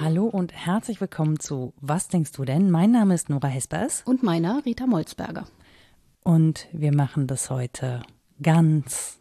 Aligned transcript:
Hallo 0.00 0.26
und 0.26 0.52
herzlich 0.52 1.00
willkommen 1.00 1.38
zu 1.40 1.72
Was 1.80 2.08
denkst 2.08 2.32
du 2.32 2.44
denn? 2.44 2.70
Mein 2.70 2.90
Name 2.90 3.14
ist 3.14 3.28
Nora 3.30 3.48
Hespers 3.48 4.02
Und 4.04 4.22
meiner 4.22 4.62
Rita 4.64 4.86
Molzberger. 4.86 5.46
und 6.24 6.66
wir 6.72 6.94
machen 6.94 7.26
das 7.26 7.48
heute 7.50 8.02
ganz 8.42 9.18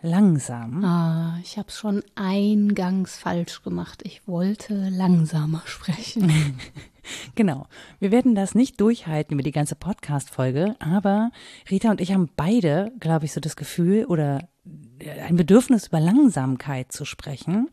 langsam. 0.00 0.84
Ah, 0.84 1.38
ich 1.42 1.58
habe 1.58 1.70
schon 1.70 2.02
eingangs 2.14 3.16
falsch 3.16 3.62
gemacht. 3.62 4.02
Ich 4.04 4.26
wollte 4.26 4.88
langsamer 4.88 5.62
sprechen. 5.66 6.58
Genau. 7.34 7.66
Wir 7.98 8.10
werden 8.10 8.34
das 8.34 8.54
nicht 8.54 8.80
durchhalten 8.80 9.34
über 9.34 9.42
die 9.42 9.52
ganze 9.52 9.74
Podcast-Folge, 9.74 10.76
aber 10.78 11.30
Rita 11.70 11.90
und 11.90 12.00
ich 12.00 12.12
haben 12.12 12.30
beide, 12.36 12.92
glaube 13.00 13.24
ich, 13.24 13.32
so 13.32 13.40
das 13.40 13.56
Gefühl 13.56 14.04
oder 14.04 14.48
ein 15.26 15.36
Bedürfnis 15.36 15.88
über 15.88 16.00
Langsamkeit 16.00 16.92
zu 16.92 17.04
sprechen. 17.04 17.68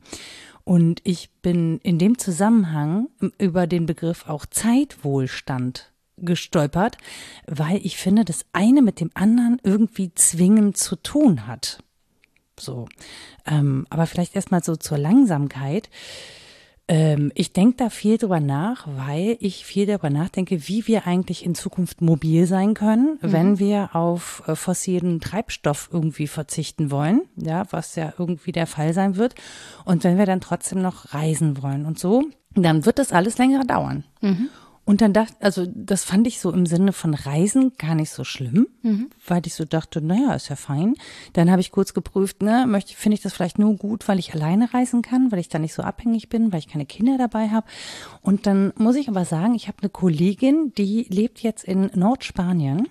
Und 0.63 1.01
ich 1.03 1.31
bin 1.41 1.79
in 1.79 1.97
dem 1.97 2.17
Zusammenhang 2.17 3.07
über 3.37 3.67
den 3.67 3.85
Begriff 3.85 4.27
auch 4.27 4.45
Zeitwohlstand 4.45 5.91
gestolpert, 6.17 6.97
weil 7.47 7.77
ich 7.83 7.97
finde, 7.97 8.25
das 8.25 8.45
eine 8.53 8.81
mit 8.81 8.99
dem 8.99 9.09
anderen 9.13 9.59
irgendwie 9.63 10.13
zwingend 10.13 10.77
zu 10.77 10.95
tun 10.95 11.47
hat. 11.47 11.83
So. 12.59 12.87
Ähm, 13.45 13.87
aber 13.89 14.05
vielleicht 14.05 14.35
erstmal 14.35 14.63
so 14.63 14.75
zur 14.75 14.97
Langsamkeit. 14.97 15.89
Ähm, 16.89 17.31
ich 17.35 17.53
denke 17.53 17.77
da 17.77 17.89
viel 17.91 18.17
drüber 18.17 18.39
nach, 18.39 18.87
weil 18.87 19.37
ich 19.39 19.63
viel 19.63 19.85
darüber 19.85 20.09
nachdenke, 20.09 20.67
wie 20.67 20.87
wir 20.87 21.05
eigentlich 21.05 21.45
in 21.45 21.53
Zukunft 21.53 22.01
mobil 22.01 22.47
sein 22.47 22.73
können, 22.73 23.19
wenn 23.21 23.59
wir 23.59 23.95
auf 23.95 24.41
äh, 24.47 24.55
fossilen 24.55 25.21
Treibstoff 25.21 25.89
irgendwie 25.93 26.25
verzichten 26.25 26.89
wollen, 26.89 27.21
ja, 27.35 27.65
was 27.69 27.95
ja 27.95 28.11
irgendwie 28.17 28.51
der 28.51 28.65
Fall 28.65 28.93
sein 28.95 29.17
wird. 29.17 29.35
Und 29.85 30.03
wenn 30.03 30.17
wir 30.17 30.25
dann 30.25 30.41
trotzdem 30.41 30.81
noch 30.81 31.13
reisen 31.13 31.61
wollen 31.61 31.85
und 31.85 31.99
so, 31.99 32.23
dann 32.55 32.85
wird 32.87 32.97
das 32.97 33.11
alles 33.11 33.37
länger 33.37 33.63
dauern. 33.65 34.03
Und 34.89 35.01
dann 35.01 35.13
dachte, 35.13 35.35
also 35.39 35.67
das 35.67 36.03
fand 36.03 36.25
ich 36.25 36.39
so 36.39 36.51
im 36.51 36.65
Sinne 36.65 36.93
von 36.93 37.13
Reisen 37.13 37.73
gar 37.77 37.93
nicht 37.93 38.09
so 38.09 38.23
schlimm, 38.23 38.65
weil 39.27 39.45
ich 39.45 39.53
so 39.53 39.63
dachte, 39.63 40.01
naja, 40.01 40.33
ist 40.33 40.49
ja 40.49 40.55
fein. 40.55 40.95
Dann 41.33 41.51
habe 41.51 41.61
ich 41.61 41.69
kurz 41.69 41.93
geprüft, 41.93 42.41
ne, 42.41 42.65
möchte, 42.67 42.95
finde 42.95 43.13
ich 43.13 43.21
das 43.21 43.33
vielleicht 43.33 43.59
nur 43.59 43.75
gut, 43.75 44.07
weil 44.07 44.17
ich 44.17 44.33
alleine 44.33 44.73
reisen 44.73 45.03
kann, 45.03 45.31
weil 45.31 45.37
ich 45.37 45.47
da 45.47 45.59
nicht 45.59 45.75
so 45.75 45.83
abhängig 45.83 46.29
bin, 46.29 46.51
weil 46.51 46.57
ich 46.57 46.67
keine 46.67 46.87
Kinder 46.87 47.19
dabei 47.19 47.49
habe. 47.49 47.67
Und 48.23 48.47
dann 48.47 48.73
muss 48.77 48.95
ich 48.95 49.07
aber 49.09 49.25
sagen, 49.25 49.53
ich 49.53 49.67
habe 49.67 49.77
eine 49.81 49.89
Kollegin, 49.89 50.73
die 50.75 51.05
lebt 51.07 51.43
jetzt 51.43 51.65
in 51.65 51.91
Nordspanien. 51.93 52.87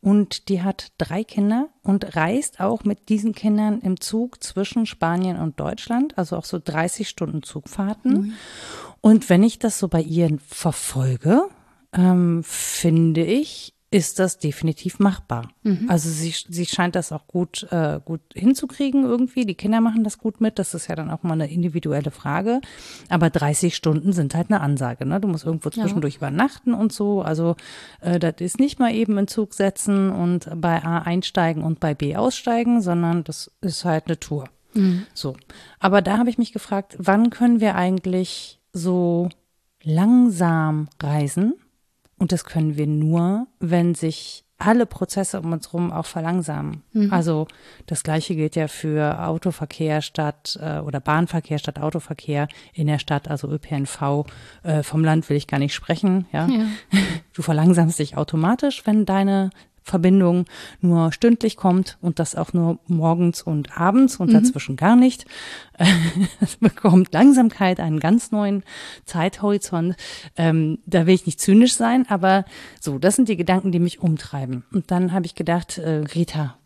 Und 0.00 0.48
die 0.48 0.62
hat 0.62 0.92
drei 0.98 1.24
Kinder 1.24 1.68
und 1.82 2.16
reist 2.16 2.60
auch 2.60 2.84
mit 2.84 3.08
diesen 3.08 3.34
Kindern 3.34 3.80
im 3.80 4.00
Zug 4.00 4.42
zwischen 4.42 4.86
Spanien 4.86 5.38
und 5.38 5.60
Deutschland, 5.60 6.18
also 6.18 6.36
auch 6.36 6.44
so 6.44 6.58
30 6.62 7.08
Stunden 7.08 7.42
Zugfahrten. 7.42 8.34
Und 9.00 9.28
wenn 9.28 9.42
ich 9.42 9.58
das 9.58 9.78
so 9.78 9.88
bei 9.88 10.02
ihr 10.02 10.38
verfolge, 10.46 11.42
ähm, 11.92 12.42
finde 12.44 13.24
ich, 13.24 13.74
ist 13.92 14.20
das 14.20 14.38
definitiv 14.38 15.00
machbar. 15.00 15.50
Also 15.88 16.08
sie, 16.08 16.32
sie 16.48 16.66
scheint 16.66 16.94
das 16.94 17.10
auch 17.10 17.26
gut, 17.26 17.66
äh, 17.72 17.98
gut 18.04 18.20
hinzukriegen 18.34 19.02
irgendwie. 19.02 19.44
Die 19.44 19.56
Kinder 19.56 19.80
machen 19.80 20.04
das 20.04 20.18
gut 20.18 20.40
mit. 20.40 20.60
Das 20.60 20.74
ist 20.74 20.86
ja 20.86 20.94
dann 20.94 21.10
auch 21.10 21.24
mal 21.24 21.32
eine 21.32 21.50
individuelle 21.50 22.12
Frage. 22.12 22.60
Aber 23.08 23.30
30 23.30 23.74
Stunden 23.74 24.12
sind 24.12 24.34
halt 24.36 24.48
eine 24.50 24.60
Ansage. 24.60 25.06
Ne? 25.06 25.20
Du 25.20 25.26
musst 25.26 25.44
irgendwo 25.44 25.70
zwischendurch 25.70 26.16
übernachten 26.16 26.72
und 26.72 26.92
so. 26.92 27.22
Also 27.22 27.56
äh, 28.00 28.20
das 28.20 28.34
ist 28.38 28.60
nicht 28.60 28.78
mal 28.78 28.94
eben 28.94 29.18
in 29.18 29.26
Zug 29.26 29.54
setzen 29.54 30.10
und 30.10 30.48
bei 30.54 30.84
A 30.84 30.98
einsteigen 30.98 31.64
und 31.64 31.80
bei 31.80 31.92
B 31.92 32.14
aussteigen, 32.14 32.82
sondern 32.82 33.24
das 33.24 33.50
ist 33.60 33.84
halt 33.84 34.06
eine 34.06 34.20
Tour. 34.20 34.48
So. 35.14 35.34
Aber 35.80 36.00
da 36.00 36.16
habe 36.16 36.30
ich 36.30 36.38
mich 36.38 36.52
gefragt, 36.52 36.96
wann 37.00 37.30
können 37.30 37.58
wir 37.58 37.74
eigentlich 37.74 38.60
so 38.72 39.30
langsam 39.82 40.88
reisen? 41.02 41.54
Und 42.20 42.32
das 42.32 42.44
können 42.44 42.76
wir 42.76 42.86
nur, 42.86 43.46
wenn 43.58 43.94
sich 43.94 44.44
alle 44.58 44.84
Prozesse 44.84 45.40
um 45.40 45.52
uns 45.52 45.68
herum 45.68 45.90
auch 45.90 46.04
verlangsamen. 46.04 46.82
Also 47.10 47.48
das 47.86 48.02
gleiche 48.02 48.36
gilt 48.36 48.56
ja 48.56 48.68
für 48.68 49.26
Autoverkehr 49.26 50.02
statt 50.02 50.58
äh, 50.60 50.80
oder 50.80 51.00
Bahnverkehr 51.00 51.58
statt 51.58 51.78
Autoverkehr 51.78 52.46
in 52.74 52.86
der 52.86 52.98
Stadt, 52.98 53.28
also 53.28 53.50
ÖPNV. 53.50 54.26
Äh, 54.62 54.82
vom 54.82 55.02
Land 55.02 55.30
will 55.30 55.38
ich 55.38 55.46
gar 55.46 55.58
nicht 55.58 55.74
sprechen. 55.74 56.26
Ja? 56.32 56.48
Du 57.32 57.42
verlangsamst 57.42 57.98
dich 57.98 58.18
automatisch, 58.18 58.86
wenn 58.86 59.06
deine 59.06 59.48
Verbindung 59.82 60.44
nur 60.80 61.12
stündlich 61.12 61.56
kommt 61.56 61.98
und 62.00 62.18
das 62.18 62.34
auch 62.34 62.52
nur 62.52 62.78
morgens 62.86 63.42
und 63.42 63.78
abends 63.78 64.16
und 64.16 64.32
dazwischen 64.32 64.76
gar 64.76 64.96
nicht. 64.96 65.26
Es 66.40 66.56
bekommt 66.56 67.14
Langsamkeit 67.14 67.80
einen 67.80 68.00
ganz 68.00 68.32
neuen 68.32 68.64
Zeithorizont. 69.06 69.96
Ähm, 70.36 70.78
da 70.84 71.06
will 71.06 71.14
ich 71.14 71.24
nicht 71.24 71.40
zynisch 71.40 71.74
sein, 71.74 72.04
aber 72.10 72.44
so, 72.80 72.98
das 72.98 73.16
sind 73.16 73.30
die 73.30 73.36
Gedanken, 73.36 73.72
die 73.72 73.78
mich 73.78 74.00
umtreiben. 74.00 74.64
Und 74.72 74.90
dann 74.90 75.12
habe 75.12 75.24
ich 75.24 75.34
gedacht, 75.34 75.78
äh, 75.78 76.04
Rita, 76.14 76.58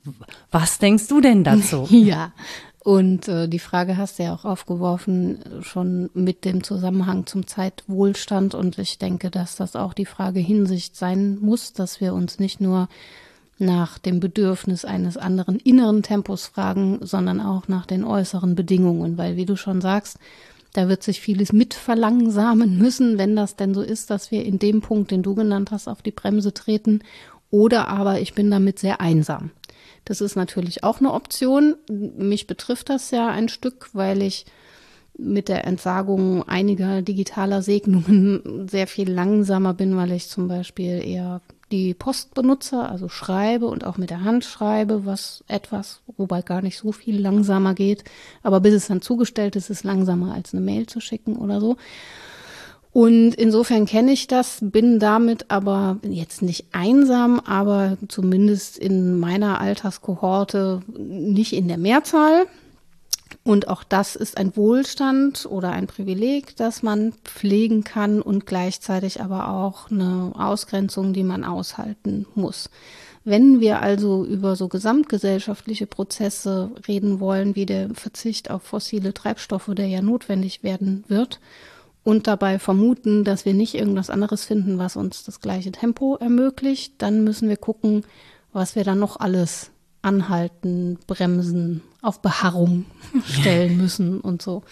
was 0.50 0.78
denkst 0.78 1.06
du 1.08 1.20
denn 1.20 1.44
dazu? 1.44 1.88
Ja. 1.94 2.32
Und 2.84 3.28
äh, 3.28 3.48
die 3.48 3.60
Frage 3.60 3.96
hast 3.96 4.18
du 4.18 4.24
ja 4.24 4.34
auch 4.34 4.44
aufgeworfen, 4.44 5.38
schon 5.62 6.10
mit 6.12 6.44
dem 6.44 6.62
Zusammenhang 6.62 7.24
zum 7.24 7.46
Zeitwohlstand. 7.46 8.54
Und 8.54 8.78
ich 8.78 8.98
denke, 8.98 9.30
dass 9.30 9.56
das 9.56 9.74
auch 9.74 9.94
die 9.94 10.04
Frage 10.04 10.38
Hinsicht 10.38 10.94
sein 10.94 11.38
muss, 11.40 11.72
dass 11.72 12.02
wir 12.02 12.12
uns 12.12 12.38
nicht 12.38 12.60
nur 12.60 12.90
nach 13.58 13.96
dem 13.96 14.20
Bedürfnis 14.20 14.84
eines 14.84 15.16
anderen 15.16 15.58
inneren 15.60 16.02
Tempos 16.02 16.46
fragen, 16.46 16.98
sondern 17.00 17.40
auch 17.40 17.68
nach 17.68 17.86
den 17.86 18.04
äußeren 18.04 18.54
Bedingungen. 18.54 19.16
Weil, 19.16 19.36
wie 19.36 19.46
du 19.46 19.56
schon 19.56 19.80
sagst, 19.80 20.18
da 20.74 20.86
wird 20.86 21.02
sich 21.02 21.22
vieles 21.22 21.54
mit 21.54 21.72
verlangsamen 21.72 22.76
müssen, 22.76 23.16
wenn 23.16 23.34
das 23.34 23.56
denn 23.56 23.72
so 23.72 23.80
ist, 23.80 24.10
dass 24.10 24.30
wir 24.30 24.44
in 24.44 24.58
dem 24.58 24.82
Punkt, 24.82 25.10
den 25.10 25.22
du 25.22 25.34
genannt 25.34 25.70
hast, 25.70 25.88
auf 25.88 26.02
die 26.02 26.10
Bremse 26.10 26.52
treten. 26.52 27.00
Oder 27.50 27.88
aber 27.88 28.20
ich 28.20 28.34
bin 28.34 28.50
damit 28.50 28.78
sehr 28.78 29.00
einsam. 29.00 29.52
Das 30.04 30.20
ist 30.20 30.36
natürlich 30.36 30.84
auch 30.84 31.00
eine 31.00 31.12
Option. 31.12 31.76
Mich 31.88 32.46
betrifft 32.46 32.90
das 32.90 33.10
ja 33.10 33.28
ein 33.28 33.48
Stück, 33.48 33.90
weil 33.92 34.22
ich 34.22 34.44
mit 35.16 35.48
der 35.48 35.64
Entsagung 35.64 36.42
einiger 36.48 37.00
digitaler 37.00 37.62
Segnungen 37.62 38.68
sehr 38.70 38.86
viel 38.86 39.10
langsamer 39.10 39.74
bin, 39.74 39.96
weil 39.96 40.12
ich 40.12 40.28
zum 40.28 40.48
Beispiel 40.48 41.02
eher 41.04 41.40
die 41.70 41.94
Post 41.94 42.34
benutze, 42.34 42.80
also 42.80 43.08
schreibe 43.08 43.66
und 43.66 43.84
auch 43.84 43.96
mit 43.96 44.10
der 44.10 44.22
Hand 44.22 44.44
schreibe, 44.44 45.06
was 45.06 45.42
etwas, 45.48 46.02
wobei 46.16 46.42
gar 46.42 46.62
nicht 46.62 46.78
so 46.78 46.92
viel 46.92 47.20
langsamer 47.20 47.74
geht. 47.74 48.04
Aber 48.42 48.60
bis 48.60 48.74
es 48.74 48.88
dann 48.88 49.02
zugestellt 49.02 49.56
ist, 49.56 49.70
ist 49.70 49.78
es 49.78 49.84
langsamer 49.84 50.34
als 50.34 50.52
eine 50.52 50.60
Mail 50.60 50.86
zu 50.86 51.00
schicken 51.00 51.36
oder 51.36 51.60
so. 51.60 51.76
Und 52.94 53.34
insofern 53.34 53.86
kenne 53.86 54.12
ich 54.12 54.28
das, 54.28 54.58
bin 54.60 55.00
damit 55.00 55.50
aber 55.50 55.98
jetzt 56.08 56.42
nicht 56.42 56.66
einsam, 56.70 57.40
aber 57.40 57.98
zumindest 58.06 58.78
in 58.78 59.18
meiner 59.18 59.60
Alterskohorte 59.60 60.80
nicht 60.96 61.54
in 61.54 61.66
der 61.66 61.76
Mehrzahl. 61.76 62.46
Und 63.42 63.66
auch 63.66 63.82
das 63.82 64.14
ist 64.14 64.38
ein 64.38 64.56
Wohlstand 64.56 65.44
oder 65.50 65.72
ein 65.72 65.88
Privileg, 65.88 66.54
das 66.54 66.84
man 66.84 67.14
pflegen 67.24 67.82
kann 67.82 68.22
und 68.22 68.46
gleichzeitig 68.46 69.20
aber 69.20 69.48
auch 69.48 69.90
eine 69.90 70.30
Ausgrenzung, 70.38 71.12
die 71.12 71.24
man 71.24 71.42
aushalten 71.42 72.26
muss. 72.36 72.70
Wenn 73.24 73.58
wir 73.58 73.82
also 73.82 74.24
über 74.24 74.54
so 74.54 74.68
gesamtgesellschaftliche 74.68 75.88
Prozesse 75.88 76.70
reden 76.86 77.18
wollen, 77.18 77.56
wie 77.56 77.66
der 77.66 77.92
Verzicht 77.92 78.52
auf 78.52 78.62
fossile 78.62 79.12
Treibstoffe, 79.12 79.72
der 79.74 79.88
ja 79.88 80.00
notwendig 80.00 80.62
werden 80.62 81.02
wird, 81.08 81.40
und 82.04 82.26
dabei 82.26 82.58
vermuten, 82.58 83.24
dass 83.24 83.44
wir 83.44 83.54
nicht 83.54 83.74
irgendwas 83.74 84.10
anderes 84.10 84.44
finden, 84.44 84.78
was 84.78 84.96
uns 84.96 85.24
das 85.24 85.40
gleiche 85.40 85.72
Tempo 85.72 86.16
ermöglicht, 86.16 86.94
dann 86.98 87.24
müssen 87.24 87.48
wir 87.48 87.56
gucken, 87.56 88.04
was 88.52 88.76
wir 88.76 88.84
dann 88.84 88.98
noch 88.98 89.18
alles 89.18 89.70
anhalten, 90.02 90.98
bremsen, 91.06 91.82
auf 92.02 92.20
Beharrung 92.20 92.84
stellen 93.26 93.78
müssen 93.78 94.20
und 94.20 94.42
so. 94.42 94.62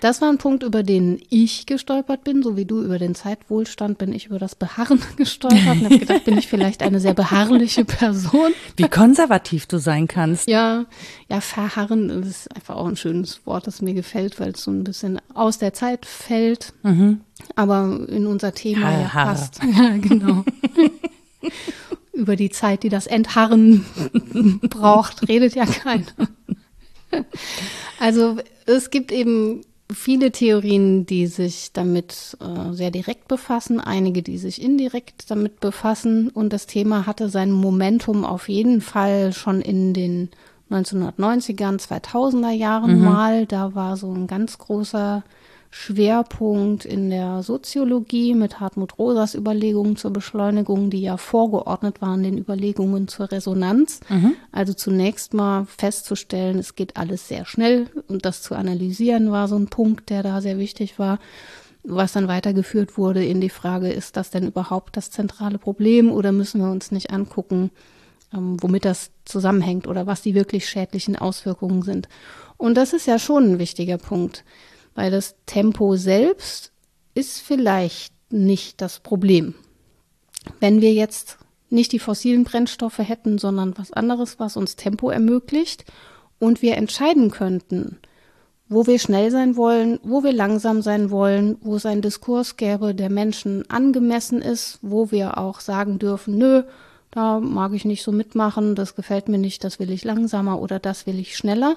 Das 0.00 0.20
war 0.20 0.28
ein 0.28 0.38
Punkt, 0.38 0.62
über 0.62 0.82
den 0.82 1.20
ich 1.30 1.66
gestolpert 1.66 2.24
bin, 2.24 2.42
so 2.42 2.56
wie 2.56 2.64
du 2.64 2.82
über 2.82 2.98
den 2.98 3.14
Zeitwohlstand 3.14 3.98
bin 3.98 4.12
ich 4.12 4.26
über 4.26 4.38
das 4.38 4.54
Beharren 4.54 5.00
gestolpert 5.16 5.76
und 5.76 5.84
habe 5.84 5.98
gedacht, 5.98 6.24
bin 6.24 6.36
ich 6.38 6.48
vielleicht 6.48 6.82
eine 6.82 7.00
sehr 7.00 7.14
beharrliche 7.14 7.84
Person. 7.84 8.52
Wie 8.76 8.88
konservativ 8.88 9.66
du 9.66 9.78
sein 9.78 10.06
kannst. 10.06 10.48
Ja, 10.48 10.84
ja, 11.28 11.40
verharren 11.40 12.10
ist 12.10 12.54
einfach 12.54 12.76
auch 12.76 12.86
ein 12.86 12.96
schönes 12.96 13.46
Wort, 13.46 13.66
das 13.66 13.82
mir 13.82 13.94
gefällt, 13.94 14.38
weil 14.38 14.50
es 14.50 14.62
so 14.64 14.70
ein 14.70 14.84
bisschen 14.84 15.20
aus 15.34 15.58
der 15.58 15.72
Zeit 15.72 16.06
fällt, 16.06 16.72
aber 17.54 18.00
in 18.08 18.26
unser 18.26 18.52
Thema 18.54 18.92
ja 18.92 19.14
Harre. 19.14 19.28
passt. 19.30 19.60
Ja, 19.76 19.96
genau. 19.98 20.44
Über 22.12 22.36
die 22.36 22.50
Zeit, 22.50 22.82
die 22.82 22.88
das 22.88 23.06
Entharren 23.06 23.84
braucht, 24.62 25.28
redet 25.28 25.54
ja 25.54 25.66
keiner. 25.66 26.06
Also 28.00 28.38
es 28.64 28.90
gibt 28.90 29.12
eben 29.12 29.62
viele 29.92 30.32
Theorien, 30.32 31.06
die 31.06 31.26
sich 31.26 31.70
damit 31.72 32.36
äh, 32.40 32.72
sehr 32.72 32.90
direkt 32.90 33.28
befassen, 33.28 33.80
einige, 33.80 34.22
die 34.22 34.38
sich 34.38 34.60
indirekt 34.60 35.30
damit 35.30 35.60
befassen. 35.60 36.28
Und 36.28 36.52
das 36.52 36.66
Thema 36.66 37.06
hatte 37.06 37.28
sein 37.28 37.52
Momentum 37.52 38.24
auf 38.24 38.48
jeden 38.48 38.80
Fall 38.80 39.32
schon 39.32 39.60
in 39.60 39.94
den 39.94 40.30
1990ern, 40.70 41.78
2000er 41.78 42.50
Jahren 42.50 42.98
mhm. 42.98 43.04
mal. 43.04 43.46
Da 43.46 43.74
war 43.74 43.96
so 43.96 44.12
ein 44.12 44.26
ganz 44.26 44.58
großer 44.58 45.22
Schwerpunkt 45.78 46.86
in 46.86 47.10
der 47.10 47.42
Soziologie 47.42 48.34
mit 48.34 48.60
Hartmut 48.60 48.98
Rosas 48.98 49.34
Überlegungen 49.34 49.96
zur 49.96 50.10
Beschleunigung, 50.10 50.88
die 50.88 51.02
ja 51.02 51.18
vorgeordnet 51.18 52.00
waren 52.00 52.22
den 52.22 52.38
Überlegungen 52.38 53.08
zur 53.08 53.30
Resonanz. 53.30 54.00
Mhm. 54.08 54.32
Also 54.52 54.72
zunächst 54.72 55.34
mal 55.34 55.66
festzustellen, 55.66 56.58
es 56.58 56.76
geht 56.76 56.96
alles 56.96 57.28
sehr 57.28 57.44
schnell 57.44 57.90
und 58.08 58.24
das 58.24 58.40
zu 58.40 58.54
analysieren 58.54 59.30
war 59.30 59.48
so 59.48 59.56
ein 59.56 59.68
Punkt, 59.68 60.08
der 60.08 60.22
da 60.22 60.40
sehr 60.40 60.56
wichtig 60.56 60.98
war. 60.98 61.18
Was 61.84 62.14
dann 62.14 62.26
weitergeführt 62.26 62.96
wurde 62.96 63.22
in 63.22 63.42
die 63.42 63.50
Frage, 63.50 63.90
ist 63.92 64.16
das 64.16 64.30
denn 64.30 64.46
überhaupt 64.46 64.96
das 64.96 65.10
zentrale 65.10 65.58
Problem 65.58 66.10
oder 66.10 66.32
müssen 66.32 66.62
wir 66.62 66.70
uns 66.70 66.90
nicht 66.90 67.10
angucken, 67.10 67.70
ähm, 68.32 68.56
womit 68.62 68.86
das 68.86 69.10
zusammenhängt 69.26 69.86
oder 69.86 70.06
was 70.06 70.22
die 70.22 70.34
wirklich 70.34 70.66
schädlichen 70.66 71.16
Auswirkungen 71.16 71.82
sind. 71.82 72.08
Und 72.56 72.76
das 72.76 72.94
ist 72.94 73.06
ja 73.06 73.18
schon 73.18 73.52
ein 73.52 73.58
wichtiger 73.58 73.98
Punkt 73.98 74.42
weil 74.96 75.12
das 75.12 75.36
Tempo 75.46 75.94
selbst 75.94 76.72
ist 77.14 77.40
vielleicht 77.40 78.12
nicht 78.30 78.80
das 78.80 78.98
Problem. 78.98 79.54
Wenn 80.58 80.80
wir 80.80 80.92
jetzt 80.92 81.38
nicht 81.70 81.92
die 81.92 81.98
fossilen 81.98 82.44
Brennstoffe 82.44 82.98
hätten, 82.98 83.38
sondern 83.38 83.76
was 83.78 83.92
anderes, 83.92 84.38
was 84.38 84.56
uns 84.56 84.76
Tempo 84.76 85.10
ermöglicht 85.10 85.84
und 86.38 86.62
wir 86.62 86.76
entscheiden 86.76 87.30
könnten, 87.30 87.98
wo 88.68 88.86
wir 88.86 88.98
schnell 88.98 89.30
sein 89.30 89.56
wollen, 89.56 90.00
wo 90.02 90.24
wir 90.24 90.32
langsam 90.32 90.82
sein 90.82 91.10
wollen, 91.10 91.56
wo 91.60 91.76
es 91.76 91.86
einen 91.86 92.02
Diskurs 92.02 92.56
gäbe, 92.56 92.94
der 92.94 93.10
Menschen 93.10 93.68
angemessen 93.70 94.42
ist, 94.42 94.78
wo 94.82 95.10
wir 95.10 95.38
auch 95.38 95.60
sagen 95.60 95.98
dürfen, 95.98 96.36
nö, 96.36 96.64
da 97.10 97.40
mag 97.40 97.72
ich 97.72 97.84
nicht 97.84 98.02
so 98.02 98.12
mitmachen, 98.12 98.74
das 98.74 98.94
gefällt 98.94 99.28
mir 99.28 99.38
nicht, 99.38 99.62
das 99.64 99.78
will 99.78 99.90
ich 99.90 100.04
langsamer 100.04 100.60
oder 100.60 100.78
das 100.78 101.06
will 101.06 101.18
ich 101.18 101.36
schneller, 101.36 101.76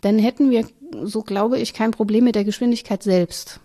dann 0.00 0.18
hätten 0.18 0.50
wir, 0.50 0.66
so 1.04 1.22
glaube 1.22 1.58
ich, 1.58 1.74
kein 1.74 1.90
Problem 1.90 2.24
mit 2.24 2.34
der 2.34 2.44
Geschwindigkeit 2.44 3.02
selbst, 3.02 3.60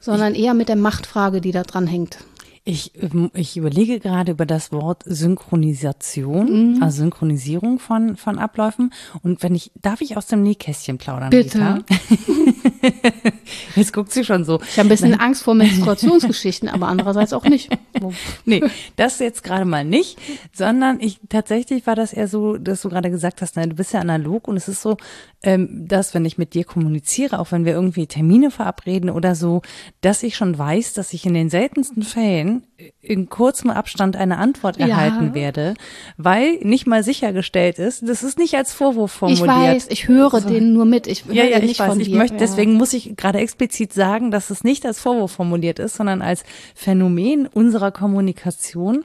sondern 0.00 0.34
eher 0.34 0.54
mit 0.54 0.68
der 0.68 0.76
Machtfrage, 0.76 1.40
die 1.40 1.52
da 1.52 1.62
dran 1.62 1.86
hängt. 1.86 2.18
Ich, 2.64 2.92
ähm, 3.02 3.30
ich 3.32 3.56
überlege 3.56 4.00
gerade 4.00 4.32
über 4.32 4.44
das 4.44 4.70
Wort 4.70 5.02
Synchronisation, 5.06 6.74
mhm. 6.74 6.82
also 6.82 6.98
Synchronisierung 6.98 7.78
von, 7.78 8.16
von 8.16 8.38
Abläufen. 8.38 8.92
Und 9.22 9.42
wenn 9.42 9.54
ich, 9.54 9.72
darf 9.80 10.02
ich 10.02 10.16
aus 10.16 10.26
dem 10.26 10.42
Nähkästchen 10.42 10.98
plaudern? 10.98 11.30
Bitte. 11.30 11.84
Jetzt 13.76 13.92
guckt 13.92 14.12
sie 14.12 14.24
schon 14.24 14.44
so. 14.44 14.60
Ich 14.62 14.78
habe 14.78 14.86
ein 14.86 14.90
bisschen 14.90 15.10
Nein. 15.10 15.20
Angst 15.20 15.42
vor 15.42 15.54
Menstruationsgeschichten, 15.54 16.68
aber 16.68 16.88
andererseits 16.88 17.32
auch 17.32 17.44
nicht. 17.44 17.70
nee, 18.44 18.62
das 18.96 19.18
jetzt 19.18 19.42
gerade 19.42 19.64
mal 19.64 19.84
nicht, 19.84 20.18
sondern 20.52 21.00
ich 21.00 21.18
tatsächlich 21.28 21.86
war 21.86 21.96
das 21.96 22.12
eher 22.12 22.28
so, 22.28 22.56
dass 22.56 22.82
du 22.82 22.88
gerade 22.88 23.10
gesagt 23.10 23.42
hast, 23.42 23.56
nein, 23.56 23.70
du 23.70 23.76
bist 23.76 23.92
ja 23.92 24.00
analog 24.00 24.48
und 24.48 24.56
es 24.56 24.68
ist 24.68 24.82
so, 24.82 24.96
ähm, 25.42 25.88
dass 25.88 26.14
wenn 26.14 26.24
ich 26.24 26.36
mit 26.36 26.52
dir 26.54 26.64
kommuniziere, 26.64 27.38
auch 27.38 27.50
wenn 27.50 27.64
wir 27.64 27.72
irgendwie 27.72 28.06
Termine 28.06 28.50
verabreden 28.50 29.08
oder 29.08 29.34
so, 29.34 29.62
dass 30.02 30.22
ich 30.22 30.36
schon 30.36 30.58
weiß, 30.58 30.92
dass 30.92 31.14
ich 31.14 31.24
in 31.24 31.34
den 31.34 31.48
seltensten 31.48 32.02
Fällen 32.02 32.64
in 33.00 33.28
kurzem 33.28 33.70
Abstand 33.70 34.16
eine 34.16 34.38
Antwort 34.38 34.78
ja. 34.78 34.88
erhalten 34.88 35.34
werde, 35.34 35.74
weil 36.16 36.58
nicht 36.62 36.86
mal 36.86 37.02
sichergestellt 37.02 37.78
ist, 37.78 38.06
das 38.06 38.22
ist 38.22 38.38
nicht 38.38 38.54
als 38.54 38.72
Vorwurf 38.72 39.12
formuliert. 39.12 39.42
Ich 39.42 39.48
weiß, 39.48 39.86
ich 39.90 40.08
höre 40.08 40.34
also, 40.34 40.48
den 40.48 40.72
nur 40.72 40.84
mit. 40.84 41.06
Ich 41.06 41.24
ja, 41.26 41.44
ja, 41.44 41.58
ich 41.58 41.78
weiß. 41.78 41.96
ich 41.98 42.10
möchte, 42.10 42.34
ja. 42.34 42.40
deswegen 42.40 42.74
muss 42.74 42.92
ich 42.92 43.16
gerade 43.16 43.38
explizit 43.38 43.92
sagen, 43.92 44.30
dass 44.30 44.50
es 44.50 44.64
nicht 44.64 44.84
als 44.84 45.00
Vorwurf 45.00 45.32
formuliert 45.32 45.78
ist, 45.78 45.96
sondern 45.96 46.22
als 46.22 46.44
Phänomen 46.74 47.46
unserer 47.46 47.92
Kommunikation, 47.92 49.04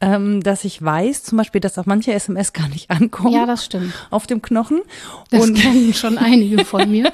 ähm, 0.00 0.42
dass 0.42 0.64
ich 0.64 0.82
weiß, 0.82 1.22
zum 1.22 1.38
Beispiel, 1.38 1.60
dass 1.60 1.78
auch 1.78 1.86
manche 1.86 2.12
SMS 2.12 2.52
gar 2.52 2.68
nicht 2.68 2.90
ankommen. 2.90 3.34
Ja, 3.34 3.46
das 3.46 3.64
stimmt. 3.64 3.92
Auf 4.10 4.26
dem 4.26 4.42
Knochen. 4.42 4.82
Das 5.30 5.42
und 5.42 5.54
kennen 5.54 5.94
schon 5.94 6.18
einige 6.18 6.64
von 6.64 6.90
mir. 6.90 7.12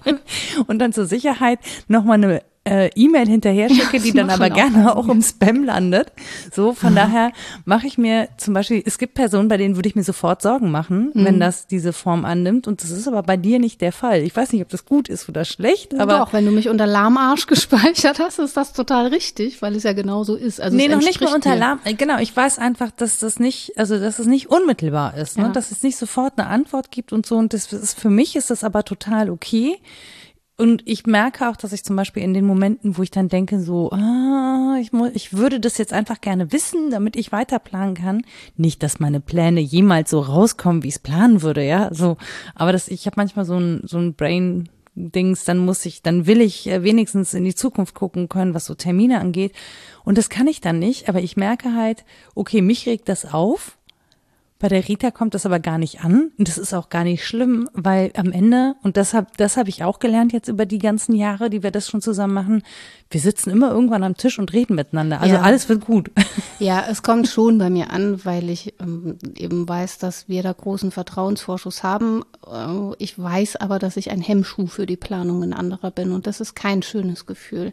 und 0.66 0.78
dann 0.78 0.92
zur 0.92 1.06
Sicherheit 1.06 1.60
nochmal 1.88 2.14
eine 2.14 2.42
äh, 2.68 2.90
E-Mail 2.94 3.26
hinterher 3.26 3.68
schicke, 3.70 4.00
die 4.00 4.12
dann 4.12 4.30
aber 4.30 4.50
gerne 4.50 4.94
auch 4.96 5.08
im 5.08 5.22
Spam 5.22 5.64
landet. 5.64 6.12
So, 6.52 6.74
von 6.74 6.96
Aha. 6.96 7.06
daher 7.06 7.32
mache 7.64 7.86
ich 7.86 7.98
mir 7.98 8.28
zum 8.36 8.54
Beispiel, 8.54 8.82
es 8.84 8.98
gibt 8.98 9.14
Personen, 9.14 9.48
bei 9.48 9.56
denen 9.56 9.76
würde 9.76 9.88
ich 9.88 9.96
mir 9.96 10.02
sofort 10.04 10.42
Sorgen 10.42 10.70
machen, 10.70 11.10
mhm. 11.14 11.24
wenn 11.24 11.40
das 11.40 11.66
diese 11.66 11.92
Form 11.92 12.24
annimmt. 12.24 12.66
Und 12.66 12.82
das 12.82 12.90
ist 12.90 13.08
aber 13.08 13.22
bei 13.22 13.36
dir 13.36 13.58
nicht 13.58 13.80
der 13.80 13.92
Fall. 13.92 14.22
Ich 14.22 14.36
weiß 14.36 14.52
nicht, 14.52 14.62
ob 14.62 14.68
das 14.68 14.84
gut 14.84 15.08
ist 15.08 15.28
oder 15.28 15.44
schlecht, 15.44 15.98
aber. 15.98 16.18
Doch, 16.18 16.32
wenn 16.32 16.44
du 16.44 16.52
mich 16.52 16.68
unter 16.68 16.86
Lahmarsch 16.86 17.46
gespeichert 17.48 18.18
hast, 18.18 18.38
ist 18.38 18.56
das 18.56 18.72
total 18.72 19.08
richtig, 19.08 19.62
weil 19.62 19.74
es 19.74 19.82
ja 19.82 19.92
genau 19.92 20.24
so 20.24 20.34
ist. 20.34 20.60
Also 20.60 20.76
nee, 20.76 20.88
noch 20.88 20.98
nicht 20.98 21.20
mehr 21.20 21.34
unter 21.34 21.56
Lahm. 21.56 21.80
Genau, 21.96 22.18
ich 22.18 22.36
weiß 22.36 22.58
einfach, 22.58 22.90
dass 22.90 23.18
das 23.18 23.38
nicht, 23.38 23.72
also 23.76 23.98
dass 23.98 24.18
es 24.18 24.26
nicht 24.26 24.50
unmittelbar 24.50 25.16
ist, 25.16 25.38
ne? 25.38 25.44
Ja. 25.44 25.48
dass 25.50 25.70
es 25.70 25.82
nicht 25.82 25.96
sofort 25.96 26.34
eine 26.36 26.48
Antwort 26.48 26.90
gibt 26.90 27.12
und 27.12 27.26
so. 27.26 27.36
Und 27.36 27.54
das 27.54 27.72
ist 27.72 27.98
für 27.98 28.10
mich 28.10 28.36
ist 28.36 28.50
das 28.50 28.64
aber 28.64 28.84
total 28.84 29.30
okay. 29.30 29.78
Und 30.60 30.82
ich 30.86 31.06
merke 31.06 31.48
auch, 31.48 31.56
dass 31.56 31.72
ich 31.72 31.84
zum 31.84 31.94
Beispiel 31.94 32.24
in 32.24 32.34
den 32.34 32.44
Momenten, 32.44 32.98
wo 32.98 33.02
ich 33.04 33.12
dann 33.12 33.28
denke, 33.28 33.60
so, 33.60 33.92
ah, 33.92 34.76
ich, 34.80 34.92
muss, 34.92 35.10
ich 35.14 35.32
würde 35.32 35.60
das 35.60 35.78
jetzt 35.78 35.92
einfach 35.92 36.20
gerne 36.20 36.50
wissen, 36.50 36.90
damit 36.90 37.14
ich 37.14 37.30
weiter 37.30 37.60
planen 37.60 37.94
kann. 37.94 38.22
Nicht, 38.56 38.82
dass 38.82 38.98
meine 38.98 39.20
Pläne 39.20 39.60
jemals 39.60 40.10
so 40.10 40.18
rauskommen, 40.18 40.82
wie 40.82 40.88
ich 40.88 40.96
es 40.96 40.98
planen 40.98 41.42
würde, 41.42 41.64
ja. 41.64 41.94
So, 41.94 42.16
aber 42.56 42.72
das, 42.72 42.88
ich 42.88 43.06
habe 43.06 43.14
manchmal 43.16 43.44
so 43.44 43.56
ein, 43.56 43.82
so 43.84 43.98
ein 43.98 44.14
Brain. 44.14 44.68
Dings, 45.00 45.44
dann 45.44 45.58
muss 45.58 45.86
ich, 45.86 46.02
dann 46.02 46.26
will 46.26 46.40
ich 46.40 46.66
äh, 46.66 46.82
wenigstens 46.82 47.32
in 47.32 47.44
die 47.44 47.54
Zukunft 47.54 47.94
gucken 47.94 48.28
können, 48.28 48.52
was 48.52 48.64
so 48.64 48.74
Termine 48.74 49.20
angeht. 49.20 49.52
Und 50.02 50.18
das 50.18 50.28
kann 50.28 50.48
ich 50.48 50.60
dann 50.60 50.80
nicht, 50.80 51.08
aber 51.08 51.20
ich 51.20 51.36
merke 51.36 51.76
halt, 51.76 52.04
okay, 52.34 52.62
mich 52.62 52.84
regt 52.86 53.08
das 53.08 53.32
auf 53.32 53.77
bei 54.60 54.68
der 54.68 54.88
Rita 54.88 55.12
kommt 55.12 55.34
das 55.34 55.46
aber 55.46 55.60
gar 55.60 55.78
nicht 55.78 56.00
an. 56.00 56.32
Und 56.36 56.48
das 56.48 56.58
ist 56.58 56.74
auch 56.74 56.88
gar 56.88 57.04
nicht 57.04 57.24
schlimm, 57.24 57.68
weil 57.74 58.10
am 58.16 58.32
Ende, 58.32 58.74
und 58.82 58.96
das 58.96 59.14
habe 59.14 59.28
das 59.36 59.56
hab 59.56 59.68
ich 59.68 59.84
auch 59.84 60.00
gelernt 60.00 60.32
jetzt 60.32 60.48
über 60.48 60.66
die 60.66 60.78
ganzen 60.78 61.14
Jahre, 61.14 61.48
die 61.48 61.62
wir 61.62 61.70
das 61.70 61.88
schon 61.88 62.00
zusammen 62.00 62.34
machen, 62.34 62.62
wir 63.10 63.20
sitzen 63.20 63.50
immer 63.50 63.70
irgendwann 63.70 64.02
am 64.02 64.16
Tisch 64.16 64.38
und 64.38 64.52
reden 64.52 64.74
miteinander. 64.74 65.20
Also 65.20 65.36
ja. 65.36 65.42
alles 65.42 65.68
wird 65.68 65.84
gut. 65.84 66.10
Ja, 66.60 66.84
es 66.90 67.04
kommt 67.04 67.28
schon 67.28 67.56
bei 67.58 67.70
mir 67.70 67.92
an, 67.92 68.24
weil 68.24 68.50
ich 68.50 68.74
ähm, 68.80 69.16
eben 69.36 69.68
weiß, 69.68 69.98
dass 69.98 70.28
wir 70.28 70.42
da 70.42 70.52
großen 70.52 70.90
Vertrauensvorschuss 70.90 71.84
haben. 71.84 72.24
Äh, 72.44 72.94
ich 72.98 73.16
weiß 73.16 73.56
aber, 73.56 73.78
dass 73.78 73.96
ich 73.96 74.10
ein 74.10 74.20
Hemmschuh 74.20 74.66
für 74.66 74.84
die 74.84 74.96
Planungen 74.96 75.52
anderer 75.52 75.92
bin. 75.92 76.10
Und 76.10 76.26
das 76.26 76.40
ist 76.40 76.56
kein 76.56 76.82
schönes 76.82 77.26
Gefühl. 77.26 77.72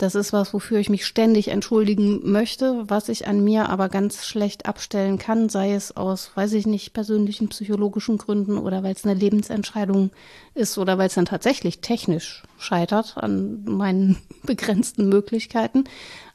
Das 0.00 0.14
ist 0.14 0.32
was, 0.32 0.54
wofür 0.54 0.78
ich 0.78 0.88
mich 0.88 1.04
ständig 1.04 1.48
entschuldigen 1.48 2.32
möchte, 2.32 2.84
was 2.88 3.10
ich 3.10 3.28
an 3.28 3.44
mir 3.44 3.68
aber 3.68 3.90
ganz 3.90 4.24
schlecht 4.24 4.64
abstellen 4.64 5.18
kann, 5.18 5.50
sei 5.50 5.74
es 5.74 5.94
aus, 5.94 6.30
weiß 6.34 6.54
ich 6.54 6.66
nicht, 6.66 6.94
persönlichen 6.94 7.50
psychologischen 7.50 8.16
Gründen 8.16 8.56
oder 8.56 8.82
weil 8.82 8.94
es 8.94 9.04
eine 9.04 9.12
Lebensentscheidung 9.12 10.10
ist 10.54 10.78
oder 10.78 10.96
weil 10.96 11.08
es 11.08 11.16
dann 11.16 11.26
tatsächlich 11.26 11.82
technisch 11.82 12.44
scheitert 12.58 13.18
an 13.18 13.62
meinen 13.66 14.16
begrenzten 14.42 15.06
Möglichkeiten. 15.10 15.84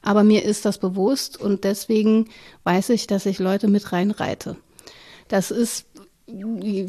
Aber 0.00 0.22
mir 0.22 0.44
ist 0.44 0.64
das 0.64 0.78
bewusst 0.78 1.36
und 1.36 1.64
deswegen 1.64 2.28
weiß 2.62 2.90
ich, 2.90 3.08
dass 3.08 3.26
ich 3.26 3.40
Leute 3.40 3.66
mit 3.66 3.90
reinreite. 3.90 4.54
Das 5.26 5.50
ist 5.50 5.86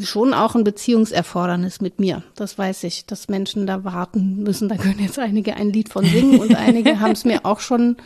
schon 0.03 0.33
auch 0.33 0.55
ein 0.55 0.63
Beziehungserfordernis 0.63 1.79
mit 1.79 1.99
mir. 1.99 2.23
Das 2.35 2.57
weiß 2.57 2.83
ich, 2.85 3.05
dass 3.05 3.27
Menschen 3.27 3.67
da 3.67 3.83
warten 3.83 4.41
müssen. 4.41 4.67
Da 4.67 4.77
können 4.77 4.99
jetzt 4.99 5.19
einige 5.19 5.55
ein 5.55 5.69
Lied 5.69 5.89
von 5.89 6.05
singen 6.05 6.39
und 6.39 6.55
einige 6.55 6.99
haben 6.99 7.11
es 7.11 7.23
mir 7.23 7.45
auch 7.45 7.59
schon 7.59 7.97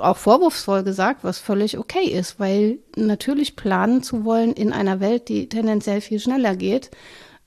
auch 0.00 0.18
vorwurfsvoll 0.18 0.82
gesagt, 0.82 1.24
was 1.24 1.38
völlig 1.38 1.78
okay 1.78 2.04
ist, 2.04 2.38
weil 2.38 2.78
natürlich 2.96 3.56
planen 3.56 4.02
zu 4.02 4.24
wollen 4.24 4.52
in 4.52 4.72
einer 4.72 5.00
Welt, 5.00 5.28
die 5.28 5.48
tendenziell 5.48 6.02
viel 6.02 6.20
schneller 6.20 6.54
geht, 6.54 6.90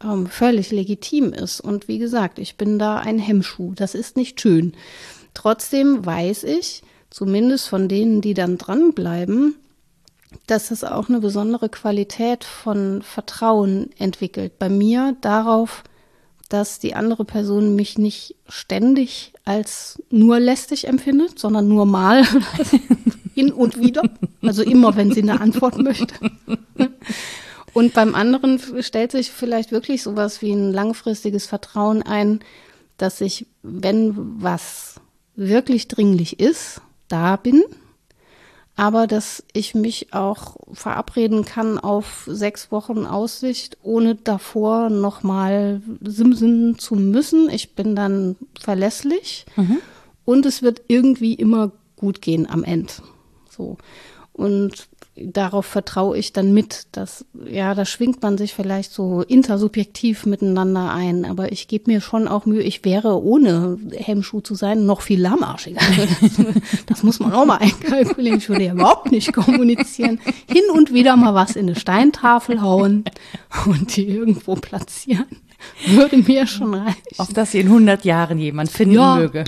ähm, 0.04 0.28
völlig 0.28 0.72
legitim 0.72 1.32
ist. 1.32 1.62
Und 1.62 1.88
wie 1.88 2.00
gesagt, 2.00 2.40
ich 2.40 2.58
bin 2.58 2.80
da 2.80 2.98
ein 2.98 3.20
Hemmschuh. 3.20 3.74
Das 3.76 3.94
ist 3.94 4.18
nicht 4.18 4.42
schön. 4.42 4.74
Trotzdem 5.36 6.04
weiß 6.04 6.44
ich, 6.44 6.82
zumindest 7.12 7.70
von 7.70 7.88
denen, 7.88 8.22
die 8.22 8.34
dann 8.34 8.58
dranbleiben, 8.58 9.56
dass 10.46 10.72
es 10.72 10.84
auch 10.84 11.10
eine 11.10 11.20
besondere 11.20 11.70
Qualität 11.70 12.44
von 12.44 13.02
Vertrauen 13.02 13.90
entwickelt. 13.98 14.60
Bei 14.60 14.70
mir 14.70 15.16
darauf, 15.22 15.84
dass 16.50 16.80
die 16.80 16.96
andere 16.96 17.26
Person 17.26 17.76
mich 17.76 17.98
nicht 17.98 18.36
ständig 18.48 19.34
als 19.46 20.02
nur 20.10 20.40
lästig 20.40 20.88
empfindet, 20.88 21.40
sondern 21.40 21.68
nur 21.68 21.86
mal 21.86 22.26
hin 23.36 23.52
und 23.52 23.80
wieder. 23.80 24.04
Also 24.42 24.64
immer, 24.64 24.96
wenn 24.96 25.12
sie 25.12 25.22
eine 25.22 25.42
Antwort 25.42 25.78
möchte. 25.82 26.16
Und 27.74 27.94
beim 27.94 28.16
anderen 28.16 28.60
stellt 28.82 29.12
sich 29.12 29.32
vielleicht 29.32 29.72
wirklich 29.72 30.04
sowas 30.04 30.42
wie 30.42 30.52
ein 30.52 30.72
langfristiges 30.72 31.46
Vertrauen 31.46 32.02
ein, 32.02 32.40
dass 32.98 33.22
ich, 33.22 33.46
wenn 33.62 34.42
was 34.42 34.96
wirklich 35.36 35.88
dringlich 35.88 36.40
ist, 36.40 36.82
da 37.08 37.36
bin 37.36 37.64
aber 38.78 39.08
dass 39.08 39.44
ich 39.54 39.74
mich 39.74 40.14
auch 40.14 40.56
verabreden 40.72 41.44
kann 41.44 41.80
auf 41.80 42.26
sechs 42.28 42.72
Wochen 42.72 43.06
Aussicht, 43.06 43.78
ohne 43.82 44.16
davor 44.16 44.92
nochmal 44.92 45.82
simsen 46.02 46.78
zu 46.78 46.96
müssen. 46.96 47.50
Ich 47.50 47.74
bin 47.74 47.96
dann 47.96 48.36
verlässlich 48.58 49.48
mhm. 49.56 49.80
und 50.26 50.46
es 50.46 50.62
wird 50.62 50.84
irgendwie 50.88 51.34
immer 51.34 51.72
gut 51.96 52.22
gehen 52.22 52.48
am 52.48 52.64
Ende. 52.64 52.94
So. 53.50 53.78
Und 54.32 54.88
darauf 55.24 55.66
vertraue 55.66 56.18
ich 56.18 56.34
dann 56.34 56.54
mit. 56.54 56.88
Dass, 56.92 57.26
ja, 57.46 57.74
da 57.74 57.86
schwingt 57.86 58.22
man 58.22 58.38
sich 58.38 58.54
vielleicht 58.54 58.92
so 58.92 59.22
intersubjektiv 59.22 60.26
miteinander 60.26 60.92
ein, 60.92 61.26
aber 61.26 61.52
ich 61.52 61.68
gebe 61.68 61.92
mir 61.92 62.02
schon 62.02 62.28
auch 62.28 62.46
Mühe, 62.46 62.62
ich 62.62 62.86
wäre 62.86 63.22
ohne 63.22 63.78
Hemmschuh 63.94 64.42
zu 64.42 64.56
sein 64.56 64.86
noch 64.86 65.02
viel 65.02 65.22
lahmarschiger. 65.22 65.82
das 66.86 67.04
muss 67.04 67.20
man 67.20 67.34
auch 67.34 67.46
mal 67.46 67.58
einkalkulieren. 67.58 68.40
Ich 68.40 68.50
würde 68.50 68.66
ja 68.66 68.74
überhaupt 68.74 69.12
nicht 69.12 69.34
kommunizieren. 69.34 70.20
Hin 70.48 70.64
und 70.74 70.94
wieder 70.94 71.16
mal 71.16 71.34
was 71.34 71.56
in 71.56 71.68
eine 71.68 71.76
Steintafel 71.76 72.62
hauen 72.62 73.04
und 73.66 73.96
die 73.96 74.08
irgendwo 74.08 74.56
platzieren. 74.56 75.26
Würde 75.88 76.18
mir 76.18 76.48
schon 76.48 76.74
reichen. 76.74 77.02
Auf 77.18 77.34
dass 77.34 77.52
sie 77.52 77.60
in 77.60 77.68
100 77.68 78.06
Jahren 78.06 78.38
jemand 78.38 78.70
finden 78.72 78.96
ja. 78.96 79.16
möge. 79.16 79.44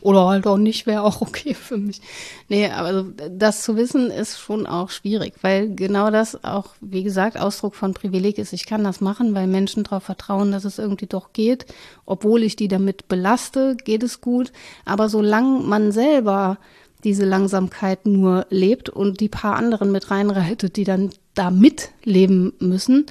Oder 0.00 0.26
halt 0.26 0.46
auch 0.46 0.58
nicht, 0.58 0.86
wäre 0.86 1.02
auch 1.02 1.20
okay 1.20 1.54
für 1.54 1.76
mich. 1.76 2.00
Nee, 2.48 2.70
aber 2.70 3.04
das 3.30 3.62
zu 3.62 3.76
wissen 3.76 4.10
ist 4.10 4.38
schon 4.38 4.66
auch 4.66 4.90
schwierig, 4.90 5.34
weil 5.42 5.74
genau 5.74 6.10
das 6.10 6.44
auch, 6.44 6.66
wie 6.80 7.02
gesagt, 7.02 7.38
Ausdruck 7.38 7.74
von 7.74 7.94
Privileg 7.94 8.38
ist. 8.38 8.52
Ich 8.52 8.66
kann 8.66 8.84
das 8.84 9.00
machen, 9.00 9.34
weil 9.34 9.46
Menschen 9.46 9.84
darauf 9.84 10.04
vertrauen, 10.04 10.52
dass 10.52 10.64
es 10.64 10.78
irgendwie 10.78 11.06
doch 11.06 11.32
geht. 11.32 11.66
Obwohl 12.06 12.42
ich 12.42 12.56
die 12.56 12.68
damit 12.68 13.08
belaste, 13.08 13.76
geht 13.76 14.02
es 14.02 14.20
gut. 14.20 14.52
Aber 14.84 15.08
solange 15.08 15.60
man 15.60 15.90
selber 15.92 16.58
diese 17.04 17.24
Langsamkeit 17.24 18.06
nur 18.06 18.46
lebt 18.50 18.88
und 18.88 19.20
die 19.20 19.28
paar 19.28 19.56
anderen 19.56 19.92
mit 19.92 20.10
reinreitet, 20.10 20.76
die 20.76 20.84
dann 20.84 21.10
da 21.34 21.50
mitleben 21.50 22.52
müssen, 22.58 23.06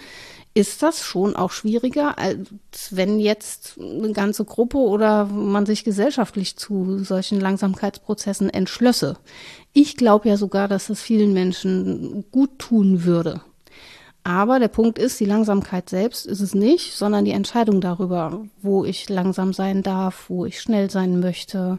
ist 0.57 0.81
das 0.81 1.03
schon 1.03 1.35
auch 1.35 1.51
schwieriger, 1.51 2.17
als 2.17 2.47
wenn 2.89 3.19
jetzt 3.19 3.77
eine 3.79 4.11
ganze 4.11 4.43
Gruppe 4.43 4.79
oder 4.79 5.25
man 5.25 5.67
sich 5.67 5.83
gesellschaftlich 5.83 6.57
zu 6.57 7.03
solchen 7.03 7.39
Langsamkeitsprozessen 7.39 8.49
entschlösse. 8.49 9.17
Ich 9.73 9.97
glaube 9.97 10.29
ja 10.29 10.35
sogar, 10.37 10.67
dass 10.67 10.89
es 10.89 10.99
vielen 10.99 11.31
Menschen 11.33 12.25
gut 12.31 12.57
tun 12.57 13.03
würde. 13.03 13.41
Aber 14.23 14.57
der 14.57 14.67
Punkt 14.67 14.97
ist, 14.97 15.19
die 15.19 15.25
Langsamkeit 15.25 15.89
selbst 15.89 16.25
ist 16.25 16.41
es 16.41 16.55
nicht, 16.55 16.93
sondern 16.95 17.23
die 17.23 17.31
Entscheidung 17.31 17.79
darüber, 17.79 18.41
wo 18.63 18.83
ich 18.83 19.07
langsam 19.09 19.53
sein 19.53 19.83
darf, 19.83 20.25
wo 20.27 20.45
ich 20.45 20.59
schnell 20.59 20.89
sein 20.89 21.19
möchte 21.19 21.77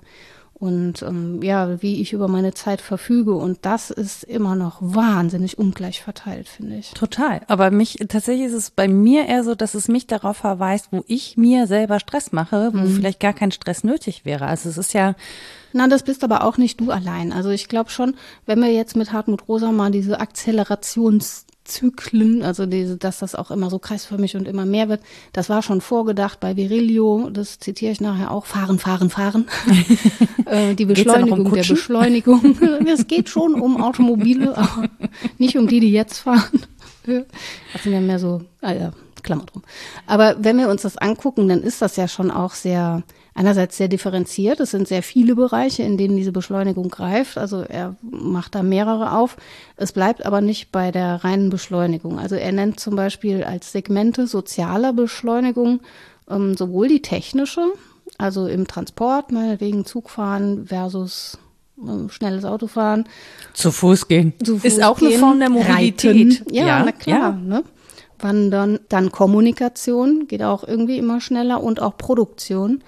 und 0.60 1.02
ähm, 1.02 1.40
ja, 1.42 1.80
wie 1.82 2.00
ich 2.00 2.12
über 2.12 2.26
meine 2.26 2.52
Zeit 2.52 2.80
verfüge. 2.80 3.34
Und 3.34 3.58
das 3.62 3.90
ist 3.90 4.24
immer 4.24 4.56
noch 4.56 4.78
wahnsinnig 4.80 5.56
ungleich 5.56 6.02
verteilt, 6.02 6.48
finde 6.48 6.76
ich. 6.76 6.90
Total. 6.94 7.42
Aber 7.46 7.70
mich, 7.70 7.98
tatsächlich 8.08 8.46
ist 8.46 8.54
es 8.54 8.70
bei 8.70 8.88
mir 8.88 9.26
eher 9.26 9.44
so, 9.44 9.54
dass 9.54 9.74
es 9.74 9.86
mich 9.86 10.08
darauf 10.08 10.38
verweist, 10.38 10.88
wo 10.90 11.04
ich 11.06 11.36
mir 11.36 11.68
selber 11.68 12.00
Stress 12.00 12.32
mache, 12.32 12.72
wo 12.74 12.78
mhm. 12.78 12.90
vielleicht 12.90 13.20
gar 13.20 13.34
kein 13.34 13.52
Stress 13.52 13.84
nötig 13.84 14.24
wäre. 14.24 14.46
Also 14.46 14.68
es 14.68 14.78
ist 14.78 14.94
ja, 14.94 15.14
na, 15.72 15.86
das 15.86 16.02
bist 16.02 16.24
aber 16.24 16.42
auch 16.42 16.58
nicht 16.58 16.80
du 16.80 16.90
allein. 16.90 17.32
Also 17.32 17.50
ich 17.50 17.68
glaube 17.68 17.90
schon, 17.90 18.16
wenn 18.46 18.60
wir 18.60 18.72
jetzt 18.72 18.96
mit 18.96 19.12
Hartmut 19.12 19.46
Rosa 19.46 19.70
mal 19.70 19.92
diese 19.92 20.18
Akzelerations 20.18 21.46
Zyklen, 21.68 22.42
also 22.42 22.66
diese, 22.66 22.96
dass 22.96 23.18
das 23.18 23.34
auch 23.34 23.50
immer 23.50 23.70
so 23.70 23.78
kreisförmig 23.78 24.36
und 24.36 24.48
immer 24.48 24.66
mehr 24.66 24.88
wird. 24.88 25.02
Das 25.32 25.48
war 25.48 25.62
schon 25.62 25.80
vorgedacht 25.80 26.40
bei 26.40 26.56
Virilio, 26.56 27.30
das 27.30 27.58
zitiere 27.58 27.92
ich 27.92 28.00
nachher 28.00 28.30
auch, 28.30 28.46
fahren, 28.46 28.78
fahren, 28.78 29.10
fahren. 29.10 29.46
äh, 30.46 30.74
die 30.74 30.86
Beschleunigung 30.86 31.46
um 31.46 31.52
der 31.52 31.64
Beschleunigung. 31.64 32.58
es 32.86 33.06
geht 33.06 33.28
schon 33.28 33.54
um 33.54 33.80
Automobile, 33.80 34.56
aber 34.56 34.88
nicht 35.38 35.56
um 35.56 35.68
die, 35.68 35.80
die 35.80 35.92
jetzt 35.92 36.18
fahren. 36.18 36.62
Das 37.72 37.82
sind 37.82 37.92
ja 37.92 38.00
mehr 38.00 38.18
so, 38.18 38.42
ah 38.60 38.72
ja, 38.72 38.92
Klammer 39.22 39.46
drum. 39.46 39.62
Aber 40.06 40.36
wenn 40.40 40.58
wir 40.58 40.68
uns 40.68 40.82
das 40.82 40.96
angucken, 40.96 41.48
dann 41.48 41.62
ist 41.62 41.82
das 41.82 41.96
ja 41.96 42.08
schon 42.08 42.30
auch 42.30 42.54
sehr 42.54 43.02
einerseits 43.38 43.76
sehr 43.76 43.86
differenziert. 43.86 44.58
Es 44.58 44.72
sind 44.72 44.88
sehr 44.88 45.04
viele 45.04 45.36
Bereiche, 45.36 45.84
in 45.84 45.96
denen 45.96 46.16
diese 46.16 46.32
Beschleunigung 46.32 46.88
greift. 46.88 47.38
Also 47.38 47.60
er 47.60 47.94
macht 48.02 48.56
da 48.56 48.64
mehrere 48.64 49.12
auf. 49.12 49.36
Es 49.76 49.92
bleibt 49.92 50.26
aber 50.26 50.40
nicht 50.40 50.72
bei 50.72 50.90
der 50.90 51.22
reinen 51.22 51.48
Beschleunigung. 51.48 52.18
Also 52.18 52.34
er 52.34 52.50
nennt 52.50 52.80
zum 52.80 52.96
Beispiel 52.96 53.44
als 53.44 53.70
Segmente 53.70 54.26
sozialer 54.26 54.92
Beschleunigung 54.92 55.80
ähm, 56.28 56.56
sowohl 56.56 56.88
die 56.88 57.00
technische, 57.00 57.64
also 58.18 58.48
im 58.48 58.66
Transport, 58.66 59.30
meinetwegen 59.30 59.86
Zugfahren 59.86 60.66
versus 60.66 61.38
ähm, 61.80 62.10
schnelles 62.10 62.44
Autofahren. 62.44 63.04
Zu 63.52 63.70
Fuß 63.70 64.08
gehen. 64.08 64.32
Zu 64.42 64.58
Fuß 64.58 64.64
ist 64.64 64.82
auch 64.82 64.98
gehen, 64.98 65.12
eine 65.12 65.18
Form 65.18 65.38
der 65.38 65.50
Mobilität. 65.50 66.42
Ja, 66.50 66.66
ja, 66.66 66.82
na 66.84 66.90
klar. 66.90 67.18
Ja. 67.20 67.32
Ne? 67.32 67.62
Wandern, 68.18 68.80
dann 68.88 69.12
Kommunikation 69.12 70.26
geht 70.26 70.42
auch 70.42 70.66
irgendwie 70.66 70.98
immer 70.98 71.20
schneller 71.20 71.62
und 71.62 71.80
auch 71.80 71.96
Produktion. 71.96 72.82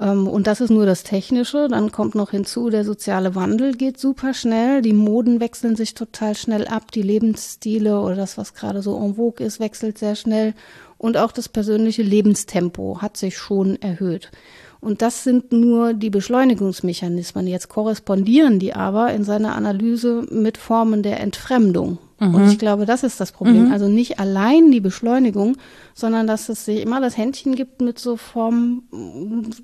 Ähm, 0.00 0.28
und 0.28 0.46
das 0.46 0.60
ist 0.60 0.70
nur 0.70 0.86
das 0.86 1.02
Technische. 1.02 1.68
Dann 1.68 1.92
kommt 1.92 2.14
noch 2.14 2.30
hinzu, 2.30 2.70
der 2.70 2.84
soziale 2.84 3.34
Wandel 3.34 3.76
geht 3.76 3.98
super 3.98 4.34
schnell. 4.34 4.82
Die 4.82 4.92
Moden 4.92 5.40
wechseln 5.40 5.76
sich 5.76 5.94
total 5.94 6.34
schnell 6.34 6.66
ab. 6.66 6.92
Die 6.92 7.02
Lebensstile 7.02 8.00
oder 8.00 8.16
das, 8.16 8.38
was 8.38 8.54
gerade 8.54 8.82
so 8.82 8.96
en 8.96 9.16
vogue 9.16 9.44
ist, 9.44 9.60
wechselt 9.60 9.98
sehr 9.98 10.14
schnell. 10.14 10.54
Und 10.96 11.16
auch 11.16 11.32
das 11.32 11.48
persönliche 11.48 12.02
Lebenstempo 12.02 13.00
hat 13.00 13.16
sich 13.16 13.36
schon 13.36 13.80
erhöht. 13.80 14.30
Und 14.80 15.02
das 15.02 15.24
sind 15.24 15.52
nur 15.52 15.92
die 15.92 16.10
Beschleunigungsmechanismen. 16.10 17.46
Jetzt 17.46 17.68
korrespondieren 17.68 18.58
die 18.58 18.74
aber 18.74 19.12
in 19.12 19.24
seiner 19.24 19.56
Analyse 19.56 20.26
mit 20.30 20.56
Formen 20.56 21.02
der 21.02 21.20
Entfremdung. 21.20 21.98
Mhm. 22.20 22.34
Und 22.34 22.48
ich 22.48 22.58
glaube, 22.58 22.86
das 22.86 23.02
ist 23.02 23.20
das 23.20 23.32
Problem. 23.32 23.66
Mhm. 23.66 23.72
Also 23.72 23.88
nicht 23.88 24.18
allein 24.18 24.70
die 24.70 24.80
Beschleunigung, 24.80 25.56
sondern 25.94 26.26
dass 26.26 26.48
es 26.48 26.64
sich 26.64 26.80
immer 26.80 27.00
das 27.00 27.16
Händchen 27.16 27.54
gibt 27.54 27.80
mit 27.80 27.98
so 27.98 28.16
Formen 28.16 28.82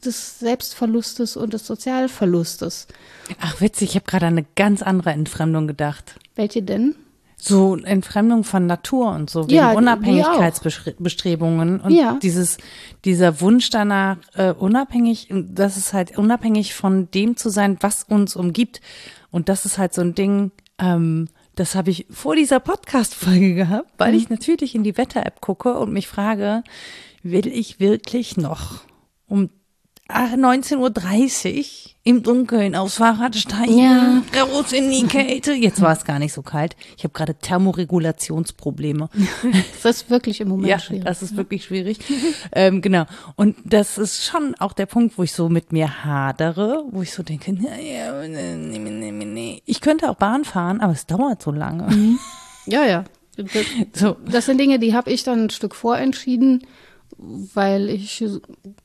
des 0.04 0.38
Selbstverlustes 0.40 1.36
und 1.36 1.52
des 1.52 1.66
Sozialverlustes. 1.66 2.86
Ach 3.40 3.60
witzig, 3.60 3.90
ich 3.90 3.94
habe 3.96 4.06
gerade 4.06 4.26
an 4.26 4.34
eine 4.34 4.46
ganz 4.56 4.82
andere 4.82 5.10
Entfremdung 5.10 5.66
gedacht. 5.66 6.16
Welche 6.34 6.62
denn? 6.62 6.94
So 7.46 7.76
Entfremdung 7.76 8.44
von 8.44 8.66
Natur 8.66 9.10
und 9.10 9.28
so, 9.28 9.44
wegen 9.44 9.56
ja, 9.56 9.72
Unabhängigkeitsbestrebungen 9.72 11.80
und 11.80 11.92
ja. 11.92 12.18
dieses, 12.22 12.58
dieser 13.04 13.40
Wunsch 13.40 13.70
danach, 13.70 14.16
äh, 14.34 14.52
unabhängig, 14.52 15.28
das 15.30 15.76
ist 15.76 15.92
halt 15.92 16.16
unabhängig 16.16 16.74
von 16.74 17.10
dem 17.10 17.36
zu 17.36 17.50
sein, 17.50 17.76
was 17.80 18.04
uns 18.04 18.34
umgibt. 18.34 18.80
Und 19.30 19.48
das 19.48 19.66
ist 19.66 19.78
halt 19.78 19.92
so 19.92 20.00
ein 20.00 20.14
Ding, 20.14 20.52
ähm, 20.78 21.28
das 21.54 21.74
habe 21.74 21.90
ich 21.90 22.06
vor 22.10 22.34
dieser 22.34 22.60
Podcast-Folge 22.60 23.54
gehabt, 23.54 23.92
weil 23.98 24.12
mhm. 24.12 24.18
ich 24.18 24.30
natürlich 24.30 24.74
in 24.74 24.82
die 24.82 24.96
Wetter-App 24.96 25.40
gucke 25.40 25.78
und 25.78 25.92
mich 25.92 26.08
frage, 26.08 26.64
will 27.22 27.46
ich 27.46 27.78
wirklich 27.78 28.36
noch 28.36 28.80
um 29.26 29.50
19.30 30.10 31.58
Uhr 31.58 31.64
im 32.06 32.22
Dunkeln 32.22 32.76
aufs 32.76 32.96
Fahrrad 32.96 33.34
steigen, 33.34 33.78
ja. 33.78 34.22
raus 34.38 34.72
in 34.72 34.90
die 34.90 35.06
Kälte. 35.06 35.54
Jetzt 35.54 35.80
war 35.80 35.92
es 35.92 36.04
gar 36.04 36.18
nicht 36.18 36.34
so 36.34 36.42
kalt. 36.42 36.76
Ich 36.98 37.04
habe 37.04 37.14
gerade 37.14 37.34
Thermoregulationsprobleme. 37.34 39.08
Das 39.82 40.02
ist 40.02 40.10
wirklich 40.10 40.40
im 40.40 40.48
Moment 40.48 40.68
ja, 40.68 40.78
schwierig. 40.78 41.04
das 41.04 41.22
ist 41.22 41.36
wirklich 41.36 41.64
schwierig. 41.64 41.98
ähm, 42.52 42.80
genau. 42.80 43.04
Und 43.36 43.56
das 43.64 43.98
ist 43.98 44.24
schon 44.24 44.54
auch 44.58 44.72
der 44.72 44.86
Punkt, 44.86 45.18
wo 45.18 45.22
ich 45.22 45.32
so 45.32 45.48
mit 45.48 45.72
mir 45.72 46.04
hadere, 46.04 46.84
wo 46.90 47.02
ich 47.02 47.12
so 47.12 47.22
denke, 47.22 47.52
nee, 47.52 47.98
nee, 48.26 48.78
nee, 48.78 49.10
nee. 49.10 49.62
ich 49.66 49.80
könnte 49.80 50.10
auch 50.10 50.16
Bahn 50.16 50.44
fahren, 50.44 50.80
aber 50.80 50.92
es 50.92 51.06
dauert 51.06 51.42
so 51.42 51.50
lange. 51.50 51.94
Mhm. 51.94 52.18
Ja, 52.66 52.84
ja. 52.84 53.04
Das, 53.36 53.48
so. 53.92 54.16
das 54.24 54.46
sind 54.46 54.58
Dinge, 54.58 54.78
die 54.78 54.94
habe 54.94 55.10
ich 55.10 55.24
dann 55.24 55.46
ein 55.46 55.50
Stück 55.50 55.74
vorentschieden 55.74 56.64
weil 57.16 57.88
ich, 57.88 58.24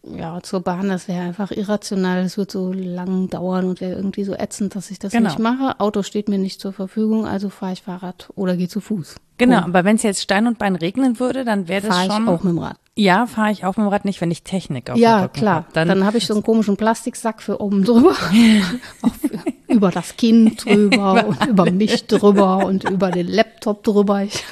ja, 0.03 0.41
zur 0.41 0.61
Bahn, 0.61 0.89
das 0.89 1.07
wäre 1.07 1.21
einfach 1.21 1.51
irrational. 1.51 2.23
Es 2.23 2.37
wird 2.37 2.51
so 2.51 2.71
lang 2.71 3.29
dauern 3.29 3.65
und 3.65 3.81
wäre 3.81 3.93
irgendwie 3.93 4.23
so 4.23 4.33
ätzend, 4.33 4.75
dass 4.75 4.91
ich 4.91 4.99
das 4.99 5.11
genau. 5.11 5.29
nicht 5.29 5.39
mache. 5.39 5.79
Auto 5.79 6.03
steht 6.03 6.29
mir 6.29 6.37
nicht 6.37 6.61
zur 6.61 6.73
Verfügung, 6.73 7.25
also 7.25 7.49
fahre 7.49 7.73
ich 7.73 7.81
Fahrrad 7.81 8.29
oder 8.35 8.55
gehe 8.55 8.67
zu 8.67 8.81
Fuß. 8.81 9.15
Genau, 9.37 9.59
oh. 9.59 9.65
aber 9.65 9.83
wenn 9.83 9.95
es 9.95 10.03
jetzt 10.03 10.21
Stein 10.21 10.47
und 10.47 10.59
Bein 10.59 10.75
regnen 10.75 11.19
würde, 11.19 11.45
dann 11.45 11.67
wäre 11.67 11.87
das 11.87 11.95
fahr 11.95 12.05
schon. 12.05 12.25
Fahre 12.25 12.35
ich 12.35 12.39
auch 12.39 12.43
mit 12.43 12.53
dem 12.53 12.59
Rad. 12.59 12.77
Ja, 12.95 13.25
fahre 13.25 13.51
ich 13.51 13.65
auch 13.65 13.77
mit 13.77 13.85
dem 13.85 13.89
Rad, 13.89 14.05
nicht 14.05 14.21
wenn 14.21 14.31
ich 14.31 14.43
Technik 14.43 14.89
auf 14.89 14.97
Ja, 14.97 15.27
klar. 15.27 15.55
Hab. 15.55 15.73
Dann, 15.73 15.87
dann 15.87 16.05
habe 16.05 16.17
ich 16.17 16.27
so 16.27 16.33
einen 16.33 16.43
komischen 16.43 16.77
Plastiksack 16.77 17.41
für 17.41 17.61
oben 17.61 17.83
drüber. 17.83 18.15
über 19.69 19.91
das 19.91 20.17
Kinn 20.17 20.55
drüber 20.57 21.25
und 21.27 21.45
über 21.45 21.71
mich 21.71 22.05
drüber 22.07 22.65
und 22.65 22.83
über 22.83 23.11
den 23.11 23.27
Laptop 23.27 23.83
drüber. 23.83 24.23
Ich 24.23 24.43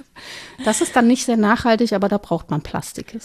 Das 0.63 0.81
ist 0.81 0.95
dann 0.95 1.07
nicht 1.07 1.25
sehr 1.25 1.37
nachhaltig, 1.37 1.93
aber 1.93 2.09
da 2.09 2.17
braucht 2.17 2.49
man 2.49 2.61
Plastik. 2.61 3.17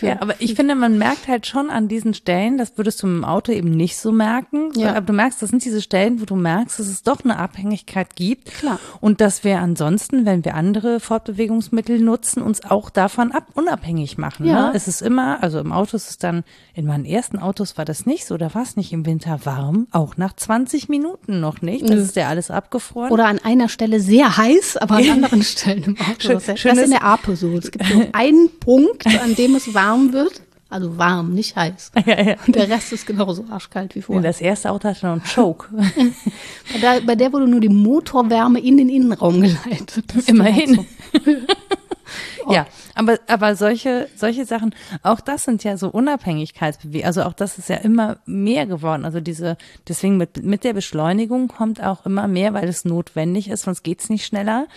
ja, 0.00 0.20
aber 0.20 0.40
ich 0.40 0.54
finde, 0.54 0.74
man 0.74 0.98
merkt 0.98 1.28
halt 1.28 1.46
schon 1.46 1.70
an 1.70 1.88
diesen 1.88 2.14
Stellen, 2.14 2.58
das 2.58 2.76
würdest 2.76 3.02
du 3.02 3.06
im 3.06 3.24
Auto 3.24 3.52
eben 3.52 3.70
nicht 3.70 3.96
so 3.96 4.12
merken. 4.12 4.70
Ja. 4.76 4.90
Aber 4.90 5.02
du 5.02 5.12
merkst, 5.12 5.42
das 5.42 5.50
sind 5.50 5.64
diese 5.64 5.82
Stellen, 5.82 6.20
wo 6.20 6.24
du 6.24 6.36
merkst, 6.36 6.78
dass 6.78 6.86
es 6.86 7.02
doch 7.02 7.24
eine 7.24 7.38
Abhängigkeit 7.38 8.14
gibt. 8.14 8.52
Klar. 8.52 8.78
Und 9.00 9.20
dass 9.20 9.44
wir 9.44 9.58
ansonsten, 9.58 10.26
wenn 10.26 10.44
wir 10.44 10.54
andere 10.54 11.00
Fortbewegungsmittel 11.00 12.00
nutzen, 12.00 12.42
uns 12.42 12.64
auch 12.64 12.90
davon 12.90 13.32
ab 13.32 13.46
unabhängig 13.54 14.18
machen. 14.18 14.46
Ja. 14.46 14.68
Ne? 14.68 14.72
Es 14.74 14.88
ist 14.88 15.02
immer, 15.02 15.42
also 15.42 15.58
im 15.58 15.72
Auto 15.72 15.96
ist 15.96 16.10
es 16.10 16.18
dann, 16.18 16.44
in 16.74 16.86
meinen 16.86 17.04
ersten 17.04 17.38
Autos 17.38 17.78
war 17.78 17.84
das 17.84 18.06
nicht 18.06 18.26
so, 18.26 18.36
da 18.36 18.54
war 18.54 18.62
es 18.62 18.76
nicht 18.76 18.92
im 18.92 19.06
Winter 19.06 19.40
warm, 19.44 19.88
auch 19.90 20.16
nach 20.16 20.34
20 20.34 20.88
Minuten 20.88 21.40
noch 21.40 21.62
nicht. 21.62 21.88
Das 21.88 22.00
ist 22.00 22.16
ja 22.16 22.28
alles 22.28 22.50
abgefroren. 22.50 23.10
Oder 23.10 23.26
an 23.26 23.38
einer 23.42 23.68
Stelle 23.68 24.00
sehr 24.00 24.36
heiß, 24.36 24.76
aber 24.76 24.96
an 24.96 25.10
anderen 25.10 25.42
Stellen 25.42 25.84
im 25.84 25.96
Auto. 25.98 26.40
Schön, 26.56 26.75
das 26.76 26.84
ist 26.86 26.92
in 26.92 26.98
der 26.98 27.04
Ape 27.04 27.36
so. 27.36 27.56
Es 27.56 27.70
gibt 27.70 27.88
nur 27.92 28.06
einen 28.12 28.50
Punkt, 28.60 29.06
an 29.06 29.34
dem 29.34 29.54
es 29.54 29.72
warm 29.74 30.12
wird. 30.12 30.42
Also 30.68 30.98
warm, 30.98 31.32
nicht 31.32 31.54
heiß. 31.54 31.92
Ja, 32.06 32.20
ja. 32.20 32.36
Und 32.44 32.56
der 32.56 32.68
Rest 32.68 32.92
ist 32.92 33.06
genauso 33.06 33.44
arschkalt 33.48 33.94
wie 33.94 34.02
vorher. 34.02 34.22
Das 34.22 34.40
erste 34.40 34.70
Auto 34.70 34.88
hatte 34.88 35.06
noch 35.06 35.12
einen 35.12 35.22
Choke. 35.22 35.68
bei, 36.72 36.78
der, 36.80 37.00
bei 37.02 37.14
der 37.14 37.32
wurde 37.32 37.46
nur 37.46 37.60
die 37.60 37.68
Motorwärme 37.68 38.58
in 38.58 38.76
den 38.76 38.88
Innenraum 38.88 39.40
geleitet. 39.40 40.12
Immerhin. 40.26 40.84
Oh. 42.46 42.52
Ja, 42.52 42.66
aber, 42.94 43.18
aber 43.26 43.56
solche, 43.56 44.08
solche 44.14 44.44
Sachen, 44.44 44.72
auch 45.02 45.18
das 45.18 45.44
sind 45.44 45.64
ja 45.64 45.76
so 45.76 45.88
Unabhängigkeitsbewegungen. 45.88 47.06
Also 47.06 47.24
auch 47.24 47.32
das 47.32 47.58
ist 47.58 47.68
ja 47.68 47.76
immer 47.76 48.18
mehr 48.24 48.66
geworden. 48.66 49.04
Also 49.04 49.20
diese, 49.20 49.56
deswegen 49.88 50.16
mit, 50.16 50.44
mit 50.44 50.62
der 50.62 50.72
Beschleunigung 50.72 51.48
kommt 51.48 51.82
auch 51.82 52.06
immer 52.06 52.28
mehr, 52.28 52.54
weil 52.54 52.68
es 52.68 52.84
notwendig 52.84 53.50
ist, 53.50 53.62
sonst 53.62 53.82
geht's 53.82 54.08
nicht 54.08 54.24
schneller. 54.24 54.68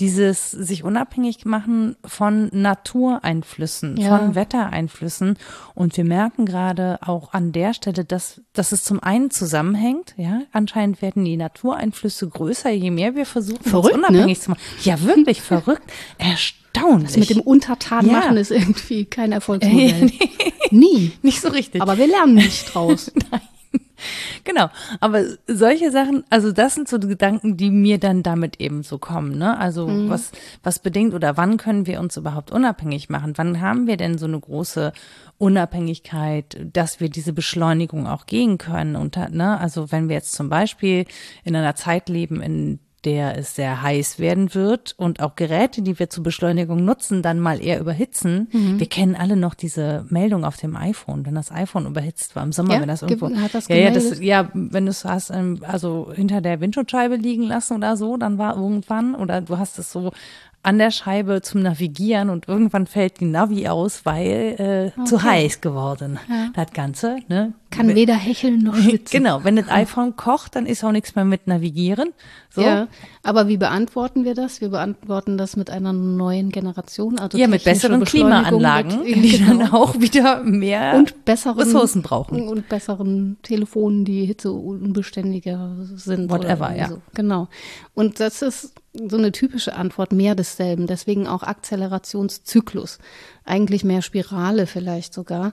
Dieses 0.00 0.50
sich 0.50 0.84
unabhängig 0.84 1.44
machen 1.44 1.96
von 2.02 2.48
Natureinflüssen, 2.52 3.98
ja. 3.98 4.16
von 4.16 4.34
Wettereinflüssen. 4.34 5.36
Und 5.74 5.98
wir 5.98 6.04
merken 6.04 6.46
gerade 6.46 6.98
auch 7.02 7.34
an 7.34 7.52
der 7.52 7.74
Stelle, 7.74 8.06
dass, 8.06 8.40
dass 8.54 8.72
es 8.72 8.84
zum 8.84 9.02
einen 9.02 9.30
zusammenhängt. 9.30 10.14
Ja, 10.16 10.40
anscheinend 10.52 11.02
werden 11.02 11.26
die 11.26 11.36
Natureinflüsse 11.36 12.26
größer, 12.26 12.70
je 12.70 12.90
mehr 12.90 13.14
wir 13.14 13.26
versuchen, 13.26 13.64
verrückt, 13.64 13.96
uns 13.96 14.08
unabhängig 14.08 14.38
ne? 14.38 14.44
zu 14.44 14.50
machen. 14.52 14.60
Ja, 14.82 15.02
wirklich 15.02 15.42
verrückt. 15.42 15.92
Erstaunlich 16.18 16.67
erstaunlich. 16.78 17.10
Das 17.10 17.16
mit 17.16 17.30
dem 17.30 17.40
Untertan 17.40 18.06
ja. 18.06 18.12
machen 18.12 18.36
ist 18.36 18.50
irgendwie 18.50 19.04
kein 19.04 19.32
Erfolgsmodell. 19.32 20.06
nee. 20.10 20.18
Nie. 20.70 21.12
Nicht 21.22 21.40
so 21.40 21.48
richtig. 21.48 21.82
Aber 21.82 21.98
wir 21.98 22.06
lernen 22.06 22.34
nicht 22.34 22.74
draus. 22.74 23.10
Nein. 23.30 23.40
Genau, 24.44 24.68
aber 25.00 25.24
solche 25.46 25.90
Sachen, 25.90 26.24
also 26.30 26.52
das 26.52 26.76
sind 26.76 26.88
so 26.88 26.98
die 26.98 27.08
Gedanken, 27.08 27.56
die 27.56 27.70
mir 27.70 27.98
dann 27.98 28.22
damit 28.22 28.60
eben 28.60 28.84
so 28.84 28.98
kommen, 28.98 29.36
ne? 29.36 29.58
Also 29.58 29.88
mhm. 29.88 30.08
was 30.08 30.30
was 30.62 30.78
bedingt 30.78 31.14
oder 31.14 31.36
wann 31.36 31.56
können 31.56 31.86
wir 31.86 32.00
uns 32.00 32.16
überhaupt 32.16 32.52
unabhängig 32.52 33.08
machen? 33.08 33.32
Wann 33.36 33.60
haben 33.60 33.86
wir 33.86 33.96
denn 33.96 34.16
so 34.16 34.26
eine 34.26 34.38
große 34.38 34.92
Unabhängigkeit, 35.38 36.58
dass 36.72 37.00
wir 37.00 37.08
diese 37.10 37.32
Beschleunigung 37.32 38.06
auch 38.06 38.26
gehen 38.26 38.56
können? 38.56 38.94
Und 38.94 39.16
ne, 39.16 39.58
also 39.58 39.90
wenn 39.90 40.08
wir 40.08 40.14
jetzt 40.14 40.32
zum 40.32 40.48
Beispiel 40.48 41.04
in 41.44 41.56
einer 41.56 41.74
Zeit 41.74 42.08
leben, 42.08 42.40
in 42.40 42.78
der 43.04 43.38
es 43.38 43.54
sehr 43.54 43.82
heiß 43.82 44.18
werden 44.18 44.54
wird 44.54 44.94
und 44.96 45.20
auch 45.22 45.36
Geräte, 45.36 45.82
die 45.82 45.98
wir 45.98 46.10
zur 46.10 46.24
Beschleunigung 46.24 46.84
nutzen, 46.84 47.22
dann 47.22 47.38
mal 47.38 47.62
eher 47.62 47.80
überhitzen. 47.80 48.48
Mhm. 48.52 48.80
Wir 48.80 48.88
kennen 48.88 49.14
alle 49.14 49.36
noch 49.36 49.54
diese 49.54 50.04
Meldung 50.08 50.44
auf 50.44 50.56
dem 50.56 50.76
iPhone, 50.76 51.24
wenn 51.24 51.34
das 51.34 51.52
iPhone 51.52 51.86
überhitzt 51.86 52.34
war 52.34 52.42
im 52.42 52.52
Sommer, 52.52 52.74
ja, 52.74 52.80
wenn 52.80 52.88
das 52.88 53.02
irgendwo 53.02 53.34
hat 53.36 53.54
das 53.54 53.68
ja, 53.68 53.76
ja, 53.76 53.90
das, 53.90 54.20
ja, 54.20 54.50
wenn 54.52 54.86
du 54.86 54.90
es 54.90 55.04
hast, 55.04 55.30
ähm, 55.30 55.60
also 55.62 56.10
hinter 56.12 56.40
der 56.40 56.60
Windschutzscheibe 56.60 57.16
liegen 57.16 57.44
lassen 57.44 57.76
oder 57.76 57.96
so, 57.96 58.16
dann 58.16 58.38
war 58.38 58.56
irgendwann 58.56 59.14
oder 59.14 59.40
du 59.40 59.58
hast 59.58 59.78
es 59.78 59.92
so 59.92 60.10
an 60.62 60.78
der 60.78 60.90
Scheibe 60.90 61.40
zum 61.40 61.62
Navigieren 61.62 62.30
und 62.30 62.48
irgendwann 62.48 62.86
fällt 62.86 63.20
die 63.20 63.26
Navi 63.26 63.68
aus, 63.68 64.04
weil 64.04 64.56
äh, 64.58 65.00
okay. 65.00 65.04
zu 65.08 65.22
heiß 65.22 65.60
geworden. 65.60 66.18
Ja. 66.28 66.50
Das 66.54 66.72
Ganze, 66.72 67.18
ne? 67.28 67.54
Kann 67.70 67.94
weder 67.94 68.14
hecheln 68.14 68.62
noch 68.62 68.74
schwitzen. 68.82 69.22
Genau, 69.22 69.44
wenn 69.44 69.56
das 69.56 69.68
iPhone 69.68 70.16
kocht, 70.16 70.56
dann 70.56 70.64
ist 70.64 70.82
auch 70.84 70.92
nichts 70.92 71.14
mehr 71.14 71.24
mit 71.24 71.46
Navigieren. 71.46 72.12
So. 72.50 72.62
Ja, 72.62 72.88
aber 73.22 73.46
wie 73.46 73.58
beantworten 73.58 74.24
wir 74.24 74.34
das? 74.34 74.60
Wir 74.60 74.70
beantworten 74.70 75.36
das 75.36 75.56
mit 75.56 75.68
einer 75.68 75.92
neuen 75.92 76.50
Generation, 76.50 77.18
also 77.18 77.36
ja, 77.36 77.46
mit 77.46 77.64
besseren 77.64 78.04
Klimaanlagen, 78.04 79.02
mit, 79.02 79.16
die 79.22 79.38
genau. 79.38 79.58
dann 79.58 79.72
auch 79.72 80.00
wieder 80.00 80.42
mehr 80.42 80.94
und 80.94 81.24
besseren, 81.26 81.58
Ressourcen 81.58 82.02
brauchen 82.02 82.48
und 82.48 82.68
besseren 82.70 83.36
Telefonen, 83.42 84.06
die 84.06 84.24
hitzeunbeständiger 84.24 85.76
sind. 85.94 86.30
Whatever, 86.30 86.74
ja. 86.74 86.88
So. 86.88 87.02
Genau. 87.14 87.48
Und 87.92 88.18
das 88.18 88.40
ist 88.40 88.72
so 88.94 89.16
eine 89.16 89.32
typische 89.32 89.74
Antwort, 89.74 90.12
mehr 90.12 90.34
desselben. 90.34 90.86
Deswegen 90.86 91.26
auch 91.26 91.42
Akzelerationszyklus. 91.42 92.98
Eigentlich 93.44 93.84
mehr 93.84 94.02
Spirale 94.02 94.66
vielleicht 94.66 95.12
sogar. 95.12 95.52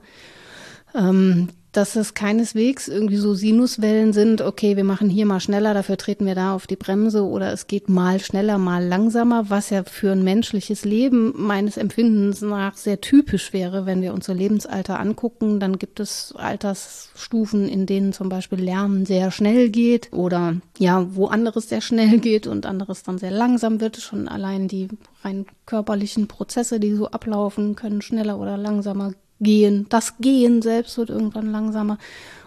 Ähm, 0.95 1.49
dass 1.75 1.95
es 1.95 2.13
keineswegs 2.13 2.87
irgendwie 2.87 3.17
so 3.17 3.33
Sinuswellen 3.33 4.13
sind, 4.13 4.41
okay, 4.41 4.77
wir 4.77 4.85
machen 4.85 5.09
hier 5.09 5.25
mal 5.25 5.41
schneller, 5.41 5.73
dafür 5.73 5.97
treten 5.97 6.25
wir 6.25 6.35
da 6.35 6.55
auf 6.55 6.67
die 6.67 6.77
Bremse 6.77 7.25
oder 7.25 7.51
es 7.51 7.67
geht 7.67 7.89
mal 7.89 8.19
schneller, 8.19 8.57
mal 8.57 8.85
langsamer, 8.85 9.49
was 9.49 9.69
ja 9.71 9.83
für 9.83 10.13
ein 10.13 10.23
menschliches 10.23 10.85
Leben 10.85 11.33
meines 11.35 11.75
Empfindens 11.75 12.41
nach 12.41 12.77
sehr 12.77 13.01
typisch 13.01 13.51
wäre, 13.51 13.85
wenn 13.85 14.01
wir 14.01 14.13
unser 14.13 14.33
Lebensalter 14.33 14.99
angucken, 14.99 15.59
dann 15.59 15.77
gibt 15.77 15.99
es 15.99 16.33
Altersstufen, 16.37 17.67
in 17.67 17.85
denen 17.85 18.13
zum 18.13 18.29
Beispiel 18.29 18.61
Lernen 18.61 19.05
sehr 19.05 19.31
schnell 19.31 19.69
geht 19.69 20.13
oder 20.13 20.55
ja, 20.77 21.05
wo 21.15 21.27
anderes 21.27 21.67
sehr 21.67 21.81
schnell 21.81 22.19
geht 22.19 22.47
und 22.47 22.65
anderes 22.65 23.03
dann 23.03 23.17
sehr 23.17 23.31
langsam 23.31 23.81
wird. 23.81 23.97
Schon 23.97 24.27
allein 24.27 24.67
die 24.67 24.87
rein 25.23 25.45
körperlichen 25.65 26.27
Prozesse, 26.27 26.79
die 26.79 26.93
so 26.93 27.07
ablaufen, 27.07 27.75
können 27.75 28.01
schneller 28.01 28.39
oder 28.39 28.57
langsamer 28.57 29.11
Gehen. 29.41 29.85
Das 29.89 30.17
Gehen 30.19 30.61
selbst 30.61 30.97
wird 30.97 31.09
irgendwann 31.09 31.51
langsamer. 31.51 31.97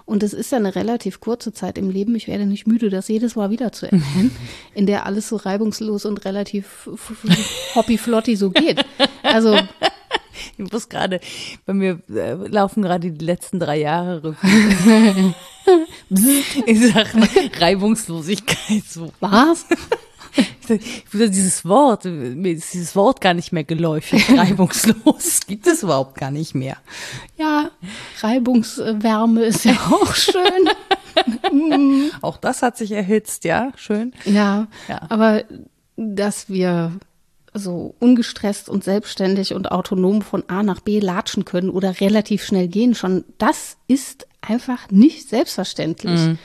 Und 0.08 0.22
es 0.22 0.32
ist 0.32 0.52
ja 0.52 0.58
eine 0.58 0.74
relativ 0.74 1.20
kurze 1.20 1.52
Zeit 1.52 1.76
im 1.76 1.90
Leben. 1.90 2.14
Ich 2.14 2.28
werde 2.28 2.46
nicht 2.46 2.66
müde, 2.66 2.88
das 2.88 3.08
jedes 3.08 3.36
Mal 3.36 3.50
wieder 3.50 3.72
zu 3.72 3.86
erwähnen, 3.86 4.34
in 4.74 4.86
der 4.86 5.04
alles 5.04 5.28
so 5.28 5.36
reibungslos 5.36 6.06
und 6.06 6.24
relativ 6.24 6.88
hoppy-flotti 7.74 8.36
so 8.36 8.50
geht. 8.50 8.84
Also. 9.22 9.58
Ich 10.56 10.72
muss 10.72 10.88
gerade, 10.88 11.20
bei 11.66 11.74
mir 11.74 12.00
äh, 12.08 12.34
laufen 12.34 12.82
gerade 12.82 13.10
die 13.10 13.24
letzten 13.24 13.58
drei 13.58 13.80
Jahre 13.80 14.36
in 16.66 16.92
Sachen 16.92 17.28
Reibungslosigkeit 17.58 18.84
so. 18.88 19.12
Was? 19.20 19.66
Dieses 21.12 21.64
Wort, 21.64 22.04
mir 22.04 22.52
ist 22.52 22.74
dieses 22.74 22.94
Wort 22.96 23.20
gar 23.20 23.34
nicht 23.34 23.52
mehr 23.52 23.64
geläufig, 23.64 24.28
reibungslos, 24.36 25.40
gibt 25.46 25.66
es 25.66 25.82
überhaupt 25.82 26.16
gar 26.16 26.30
nicht 26.30 26.54
mehr. 26.54 26.76
Ja, 27.36 27.70
Reibungswärme 28.20 29.44
ist 29.44 29.64
ja 29.64 29.72
auch 29.90 30.14
schön. 30.14 30.68
auch 32.22 32.36
das 32.36 32.62
hat 32.62 32.76
sich 32.76 32.92
erhitzt, 32.92 33.44
ja, 33.44 33.72
schön. 33.76 34.12
Ja, 34.24 34.68
ja, 34.88 35.02
aber 35.08 35.44
dass 35.96 36.48
wir 36.48 36.92
so 37.54 37.94
ungestresst 37.98 38.68
und 38.68 38.84
selbstständig 38.84 39.54
und 39.54 39.72
autonom 39.72 40.22
von 40.22 40.44
A 40.48 40.62
nach 40.62 40.80
B 40.80 41.00
latschen 41.00 41.44
können 41.44 41.70
oder 41.70 42.00
relativ 42.00 42.44
schnell 42.44 42.68
gehen 42.68 42.94
schon, 42.94 43.24
das 43.38 43.76
ist 43.88 44.26
einfach 44.40 44.90
nicht 44.90 45.28
selbstverständlich. 45.28 46.20
Mhm 46.20 46.38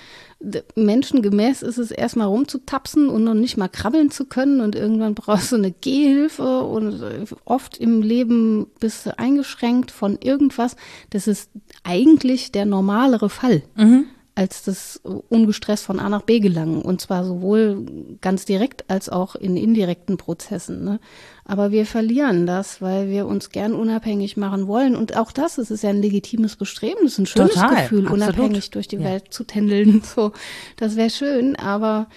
menschengemäß 0.75 1.61
ist 1.61 1.77
es 1.77 1.91
erstmal 1.91 2.27
rumzutapsen 2.27 3.09
und 3.09 3.23
noch 3.23 3.33
nicht 3.33 3.57
mal 3.57 3.69
krabbeln 3.69 4.11
zu 4.11 4.25
können 4.25 4.61
und 4.61 4.75
irgendwann 4.75 5.15
brauchst 5.15 5.51
du 5.51 5.55
eine 5.55 5.71
Gehhilfe 5.71 6.61
und 6.61 7.03
oft 7.45 7.77
im 7.77 8.01
Leben 8.01 8.67
bist 8.79 9.05
du 9.05 9.17
eingeschränkt 9.17 9.91
von 9.91 10.17
irgendwas. 10.21 10.75
Das 11.09 11.27
ist 11.27 11.49
eigentlich 11.83 12.51
der 12.51 12.65
normalere 12.65 13.29
Fall. 13.29 13.63
Mhm 13.75 14.05
als 14.35 14.63
das 14.63 14.99
ungestresst 15.29 15.85
von 15.85 15.99
A 15.99 16.09
nach 16.09 16.23
B 16.23 16.39
gelangen. 16.39 16.81
Und 16.81 17.01
zwar 17.01 17.23
sowohl 17.23 17.85
ganz 18.21 18.45
direkt 18.45 18.89
als 18.89 19.09
auch 19.09 19.35
in 19.35 19.57
indirekten 19.57 20.17
Prozessen. 20.17 20.83
Ne? 20.83 20.99
Aber 21.45 21.71
wir 21.71 21.85
verlieren 21.85 22.47
das, 22.47 22.81
weil 22.81 23.09
wir 23.09 23.27
uns 23.27 23.49
gern 23.49 23.73
unabhängig 23.73 24.35
machen 24.35 24.67
wollen. 24.67 24.95
Und 24.95 25.15
auch 25.15 25.31
das, 25.31 25.59
es 25.59 25.69
ist 25.69 25.83
ja 25.83 25.91
ein 25.91 26.01
legitimes 26.01 26.55
Bestreben, 26.55 26.99
das 27.03 27.13
ist 27.13 27.19
ein 27.19 27.25
schönes 27.27 27.53
Total, 27.53 27.83
Gefühl, 27.83 28.07
absolut. 28.07 28.23
unabhängig 28.23 28.71
durch 28.71 28.87
die 28.87 28.97
ja. 28.97 29.03
Welt 29.03 29.25
zu 29.33 29.43
tändeln. 29.43 30.01
So, 30.13 30.31
das 30.77 30.95
wäre 30.95 31.09
schön, 31.09 31.55
aber 31.55 32.07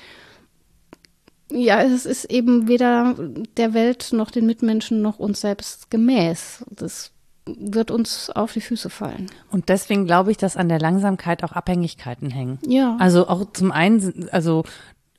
ja, 1.50 1.82
es 1.82 2.04
ist 2.04 2.26
eben 2.26 2.68
weder 2.68 3.14
der 3.56 3.72
Welt 3.72 4.08
noch 4.12 4.30
den 4.30 4.44
Mitmenschen 4.44 5.00
noch 5.00 5.18
uns 5.18 5.40
selbst 5.40 5.90
gemäß. 5.90 6.64
Das 6.70 7.12
wird 7.46 7.90
uns 7.90 8.30
auf 8.30 8.52
die 8.52 8.60
Füße 8.60 8.90
fallen. 8.90 9.26
Und 9.50 9.68
deswegen 9.68 10.04
glaube 10.04 10.30
ich, 10.30 10.36
dass 10.36 10.56
an 10.56 10.68
der 10.68 10.80
Langsamkeit 10.80 11.44
auch 11.44 11.52
Abhängigkeiten 11.52 12.30
hängen. 12.30 12.58
Ja. 12.66 12.96
Also 12.98 13.28
auch 13.28 13.52
zum 13.52 13.72
einen, 13.72 14.28
also 14.32 14.64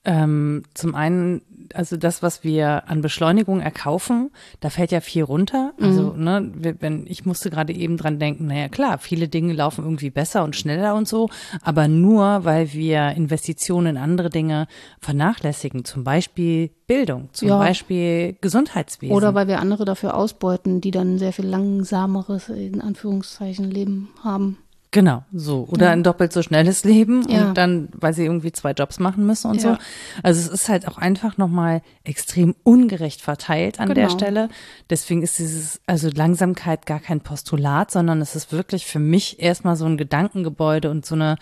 ähm, 0.04 0.64
zum 0.74 0.96
einen 0.96 1.42
also 1.74 1.98
das, 1.98 2.22
was 2.24 2.44
wir 2.44 2.90
an 2.90 3.02
Beschleunigung 3.02 3.60
erkaufen, 3.62 4.32
da 4.60 4.70
fällt 4.70 4.92
ja 4.92 5.02
viel 5.02 5.24
runter. 5.24 5.74
Also, 5.82 6.14
Mhm. 6.14 6.24
ne, 6.24 6.52
wenn, 6.80 7.06
ich 7.08 7.26
musste 7.26 7.50
gerade 7.50 7.74
eben 7.74 7.98
dran 7.98 8.20
denken, 8.20 8.48
naja 8.48 8.70
klar, 8.70 8.98
viele 9.00 9.28
Dinge 9.28 9.54
laufen 9.54 9.84
irgendwie 9.84 10.10
besser 10.10 10.44
und 10.44 10.56
schneller 10.56 10.96
und 10.96 11.08
so, 11.08 11.30
aber 11.62 11.88
nur, 11.88 12.46
weil 12.46 12.74
wir 12.74 13.10
Investitionen 13.12 13.96
in 13.96 13.98
andere 13.98 14.30
Dinge 14.30 14.68
vernachlässigen, 15.00 15.86
zum 15.86 16.04
Beispiel 16.04 16.70
Bildung, 16.88 17.30
zum 17.34 17.50
Ja. 17.50 17.58
Beispiel 17.58 18.38
Gesundheitswesen. 18.40 19.16
Oder 19.16 19.34
weil 19.36 19.48
wir 19.48 19.60
andere 19.60 19.84
dafür 19.86 20.16
ausbeuten, 20.16 20.80
die 20.82 20.92
dann 20.92 21.16
ein 21.16 21.20
sehr 21.20 21.34
viel 21.34 21.46
langsameres, 21.46 22.50
in 22.50 22.82
Anführungszeichen, 22.82 23.70
Leben 23.70 24.10
haben. 24.24 24.58
Genau, 24.92 25.24
so. 25.34 25.68
Oder 25.70 25.92
ein 25.92 26.02
doppelt 26.04 26.32
so 26.32 26.42
schnelles 26.42 26.86
Leben 26.86 27.28
Ja. 27.30 27.50
und 27.50 27.58
dann, 27.58 27.90
weil 27.94 28.14
sie 28.14 28.24
irgendwie 28.24 28.54
zwei 28.54 28.72
Jobs 28.72 29.00
machen 29.00 29.26
müssen 29.26 29.52
und 29.52 29.62
Ja. 29.62 29.74
so. 29.74 29.78
Also 30.24 30.40
es 30.40 30.48
ist 30.48 30.70
halt 30.70 30.88
auch 30.88 30.98
einfach 30.98 31.38
nochmal 31.38 31.82
extrem 32.06 32.56
ungerecht 32.64 33.22
verteilt 33.22 33.80
an 33.82 33.88
der 33.90 34.06
Genau. 34.08 34.18
Stelle. 34.18 34.50
Deswegen 34.90 35.24
ist 35.24 35.40
dieses, 35.40 35.82
also 35.88 36.10
Langsamkeit 36.10 36.86
gar 36.86 37.00
kein 37.02 37.20
Postulat, 37.20 37.92
sondern 37.92 38.22
es 38.22 38.36
ist 38.36 38.54
wirklich 38.54 38.86
für 38.86 39.00
mich 39.00 39.42
erstmal 39.42 39.76
so 39.76 39.86
ein 39.86 39.98
Gedankengebäude 39.98 40.90
und 40.90 41.06
so 41.06 41.16
eine, 41.16 41.36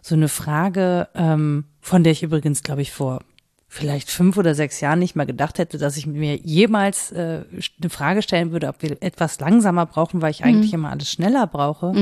so 0.00 0.14
eine 0.14 0.28
Frage, 0.28 1.08
ähm, 1.16 1.64
von 1.80 2.04
der 2.04 2.12
ich 2.12 2.22
übrigens, 2.22 2.62
glaube 2.62 2.82
ich, 2.82 2.92
vor 2.92 3.20
vielleicht 3.74 4.10
fünf 4.10 4.36
oder 4.36 4.54
sechs 4.54 4.82
Jahren 4.82 4.98
nicht 4.98 5.16
mal 5.16 5.24
gedacht 5.24 5.58
hätte, 5.58 5.78
dass 5.78 5.96
ich 5.96 6.06
mir 6.06 6.36
jemals 6.36 7.10
äh, 7.12 7.40
eine 7.80 7.88
Frage 7.90 8.20
stellen 8.20 8.52
würde, 8.52 8.68
ob 8.68 8.82
wir 8.82 8.98
etwas 9.00 9.40
langsamer 9.40 9.86
brauchen, 9.86 10.20
weil 10.20 10.30
ich 10.30 10.44
eigentlich 10.44 10.74
immer 10.74 10.90
alles 10.90 11.10
schneller 11.10 11.46
brauche, 11.46 11.94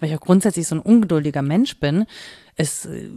weil 0.00 0.08
ich 0.08 0.16
auch 0.16 0.20
grundsätzlich 0.20 0.66
so 0.66 0.76
ein 0.76 0.80
ungeduldiger 0.80 1.42
Mensch 1.42 1.78
bin. 1.78 2.06
Es 2.60 2.84
äh, 2.86 3.08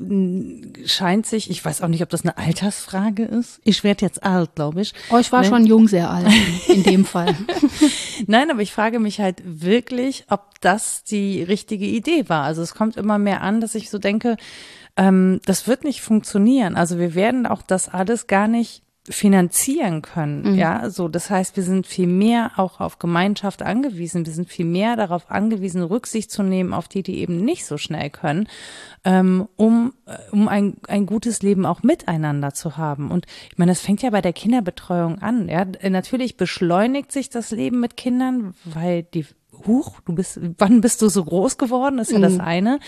scheint 0.86 1.26
sich, 1.26 1.50
ich 1.50 1.64
weiß 1.64 1.82
auch 1.82 1.88
nicht, 1.88 2.02
ob 2.02 2.10
das 2.10 2.22
eine 2.24 2.38
Altersfrage 2.38 3.24
ist. 3.26 3.60
Ich 3.64 3.84
werde 3.84 4.06
jetzt 4.06 4.24
alt, 4.24 4.56
glaube 4.56 4.82
ich. 4.82 4.94
Oh, 5.10 5.18
ich 5.18 5.32
war 5.32 5.42
Ne? 5.42 5.48
schon 5.48 5.66
jung 5.66 5.88
sehr 5.88 6.10
alt 6.10 6.28
in 6.68 6.84
dem 6.84 7.06
Fall. 7.06 7.36
Nein, 8.28 8.50
aber 8.52 8.62
ich 8.62 8.72
frage 8.72 9.00
mich 9.00 9.20
halt 9.20 9.42
wirklich, 9.46 10.26
ob 10.30 10.60
das 10.62 11.04
die 11.04 11.44
richtige 11.44 11.86
Idee 11.86 12.30
war. 12.30 12.44
Also 12.44 12.62
es 12.62 12.74
kommt 12.74 12.98
immer 12.98 13.18
mehr 13.18 13.42
an, 13.42 13.60
dass 13.62 13.76
ich 13.76 13.90
so 13.90 13.98
denke, 14.00 14.38
ähm, 14.96 15.42
das 15.46 15.68
wird 15.68 15.84
nicht 15.84 16.02
funktionieren. 16.02 16.76
Also 16.76 17.00
wir 17.00 17.16
werden 17.16 17.46
auch 17.46 17.62
das 17.62 17.90
alles 17.90 18.28
gar 18.28 18.48
nicht 18.48 18.84
finanzieren 19.10 20.02
können. 20.02 20.56
Ja, 20.56 20.90
so. 20.90 21.10
Das 21.10 21.30
heißt, 21.30 21.58
wir 21.58 21.64
sind 21.64 21.86
viel 21.86 22.08
mehr 22.08 22.52
auch 22.56 22.80
auf 22.80 23.00
Gemeinschaft 23.00 23.62
angewiesen. 23.62 24.26
Wir 24.26 24.32
sind 24.32 24.50
viel 24.50 24.66
mehr 24.66 24.96
darauf 24.96 25.30
angewiesen, 25.30 25.84
Rücksicht 25.84 26.32
zu 26.32 26.42
nehmen 26.42 26.74
auf 26.74 26.88
die, 26.88 27.04
die 27.04 27.20
eben 27.20 27.44
nicht 27.44 27.66
so 27.66 27.78
schnell 27.78 28.10
können, 28.10 28.48
ähm, 29.04 29.50
um, 29.58 29.94
äh, 30.06 30.16
um 30.32 30.48
ein, 30.48 30.78
ein 30.88 31.06
gutes 31.06 31.42
Leben 31.42 31.66
auch 31.66 31.84
miteinander 31.84 32.54
zu 32.54 32.78
haben. 32.78 33.12
Und 33.12 33.26
ich 33.52 33.58
meine, 33.58 33.72
das 33.72 33.82
fängt 33.82 34.02
ja 34.02 34.10
bei 34.10 34.22
der 34.22 34.34
Kinderbetreuung 34.34 35.22
an. 35.22 35.50
Ja, 35.50 35.66
natürlich 35.90 36.38
beschleunigt 36.38 37.12
sich 37.12 37.30
das 37.30 37.52
Leben 37.52 37.82
mit 37.82 37.98
Kindern, 37.98 38.54
weil 38.64 39.04
die 39.04 39.26
Huch, 39.68 40.00
du 40.06 40.14
bist, 40.14 40.40
wann 40.58 40.82
bist 40.82 41.02
du 41.02 41.10
so 41.10 41.24
groß 41.24 41.58
geworden? 41.58 42.00
Ist 42.00 42.12
ja 42.12 42.20
das 42.20 42.40
eine. 42.40 42.80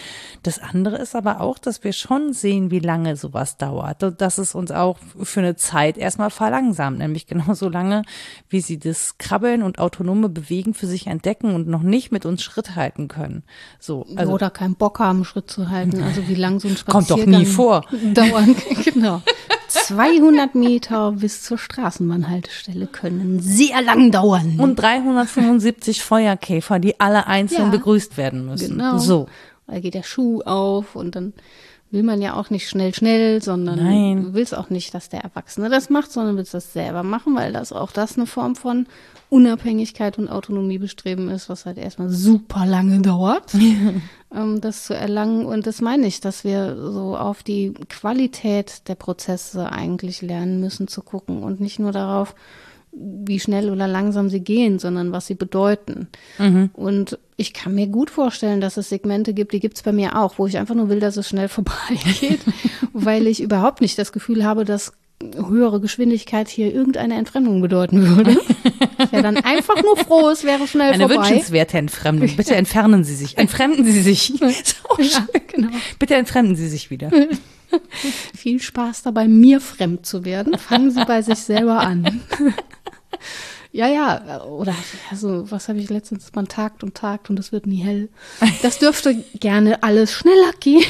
Das 0.43 0.59
andere 0.59 0.97
ist 0.97 1.15
aber 1.15 1.41
auch, 1.41 1.57
dass 1.57 1.83
wir 1.83 1.93
schon 1.93 2.33
sehen, 2.33 2.71
wie 2.71 2.79
lange 2.79 3.15
sowas 3.15 3.57
dauert. 3.57 4.03
Und 4.03 4.21
dass 4.21 4.37
es 4.37 4.55
uns 4.55 4.71
auch 4.71 4.97
für 5.21 5.39
eine 5.39 5.55
Zeit 5.55 5.97
erstmal 5.97 6.29
verlangsamt, 6.29 6.99
nämlich 6.99 7.27
genauso 7.27 7.69
lange, 7.69 8.03
wie 8.49 8.61
sie 8.61 8.79
das 8.79 9.17
Krabbeln 9.17 9.63
und 9.63 9.79
autonome 9.79 10.29
Bewegen 10.29 10.73
für 10.73 10.87
sich 10.87 11.07
entdecken 11.07 11.53
und 11.53 11.67
noch 11.67 11.83
nicht 11.83 12.11
mit 12.11 12.25
uns 12.25 12.43
Schritt 12.43 12.75
halten 12.75 13.07
können. 13.07 13.43
So, 13.79 14.05
also 14.15 14.33
Oder 14.33 14.49
keinen 14.49 14.75
Bock 14.75 14.99
haben, 14.99 15.25
Schritt 15.25 15.49
zu 15.49 15.69
halten. 15.69 16.01
Also 16.03 16.27
wie 16.27 16.35
lang 16.35 16.59
so 16.59 16.67
ein 16.67 16.75
Kommt 16.75 17.09
doch 17.09 17.17
Spaziergang 17.17 17.41
nie 17.41 17.45
vor. 17.45 17.85
Dauern, 18.13 18.55
genau. 18.83 19.21
200 19.67 20.55
Meter 20.55 21.11
bis 21.13 21.41
zur 21.43 21.57
Straßenbahnhaltestelle 21.57 22.87
können 22.87 23.39
sehr 23.39 23.81
lang 23.81 24.11
dauern. 24.11 24.59
und 24.59 24.75
375 24.75 26.03
Feuerkäfer, 26.03 26.79
die 26.79 26.99
alle 26.99 27.27
einzeln 27.27 27.65
Ja. 27.65 27.69
begrüßt 27.69 28.17
werden 28.17 28.45
müssen. 28.45 28.77
Genau. 28.77 28.97
So. 28.97 29.27
Da 29.67 29.79
geht 29.79 29.95
der 29.95 30.03
Schuh 30.03 30.41
auf 30.41 30.95
und 30.95 31.15
dann 31.15 31.33
will 31.95 32.03
man 32.03 32.21
ja 32.21 32.35
auch 32.35 32.49
nicht 32.49 32.69
schnell, 32.69 32.93
schnell, 32.93 33.41
sondern 33.41 33.83
Nein. 33.83 34.23
du 34.23 34.33
willst 34.33 34.55
auch 34.55 34.69
nicht, 34.69 34.93
dass 34.93 35.09
der 35.09 35.21
Erwachsene 35.21 35.69
das 35.69 35.89
macht, 35.89 36.11
sondern 36.11 36.35
willst 36.35 36.53
das 36.53 36.73
selber 36.73 37.03
machen, 37.03 37.35
weil 37.35 37.53
das 37.53 37.71
auch 37.71 37.91
das 37.91 38.17
eine 38.17 38.27
Form 38.27 38.55
von 38.55 38.85
Unabhängigkeit 39.29 40.19
und 40.19 40.27
Autonomie 40.27 40.77
bestreben 40.77 41.29
ist, 41.29 41.49
was 41.49 41.65
halt 41.65 41.77
erstmal 41.77 42.09
super 42.09 42.65
lange 42.65 43.01
dauert, 43.01 43.53
ähm, 44.35 44.61
das 44.61 44.83
zu 44.83 44.93
erlangen. 44.93 45.45
Und 45.45 45.65
das 45.67 45.79
meine 45.79 46.05
ich, 46.05 46.19
dass 46.19 46.43
wir 46.43 46.75
so 46.75 47.17
auf 47.17 47.41
die 47.41 47.73
Qualität 47.89 48.87
der 48.89 48.95
Prozesse 48.95 49.71
eigentlich 49.71 50.21
lernen 50.21 50.59
müssen 50.59 50.87
zu 50.89 51.01
gucken 51.01 51.43
und 51.43 51.61
nicht 51.61 51.79
nur 51.79 51.93
darauf, 51.93 52.35
wie 52.97 53.39
schnell 53.39 53.69
oder 53.69 53.87
langsam 53.87 54.29
sie 54.29 54.39
gehen, 54.39 54.79
sondern 54.79 55.11
was 55.11 55.27
sie 55.27 55.35
bedeuten. 55.35 56.07
Und 56.73 57.19
ich 57.35 57.53
kann 57.53 57.75
mir 57.75 57.87
gut 57.87 58.09
vorstellen, 58.09 58.61
dass 58.61 58.77
es 58.77 58.89
Segmente 58.89 59.33
gibt, 59.33 59.51
die 59.51 59.59
gibt 59.59 59.75
es 59.77 59.83
bei 59.83 59.91
mir 59.91 60.17
auch, 60.17 60.37
wo 60.37 60.47
ich 60.47 60.57
einfach 60.57 60.75
nur 60.75 60.89
will, 60.89 60.99
dass 60.99 61.17
es 61.17 61.27
schnell 61.27 61.47
vorbeigeht, 61.49 62.39
weil 62.93 63.27
ich 63.27 63.41
überhaupt 63.41 63.81
nicht 63.81 63.97
das 63.97 64.11
Gefühl 64.13 64.45
habe, 64.45 64.63
dass 64.65 64.93
höhere 65.21 65.79
Geschwindigkeit 65.79 66.49
hier 66.49 66.73
irgendeine 66.73 67.15
Entfremdung 67.15 67.61
bedeuten 67.61 68.15
würde. 68.15 68.37
Ich 68.99 69.11
wäre 69.11 69.23
dann 69.23 69.37
einfach 69.37 69.81
nur 69.81 69.95
froh, 69.97 70.29
es 70.29 70.43
wäre 70.43 70.67
schnell 70.67 70.91
Eine 70.93 71.07
vorbei. 71.07 71.29
wünschenswerte 71.29 71.77
Entfremdung. 71.77 72.35
Bitte 72.35 72.55
entfernen 72.55 73.03
Sie 73.05 73.15
sich. 73.15 73.37
Entfremden 73.37 73.85
Sie 73.85 74.01
sich. 74.01 74.33
So 74.41 75.01
Ja, 75.01 75.25
genau. 75.47 75.69
Bitte 75.99 76.15
entfremden 76.15 76.55
Sie 76.55 76.67
sich 76.67 76.89
wieder. 76.91 77.11
Viel 78.35 78.61
Spaß 78.61 79.03
dabei, 79.03 79.27
mir 79.27 79.59
fremd 79.61 80.05
zu 80.05 80.25
werden. 80.25 80.57
Fangen 80.57 80.91
Sie 80.91 81.03
bei 81.05 81.21
sich 81.21 81.39
selber 81.39 81.79
an. 81.79 82.21
Ja, 83.71 83.87
ja, 83.87 84.43
oder 84.43 84.73
also, 85.11 85.51
was 85.51 85.67
habe 85.67 85.79
ich 85.79 85.89
letztens, 85.89 86.31
man 86.33 86.47
tagt 86.47 86.83
und 86.83 86.95
tagt 86.95 87.29
und 87.29 87.37
es 87.37 87.51
wird 87.51 87.67
nie 87.67 87.83
hell. 87.83 88.09
Das 88.61 88.79
dürfte 88.79 89.15
gerne 89.39 89.83
alles 89.83 90.13
schneller 90.13 90.53
gehen. 90.59 90.85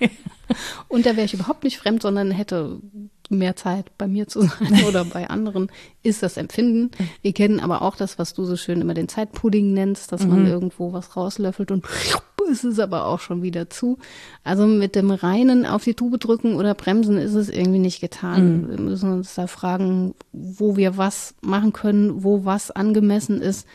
Und 0.88 1.04
da 1.04 1.14
wäre 1.14 1.26
ich 1.26 1.34
überhaupt 1.34 1.64
nicht 1.64 1.76
fremd, 1.76 2.00
sondern 2.00 2.30
hätte 2.30 2.80
mehr 3.28 3.56
Zeit 3.56 3.96
bei 3.98 4.06
mir 4.06 4.28
zu 4.28 4.42
sein 4.42 4.84
oder 4.86 5.04
bei 5.04 5.28
anderen, 5.28 5.70
ist 6.02 6.22
das 6.22 6.36
Empfinden. 6.36 6.90
Wir 7.22 7.32
kennen 7.32 7.60
aber 7.60 7.82
auch 7.82 7.96
das, 7.96 8.18
was 8.18 8.34
du 8.34 8.44
so 8.44 8.56
schön 8.56 8.80
immer 8.80 8.94
den 8.94 9.08
Zeitpudding 9.08 9.72
nennst, 9.72 10.12
dass 10.12 10.26
man 10.26 10.46
irgendwo 10.46 10.92
was 10.92 11.16
rauslöffelt 11.16 11.70
und 11.70 11.84
ist 12.48 12.64
es 12.64 12.78
aber 12.78 13.06
auch 13.06 13.20
schon 13.20 13.42
wieder 13.42 13.68
zu. 13.70 13.98
Also 14.42 14.66
mit 14.66 14.94
dem 14.94 15.10
reinen 15.10 15.66
auf 15.66 15.84
die 15.84 15.94
Tube 15.94 16.18
drücken 16.18 16.56
oder 16.56 16.74
bremsen 16.74 17.18
ist 17.18 17.34
es 17.34 17.48
irgendwie 17.48 17.78
nicht 17.78 18.00
getan. 18.00 18.70
Wir 18.70 18.80
müssen 18.80 19.12
uns 19.12 19.34
da 19.34 19.46
fragen, 19.46 20.14
wo 20.32 20.76
wir 20.76 20.96
was 20.96 21.34
machen 21.40 21.72
können, 21.72 22.24
wo 22.24 22.44
was 22.44 22.70
angemessen 22.70 23.42
ist, 23.42 23.66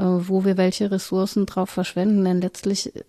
wo 0.00 0.44
wir 0.44 0.56
welche 0.56 0.90
Ressourcen 0.90 1.46
drauf 1.46 1.70
verschwenden. 1.70 2.24
Denn 2.24 2.40
letztlich 2.40 2.94
äh, 2.96 3.02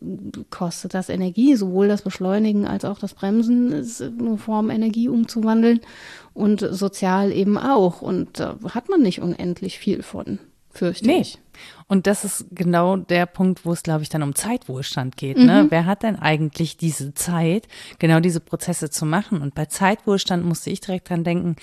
kostet 0.50 0.94
das 0.94 1.10
Energie, 1.10 1.56
sowohl 1.56 1.88
das 1.88 2.02
Beschleunigen 2.02 2.68
als 2.68 2.86
auch 2.86 3.00
das 3.00 3.14
Bremsen 3.14 3.72
ist 3.72 4.02
eine 4.02 4.38
Form, 4.38 4.70
Energie 4.70 5.08
umzuwandeln 5.10 5.80
und 6.34 6.60
sozial 6.60 7.32
eben 7.32 7.58
auch. 7.58 8.02
Und 8.02 8.40
da 8.40 8.58
hat 8.70 8.90
man 8.90 9.02
nicht 9.02 9.22
unendlich 9.22 9.80
viel 9.80 10.04
von, 10.04 10.40
fürchte 10.72 11.08
Nee. 11.08 11.22
ich. 11.22 11.40
Und 11.88 12.08
das 12.08 12.26
ist 12.26 12.46
genau 12.52 12.98
der 12.98 13.26
Punkt, 13.26 13.66
wo 13.66 13.72
es, 13.72 13.84
glaube 13.84 14.04
ich, 14.04 14.10
dann 14.10 14.24
um 14.24 14.36
Zeitwohlstand 14.36 15.18
geht. 15.18 15.38
Ne? 15.38 15.68
Wer 15.70 15.86
hat 15.86 16.04
denn 16.04 16.18
eigentlich 16.18 16.78
diese 16.78 17.14
Zeit, 17.14 17.68
genau 18.00 18.20
diese 18.20 18.40
Prozesse 18.40 18.90
zu 18.90 19.06
machen? 19.06 19.42
Und 19.42 19.56
bei 19.56 19.66
Zeitwohlstand 19.66 20.46
musste 20.46 20.70
ich 20.70 20.82
direkt 20.82 21.10
dran 21.10 21.24
denken, 21.24 21.56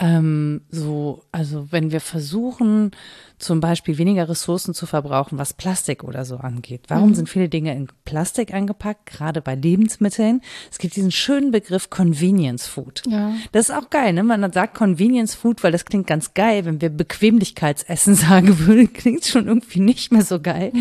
ähm, 0.00 0.62
so, 0.70 1.22
also 1.30 1.68
wenn 1.70 1.92
wir 1.92 2.00
versuchen, 2.00 2.92
zum 3.38 3.60
Beispiel 3.60 3.98
weniger 3.98 4.28
Ressourcen 4.28 4.74
zu 4.74 4.86
verbrauchen, 4.86 5.38
was 5.38 5.54
Plastik 5.54 6.04
oder 6.04 6.24
so 6.24 6.36
angeht. 6.36 6.82
Warum 6.88 7.14
sind 7.14 7.28
viele 7.28 7.48
Dinge 7.48 7.74
in 7.74 7.88
Plastik 8.04 8.52
eingepackt, 8.52 9.06
gerade 9.06 9.40
bei 9.40 9.54
Lebensmitteln? 9.54 10.42
Es 10.70 10.78
gibt 10.78 10.94
diesen 10.96 11.10
schönen 11.10 11.50
Begriff 11.50 11.88
Convenience 11.90 12.66
Food. 12.66 13.02
Ja. 13.06 13.32
Das 13.52 13.70
ist 13.70 13.74
auch 13.74 13.88
geil, 13.88 14.12
ne? 14.12 14.22
Man 14.22 14.52
sagt 14.52 14.74
Convenience 14.74 15.34
Food, 15.34 15.62
weil 15.62 15.72
das 15.72 15.86
klingt 15.86 16.06
ganz 16.06 16.34
geil. 16.34 16.66
Wenn 16.66 16.80
wir 16.80 16.90
Bequemlichkeitsessen 16.90 18.14
sagen 18.16 18.58
würden, 18.60 18.92
klingt 18.92 19.24
schon 19.30 19.46
irgendwie 19.46 19.80
nicht 19.80 20.12
mehr 20.12 20.24
so 20.24 20.40
geil. 20.40 20.72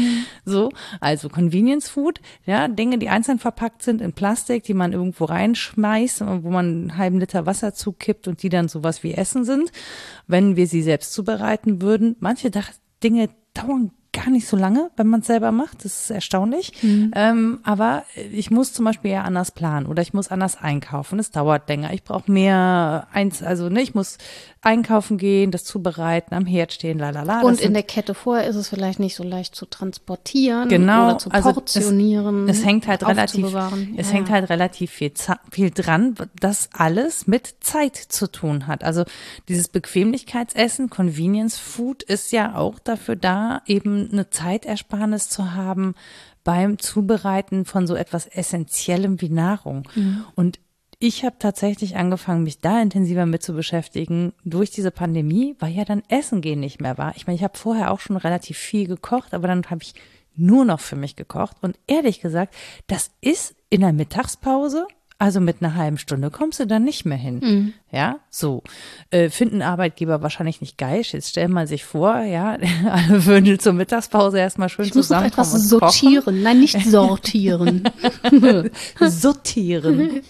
So, 0.45 0.71
also 0.99 1.29
Convenience 1.29 1.89
Food, 1.89 2.19
ja, 2.45 2.67
Dinge, 2.67 2.97
die 2.97 3.09
einzeln 3.09 3.39
verpackt 3.39 3.83
sind 3.83 4.01
in 4.01 4.13
Plastik, 4.13 4.63
die 4.63 4.73
man 4.73 4.93
irgendwo 4.93 5.25
reinschmeißt, 5.25 6.21
wo 6.21 6.49
man 6.49 6.65
einen 6.65 6.97
halben 6.97 7.19
Liter 7.19 7.45
Wasser 7.45 7.73
zukippt 7.73 8.27
und 8.27 8.43
die 8.43 8.49
dann 8.49 8.67
sowas 8.67 9.03
wie 9.03 9.13
Essen 9.13 9.45
sind. 9.45 9.71
Wenn 10.27 10.55
wir 10.55 10.67
sie 10.67 10.81
selbst 10.81 11.13
zubereiten 11.13 11.81
würden, 11.81 12.15
manche 12.19 12.51
Dinge 13.01 13.29
dauern 13.53 13.91
gar 14.11 14.29
nicht 14.29 14.47
so 14.47 14.57
lange, 14.57 14.89
wenn 14.97 15.07
man 15.07 15.21
es 15.21 15.27
selber 15.27 15.51
macht. 15.51 15.85
Das 15.85 16.01
ist 16.01 16.09
erstaunlich. 16.09 16.73
Mhm. 16.81 17.11
Ähm, 17.15 17.59
aber 17.63 18.03
ich 18.31 18.49
muss 18.49 18.73
zum 18.73 18.85
Beispiel 18.85 19.11
ja 19.11 19.23
anders 19.23 19.51
planen 19.51 19.85
oder 19.85 20.01
ich 20.01 20.13
muss 20.13 20.29
anders 20.29 20.57
einkaufen. 20.57 21.19
Es 21.19 21.31
dauert 21.31 21.69
länger. 21.69 21.93
Ich 21.93 22.03
brauche 22.03 22.31
mehr 22.31 23.07
eins, 23.11 23.43
also 23.43 23.69
ne, 23.69 23.81
ich 23.81 23.93
muss 23.93 24.17
einkaufen 24.61 25.17
gehen, 25.17 25.51
das 25.51 25.63
zubereiten, 25.63 26.35
am 26.35 26.45
Herd 26.45 26.73
stehen, 26.73 26.99
lalala. 26.99 27.41
Und 27.41 27.61
in 27.61 27.73
der 27.73 27.83
Kette 27.83 28.13
vorher 28.13 28.45
ist 28.47 28.57
es 28.57 28.67
vielleicht 28.67 28.99
nicht 28.99 29.15
so 29.15 29.23
leicht 29.23 29.55
zu 29.55 29.65
transportieren 29.65 30.67
genau, 30.67 31.05
oder 31.05 31.17
zu 31.17 31.29
portionieren. 31.29 32.41
Also 32.41 32.51
es, 32.51 32.59
es 32.59 32.65
hängt 32.65 32.87
halt 32.87 33.07
relativ, 33.07 33.45
es 33.45 34.07
ja, 34.07 34.13
hängt 34.13 34.29
halt 34.29 34.49
relativ 34.49 34.91
viel, 34.91 35.13
viel 35.51 35.71
dran, 35.71 36.15
das 36.39 36.69
alles 36.73 37.25
mit 37.25 37.55
Zeit 37.61 37.95
zu 37.95 38.29
tun 38.29 38.67
hat. 38.67 38.83
Also 38.83 39.05
dieses 39.47 39.69
Bequemlichkeitsessen, 39.69 40.89
Convenience 40.89 41.57
Food 41.57 42.03
ist 42.03 42.31
ja 42.33 42.55
auch 42.55 42.79
dafür 42.79 43.15
da, 43.15 43.61
eben 43.65 44.09
eine 44.11 44.29
Zeitersparnis 44.29 45.29
zu 45.29 45.53
haben 45.53 45.95
beim 46.43 46.79
Zubereiten 46.79 47.63
von 47.65 47.87
so 47.87 47.95
etwas 47.95 48.25
Essentiellem 48.25 49.21
wie 49.21 49.29
Nahrung. 49.29 49.87
Mhm. 49.95 50.25
Und 50.35 50.59
ich 50.99 51.23
habe 51.23 51.37
tatsächlich 51.39 51.95
angefangen, 51.95 52.43
mich 52.43 52.59
da 52.59 52.81
intensiver 52.81 53.25
mit 53.25 53.41
zu 53.41 53.53
beschäftigen 53.53 54.33
durch 54.43 54.69
diese 54.69 54.91
Pandemie, 54.91 55.55
weil 55.59 55.71
ja 55.71 55.85
dann 55.85 56.03
Essen 56.09 56.41
gehen 56.41 56.59
nicht 56.59 56.81
mehr 56.81 56.97
war. 56.97 57.13
Ich 57.15 57.25
meine, 57.25 57.37
ich 57.37 57.43
habe 57.43 57.57
vorher 57.57 57.91
auch 57.91 58.01
schon 58.01 58.17
relativ 58.17 58.57
viel 58.57 58.87
gekocht, 58.87 59.33
aber 59.33 59.47
dann 59.47 59.63
habe 59.69 59.81
ich 59.81 59.93
nur 60.35 60.65
noch 60.65 60.81
für 60.81 60.97
mich 60.97 61.15
gekocht. 61.15 61.57
Und 61.61 61.77
ehrlich 61.87 62.19
gesagt, 62.19 62.53
das 62.87 63.11
ist 63.21 63.55
in 63.69 63.81
der 63.81 63.93
Mittagspause 63.93 64.87
also 65.21 65.41
mit 65.41 65.57
einer 65.61 65.75
halben 65.75 65.97
Stunde 65.97 66.31
kommst 66.31 66.61
du 66.61 66.65
dann 66.65 66.85
nicht 66.85 67.05
mehr 67.05 67.17
hin. 67.17 67.39
Mhm. 67.43 67.73
Ja, 67.91 68.19
so. 68.29 68.61
Äh, 69.09 69.29
finden 69.29 69.63
Arbeitgeber 69.63 70.21
wahrscheinlich 70.21 70.61
nicht 70.61 70.77
geil. 70.77 71.01
Jetzt 71.01 71.29
stellt 71.29 71.49
man 71.49 71.65
sich 71.65 71.85
vor, 71.85 72.19
ja, 72.19 72.57
alle 72.89 73.25
würden 73.25 73.59
zur 73.59 73.73
Mittagspause 73.73 74.37
erstmal 74.37 74.69
schön 74.69 74.85
ich 74.85 74.93
zusammenkommen. 74.93 75.49
Muss 75.49 75.55
etwas 75.55 75.69
sortieren, 75.69 76.43
nein, 76.43 76.59
nicht 76.59 76.79
sortieren. 76.85 77.89
sortieren. 78.99 80.21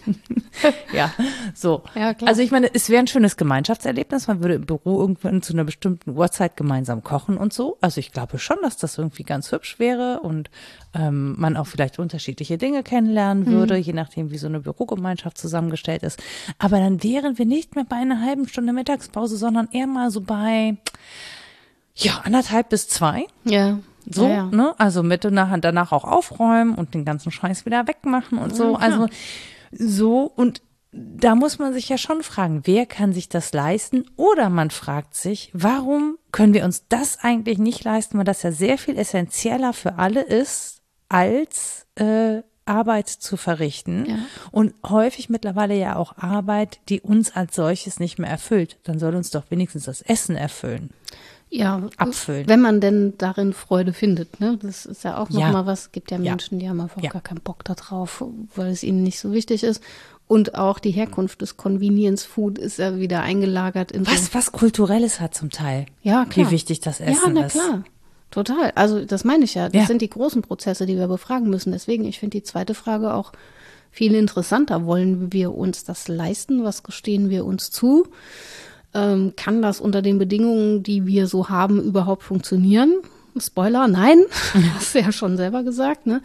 ja, 0.93 1.11
so. 1.53 1.83
Ja, 1.95 2.13
klar. 2.13 2.29
Also 2.29 2.41
ich 2.41 2.51
meine, 2.51 2.73
es 2.73 2.89
wäre 2.89 2.99
ein 2.99 3.07
schönes 3.07 3.35
Gemeinschaftserlebnis. 3.35 4.27
Man 4.27 4.41
würde 4.41 4.55
im 4.55 4.65
Büro 4.65 5.01
irgendwann 5.01 5.41
zu 5.41 5.51
einer 5.51 5.65
bestimmten 5.65 6.11
Uhrzeit 6.11 6.55
gemeinsam 6.55 7.03
kochen 7.03 7.37
und 7.37 7.51
so. 7.51 7.77
Also 7.81 7.99
ich 7.99 8.13
glaube 8.13 8.39
schon, 8.39 8.57
dass 8.61 8.77
das 8.77 8.97
irgendwie 8.97 9.23
ganz 9.23 9.51
hübsch 9.51 9.79
wäre 9.79 10.21
und 10.21 10.49
ähm, 10.93 11.35
man 11.37 11.57
auch 11.57 11.67
vielleicht 11.67 11.99
unterschiedliche 11.99 12.57
Dinge 12.57 12.83
kennenlernen 12.83 13.45
würde, 13.45 13.75
mhm. 13.75 13.81
je 13.81 13.93
nachdem, 13.93 14.31
wie 14.31 14.37
so 14.37 14.47
eine 14.47 14.61
Bürogemeinschaft 14.61 15.37
zusammengestellt 15.37 16.03
ist. 16.03 16.21
Aber 16.57 16.79
dann 16.79 17.03
wären 17.03 17.37
wir 17.37 17.45
nicht 17.49 17.75
mehr 17.75 17.83
bei 17.83 17.97
einer 17.97 18.21
halben 18.21 18.47
Stunde 18.47 18.71
Mittagspause, 18.71 19.35
sondern 19.35 19.67
eher 19.71 19.87
mal 19.87 20.11
so 20.11 20.21
bei, 20.21 20.77
ja, 21.95 22.21
anderthalb 22.23 22.69
bis 22.69 22.87
zwei. 22.87 23.25
Ja. 23.43 23.79
So, 24.09 24.27
ja, 24.27 24.33
ja. 24.33 24.45
ne? 24.45 24.73
Also 24.77 25.03
mit 25.03 25.25
und 25.25 25.35
danach 25.35 25.91
auch 25.91 26.05
aufräumen 26.05 26.75
und 26.75 26.93
den 26.93 27.05
ganzen 27.05 27.31
Scheiß 27.31 27.65
wieder 27.65 27.87
wegmachen 27.87 28.37
und 28.37 28.55
so. 28.55 28.73
Ja, 28.73 28.79
also 28.79 29.07
so 29.71 30.31
und 30.35 30.61
da 30.91 31.35
muss 31.35 31.59
man 31.59 31.73
sich 31.73 31.87
ja 31.89 31.97
schon 31.97 32.23
fragen, 32.23 32.61
wer 32.63 32.85
kann 32.85 33.13
sich 33.13 33.29
das 33.29 33.53
leisten? 33.53 34.05
Oder 34.15 34.49
man 34.49 34.71
fragt 34.71 35.13
sich, 35.13 35.51
warum 35.53 36.17
können 36.31 36.53
wir 36.53 36.65
uns 36.65 36.87
das 36.87 37.19
eigentlich 37.21 37.59
nicht 37.59 37.83
leisten, 37.83 38.17
weil 38.17 38.25
das 38.25 38.41
ja 38.41 38.51
sehr 38.51 38.77
viel 38.79 38.97
essentieller 38.97 39.73
für 39.73 39.99
alle 39.99 40.21
ist, 40.21 40.81
als 41.07 41.85
äh, 41.95 42.41
Arbeit 42.69 43.09
zu 43.09 43.35
verrichten 43.35 44.05
ja. 44.07 44.17
und 44.51 44.73
häufig 44.87 45.29
mittlerweile 45.29 45.75
ja 45.75 45.95
auch 45.95 46.17
Arbeit, 46.17 46.79
die 46.87 47.01
uns 47.01 47.35
als 47.35 47.55
solches 47.55 47.99
nicht 47.99 48.19
mehr 48.19 48.29
erfüllt. 48.29 48.77
Dann 48.83 48.99
soll 48.99 49.15
uns 49.15 49.31
doch 49.31 49.43
wenigstens 49.49 49.85
das 49.85 50.01
Essen 50.01 50.35
erfüllen. 50.35 50.91
Ja, 51.51 51.81
abfüllen. 51.97 52.47
Wenn 52.47 52.61
man 52.61 52.79
denn 52.79 53.15
darin 53.17 53.53
Freude 53.53 53.91
findet, 53.91 54.39
ne? 54.39 54.59
Das 54.61 54.85
ist 54.85 55.03
ja 55.03 55.17
auch 55.17 55.29
nochmal 55.29 55.53
ja. 55.53 55.65
was. 55.65 55.81
Es 55.81 55.91
gibt 55.91 56.11
ja 56.11 56.19
Menschen, 56.19 56.59
die 56.59 56.69
haben 56.69 56.79
einfach 56.79 57.01
ja. 57.01 57.09
gar 57.09 57.23
keinen 57.23 57.41
Bock 57.41 57.63
darauf, 57.63 58.23
weil 58.55 58.71
es 58.71 58.83
ihnen 58.83 59.01
nicht 59.01 59.19
so 59.19 59.33
wichtig 59.33 59.63
ist. 59.63 59.81
Und 60.27 60.53
auch 60.53 60.77
die 60.77 60.91
Herkunft 60.91 61.41
des 61.41 61.57
Convenience 61.57 62.23
Food 62.23 62.59
ist 62.59 62.77
ja 62.77 62.97
wieder 62.99 63.21
eingelagert 63.21 63.91
in 63.91 64.05
was, 64.05 64.27
so 64.27 64.33
was 64.35 64.51
kulturelles 64.51 65.19
hat 65.19 65.33
zum 65.33 65.49
Teil. 65.49 65.87
Ja, 66.03 66.25
klar. 66.25 66.45
Wie 66.45 66.51
wichtig 66.51 66.81
das 66.81 66.99
Essen 66.99 67.35
ist. 67.35 67.55
Ja, 67.55 67.61
na 67.63 67.79
ist. 67.79 67.83
Total. 68.31 68.71
Also 68.75 69.05
das 69.05 69.23
meine 69.23 69.45
ich 69.45 69.55
ja. 69.55 69.69
Das 69.69 69.81
ja. 69.81 69.87
sind 69.87 70.01
die 70.01 70.09
großen 70.09 70.41
Prozesse, 70.41 70.85
die 70.85 70.97
wir 70.97 71.07
befragen 71.07 71.49
müssen. 71.49 71.71
Deswegen, 71.71 72.05
ich 72.05 72.19
finde 72.19 72.37
die 72.37 72.43
zweite 72.43 72.73
Frage 72.75 73.13
auch 73.13 73.31
viel 73.91 74.13
interessanter. 74.13 74.85
Wollen 74.85 75.33
wir 75.33 75.55
uns 75.55 75.83
das 75.83 76.07
leisten? 76.07 76.63
Was 76.63 76.83
gestehen 76.83 77.29
wir 77.29 77.45
uns 77.45 77.71
zu? 77.71 78.07
Ähm, 78.93 79.33
kann 79.35 79.61
das 79.61 79.81
unter 79.81 80.01
den 80.01 80.17
Bedingungen, 80.19 80.83
die 80.83 81.05
wir 81.05 81.27
so 81.27 81.49
haben, 81.49 81.81
überhaupt 81.81 82.23
funktionieren? 82.23 82.95
Spoiler, 83.37 83.87
nein. 83.87 84.23
Hast 84.75 84.95
du 84.95 84.99
ja 84.99 85.11
schon 85.11 85.37
selber 85.37 85.63
gesagt, 85.63 86.05
ne? 86.05 86.21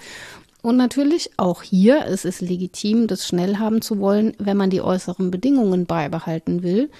Und 0.62 0.78
natürlich 0.78 1.32
auch 1.36 1.62
hier, 1.62 2.06
es 2.06 2.24
ist 2.24 2.40
legitim, 2.40 3.06
das 3.06 3.26
schnell 3.26 3.58
haben 3.58 3.82
zu 3.82 3.98
wollen, 3.98 4.32
wenn 4.38 4.56
man 4.56 4.70
die 4.70 4.80
äußeren 4.80 5.30
Bedingungen 5.30 5.84
beibehalten 5.84 6.62
will. 6.62 6.90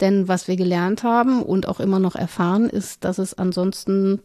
Denn 0.00 0.28
was 0.28 0.46
wir 0.46 0.56
gelernt 0.56 1.04
haben 1.04 1.42
und 1.42 1.66
auch 1.66 1.80
immer 1.80 1.98
noch 1.98 2.16
erfahren, 2.16 2.68
ist, 2.68 3.02
dass 3.04 3.16
es 3.16 3.32
ansonsten 3.32 4.20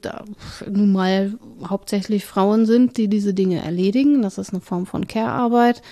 da 0.00 0.24
nun 0.68 0.92
mal 0.92 1.34
hauptsächlich 1.64 2.26
Frauen 2.26 2.66
sind, 2.66 2.96
die 2.96 3.08
diese 3.08 3.34
Dinge 3.34 3.62
erledigen. 3.62 4.22
Das 4.22 4.38
ist 4.38 4.50
eine 4.50 4.60
Form 4.60 4.86
von 4.86 5.06
Care-Arbeit. 5.06 5.82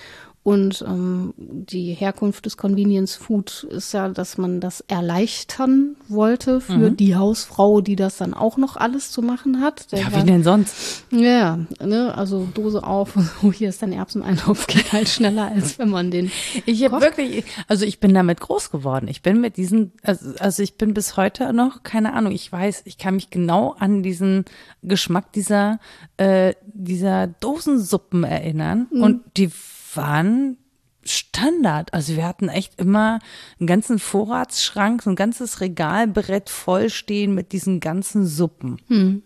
Und 0.43 0.83
ähm, 0.87 1.35
die 1.37 1.93
Herkunft 1.93 2.47
des 2.47 2.57
Convenience 2.57 3.15
Food 3.15 3.67
ist 3.69 3.93
ja, 3.93 4.09
dass 4.09 4.39
man 4.39 4.59
das 4.59 4.81
erleichtern 4.87 5.95
wollte 6.07 6.61
für 6.61 6.89
mhm. 6.89 6.97
die 6.97 7.15
Hausfrau, 7.15 7.81
die 7.81 7.95
das 7.95 8.17
dann 8.17 8.33
auch 8.33 8.57
noch 8.57 8.75
alles 8.75 9.11
zu 9.11 9.21
machen 9.21 9.61
hat. 9.61 9.91
Der 9.91 9.99
ja, 9.99 10.15
wie 10.15 10.25
denn 10.25 10.43
sonst? 10.43 11.03
Ja, 11.11 11.59
ne, 11.79 12.17
also 12.17 12.47
Dose 12.55 12.83
auf, 12.83 13.13
so 13.39 13.51
hier 13.51 13.69
ist 13.69 13.83
dein 13.83 13.93
Erbseneintopf, 13.93 14.65
geht 14.65 14.91
halt 14.91 15.09
schneller, 15.09 15.51
als 15.51 15.77
wenn 15.77 15.89
man 15.89 16.09
den. 16.09 16.31
Ich 16.65 16.83
habe 16.83 17.01
wirklich, 17.01 17.43
also 17.67 17.85
ich 17.85 17.99
bin 17.99 18.15
damit 18.15 18.39
groß 18.39 18.71
geworden. 18.71 19.07
Ich 19.09 19.21
bin 19.21 19.41
mit 19.41 19.57
diesen, 19.57 19.91
also, 20.01 20.31
also 20.39 20.63
ich 20.63 20.75
bin 20.75 20.95
bis 20.95 21.17
heute 21.17 21.53
noch, 21.53 21.83
keine 21.83 22.13
Ahnung, 22.13 22.31
ich 22.31 22.51
weiß, 22.51 22.81
ich 22.85 22.97
kann 22.97 23.13
mich 23.13 23.29
genau 23.29 23.75
an 23.77 24.01
diesen 24.01 24.45
Geschmack 24.81 25.33
dieser, 25.33 25.79
äh, 26.17 26.55
dieser 26.73 27.27
Dosensuppen 27.27 28.23
erinnern. 28.23 28.87
Mhm. 28.91 29.03
Und 29.03 29.21
die 29.37 29.51
waren 29.95 30.57
Standard. 31.03 31.93
Also 31.93 32.15
wir 32.15 32.27
hatten 32.27 32.49
echt 32.49 32.79
immer 32.79 33.19
einen 33.59 33.67
ganzen 33.67 33.99
Vorratsschrank, 33.99 35.01
so 35.01 35.09
ein 35.09 35.15
ganzes 35.15 35.61
Regalbrett 35.61 36.49
vollstehen 36.49 37.33
mit 37.33 37.51
diesen 37.51 37.79
ganzen 37.79 38.25
Suppen. 38.25 38.77
Hm. 38.87 39.23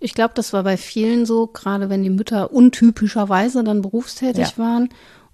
Ich 0.00 0.14
glaube, 0.14 0.34
das 0.34 0.52
war 0.52 0.64
bei 0.64 0.76
vielen 0.76 1.26
so, 1.26 1.46
gerade 1.46 1.88
wenn 1.88 2.02
die 2.02 2.10
Mütter 2.10 2.52
untypischerweise 2.52 3.62
dann 3.62 3.82
berufstätig 3.82 4.50
ja. 4.50 4.58
waren. 4.58 4.88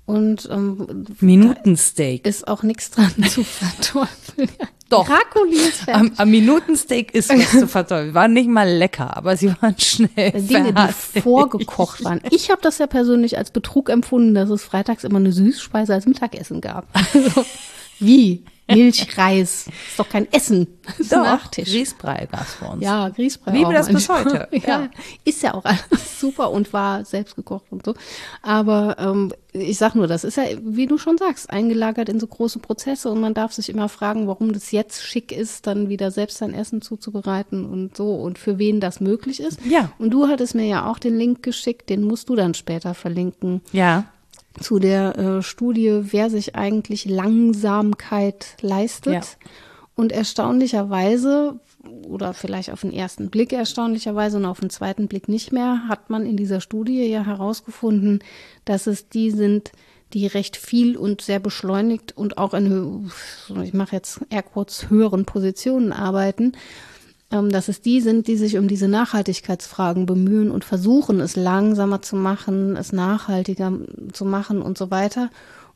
Und 0.09 0.49
ähm, 0.51 1.05
Minutensteak. 1.21 2.25
Ist 2.25 2.49
auch 2.49 2.63
nichts 2.63 2.91
dran 2.91 3.13
zu 3.29 3.45
verteufeln. 3.45 4.49
Doch. 4.89 5.07
Am, 5.87 6.13
am 6.17 6.31
Minutensteak 6.31 7.15
ist 7.15 7.29
was 7.29 7.51
zu 7.51 7.69
verteufeln. 7.69 8.15
Waren 8.15 8.33
nicht 8.33 8.49
mal 8.49 8.67
lecker, 8.67 9.15
aber 9.19 9.37
sie 9.37 9.55
waren 9.61 9.79
schnell. 9.79 10.33
Dinge, 10.33 10.73
die 10.73 11.21
vorgekocht 11.21 12.05
waren. 12.05 12.23
Ich 12.31 12.51
habe 12.51 12.63
das 12.63 12.79
ja 12.79 12.87
persönlich 12.87 13.37
als 13.37 13.51
Betrug 13.51 13.91
empfunden, 13.91 14.35
dass 14.35 14.49
es 14.49 14.65
freitags 14.65 15.05
immer 15.05 15.19
eine 15.19 15.31
Süßspeise 15.31 15.93
als 15.93 16.07
Mittagessen 16.07 16.63
gab. 16.63 16.87
Also, 16.95 17.45
wie? 17.99 18.45
Milchreis. 18.69 19.67
Ist 19.67 19.99
doch 19.99 20.09
kein 20.09 20.31
Essen. 20.33 20.67
Das 20.85 21.01
ist 21.01 21.13
doch, 21.13 21.23
Nachtisch. 21.23 21.69
Grießbrei 21.69 22.29
gab's 22.31 22.57
bei 22.61 22.67
uns. 22.67 22.83
Ja, 22.83 23.09
Grießbrei. 23.09 23.53
Liebe 23.53 23.73
das 23.73 23.89
bis 23.89 24.09
heute. 24.09 24.49
ja. 24.53 24.61
ja. 24.67 24.91
Ist 25.25 25.43
ja 25.43 25.55
auch 25.55 25.65
alles 25.65 26.21
super 26.21 26.51
und 26.51 26.73
war 26.73 27.05
selbst 27.05 27.37
gekocht 27.37 27.67
und 27.71 27.85
so. 27.85 27.95
Aber 28.43 28.97
ähm, 28.99 29.33
ich 29.53 29.79
sag 29.79 29.95
nur, 29.95 30.07
das 30.07 30.25
ist 30.25 30.37
ja, 30.37 30.45
wie 30.63 30.87
du 30.87 30.99
schon 30.99 31.19
sagst, 31.19 31.51
eingelagert 31.51 32.09
in 32.09 32.21
so 32.21 32.27
große 32.27 32.59
Prozesse 32.59 33.11
und 33.11 33.21
man 33.21 33.35
darf 33.35 33.53
sich 33.53 33.69
immer 33.69 33.89
fragen, 33.89 34.27
warum 34.27 34.53
das 34.53 34.71
jetzt 34.71 35.03
schick 35.03 35.33
ist, 35.33 35.67
dann 35.67 35.89
wieder 35.89 36.11
selbst 36.11 36.39
sein 36.39 36.55
Essen 36.55 36.83
zuzubereiten 36.83 37.65
und 37.65 37.97
so 37.97 38.15
und 38.15 38.39
für 38.39 38.59
wen 38.59 38.81
das 38.81 39.01
möglich 39.01 39.41
ist. 39.41 39.61
Ja. 39.65 39.91
Und 39.99 40.11
du 40.11 40.29
hattest 40.29 40.55
mir 40.55 40.67
ja 40.67 40.91
auch 40.91 40.99
den 40.99 41.17
Link 41.17 41.43
geschickt, 41.43 41.89
den 41.89 42.03
musst 42.03 42.29
du 42.29 42.37
dann 42.37 42.55
später 42.55 42.95
verlinken. 42.95 43.63
Ja 43.73 44.05
zu 44.61 44.79
der 44.79 45.19
äh, 45.19 45.43
Studie, 45.43 46.01
wer 46.13 46.31
sich 46.31 46.57
eigentlich 46.57 47.05
Langsamkeit 47.05 48.57
leistet. 48.61 49.13
Ja. 49.13 49.21
Und 49.95 50.13
erstaunlicherweise, 50.13 51.59
oder 52.09 52.33
vielleicht 52.33 52.71
auf 52.71 52.83
den 52.83 52.93
ersten 52.93 53.31
Blick 53.31 53.53
erstaunlicherweise 53.53 54.37
und 54.37 54.45
auf 54.45 54.61
den 54.61 54.71
zweiten 54.71 55.09
Blick 55.09 55.29
nicht 55.29 55.53
mehr, 55.53 55.89
hat 55.89 56.09
man 56.11 56.25
in 56.25 56.37
dieser 56.37 56.61
Studie 56.61 57.05
ja 57.07 57.25
herausgefunden, 57.25 58.21
dass 58.65 58.87
es 58.87 59.09
die 59.09 59.31
sind, 59.31 59.73
die 60.13 60.27
recht 60.27 60.57
viel 60.57 60.97
und 60.97 61.21
sehr 61.21 61.41
beschleunigt 61.41 62.17
und 62.17 62.39
auch 62.39 62.55
in, 62.55 63.11
ich 63.63 63.75
mache 63.75 63.97
jetzt 63.97 64.21
eher 64.31 64.43
kurz 64.43 64.89
höheren 64.89 65.25
Positionen 65.25 65.93
arbeiten 65.93 66.53
dass 67.31 67.69
es 67.69 67.83
die 67.83 68.01
sind, 68.01 68.27
die 68.27 68.37
sich 68.37 68.57
um 68.57 68.69
diese 68.69 68.89
Nachhaltigkeitsfragen 68.89 70.07
bemühen 70.07 70.51
und 70.51 70.65
versuchen, 70.65 71.21
es 71.21 71.37
langsamer 71.37 72.01
zu 72.01 72.17
machen, 72.17 72.77
es 72.77 72.93
nachhaltiger 72.93 73.73
zu 74.13 74.25
machen 74.25 74.63
und 74.63 74.79
so 74.79 74.91
weiter. 74.91 75.31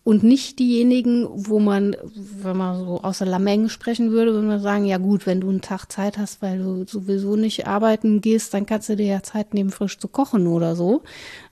und 0.05 0.25
nicht 0.25 0.59
diejenigen, 0.59 1.29
wo 1.31 1.61
man, 1.61 1.97
wenn 2.15 2.57
man 2.57 2.85
so 2.85 3.01
außer 3.03 3.25
Lameng 3.25 3.69
sprechen 3.69 4.11
würde, 4.11 4.33
würde 4.33 4.47
man 4.47 4.61
sagen, 4.61 4.85
ja 4.85 4.99
gut, 4.99 5.27
wenn 5.27 5.41
du 5.41 5.49
einen 5.49 5.61
Tag 5.61 5.93
Zeit 5.93 6.19
hast, 6.19 6.43
weil 6.43 6.59
du 6.59 6.85
sowieso 6.85 7.37
nicht 7.37 7.69
arbeiten 7.69 8.21
gehst, 8.21 8.53
dann 8.53 8.67
kannst 8.67 8.89
du 8.89 8.97
dir 8.97 9.07
ja 9.07 9.23
Zeit 9.23 9.55
nehmen, 9.55 9.71
frisch 9.71 9.99
zu 9.99 10.09
kochen 10.09 10.49
oder 10.49 10.75
so. 10.75 11.03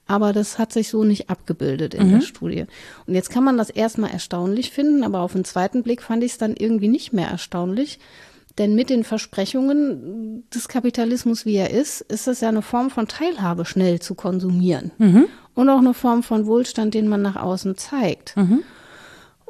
Aber 0.09 0.33
das 0.33 0.59
hat 0.59 0.73
sich 0.73 0.89
so 0.89 1.05
nicht 1.05 1.31
abgebildet 1.31 1.95
in 1.95 2.09
mhm. 2.09 2.13
der 2.15 2.21
Studie. 2.23 2.65
Und 3.07 3.15
jetzt 3.15 3.31
kann 3.31 3.45
man 3.45 3.57
das 3.57 3.71
erstmal 3.71 4.11
erstaunlich 4.11 4.73
finden, 4.73 5.05
aber 5.05 5.21
auf 5.21 5.35
den 5.35 5.45
zweiten 5.45 5.85
Blick 5.85 6.03
fand 6.03 6.25
ich 6.25 6.33
es 6.33 6.39
dann 6.39 6.57
irgendwie 6.57 6.89
nicht 6.89 7.13
mehr 7.13 7.29
erstaunlich. 7.29 8.01
Denn 8.59 8.75
mit 8.75 8.91
den 8.91 9.05
Versprechungen 9.05 10.49
des 10.51 10.69
Kapitalismus, 10.69 11.47
wie 11.47 11.57
er 11.57 11.71
ist, 11.71 12.01
ist 12.03 12.29
es 12.29 12.41
ja 12.41 12.49
eine 12.49 12.63
Form 12.63 12.91
von 12.91 13.09
Teilhabe, 13.09 13.65
schnell 13.65 14.01
zu 14.01 14.15
konsumieren. 14.15 14.91
Mhm 14.99 15.27
und 15.55 15.69
auch 15.69 15.79
eine 15.79 15.95
Form 15.95 16.23
von 16.23 16.47
Wohlstand, 16.47 16.95
den 16.95 17.09
man 17.09 17.23
nach 17.23 17.37
außen 17.37 17.77
zeigt. 17.77 18.37
Mhm. 18.37 18.63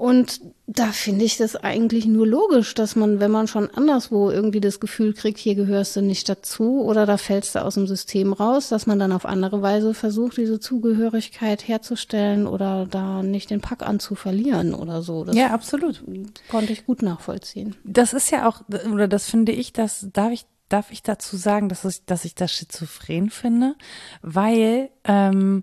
Und 0.00 0.40
da 0.66 0.86
finde 0.92 1.26
ich 1.26 1.36
das 1.36 1.56
eigentlich 1.56 2.06
nur 2.06 2.26
logisch, 2.26 2.72
dass 2.72 2.96
man, 2.96 3.20
wenn 3.20 3.30
man 3.30 3.46
schon 3.48 3.68
anderswo 3.68 4.30
irgendwie 4.30 4.62
das 4.62 4.80
Gefühl 4.80 5.12
kriegt, 5.12 5.38
hier 5.38 5.54
gehörst 5.54 5.94
du 5.94 6.00
nicht 6.00 6.26
dazu 6.26 6.80
oder 6.82 7.04
da 7.04 7.18
fällst 7.18 7.54
du 7.54 7.62
aus 7.62 7.74
dem 7.74 7.86
System 7.86 8.32
raus, 8.32 8.70
dass 8.70 8.86
man 8.86 8.98
dann 8.98 9.12
auf 9.12 9.26
andere 9.26 9.60
Weise 9.60 9.92
versucht, 9.92 10.38
diese 10.38 10.58
Zugehörigkeit 10.58 11.68
herzustellen 11.68 12.46
oder 12.46 12.86
da 12.90 13.22
nicht 13.22 13.50
den 13.50 13.60
Pack 13.60 13.86
an 13.86 14.00
zu 14.00 14.14
verlieren 14.14 14.72
oder 14.72 15.02
so. 15.02 15.26
Das 15.26 15.36
ja, 15.36 15.48
absolut. 15.48 16.02
Konnte 16.50 16.72
ich 16.72 16.86
gut 16.86 17.02
nachvollziehen. 17.02 17.76
Das 17.84 18.14
ist 18.14 18.30
ja 18.30 18.48
auch, 18.48 18.62
oder 18.90 19.06
das 19.06 19.28
finde 19.28 19.52
ich, 19.52 19.74
das 19.74 20.06
darf 20.14 20.32
ich 20.32 20.46
darf 20.70 20.92
ich 20.92 21.02
dazu 21.02 21.36
sagen, 21.36 21.68
dass 21.68 21.84
ich, 21.84 22.06
dass 22.06 22.24
ich 22.24 22.34
das 22.34 22.52
schizophren 22.52 23.28
finde, 23.28 23.74
weil 24.22 24.88
ähm, 25.04 25.60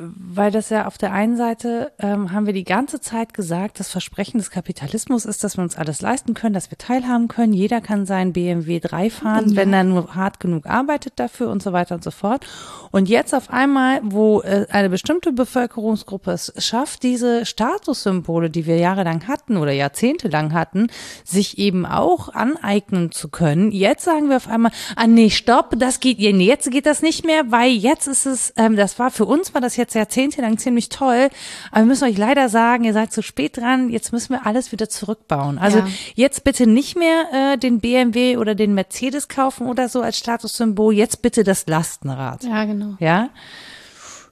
weil 0.00 0.50
das 0.50 0.70
ja 0.70 0.86
auf 0.86 0.98
der 0.98 1.12
einen 1.12 1.36
Seite 1.36 1.92
ähm, 1.98 2.32
haben 2.32 2.46
wir 2.46 2.52
die 2.52 2.64
ganze 2.64 3.00
Zeit 3.00 3.34
gesagt, 3.34 3.80
das 3.80 3.90
Versprechen 3.90 4.38
des 4.38 4.50
Kapitalismus 4.50 5.24
ist, 5.24 5.44
dass 5.44 5.56
wir 5.56 5.62
uns 5.62 5.76
alles 5.76 6.00
leisten 6.00 6.34
können, 6.34 6.54
dass 6.54 6.70
wir 6.70 6.78
teilhaben 6.78 7.28
können. 7.28 7.52
Jeder 7.52 7.80
kann 7.80 8.06
seinen 8.06 8.32
BMW 8.32 8.80
3 8.80 9.10
fahren, 9.10 9.50
ja. 9.50 9.56
wenn 9.56 9.72
er 9.72 9.84
nur 9.84 10.14
hart 10.14 10.40
genug 10.40 10.66
arbeitet 10.66 11.14
dafür 11.16 11.50
und 11.50 11.62
so 11.62 11.72
weiter 11.72 11.94
und 11.94 12.04
so 12.04 12.10
fort. 12.10 12.46
Und 12.90 13.08
jetzt 13.08 13.34
auf 13.34 13.50
einmal, 13.50 14.00
wo 14.02 14.40
äh, 14.40 14.66
eine 14.70 14.88
bestimmte 14.90 15.32
Bevölkerungsgruppe 15.32 16.30
es 16.30 16.52
schafft, 16.58 17.02
diese 17.02 17.44
Statussymbole, 17.44 18.50
die 18.50 18.66
wir 18.66 18.76
jahrelang 18.76 19.28
hatten 19.28 19.56
oder 19.56 19.72
jahrzehntelang 19.72 20.52
hatten, 20.52 20.88
sich 21.24 21.58
eben 21.58 21.84
auch 21.86 22.28
aneignen 22.30 23.12
zu 23.12 23.28
können. 23.28 23.72
Jetzt 23.72 24.04
sagen 24.04 24.28
wir 24.28 24.36
auf 24.36 24.48
einmal, 24.48 24.72
ah 24.96 25.06
nee, 25.06 25.30
stopp, 25.30 25.74
das 25.78 26.00
geht, 26.00 26.18
jetzt 26.18 26.70
geht 26.70 26.86
das 26.86 27.02
nicht 27.02 27.24
mehr, 27.24 27.50
weil 27.50 27.70
jetzt 27.70 28.06
ist 28.06 28.26
es, 28.26 28.52
ähm, 28.56 28.76
das 28.76 28.98
war 28.98 29.10
für 29.10 29.24
uns 29.24 29.54
war 29.54 29.60
das 29.60 29.76
jetzt 29.76 29.87
jahrzehntelang 29.94 30.58
ziemlich 30.58 30.88
toll, 30.88 31.28
aber 31.70 31.82
wir 31.82 31.86
müssen 31.86 32.04
euch 32.04 32.18
leider 32.18 32.48
sagen, 32.48 32.84
ihr 32.84 32.92
seid 32.92 33.12
zu 33.12 33.22
spät 33.22 33.56
dran, 33.56 33.90
jetzt 33.90 34.12
müssen 34.12 34.30
wir 34.30 34.46
alles 34.46 34.72
wieder 34.72 34.88
zurückbauen. 34.88 35.58
Also 35.58 35.78
ja. 35.78 35.86
jetzt 36.14 36.44
bitte 36.44 36.66
nicht 36.66 36.96
mehr 36.96 37.54
äh, 37.54 37.58
den 37.58 37.80
BMW 37.80 38.36
oder 38.36 38.54
den 38.54 38.74
Mercedes 38.74 39.28
kaufen 39.28 39.66
oder 39.66 39.88
so 39.88 40.00
als 40.00 40.18
Statussymbol, 40.18 40.94
jetzt 40.94 41.22
bitte 41.22 41.44
das 41.44 41.66
Lastenrad. 41.66 42.44
Ja, 42.44 42.64
genau. 42.64 42.94
Ja. 42.98 43.30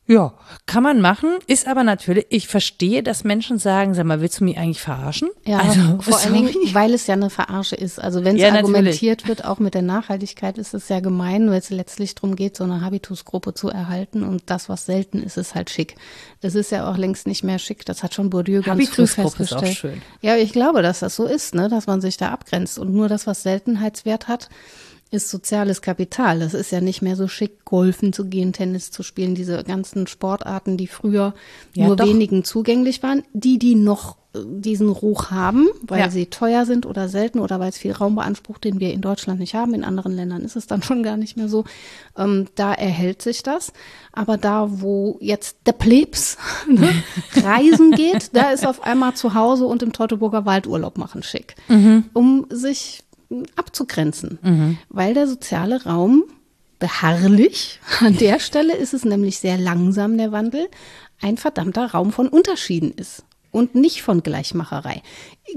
Ja, 0.09 0.35
kann 0.67 0.85
man 0.85 1.01
machen, 1.01 1.31
ist 1.49 1.67
aber 1.67 1.83
natürlich, 1.83 2.27
ich 2.31 2.47
verstehe, 2.47 3.03
dass 3.03 3.25
Menschen 3.25 3.59
sagen, 3.59 3.93
sag 3.93 4.05
mal, 4.07 4.21
willst 4.21 4.39
du 4.39 4.45
mich 4.45 4.57
eigentlich 4.57 4.81
verarschen? 4.81 5.31
Ja, 5.45 5.59
also, 5.59 5.99
vor 6.01 6.19
allen 6.19 6.33
Dingen, 6.33 6.55
weil 6.73 6.95
es 6.95 7.09
ja 7.09 7.15
eine 7.15 7.29
Verarsche 7.29 7.75
ist. 7.75 8.01
Also 8.01 8.25
wenn 8.25 8.37
es 8.37 8.43
ja, 8.43 8.53
argumentiert 8.55 9.23
natürlich. 9.23 9.29
wird, 9.29 9.45
auch 9.45 9.59
mit 9.59 9.75
der 9.75 9.83
Nachhaltigkeit, 9.83 10.59
ist 10.59 10.75
es 10.75 10.89
ja 10.89 11.01
gemein, 11.01 11.51
weil 11.51 11.59
es 11.59 11.71
letztlich 11.71 12.15
darum 12.15 12.37
geht, 12.37 12.57
so 12.57 12.63
eine 12.63 12.83
Habitusgruppe 12.83 13.55
zu 13.55 13.69
erhalten 13.69 14.23
und 14.23 14.45
das, 14.47 14.69
was 14.69 14.87
selten 14.87 15.23
ist, 15.23 15.39
ist 15.39 15.57
halt 15.57 15.71
schick. 15.71 15.97
Das 16.41 16.55
ist 16.55 16.71
ja 16.71 16.89
auch 16.89 16.97
längst 16.97 17.27
nicht 17.27 17.43
mehr 17.43 17.59
schick, 17.59 17.85
das 17.85 18.05
hat 18.05 18.15
schon 18.15 18.31
Bourdieu 18.31 18.63
ganz 18.63 18.89
früh 18.89 19.09
festgestellt. 19.09 19.63
Ist 19.63 19.69
auch 19.71 19.77
schön. 19.77 20.03
Ja, 20.21 20.37
ich 20.37 20.53
glaube, 20.53 20.83
dass 20.83 21.01
das 21.01 21.17
so 21.17 21.25
ist, 21.25 21.57
ne, 21.57 21.69
dass 21.69 21.89
man 21.89 22.01
sich 22.01 22.17
da 22.17 22.31
abgrenzt 22.31 22.79
und 22.79 22.95
nur 22.95 23.09
das, 23.09 23.27
was 23.27 23.43
Seltenheitswert 23.43 24.29
hat, 24.29 24.49
ist 25.11 25.31
soziales 25.31 25.83
Kapital. 25.83 26.41
Das 26.41 26.53
ist 26.53 26.73
ja 26.73 26.81
nicht 26.81 27.01
mehr 27.01 27.17
so 27.17 27.29
schick, 27.29 27.65
golfen 27.65 28.13
zu 28.13 28.27
gehen, 28.27 28.53
Tennis 28.53 28.91
zu 28.91 29.03
spielen, 29.03 29.35
diese 29.35 29.63
ganzen 29.63 30.07
Sportarten, 30.07 30.77
die 30.77 30.89
früher 30.89 31.35
ja, 31.75 31.87
nur 31.87 31.97
doch. 31.97 32.07
wenigen 32.07 32.43
zugänglich 32.43 33.03
waren. 33.05 33.23
Die, 33.33 33.59
die 33.59 33.77
noch 33.77 34.17
äh, 34.35 34.41
diesen 34.45 34.89
Ruch 34.89 35.31
haben, 35.31 35.69
weil 35.83 36.01
ja. 36.01 36.11
sie 36.11 36.27
teuer 36.27 36.67
sind 36.67 36.87
oder 36.87 37.09
selten 37.09 37.39
oder 37.39 37.61
weil 37.61 37.69
es 37.69 37.79
viel 37.79 37.93
Raum 37.93 38.17
beansprucht, 38.17 38.65
den 38.65 38.81
wir 38.81 38.93
in 38.93 39.01
Deutschland 39.01 39.39
nicht 39.39 39.55
haben. 39.55 39.75
In 39.75 39.85
anderen 39.85 40.13
Ländern 40.13 40.43
ist 40.43 40.57
es 40.57 40.67
dann 40.67 40.83
schon 40.83 41.05
gar 41.05 41.17
nicht 41.17 41.37
mehr 41.37 41.49
so. 41.49 41.65
Ähm, 42.19 42.49
da 42.57 42.75
erhält 42.75 43.23
sich 43.23 43.45
das. 43.45 43.73
Aber 44.13 44.37
da, 44.37 44.67
wo 44.81 45.19
jetzt 45.21 45.59
der 45.67 45.73
Plebs 45.73 46.37
ne, 46.69 46.91
reisen 47.37 47.93
geht, 47.93 48.35
da 48.35 48.51
ist 48.51 48.67
auf 48.67 48.83
einmal 48.83 49.15
zu 49.15 49.35
Hause 49.35 49.67
und 49.67 49.85
im 49.85 49.93
Teutoburger 49.93 50.47
Wald 50.47 50.67
Urlaub 50.67 50.99
machen 50.99 51.23
schick. 51.23 51.55
Mhm. 51.69 52.07
Um 52.13 52.47
sich 52.51 53.05
abzugrenzen, 53.57 54.39
mhm. 54.43 54.79
weil 54.89 55.15
der 55.15 55.27
soziale 55.27 55.85
Raum 55.85 56.25
beharrlich, 56.79 57.81
an 58.01 58.17
der 58.17 58.39
Stelle 58.39 58.77
ist 58.77 58.95
es 58.95 59.05
nämlich 59.05 59.39
sehr 59.39 59.59
langsam 59.59 60.17
der 60.19 60.33
Wandel, 60.33 60.69
ein 61.21 61.37
verdammter 61.37 61.93
Raum 61.93 62.13
von 62.13 62.29
Unterschieden 62.29 62.93
ist 62.93 63.25
und 63.51 63.75
nicht 63.75 64.03
von 64.03 64.23
Gleichmacherei. 64.23 65.03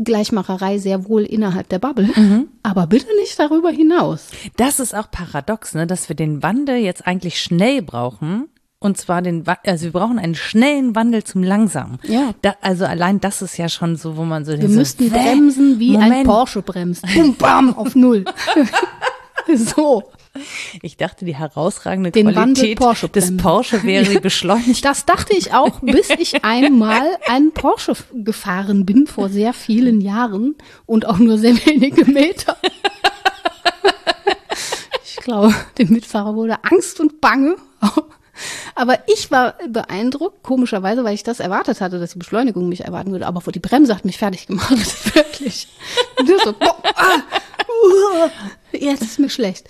Gleichmacherei 0.01 0.77
sehr 0.77 1.09
wohl 1.09 1.23
innerhalb 1.23 1.67
der 1.67 1.79
Bubble, 1.79 2.09
mhm. 2.15 2.47
aber 2.63 2.87
bitte 2.87 3.07
nicht 3.19 3.37
darüber 3.37 3.71
hinaus. 3.71 4.27
Das 4.55 4.79
ist 4.79 4.95
auch 4.95 5.11
paradox, 5.11 5.73
ne, 5.73 5.85
dass 5.85 6.07
wir 6.07 6.15
den 6.15 6.41
Wandel 6.41 6.77
jetzt 6.77 7.05
eigentlich 7.05 7.41
schnell 7.41 7.81
brauchen, 7.81 8.47
und 8.79 8.97
zwar 8.97 9.21
den, 9.21 9.43
also 9.65 9.85
wir 9.85 9.91
brauchen 9.91 10.19
einen 10.19 10.35
schnellen 10.35 10.95
Wandel 10.95 11.23
zum 11.23 11.43
langsamen. 11.43 11.99
Ja. 12.03 12.33
Da, 12.41 12.55
also 12.61 12.85
allein 12.85 13.19
das 13.19 13.41
ist 13.41 13.57
ja 13.57 13.67
schon 13.67 13.97
so, 13.97 14.15
wo 14.15 14.23
man 14.23 14.45
so. 14.45 14.57
Wir 14.57 14.69
müssten 14.69 15.05
so, 15.05 15.09
bremsen, 15.09 15.79
wie 15.79 15.91
Moment. 15.91 16.13
ein 16.13 16.23
Porsche 16.23 16.61
bremst. 16.61 17.05
Bum, 17.13 17.35
bam, 17.35 17.77
auf 17.77 17.95
Null. 17.95 18.23
so. 19.55 20.03
Ich 20.81 20.95
dachte, 20.95 21.25
die 21.25 21.35
herausragende 21.35 22.11
Den 22.11 22.31
Qualität 22.31 22.77
Porsche 22.77 23.09
des 23.09 23.35
Porsche 23.35 23.83
wäre 23.83 24.05
die 24.05 24.19
beschleunigt. 24.19 24.85
Das 24.85 25.05
dachte 25.05 25.35
ich 25.35 25.53
auch, 25.53 25.81
bis 25.81 26.09
ich 26.11 26.45
einmal 26.45 27.17
einen 27.27 27.51
Porsche 27.51 27.93
gefahren 28.13 28.85
bin 28.85 29.07
vor 29.07 29.27
sehr 29.27 29.53
vielen 29.53 29.99
Jahren 29.99 30.55
und 30.85 31.05
auch 31.05 31.17
nur 31.17 31.37
sehr 31.37 31.55
wenige 31.65 32.05
Meter. 32.05 32.55
Ich 35.03 35.25
glaube, 35.25 35.53
dem 35.77 35.89
Mitfahrer 35.89 36.33
wurde 36.33 36.63
Angst 36.63 36.99
und 36.99 37.21
Bange. 37.21 37.55
Aber 38.75 38.99
ich 39.07 39.31
war 39.31 39.55
beeindruckt, 39.67 40.43
komischerweise, 40.43 41.03
weil 41.03 41.13
ich 41.13 41.23
das 41.23 41.39
erwartet 41.39 41.81
hatte, 41.81 41.99
dass 41.99 42.11
die 42.11 42.19
Beschleunigung 42.19 42.69
mich 42.69 42.85
erwarten 42.85 43.11
würde. 43.11 43.27
Aber 43.27 43.41
vor 43.41 43.53
die 43.53 43.59
Bremse 43.59 43.95
hat 43.95 44.05
mich 44.05 44.17
fertig 44.17 44.47
gemacht, 44.47 45.15
wirklich. 45.15 45.67
Und 46.19 46.29
so, 46.43 46.53
boah, 46.53 46.75
ah, 46.95 47.17
uh, 47.69 48.29
jetzt 48.77 49.03
ist 49.03 49.19
mir 49.19 49.29
schlecht. 49.29 49.67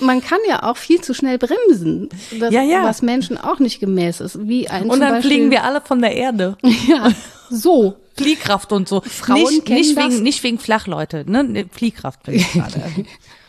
Man 0.00 0.22
kann 0.22 0.38
ja 0.48 0.62
auch 0.62 0.76
viel 0.76 1.00
zu 1.00 1.14
schnell 1.14 1.38
bremsen, 1.38 2.08
das, 2.38 2.52
ja, 2.52 2.62
ja. 2.62 2.84
was 2.84 3.02
Menschen 3.02 3.38
auch 3.38 3.58
nicht 3.58 3.80
gemäß 3.80 4.20
ist. 4.20 4.46
Wie 4.46 4.68
ein 4.68 4.88
und 4.90 5.00
dann 5.00 5.14
Beispiel, 5.14 5.30
fliegen 5.30 5.50
wir 5.50 5.64
alle 5.64 5.80
von 5.80 6.00
der 6.00 6.14
Erde. 6.14 6.56
Ja, 6.88 7.10
so. 7.48 7.96
Fliehkraft 8.16 8.72
und 8.72 8.88
so. 8.88 9.00
Frauen 9.02 9.44
nicht, 9.44 9.68
nicht 9.68 9.96
wegen, 9.96 10.22
nicht 10.22 10.42
wegen 10.42 10.58
Flachleute, 10.58 11.24
ne? 11.30 11.66
Fliehkraft 11.70 12.22
bin 12.24 12.34
ich 12.34 12.52
gerade. 12.52 12.82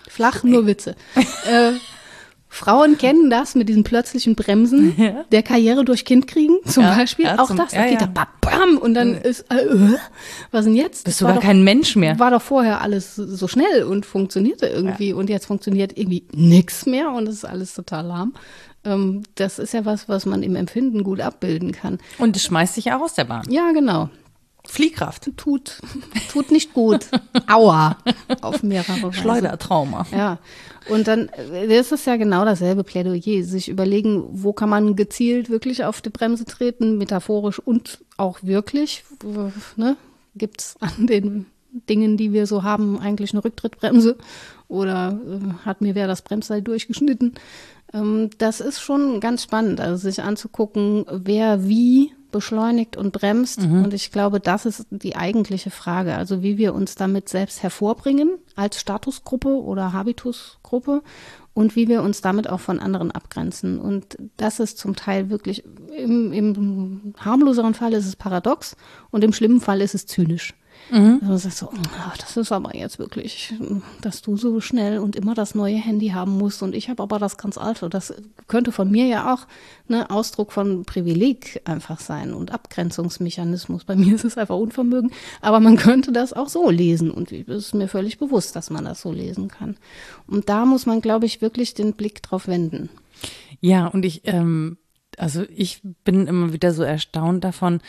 Flach, 0.07 0.43
nur 0.43 0.67
Witze. 0.67 0.95
äh, 1.15 1.73
Frauen 2.53 2.99
kennen 2.99 3.31
das 3.31 3.55
mit 3.55 3.67
diesen 3.67 3.83
plötzlichen 3.83 4.35
Bremsen 4.35 4.93
ja. 5.01 5.25
der 5.31 5.41
Karriere 5.41 5.83
durch 5.83 6.05
Kind 6.05 6.27
kriegen, 6.27 6.59
zum 6.67 6.83
ja, 6.83 6.95
Beispiel. 6.95 7.25
Ja, 7.25 7.39
auch 7.39 7.47
zum, 7.47 7.57
das, 7.57 7.71
da 7.71 7.87
geht 7.87 7.99
da 7.99 8.27
bam, 8.41 8.77
und 8.77 8.93
dann 8.93 9.15
ist, 9.15 9.51
äh, 9.51 9.55
äh, 9.55 9.97
was 10.51 10.65
denn 10.65 10.75
jetzt? 10.75 11.05
Bist 11.05 11.19
du 11.19 11.25
gar 11.25 11.33
doch, 11.33 11.41
kein 11.41 11.63
Mensch 11.63 11.95
mehr. 11.95 12.19
War 12.19 12.29
doch 12.29 12.43
vorher 12.43 12.81
alles 12.81 13.15
so 13.15 13.47
schnell 13.47 13.83
und 13.83 14.05
funktionierte 14.05 14.67
irgendwie 14.67 15.13
und 15.13 15.31
jetzt 15.31 15.47
funktioniert 15.47 15.97
irgendwie 15.97 16.25
nichts 16.31 16.85
mehr 16.85 17.09
und 17.11 17.27
es 17.27 17.37
ist 17.37 17.45
alles 17.45 17.73
total 17.73 18.05
lahm. 18.05 18.33
Ähm, 18.85 19.23
das 19.33 19.57
ist 19.57 19.73
ja 19.73 19.83
was, 19.85 20.07
was 20.07 20.27
man 20.27 20.43
im 20.43 20.55
Empfinden 20.55 21.03
gut 21.03 21.21
abbilden 21.21 21.71
kann. 21.71 21.97
Und 22.19 22.35
es 22.35 22.43
schmeißt 22.43 22.75
sich 22.75 22.91
auch 22.91 23.01
aus 23.01 23.15
der 23.15 23.23
Bahn. 23.23 23.49
Ja, 23.49 23.71
genau. 23.71 24.09
Fliehkraft. 24.65 25.29
Tut, 25.37 25.81
tut 26.31 26.51
nicht 26.51 26.73
gut. 26.73 27.07
Aua. 27.47 27.97
Auf 28.41 28.63
mehrere 28.63 29.03
Weise. 29.03 29.13
Schleudertrauma. 29.13 30.05
Ja. 30.11 30.39
Und 30.89 31.07
dann 31.07 31.29
das 31.67 31.91
ist 31.91 32.07
ja 32.07 32.15
genau 32.15 32.45
dasselbe 32.45 32.83
Plädoyer. 32.83 33.43
Sich 33.43 33.69
überlegen, 33.69 34.23
wo 34.31 34.53
kann 34.53 34.69
man 34.69 34.95
gezielt 34.95 35.49
wirklich 35.49 35.83
auf 35.83 36.01
die 36.01 36.09
Bremse 36.09 36.45
treten, 36.45 36.97
metaphorisch 36.97 37.59
und 37.59 37.99
auch 38.17 38.39
wirklich. 38.41 39.03
Ne? 39.75 39.97
Gibt 40.35 40.61
es 40.61 40.75
an 40.79 41.07
den 41.07 41.45
Dingen, 41.89 42.17
die 42.17 42.33
wir 42.33 42.47
so 42.47 42.63
haben, 42.63 42.99
eigentlich 42.99 43.33
eine 43.33 43.43
Rücktrittbremse? 43.43 44.17
Oder 44.67 45.19
äh, 45.27 45.65
hat 45.65 45.81
mir 45.81 45.95
wer 45.95 46.07
das 46.07 46.21
Bremsseil 46.21 46.61
durchgeschnitten? 46.61 47.33
Ähm, 47.93 48.29
das 48.37 48.59
ist 48.61 48.79
schon 48.79 49.19
ganz 49.19 49.43
spannend, 49.43 49.79
also 49.81 49.97
sich 49.97 50.21
anzugucken, 50.21 51.05
wer 51.09 51.67
wie 51.67 52.13
beschleunigt 52.33 52.97
und 52.97 53.13
bremst. 53.13 53.61
Mhm. 53.61 53.85
Und 53.85 53.93
ich 53.93 54.11
glaube, 54.11 54.41
das 54.41 54.65
ist 54.65 54.87
die 54.89 55.15
eigentliche 55.15 55.71
Frage. 55.71 56.15
Also 56.15 56.43
wie 56.43 56.57
wir 56.57 56.73
uns 56.73 56.95
damit 56.95 57.29
selbst 57.29 57.63
hervorbringen 57.63 58.37
als 58.57 58.81
Statusgruppe 58.81 59.47
oder 59.47 59.93
Habitusgruppe 59.93 61.01
und 61.53 61.77
wie 61.77 61.87
wir 61.87 62.03
uns 62.03 62.19
damit 62.19 62.49
auch 62.49 62.59
von 62.59 62.79
anderen 62.79 63.11
abgrenzen. 63.11 63.79
Und 63.79 64.17
das 64.35 64.59
ist 64.59 64.77
zum 64.77 64.95
Teil 64.97 65.29
wirklich, 65.29 65.63
im, 65.95 66.33
im 66.33 67.13
harmloseren 67.17 67.73
Fall 67.73 67.93
ist 67.93 68.07
es 68.07 68.17
paradox 68.17 68.75
und 69.11 69.23
im 69.23 69.31
schlimmen 69.31 69.61
Fall 69.61 69.79
ist 69.79 69.95
es 69.95 70.05
zynisch. 70.05 70.53
Mhm. 70.91 71.21
Also 71.27 71.49
so, 71.49 71.67
oh, 71.67 72.11
das 72.19 72.37
ist 72.37 72.51
aber 72.51 72.75
jetzt 72.75 72.99
wirklich, 72.99 73.53
dass 74.01 74.21
du 74.21 74.37
so 74.37 74.59
schnell 74.59 74.99
und 74.99 75.15
immer 75.15 75.33
das 75.33 75.55
neue 75.55 75.77
Handy 75.77 76.09
haben 76.09 76.37
musst 76.37 76.61
und 76.61 76.75
ich 76.75 76.89
habe 76.89 77.01
aber 77.01 77.19
das 77.19 77.37
ganz 77.37 77.57
alte. 77.57 77.89
Das 77.89 78.13
könnte 78.47 78.71
von 78.71 78.91
mir 78.91 79.05
ja 79.05 79.33
auch 79.33 79.47
ne 79.87 80.09
Ausdruck 80.09 80.51
von 80.51 80.85
Privileg 80.85 81.61
einfach 81.65 81.99
sein 81.99 82.33
und 82.33 82.51
Abgrenzungsmechanismus. 82.51 83.85
Bei 83.85 83.95
mir 83.97 84.15
ist 84.15 84.25
es 84.25 84.37
einfach 84.37 84.57
Unvermögen, 84.57 85.11
aber 85.41 85.59
man 85.59 85.77
könnte 85.77 86.11
das 86.11 86.33
auch 86.33 86.49
so 86.49 86.69
lesen 86.69 87.11
und 87.11 87.31
es 87.31 87.47
ist 87.47 87.73
mir 87.73 87.87
völlig 87.87 88.19
bewusst, 88.19 88.55
dass 88.55 88.69
man 88.69 88.85
das 88.85 89.01
so 89.01 89.11
lesen 89.11 89.47
kann. 89.47 89.77
Und 90.27 90.49
da 90.49 90.65
muss 90.65 90.85
man, 90.85 91.01
glaube 91.01 91.25
ich, 91.25 91.41
wirklich 91.41 91.73
den 91.73 91.93
Blick 91.93 92.21
drauf 92.21 92.47
wenden. 92.47 92.89
Ja, 93.61 93.87
und 93.87 94.03
ich, 94.05 94.21
ähm, 94.25 94.77
also 95.17 95.43
ich 95.55 95.81
bin 96.03 96.27
immer 96.27 96.53
wieder 96.53 96.73
so 96.73 96.83
erstaunt 96.83 97.43
davon, 97.43 97.81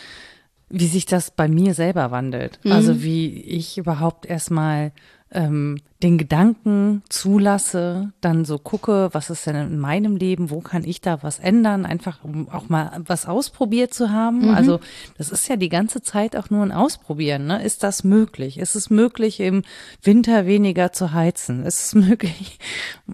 wie 0.74 0.86
sich 0.86 1.06
das 1.06 1.30
bei 1.30 1.48
mir 1.48 1.74
selber 1.74 2.10
wandelt. 2.10 2.58
Also 2.64 2.68
mhm. 2.68 2.72
Also 2.72 3.02
wie 3.02 3.40
ich 3.40 3.78
überhaupt 3.78 4.26
erstmal 4.26 4.92
ähm, 5.30 5.78
den 6.04 6.18
Gedanken 6.18 7.02
zulasse, 7.08 8.12
dann 8.20 8.44
so 8.44 8.58
gucke, 8.58 9.08
was 9.12 9.30
ist 9.30 9.46
denn 9.46 9.56
in 9.56 9.78
meinem 9.78 10.16
Leben, 10.16 10.50
wo 10.50 10.60
kann 10.60 10.84
ich 10.84 11.00
da 11.00 11.22
was 11.22 11.38
ändern, 11.38 11.86
einfach 11.86 12.22
um 12.22 12.50
auch 12.50 12.68
mal 12.68 13.02
was 13.06 13.24
ausprobiert 13.24 13.94
zu 13.94 14.10
haben. 14.10 14.48
Mhm. 14.48 14.54
Also 14.54 14.80
das 15.16 15.30
ist 15.30 15.48
ja 15.48 15.56
die 15.56 15.70
ganze 15.70 16.02
Zeit 16.02 16.36
auch 16.36 16.50
nur 16.50 16.62
ein 16.62 16.72
Ausprobieren. 16.72 17.46
Ne? 17.46 17.64
Ist 17.64 17.82
das 17.82 18.04
möglich? 18.04 18.58
Ist 18.58 18.74
es 18.74 18.90
möglich, 18.90 19.40
im 19.40 19.62
Winter 20.02 20.44
weniger 20.44 20.92
zu 20.92 21.14
heizen? 21.14 21.64
Ist 21.64 21.82
es 21.82 21.94
möglich? 22.08 22.58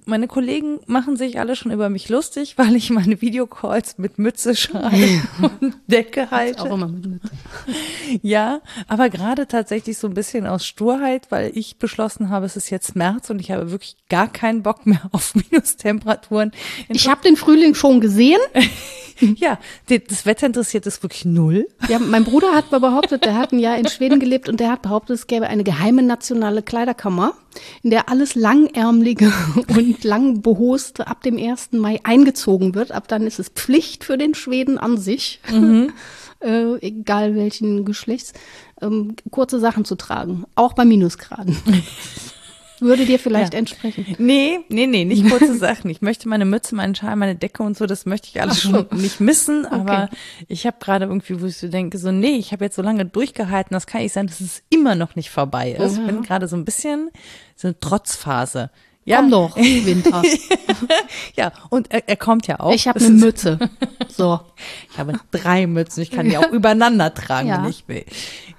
Meine 0.04 0.26
Kollegen 0.26 0.80
machen 0.86 1.16
sich 1.16 1.38
alle 1.38 1.54
schon 1.54 1.70
über 1.70 1.90
mich 1.90 2.08
lustig, 2.08 2.54
weil 2.58 2.74
ich 2.74 2.90
meine 2.90 3.20
Videocalls 3.20 3.98
mit 3.98 4.18
Mütze 4.18 4.56
schreibe 4.56 5.22
und 5.60 5.76
Decke 5.86 6.32
halte. 6.32 6.62
Auch 6.62 6.74
immer 6.74 6.88
mit 6.88 7.06
Mütze. 7.06 7.30
Ja, 8.20 8.62
aber 8.88 9.10
gerade 9.10 9.46
tatsächlich 9.46 9.96
so 9.96 10.08
ein 10.08 10.14
bisschen 10.14 10.48
aus 10.48 10.66
Sturheit, 10.66 11.30
weil 11.30 11.52
ich 11.54 11.78
beschlossen 11.78 12.30
habe, 12.30 12.46
es 12.46 12.56
ist 12.56 12.68
jetzt 12.70 12.79
jetzt 12.80 12.96
März 12.96 13.28
und 13.28 13.40
ich 13.40 13.50
habe 13.50 13.70
wirklich 13.70 13.96
gar 14.08 14.26
keinen 14.26 14.62
Bock 14.62 14.86
mehr 14.86 15.02
auf 15.12 15.34
Minustemperaturen. 15.50 16.52
Ich 16.88 17.08
habe 17.08 17.22
den 17.22 17.36
Frühling 17.36 17.74
schon 17.74 18.00
gesehen. 18.00 18.40
ja, 19.36 19.58
das 19.86 20.24
Wetter 20.24 20.46
interessiert 20.46 20.86
es 20.86 21.02
wirklich 21.02 21.26
null. 21.26 21.68
Ja, 21.88 21.98
mein 21.98 22.24
Bruder 22.24 22.54
hat 22.54 22.72
mal 22.72 22.80
behauptet, 22.80 23.26
der 23.26 23.36
hat 23.36 23.52
ein 23.52 23.58
Jahr 23.58 23.76
in 23.76 23.86
Schweden 23.86 24.18
gelebt 24.18 24.48
und 24.48 24.60
der 24.60 24.70
hat 24.70 24.82
behauptet, 24.82 25.16
es 25.16 25.26
gäbe 25.26 25.46
eine 25.46 25.62
geheime 25.62 26.02
nationale 26.02 26.62
Kleiderkammer, 26.62 27.34
in 27.82 27.90
der 27.90 28.08
alles 28.08 28.34
langärmelige 28.34 29.30
und 29.68 30.02
langbehoste 30.02 31.06
ab 31.06 31.22
dem 31.22 31.36
1. 31.36 31.72
Mai 31.72 32.00
eingezogen 32.02 32.74
wird. 32.74 32.92
Ab 32.92 33.08
dann 33.08 33.26
ist 33.26 33.38
es 33.38 33.50
Pflicht 33.50 34.04
für 34.04 34.16
den 34.16 34.34
Schweden 34.34 34.78
an 34.78 34.96
sich. 34.96 35.40
Mhm. 35.50 35.92
Äh, 36.40 36.76
egal 36.76 37.34
welchen 37.34 37.84
Geschlechts, 37.84 38.32
ähm, 38.80 39.14
kurze 39.30 39.60
Sachen 39.60 39.84
zu 39.84 39.94
tragen, 39.94 40.44
auch 40.54 40.72
bei 40.72 40.86
Minusgraden. 40.86 41.54
Würde 42.80 43.04
dir 43.04 43.18
vielleicht 43.18 43.52
ja. 43.52 43.58
entsprechen. 43.58 44.06
Nee, 44.18 44.60
nee, 44.68 44.86
nee, 44.86 45.04
nicht 45.04 45.28
kurze 45.28 45.56
Sachen. 45.56 45.90
Ich 45.90 46.02
möchte 46.02 46.28
meine 46.28 46.44
Mütze, 46.44 46.74
meinen 46.74 46.94
Schal, 46.94 47.16
meine 47.16 47.34
Decke 47.34 47.62
und 47.62 47.76
so, 47.76 47.86
das 47.86 48.06
möchte 48.06 48.28
ich 48.28 48.40
alles 48.40 48.62
so. 48.62 48.70
schon 48.70 48.86
nicht 48.92 49.20
missen. 49.20 49.66
Okay. 49.66 49.74
Aber 49.74 50.10
ich 50.48 50.66
habe 50.66 50.76
gerade 50.80 51.06
irgendwie, 51.06 51.40
wo 51.40 51.46
ich 51.46 51.56
so 51.56 51.68
denke, 51.68 51.98
so, 51.98 52.12
nee, 52.12 52.36
ich 52.36 52.52
habe 52.52 52.64
jetzt 52.64 52.76
so 52.76 52.82
lange 52.82 53.04
durchgehalten, 53.04 53.74
das 53.74 53.86
kann 53.86 54.02
nicht 54.02 54.12
sein, 54.12 54.26
dass 54.26 54.40
es 54.40 54.62
immer 54.70 54.94
noch 54.94 55.16
nicht 55.16 55.30
vorbei 55.30 55.72
ist. 55.72 55.98
Ich 55.98 56.06
bin 56.06 56.22
gerade 56.22 56.48
so 56.48 56.56
ein 56.56 56.64
bisschen 56.64 57.10
so 57.56 57.68
eine 57.68 57.78
Trotzphase. 57.78 58.70
Ja. 59.04 59.18
Komm 59.18 59.30
doch, 59.30 59.56
Winter. 59.56 60.22
ja, 61.36 61.52
und 61.70 61.90
er, 61.90 62.08
er, 62.08 62.16
kommt 62.16 62.46
ja 62.46 62.60
auch. 62.60 62.72
Ich 62.72 62.86
habe 62.86 63.00
eine 63.00 63.10
Mütze. 63.10 63.58
So. 64.08 64.40
Ich 64.92 64.98
habe 64.98 65.18
drei 65.30 65.66
Mützen. 65.66 66.02
Ich 66.02 66.10
kann 66.10 66.28
die 66.28 66.36
auch 66.36 66.50
übereinander 66.50 67.12
tragen, 67.14 67.48
ja. 67.48 67.62
wenn 67.62 67.70
ich 67.70 67.88
will. 67.88 68.04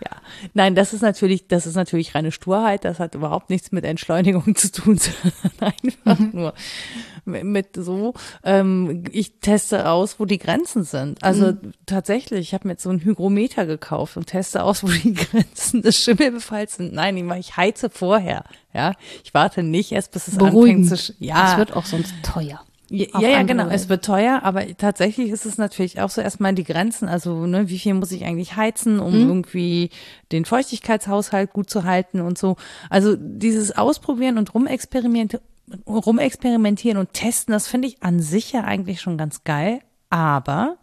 Ja. 0.03 0.20
Nein, 0.53 0.75
das 0.75 0.93
ist 0.93 1.01
natürlich, 1.01 1.47
das 1.47 1.65
ist 1.65 1.75
natürlich 1.75 2.15
reine 2.15 2.32
Sturheit. 2.32 2.86
Das 2.86 2.99
hat 2.99 3.15
überhaupt 3.15 3.49
nichts 3.49 3.71
mit 3.71 3.86
Entschleunigung 3.86 4.55
zu 4.55 4.71
tun, 4.71 4.97
sondern 4.97 5.73
einfach 5.84 6.19
mhm. 6.19 6.29
nur 6.34 6.53
mit 7.25 7.75
so. 7.75 8.13
Ähm, 8.43 9.03
ich 9.11 9.39
teste 9.39 9.89
aus, 9.89 10.19
wo 10.19 10.25
die 10.25 10.38
Grenzen 10.39 10.84
sind. 10.84 11.23
Also 11.23 11.53
mhm. 11.53 11.73
tatsächlich, 11.86 12.39
ich 12.41 12.53
habe 12.53 12.67
mir 12.67 12.73
jetzt 12.73 12.84
so 12.84 12.89
ein 12.89 13.03
Hygrometer 13.03 13.65
gekauft 13.65 14.17
und 14.17 14.27
teste 14.27 14.63
aus, 14.63 14.84
wo 14.84 14.88
die 14.88 15.13
Grenzen 15.15 15.82
des 15.82 15.97
Schimmelbefalls 15.97 16.75
sind. 16.75 16.93
Nein, 16.93 17.17
ich 17.39 17.57
heize 17.57 17.89
vorher. 17.89 18.43
Ja, 18.73 18.93
ich 19.23 19.34
warte 19.34 19.63
nicht 19.63 19.91
erst, 19.91 20.11
bis 20.11 20.27
es 20.27 20.38
Beruhigend. 20.38 20.91
anfängt 20.91 20.99
zu. 20.99 21.13
Ja, 21.19 21.51
es 21.51 21.57
wird 21.57 21.75
auch 21.75 21.86
sonst 21.86 22.13
teuer. 22.23 22.61
Ja, 22.93 23.19
ja, 23.21 23.43
genau. 23.43 23.69
Es 23.69 23.87
wird 23.87 24.03
teuer, 24.03 24.41
aber 24.43 24.65
tatsächlich 24.75 25.29
ist 25.29 25.45
es 25.45 25.57
natürlich 25.57 26.01
auch 26.01 26.09
so 26.09 26.19
erstmal 26.19 26.53
die 26.53 26.65
Grenzen. 26.65 27.07
Also, 27.07 27.45
ne, 27.45 27.69
wie 27.69 27.79
viel 27.79 27.93
muss 27.93 28.11
ich 28.11 28.25
eigentlich 28.25 28.57
heizen, 28.57 28.99
um 28.99 29.13
mhm. 29.13 29.27
irgendwie 29.29 29.91
den 30.33 30.43
Feuchtigkeitshaushalt 30.43 31.53
gut 31.53 31.69
zu 31.69 31.85
halten 31.85 32.19
und 32.19 32.37
so. 32.37 32.57
Also 32.89 33.15
dieses 33.17 33.77
Ausprobieren 33.77 34.37
und 34.37 34.53
rumexperimentieren, 34.53 35.41
rumexperimentieren 35.87 36.97
und 36.97 37.13
testen, 37.13 37.53
das 37.53 37.69
finde 37.69 37.87
ich 37.87 38.03
an 38.03 38.19
sich 38.19 38.51
ja 38.51 38.65
eigentlich 38.65 38.99
schon 38.99 39.17
ganz 39.17 39.45
geil. 39.45 39.79
Aber 40.09 40.75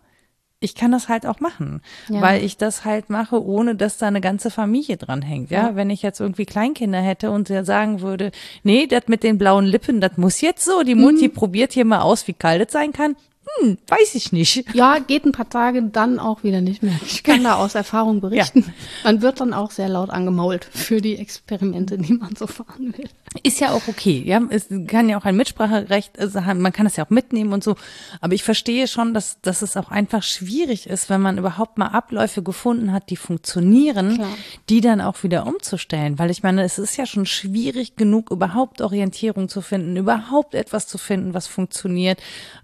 ich 0.61 0.75
kann 0.75 0.91
das 0.91 1.09
halt 1.09 1.25
auch 1.25 1.39
machen, 1.39 1.83
ja. 2.09 2.21
weil 2.21 2.43
ich 2.43 2.57
das 2.57 2.85
halt 2.85 3.11
mache, 3.11 3.45
ohne 3.45 3.77
dass 3.77 3.97
da 3.97 4.09
eine 4.09 4.21
ganze 4.21 4.51
Familie 4.51 4.97
dran 4.97 5.23
hängt. 5.23 5.51
Ja, 5.51 5.69
ja. 5.69 5.77
wenn 5.77 5.89
ich 5.89 6.03
jetzt 6.03 6.21
irgendwie 6.21 6.47
Kleinkinder 6.47 7.01
hätte 7.01 7.31
und 7.31 7.49
der 7.49 7.65
sagen 7.65 8.01
würde, 8.01 8.33
nee, 8.65 8.87
das 8.87 9.03
mit 9.07 9.23
den 9.23 9.39
blauen 9.39 9.67
Lippen, 9.67 10.01
das 10.01 10.17
muss 10.17 10.41
jetzt 10.41 10.65
so, 10.65 10.83
die 10.83 10.97
Mutti 10.97 11.29
mhm. 11.29 11.35
probiert 11.35 11.73
hier 11.73 11.85
mal 11.85 12.01
aus, 12.01 12.27
wie 12.27 12.33
kalt 12.33 12.67
es 12.67 12.73
sein 12.73 12.93
kann. 12.93 13.15
Hm, 13.57 13.79
weiß 13.87 14.15
ich 14.15 14.33
nicht. 14.33 14.65
Ja, 14.75 14.99
geht 14.99 15.25
ein 15.25 15.33
paar 15.33 15.49
Tage 15.49 15.83
dann 15.83 16.19
auch 16.19 16.43
wieder 16.43 16.61
nicht 16.61 16.83
mehr. 16.83 16.99
Ich 17.07 17.23
kann 17.23 17.45
da 17.45 17.55
aus 17.55 17.75
Erfahrung 17.75 18.21
berichten. 18.23 18.61
Ja. 18.67 18.73
Man 19.05 19.23
wird 19.23 19.41
dann 19.41 19.55
auch 19.55 19.71
sehr 19.71 19.89
laut 19.89 20.11
angemault 20.11 20.69
für 20.71 21.01
die 21.01 21.17
Experimente, 21.17 21.99
die 21.99 22.13
man 22.15 22.37
so 22.37 22.47
fahren 22.47 22.95
will. 22.97 23.09
Ist 23.43 23.61
ja 23.61 23.73
auch 23.73 23.89
okay, 23.89 24.23
ja. 24.25 24.41
Es 24.51 24.67
kann 24.87 25.09
ja 25.09 25.19
auch 25.19 25.25
ein 25.25 25.37
Mitspracherecht 25.37 26.13
sein, 26.19 26.61
man 26.61 26.73
kann 26.73 26.85
das 26.87 26.97
ja 26.97 27.05
auch 27.05 27.11
mitnehmen 27.11 27.53
und 27.53 27.63
so. 27.63 27.77
Aber 28.21 28.35
ich 28.35 28.43
verstehe 28.43 28.87
schon, 28.89 29.15
dass, 29.15 29.41
dass 29.41 29.63
es 29.63 29.77
auch 29.77 29.91
einfach 29.91 30.23
schwierig 30.23 30.87
ist, 30.87 31.11
wenn 31.11 31.21
man 31.21 31.39
überhaupt 31.39 31.79
mal 31.79 31.89
Abläufe 31.89 32.43
gefunden 32.43 32.93
hat, 32.93 33.11
die 33.11 33.17
funktionieren, 33.17 34.17
Klar. 34.17 34.31
die 34.69 34.81
dann 34.81 35.01
auch 35.01 35.23
wieder 35.23 35.47
umzustellen. 35.47 36.19
Weil 36.19 36.31
ich 36.31 36.43
meine, 36.43 36.63
es 36.63 36.79
ist 36.79 36.97
ja 36.97 37.07
schon 37.07 37.27
schwierig 37.27 37.97
genug, 37.97 38.31
überhaupt 38.31 38.81
Orientierung 38.81 39.49
zu 39.49 39.61
finden, 39.61 39.97
überhaupt 39.97 40.55
etwas 40.55 40.87
zu 40.87 40.99
finden, 40.99 41.35
was 41.35 41.47
funktioniert. 41.47 42.21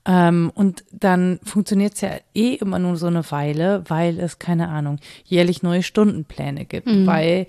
Ähm, 0.06 0.52
und 0.54 0.84
dann 0.92 1.40
funktioniert 1.44 1.94
es 1.94 2.02
ja 2.02 2.10
eh 2.34 2.54
immer 2.54 2.78
nur 2.78 2.96
so 2.96 3.06
eine 3.06 3.30
Weile, 3.30 3.84
weil 3.88 4.20
es, 4.20 4.38
keine 4.38 4.68
Ahnung, 4.68 4.98
jährlich 5.24 5.62
neue 5.62 5.82
Stundenpläne 5.82 6.66
gibt, 6.66 6.86
mhm. 6.86 7.06
weil 7.06 7.46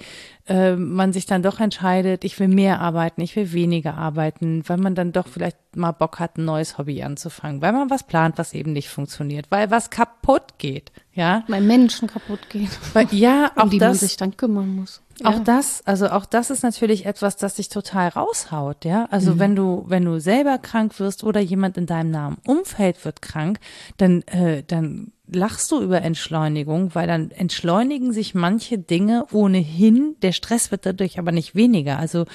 äh, 0.48 0.76
man 0.76 1.12
sich 1.12 1.26
dann 1.26 1.44
doch 1.44 1.60
entscheidet, 1.60 2.24
ich 2.24 2.40
will 2.40 2.48
mehr 2.48 2.80
arbeiten, 2.80 3.20
ich 3.20 3.36
will 3.36 3.52
weniger 3.52 3.96
arbeiten, 3.96 4.64
weil 4.68 4.78
man 4.78 4.96
dann 4.96 5.12
doch 5.12 5.28
vielleicht 5.28 5.58
mal 5.76 5.92
Bock 5.92 6.20
hat, 6.20 6.38
ein 6.38 6.46
neues 6.46 6.78
Hobby 6.78 7.04
anzufangen, 7.04 7.62
weil 7.62 7.74
man 7.74 7.90
was 7.90 8.04
plant, 8.04 8.38
was 8.38 8.54
eben 8.54 8.72
nicht 8.72 8.90
funktioniert, 8.90 9.48
weil 9.50 9.70
was 9.70 9.90
kaputt 9.90 10.58
geht, 10.58 10.94
ja. 11.16 11.44
Weil 11.48 11.62
Menschen 11.62 12.08
kaputt 12.08 12.50
gehen. 12.50 12.70
Weil, 12.94 13.08
ja, 13.12 13.52
um 13.62 13.70
die 13.70 13.80
das, 13.80 14.02
man 14.02 14.08
sich 14.08 14.18
dann 14.18 14.38
kümmern 14.38 14.76
muss. 14.76 15.02
Ja. 15.20 15.30
Auch 15.30 15.40
das, 15.40 15.82
also 15.86 16.10
auch 16.10 16.26
das 16.26 16.50
ist 16.50 16.62
natürlich 16.62 17.06
etwas, 17.06 17.38
das 17.38 17.56
dich 17.56 17.70
total 17.70 18.10
raushaut, 18.10 18.84
ja. 18.84 19.08
Also 19.12 19.36
mhm. 19.36 19.40
wenn 19.40 19.56
du, 19.56 19.86
wenn 19.88 20.04
du 20.04 20.20
selber 20.20 20.58
krank 20.58 21.00
wirst 21.00 21.24
oder 21.24 21.40
jemand 21.40 21.78
in 21.78 21.86
deinem 21.86 22.12
nahen 22.12 22.38
Umfeld 22.46 23.04
wird 23.06 23.22
krank, 23.22 23.60
dann, 23.98 24.24
äh, 24.24 24.64
dann 24.68 25.14
lachst 25.28 25.72
du 25.72 25.82
über 25.82 26.02
Entschleunigung, 26.02 26.94
weil 26.94 27.08
dann 27.08 27.32
entschleunigen 27.32 28.12
sich 28.12 28.36
manche 28.36 28.78
Dinge 28.78 29.26
ohnehin. 29.32 30.18
Der 30.22 30.34
Stress 30.34 30.70
wird 30.70 30.86
dadurch 30.86 31.18
aber 31.18 31.32
nicht 31.32 31.56
weniger. 31.56 31.98
Also 31.98 32.26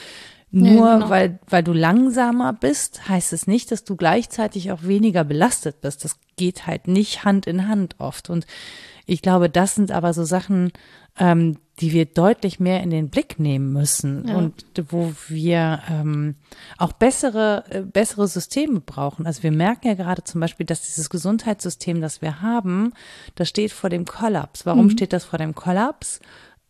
nur 0.52 0.86
ja, 0.86 0.94
genau. 0.94 1.10
weil, 1.10 1.38
weil 1.48 1.62
du 1.62 1.72
langsamer 1.72 2.52
bist, 2.52 3.08
heißt 3.08 3.32
es 3.32 3.46
nicht, 3.46 3.70
dass 3.70 3.84
du 3.84 3.96
gleichzeitig 3.96 4.72
auch 4.72 4.82
weniger 4.82 5.22
belastet 5.22 5.80
bist. 5.80 6.04
Das 6.04 6.16
geht 6.36 6.66
halt 6.66 6.88
nicht 6.88 7.24
Hand 7.24 7.46
in 7.46 7.68
Hand 7.68 7.96
oft. 7.98 8.30
Und 8.30 8.46
ich 9.06 9.22
glaube, 9.22 9.48
das 9.48 9.76
sind 9.76 9.92
aber 9.92 10.12
so 10.12 10.24
Sachen, 10.24 10.72
ähm, 11.18 11.56
die 11.80 11.92
wir 11.92 12.04
deutlich 12.04 12.60
mehr 12.60 12.82
in 12.82 12.90
den 12.90 13.08
Blick 13.08 13.38
nehmen 13.38 13.72
müssen 13.72 14.28
ja. 14.28 14.36
und 14.36 14.64
wo 14.88 15.12
wir 15.28 15.80
ähm, 15.88 16.34
auch 16.78 16.92
bessere, 16.92 17.64
äh, 17.70 17.80
bessere 17.80 18.28
Systeme 18.28 18.80
brauchen. 18.80 19.26
Also 19.26 19.42
wir 19.42 19.52
merken 19.52 19.86
ja 19.86 19.94
gerade 19.94 20.24
zum 20.24 20.40
Beispiel, 20.40 20.66
dass 20.66 20.82
dieses 20.82 21.10
Gesundheitssystem, 21.10 22.00
das 22.00 22.22
wir 22.22 22.42
haben, 22.42 22.92
das 23.34 23.48
steht 23.48 23.72
vor 23.72 23.88
dem 23.88 24.04
Kollaps. 24.04 24.66
Warum 24.66 24.86
mhm. 24.86 24.90
steht 24.90 25.12
das 25.12 25.24
vor 25.24 25.38
dem 25.38 25.54
Kollaps? 25.54 26.20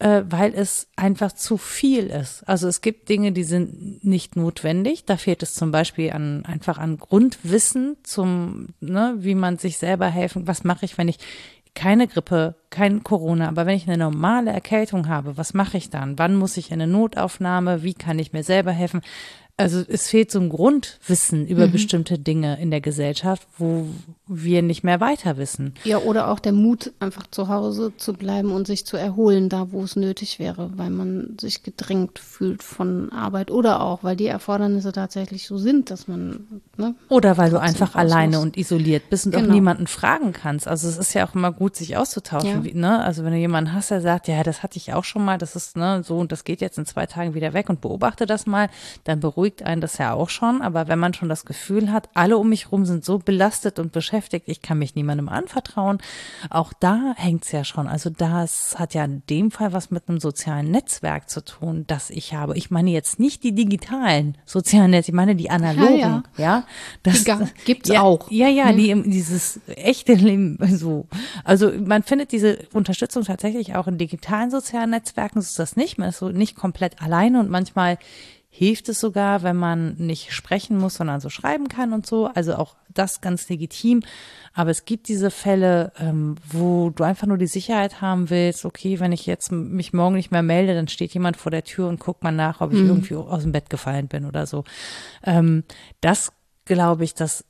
Äh, 0.01 0.25
weil 0.31 0.55
es 0.55 0.89
einfach 0.97 1.33
zu 1.33 1.59
viel 1.59 2.07
ist. 2.07 2.43
Also 2.49 2.69
es 2.69 2.81
gibt 2.81 3.11
Dinge, 3.11 3.33
die 3.33 3.45
sind 3.45 4.03
nicht 4.03 4.35
notwendig. 4.35 5.05
Da 5.05 5.19
fehlt 5.19 5.43
es 5.43 5.53
zum 5.53 5.73
Beispiel 5.73 6.11
an 6.13 6.47
einfach 6.47 6.79
an 6.79 6.97
Grundwissen 6.97 7.99
zum, 8.03 8.69
ne, 8.81 9.17
wie 9.19 9.35
man 9.35 9.59
sich 9.59 9.77
selber 9.77 10.07
helfen. 10.07 10.47
Was 10.47 10.65
mache 10.65 10.87
ich, 10.87 10.97
wenn 10.97 11.09
ich 11.09 11.19
keine 11.75 12.09
Grippe 12.09 12.55
kein 12.71 13.05
Corona, 13.05 13.49
aber 13.49 13.67
wenn 13.67 13.77
ich 13.77 13.87
eine 13.87 13.99
normale 13.99 14.51
Erkältung 14.51 15.07
habe, 15.07 15.37
was 15.37 15.53
mache 15.53 15.77
ich 15.77 15.91
dann? 15.91 16.19
Wann 16.19 16.35
muss 16.35 16.57
ich 16.57 16.71
in 16.71 16.81
eine 16.81 16.91
Notaufnahme? 16.91 17.83
Wie 17.83 17.95
kann 17.95 18.19
ich 18.19 18.33
mir 18.33 18.43
selber 18.43 18.73
helfen? 18.73 19.03
Also 19.61 19.85
es 19.87 20.09
fehlt 20.09 20.31
so 20.31 20.41
ein 20.41 20.49
Grundwissen 20.49 21.47
über 21.47 21.67
mhm. 21.67 21.73
bestimmte 21.73 22.19
Dinge 22.19 22.61
in 22.61 22.71
der 22.71 22.81
Gesellschaft, 22.81 23.47
wo 23.59 23.87
wir 24.27 24.63
nicht 24.63 24.85
mehr 24.85 25.01
weiter 25.01 25.37
wissen. 25.37 25.75
Ja, 25.85 25.99
oder 25.99 26.29
auch 26.29 26.39
der 26.39 26.53
Mut, 26.53 26.93
einfach 27.01 27.27
zu 27.31 27.49
Hause 27.49 27.93
zu 27.97 28.13
bleiben 28.13 28.53
und 28.53 28.67
sich 28.67 28.87
zu 28.87 28.97
erholen, 28.97 29.49
da 29.49 29.73
wo 29.73 29.83
es 29.83 29.97
nötig 29.97 30.39
wäre, 30.39 30.71
weil 30.77 30.91
man 30.91 31.37
sich 31.41 31.65
gedrängt 31.65 32.19
fühlt 32.19 32.63
von 32.63 33.11
Arbeit 33.13 33.51
oder 33.51 33.83
auch, 33.83 34.05
weil 34.05 34.15
die 34.15 34.29
Erfordernisse 34.29 34.93
tatsächlich 34.93 35.47
so 35.47 35.59
sind, 35.59 35.91
dass 35.91 36.07
man. 36.07 36.63
Ne, 36.77 36.95
oder 37.09 37.39
weil 37.39 37.51
du 37.51 37.61
einfach 37.61 37.97
alleine 37.97 38.37
muss. 38.37 38.47
und 38.47 38.57
isoliert 38.57 39.11
bist 39.11 39.27
und 39.27 39.33
genau. 39.33 39.49
auch 39.49 39.53
niemanden 39.53 39.89
fragen 39.89 40.33
kannst. 40.33 40.69
Also 40.69 40.89
es 40.89 40.97
ist 40.97 41.13
ja 41.13 41.27
auch 41.27 41.35
immer 41.35 41.51
gut, 41.51 41.75
sich 41.75 41.97
auszutauschen. 41.97 42.51
Ja. 42.51 42.65
Wie, 42.65 42.75
ne? 42.75 43.03
Also 43.03 43.25
wenn 43.25 43.33
du 43.33 43.39
jemanden 43.39 43.73
hast, 43.73 43.91
der 43.91 44.01
sagt, 44.01 44.29
ja, 44.29 44.45
das 44.45 44.63
hatte 44.63 44.77
ich 44.77 44.93
auch 44.95 45.05
schon 45.05 45.25
mal, 45.25 45.39
das 45.39 45.57
ist 45.57 45.77
ne, 45.77 46.03
so 46.05 46.19
und 46.19 46.31
das 46.31 46.45
geht 46.45 46.61
jetzt 46.61 46.79
in 46.79 46.87
zwei 46.87 47.07
Tagen 47.07 47.35
wieder 47.35 47.53
weg 47.53 47.69
und 47.69 47.81
beobachte 47.81 48.27
das 48.27 48.47
mal, 48.47 48.69
dann 49.03 49.19
beruhigt 49.19 49.50
einen 49.63 49.81
das 49.81 49.99
ja 49.99 50.13
auch 50.13 50.31
schon. 50.31 50.63
Aber 50.63 50.89
wenn 50.89 50.99
man 50.99 51.15
schon 51.15 51.29
das 51.29 51.45
Gefühl 51.45 51.93
hat, 51.93 52.09
alle 52.15 52.39
um 52.39 52.49
mich 52.49 52.73
rum 52.73 52.87
sind 52.87 53.05
so 53.05 53.19
belastet 53.19 53.79
und 53.79 53.93
beschäftigt, 53.93 54.49
ich 54.49 54.63
kann 54.63 54.79
mich 54.79 54.95
niemandem 54.95 55.29
anvertrauen. 55.29 55.99
Auch 56.49 56.73
da 56.73 57.15
hängt 57.17 57.45
es 57.45 57.53
ja 57.53 57.65
schon. 57.65 57.87
Also 57.87 58.11
das 58.11 58.79
hat 58.79 58.95
ja 58.95 59.05
in 59.05 59.23
dem 59.29 59.51
Fall 59.51 59.73
was 59.73 59.91
mit 59.91 60.09
einem 60.09 60.21
sozialen 60.21 60.71
Netzwerk 60.71 61.29
zu 61.29 61.45
tun, 61.45 61.85
das 61.87 62.11
ich 62.11 62.35
habe. 62.35 62.57
Ich 62.57 62.71
meine 62.71 62.91
jetzt 62.91 63.19
nicht 63.19 63.43
die 63.45 63.55
digitalen 63.55 64.37
sozialen 64.45 64.93
Netze, 64.93 65.11
ich 65.11 65.15
meine 65.15 65.37
die 65.37 65.51
analogen. 65.51 65.99
Ja, 65.99 66.23
ja. 66.37 66.45
ja 66.45 66.65
das 67.03 67.25
die 67.25 67.35
gibt's 67.65 67.89
ja, 67.89 68.03
auch. 68.03 68.31
Ja, 68.31 68.49
ja, 68.49 68.73
die, 68.73 69.03
dieses 69.11 69.61
echte 69.67 70.15
Leben 70.15 70.59
so. 70.77 71.07
Also 71.45 71.73
man 71.73 72.03
findet 72.03 72.33
diese 72.33 72.59
Unterstützung 72.73 73.25
tatsächlich 73.25 73.75
auch 73.75 73.87
in 73.87 73.99
digitalen 73.99 74.51
sozialen 74.51 74.91
Netzwerken. 74.91 75.41
So 75.41 75.47
ist 75.47 75.59
das 75.59 75.77
nicht. 75.77 75.99
Man 75.99 76.11
ist 76.11 76.19
so 76.19 76.29
nicht 76.29 76.57
komplett 76.57 77.01
alleine 77.03 77.41
und 77.41 77.51
manchmal 77.51 77.99
hilft 78.53 78.89
es 78.89 78.99
sogar, 78.99 79.45
wenn 79.45 79.57
man 79.57 79.95
nicht 79.95 80.33
sprechen 80.33 80.77
muss, 80.77 80.97
sondern 80.97 81.21
so 81.21 81.31
schreiben 81.31 81.69
kann 81.69 81.93
und 81.93 82.05
so. 82.05 82.27
Also 82.27 82.57
auch 82.57 82.75
das 82.93 83.21
ganz 83.21 83.49
legitim. 83.49 84.03
Aber 84.53 84.71
es 84.71 84.85
gibt 84.85 85.07
diese 85.07 85.31
Fälle, 85.31 85.93
ähm, 85.99 86.35
wo 86.51 86.91
du 86.91 87.05
einfach 87.05 87.29
nur 87.29 87.39
die 87.39 87.47
Sicherheit 87.47 88.01
haben 88.01 88.29
willst, 88.29 88.65
okay, 88.65 88.99
wenn 88.99 89.13
ich 89.13 89.25
jetzt 89.25 89.53
mich 89.53 89.93
morgen 89.93 90.17
nicht 90.17 90.33
mehr 90.33 90.43
melde, 90.43 90.75
dann 90.75 90.89
steht 90.89 91.15
jemand 91.15 91.37
vor 91.37 91.53
der 91.53 91.63
Tür 91.63 91.89
und 91.89 92.01
guckt 92.01 92.25
mal 92.25 92.33
nach, 92.33 92.61
ob 92.61 92.73
ich 92.73 92.81
mhm. 92.81 92.89
irgendwie 92.89 93.15
aus 93.15 93.43
dem 93.43 93.53
Bett 93.53 93.71
gefallen 93.71 94.09
bin 94.09 94.27
oder 94.27 94.47
so. 94.47 94.65
Ähm, 95.25 95.63
das 96.01 96.33
glaube 96.65 97.05
ich, 97.05 97.15
dass 97.15 97.45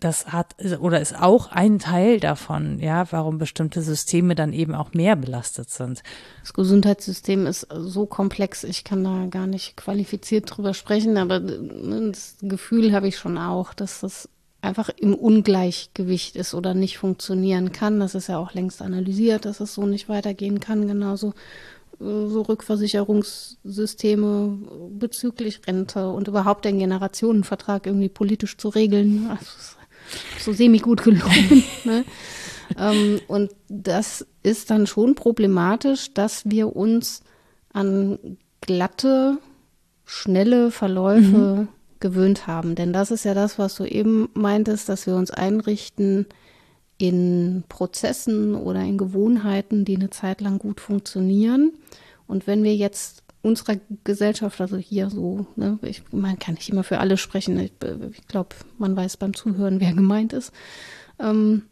das 0.00 0.26
hat 0.26 0.56
oder 0.80 1.00
ist 1.00 1.16
auch 1.16 1.52
ein 1.52 1.78
Teil 1.78 2.20
davon, 2.20 2.80
ja, 2.80 3.10
warum 3.12 3.38
bestimmte 3.38 3.82
Systeme 3.82 4.34
dann 4.34 4.52
eben 4.52 4.74
auch 4.74 4.94
mehr 4.94 5.16
belastet 5.16 5.70
sind. 5.70 6.02
Das 6.40 6.52
Gesundheitssystem 6.52 7.46
ist 7.46 7.66
so 7.70 8.06
komplex, 8.06 8.64
ich 8.64 8.84
kann 8.84 9.04
da 9.04 9.26
gar 9.30 9.46
nicht 9.46 9.76
qualifiziert 9.76 10.56
drüber 10.56 10.74
sprechen, 10.74 11.16
aber 11.16 11.38
das 11.40 12.36
Gefühl 12.42 12.92
habe 12.92 13.06
ich 13.08 13.18
schon 13.18 13.38
auch, 13.38 13.74
dass 13.74 14.00
das 14.00 14.28
einfach 14.62 14.88
im 14.90 15.14
Ungleichgewicht 15.14 16.36
ist 16.36 16.54
oder 16.54 16.74
nicht 16.74 16.98
funktionieren 16.98 17.72
kann. 17.72 17.98
Das 18.00 18.14
ist 18.14 18.28
ja 18.28 18.38
auch 18.38 18.54
längst 18.54 18.80
analysiert, 18.82 19.44
dass 19.44 19.58
es 19.60 19.74
so 19.74 19.86
nicht 19.86 20.08
weitergehen 20.08 20.60
kann. 20.60 20.86
Genauso 20.86 21.34
äh, 21.98 22.26
so 22.26 22.42
Rückversicherungssysteme 22.42 24.58
bezüglich 24.90 25.62
Rente 25.66 26.10
und 26.10 26.28
überhaupt 26.28 26.64
den 26.64 26.78
Generationenvertrag 26.78 27.86
irgendwie 27.86 28.10
politisch 28.10 28.56
zu 28.58 28.68
regeln. 28.68 29.26
Also 29.30 29.79
so 30.38 30.52
semi-gut 30.52 31.02
gelungen. 31.02 31.64
ne? 31.84 32.04
ähm, 32.78 33.20
und 33.28 33.50
das 33.68 34.26
ist 34.42 34.70
dann 34.70 34.86
schon 34.86 35.14
problematisch, 35.14 36.12
dass 36.14 36.48
wir 36.48 36.74
uns 36.74 37.22
an 37.72 38.18
glatte, 38.60 39.38
schnelle 40.04 40.70
Verläufe 40.70 41.66
mhm. 41.66 41.68
gewöhnt 42.00 42.46
haben. 42.46 42.74
Denn 42.74 42.92
das 42.92 43.10
ist 43.10 43.24
ja 43.24 43.34
das, 43.34 43.58
was 43.58 43.74
du 43.76 43.84
eben 43.84 44.28
meintest, 44.34 44.88
dass 44.88 45.06
wir 45.06 45.14
uns 45.14 45.30
einrichten 45.30 46.26
in 46.98 47.64
Prozessen 47.68 48.54
oder 48.54 48.80
in 48.82 48.98
Gewohnheiten, 48.98 49.84
die 49.84 49.96
eine 49.96 50.10
Zeit 50.10 50.40
lang 50.40 50.58
gut 50.58 50.80
funktionieren. 50.80 51.72
Und 52.26 52.46
wenn 52.46 52.62
wir 52.62 52.76
jetzt 52.76 53.22
unserer 53.42 53.76
Gesellschaft, 54.04 54.60
also 54.60 54.76
hier 54.76 55.10
so, 55.10 55.46
ne, 55.56 55.78
ich, 55.82 56.02
man 56.12 56.38
kann 56.38 56.54
nicht 56.54 56.68
immer 56.68 56.84
für 56.84 56.98
alle 56.98 57.16
sprechen. 57.16 57.58
Ich, 57.58 57.72
ich 58.12 58.26
glaube, 58.26 58.50
man 58.78 58.96
weiß 58.96 59.16
beim 59.16 59.34
Zuhören, 59.34 59.80
wer 59.80 59.92
gemeint 59.92 60.32
ist. 60.32 60.52
Ähm, 61.18 61.62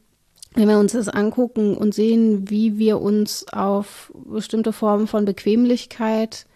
wenn 0.55 0.69
wir 0.69 0.79
uns 0.79 0.93
das 0.93 1.09
angucken 1.09 1.77
und 1.77 1.95
sehen, 1.95 2.51
wie 2.51 2.79
wir 2.79 3.01
uns 3.01 3.47
auf 3.53 4.13
bestimmte 4.15 4.73
Formen 4.73 5.07
von 5.07 5.25
Bequemlichkeit 5.25 6.47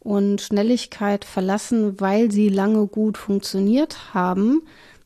und 0.00 0.40
Schnelligkeit 0.40 1.24
verlassen, 1.24 2.00
weil 2.00 2.30
sie 2.30 2.48
lange 2.48 2.86
gut 2.86 3.16
funktioniert 3.16 4.12
haben, 4.12 4.62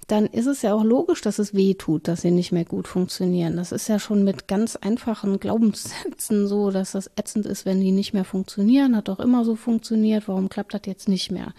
dann 0.08 0.26
ist 0.26 0.46
es 0.46 0.62
ja 0.62 0.74
auch 0.74 0.84
logisch, 0.84 1.20
dass 1.20 1.38
es 1.38 1.54
weh 1.54 1.74
tut, 1.74 2.08
dass 2.08 2.22
sie 2.22 2.30
nicht 2.30 2.52
mehr 2.52 2.64
gut 2.64 2.88
funktionieren. 2.88 3.56
Das 3.56 3.72
ist 3.72 3.88
ja 3.88 3.98
schon 3.98 4.24
mit 4.24 4.48
ganz 4.48 4.76
einfachen 4.76 5.38
Glaubenssätzen 5.38 6.46
so, 6.48 6.70
dass 6.70 6.92
das 6.92 7.10
ätzend 7.16 7.46
ist, 7.46 7.64
wenn 7.64 7.80
die 7.80 7.92
nicht 7.92 8.12
mehr 8.12 8.24
funktionieren. 8.24 8.96
Hat 8.96 9.08
doch 9.08 9.20
immer 9.20 9.44
so 9.44 9.56
funktioniert. 9.56 10.28
Warum 10.28 10.48
klappt 10.48 10.74
das 10.74 10.82
jetzt 10.86 11.08
nicht 11.08 11.30
mehr? 11.30 11.54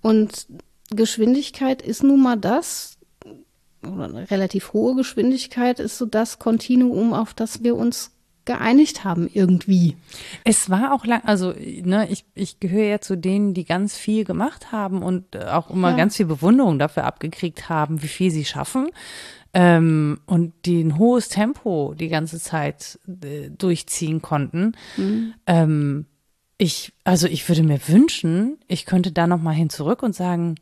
Und 0.00 0.46
Geschwindigkeit 0.90 1.82
ist 1.82 2.02
nun 2.02 2.22
mal 2.22 2.36
das, 2.36 2.96
oder 3.82 4.04
eine 4.04 4.30
relativ 4.30 4.72
hohe 4.72 4.94
Geschwindigkeit 4.94 5.78
ist 5.78 5.98
so 5.98 6.06
das 6.06 6.38
Kontinuum, 6.38 7.12
auf 7.12 7.34
das 7.34 7.62
wir 7.62 7.76
uns 7.76 8.12
geeinigt 8.48 9.04
haben 9.04 9.28
irgendwie. 9.30 9.94
Es 10.42 10.70
war 10.70 10.94
auch 10.94 11.04
lang, 11.04 11.22
also 11.24 11.52
ne, 11.52 12.08
ich, 12.10 12.24
ich 12.34 12.60
gehöre 12.60 12.86
ja 12.86 13.00
zu 13.00 13.14
denen, 13.14 13.52
die 13.52 13.64
ganz 13.64 13.96
viel 13.96 14.24
gemacht 14.24 14.72
haben 14.72 15.02
und 15.02 15.34
äh, 15.34 15.44
auch 15.44 15.70
immer 15.70 15.90
ja. 15.90 15.96
ganz 15.96 16.16
viel 16.16 16.24
Bewunderung 16.24 16.78
dafür 16.78 17.04
abgekriegt 17.04 17.68
haben, 17.68 18.02
wie 18.02 18.08
viel 18.08 18.30
sie 18.30 18.46
schaffen. 18.46 18.88
Ähm, 19.52 20.20
und 20.24 20.54
die 20.64 20.82
ein 20.82 20.98
hohes 20.98 21.28
Tempo 21.28 21.94
die 21.94 22.08
ganze 22.08 22.40
Zeit 22.40 22.98
äh, 23.06 23.50
durchziehen 23.50 24.22
konnten. 24.22 24.72
Mhm. 24.96 25.34
Ähm, 25.46 26.06
ich, 26.56 26.92
also 27.04 27.28
ich 27.28 27.46
würde 27.48 27.62
mir 27.62 27.86
wünschen, 27.86 28.58
ich 28.66 28.86
könnte 28.86 29.12
da 29.12 29.26
noch 29.26 29.40
mal 29.40 29.52
hin 29.52 29.70
zurück 29.70 30.02
und 30.02 30.14
sagen, 30.14 30.56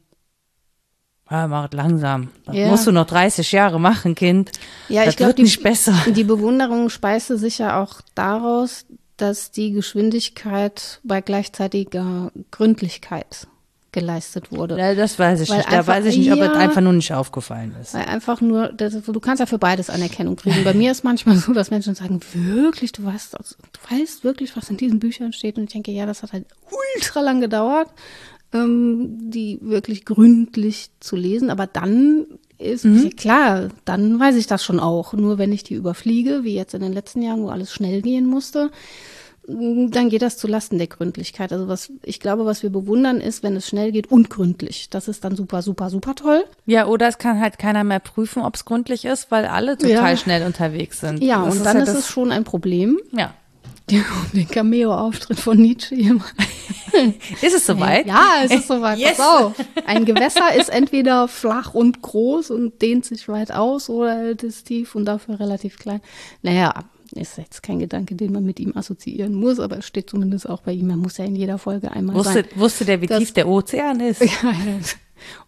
ja, 1.31 1.49
mach 1.49 1.72
langsam. 1.72 2.29
Das 2.45 2.55
ja. 2.55 2.68
musst 2.68 2.87
du 2.87 2.93
noch 2.93 3.07
30 3.07 3.51
Jahre 3.53 3.81
machen, 3.81 4.14
Kind. 4.14 4.53
Ja, 4.89 5.05
das 5.05 5.14
ich 5.14 5.16
glaube, 5.16 5.43
nicht 5.43 5.62
besser. 5.62 5.95
Die 6.14 6.24
Bewunderung 6.24 6.89
speiste 6.89 7.37
sich 7.37 7.59
ja 7.59 7.83
auch 7.83 8.01
daraus, 8.14 8.87
dass 9.16 9.51
die 9.51 9.72
Geschwindigkeit 9.72 11.01
bei 11.03 11.22
gleichzeitiger 11.22 12.31
Gründlichkeit 12.51 13.49
geleistet 13.93 14.53
wurde. 14.53 14.79
Ja, 14.79 14.95
das 14.95 15.18
weiß 15.18 15.41
ich 15.41 15.49
weil 15.49 15.57
nicht. 15.57 15.72
Da 15.72 15.87
weiß 15.87 16.05
ich 16.05 16.18
nicht, 16.18 16.31
ob 16.31 16.39
es 16.39 16.51
einfach 16.51 16.83
nur 16.83 16.93
nicht 16.93 17.14
aufgefallen 17.14 17.74
ist. 17.81 17.95
Weil 17.95 18.05
einfach 18.05 18.43
nur, 18.43 18.68
das, 18.68 18.93
du 18.93 19.20
kannst 19.20 19.41
ja 19.41 19.47
für 19.47 19.59
beides 19.59 19.89
Anerkennung 19.89 20.37
kriegen. 20.37 20.64
Bei 20.64 20.74
mir 20.74 20.93
ist 20.93 21.03
manchmal 21.03 21.37
so, 21.37 21.55
dass 21.55 21.70
Menschen 21.70 21.95
sagen, 21.95 22.20
wirklich, 22.35 22.93
du 22.93 23.07
weißt, 23.07 23.33
du 23.33 23.97
weißt 23.97 24.22
wirklich, 24.22 24.55
was 24.55 24.68
in 24.68 24.77
diesen 24.77 24.99
Büchern 24.99 25.33
steht. 25.33 25.57
Und 25.57 25.64
ich 25.64 25.72
denke, 25.72 25.93
ja, 25.93 26.05
das 26.05 26.22
hat 26.22 26.35
halt 26.35 26.45
ultra 26.70 27.20
lang 27.22 27.41
gedauert 27.41 27.89
die 28.65 29.59
wirklich 29.61 30.05
gründlich 30.05 30.91
zu 31.01 31.17
lesen. 31.17 31.51
Aber 31.51 31.67
dann 31.67 32.27
ist 32.59 32.85
mhm. 32.85 33.11
klar, 33.17 33.69
dann 33.85 34.19
weiß 34.19 34.37
ich 34.37 34.47
das 34.47 34.65
schon 34.65 34.81
auch. 34.81 35.13
Nur 35.13 35.39
wenn 35.39 35.53
ich 35.53 35.65
die 35.65 35.75
überfliege, 35.75 36.45
wie 36.45 36.55
jetzt 36.55 36.75
in 36.75 36.83
den 36.83 36.93
letzten 36.93 37.23
Jahren, 37.23 37.43
wo 37.43 37.49
alles 37.49 37.73
schnell 37.73 38.03
gehen 38.03 38.27
musste, 38.27 38.71
dann 39.49 40.09
geht 40.09 40.23
das 40.23 40.39
zu 40.39 40.49
Lasten 40.49 40.79
der 40.79 40.89
Gründlichkeit. 40.89 41.53
Also 41.53 41.69
was 41.69 41.93
ich 42.03 42.19
glaube, 42.19 42.47
was 42.47 42.63
wir 42.63 42.71
bewundern 42.71 43.21
ist, 43.21 43.43
wenn 43.43 43.55
es 43.57 43.69
schnell 43.69 43.93
geht 43.93 44.11
und 44.11 44.29
gründlich. 44.29 44.91
Das 44.91 45.07
ist 45.09 45.25
dann 45.25 45.37
super, 45.37 45.63
super, 45.63 45.91
super 45.91 46.15
toll. 46.15 46.45
Ja, 46.65 46.87
oder 46.87 47.09
es 47.09 47.19
kann 47.19 47.41
halt 47.41 47.59
keiner 47.59 47.85
mehr 47.85 48.01
prüfen, 48.01 48.43
ob 48.43 48.57
es 48.57 48.65
gründlich 48.65 49.05
ist, 49.05 49.31
weil 49.31 49.45
alle 49.45 49.79
total 49.79 50.11
ja. 50.11 50.17
schnell 50.17 50.45
unterwegs 50.45 51.01
sind. 51.01 51.23
Ja, 51.23 51.45
das 51.45 51.59
und 51.59 51.65
dann 51.65 51.79
halt 51.79 51.89
ist 51.89 51.95
es 51.95 52.09
schon 52.09 52.33
ein 52.33 52.45
Problem. 52.45 52.99
Ja. 53.13 53.35
Ja, 53.91 54.03
den 54.32 54.49
Cameo-Auftritt 54.49 55.39
von 55.39 55.59
Nietzsche 55.59 55.95
hier. 55.95 56.16
ist 57.43 57.55
es 57.55 57.66
soweit? 57.66 58.07
Ja, 58.07 58.43
es 58.45 58.53
ist 58.53 58.68
soweit. 58.68 58.99
Yes. 58.99 59.16
Pass 59.16 59.26
auf. 59.26 59.55
Ein 59.87 60.05
Gewässer 60.05 60.55
ist 60.55 60.70
entweder 60.70 61.28
flach 61.28 61.74
und 61.74 62.03
groß 62.03 62.51
und 62.51 62.82
dehnt 62.82 63.05
sich 63.05 63.28
weit 63.28 63.53
aus 63.53 63.89
oder 63.89 64.32
es 64.32 64.43
ist 64.43 64.64
tief 64.66 64.95
und 64.95 65.05
dafür 65.05 65.39
relativ 65.39 65.78
klein. 65.78 66.01
Naja, 66.43 66.84
ist 67.14 67.39
jetzt 67.39 67.62
kein 67.62 67.78
Gedanke, 67.78 68.16
den 68.16 68.32
man 68.32 68.45
mit 68.45 68.59
ihm 68.59 68.76
assoziieren 68.76 69.34
muss, 69.34 69.61
aber 69.61 69.78
es 69.78 69.87
steht 69.87 70.11
zumindest 70.11 70.49
auch 70.49 70.62
bei 70.62 70.72
ihm. 70.72 70.89
Man 70.89 70.99
muss 70.99 71.18
ja 71.18 71.24
in 71.24 71.37
jeder 71.37 71.59
Folge 71.59 71.93
einmal 71.93 72.16
wusste, 72.16 72.32
sein. 72.32 72.45
Wusste 72.57 72.84
der, 72.84 73.01
wie 73.01 73.07
tief 73.07 73.32
der 73.32 73.49
Ozean 73.49 74.01
ist? 74.01 74.22
Ja, 74.43 74.53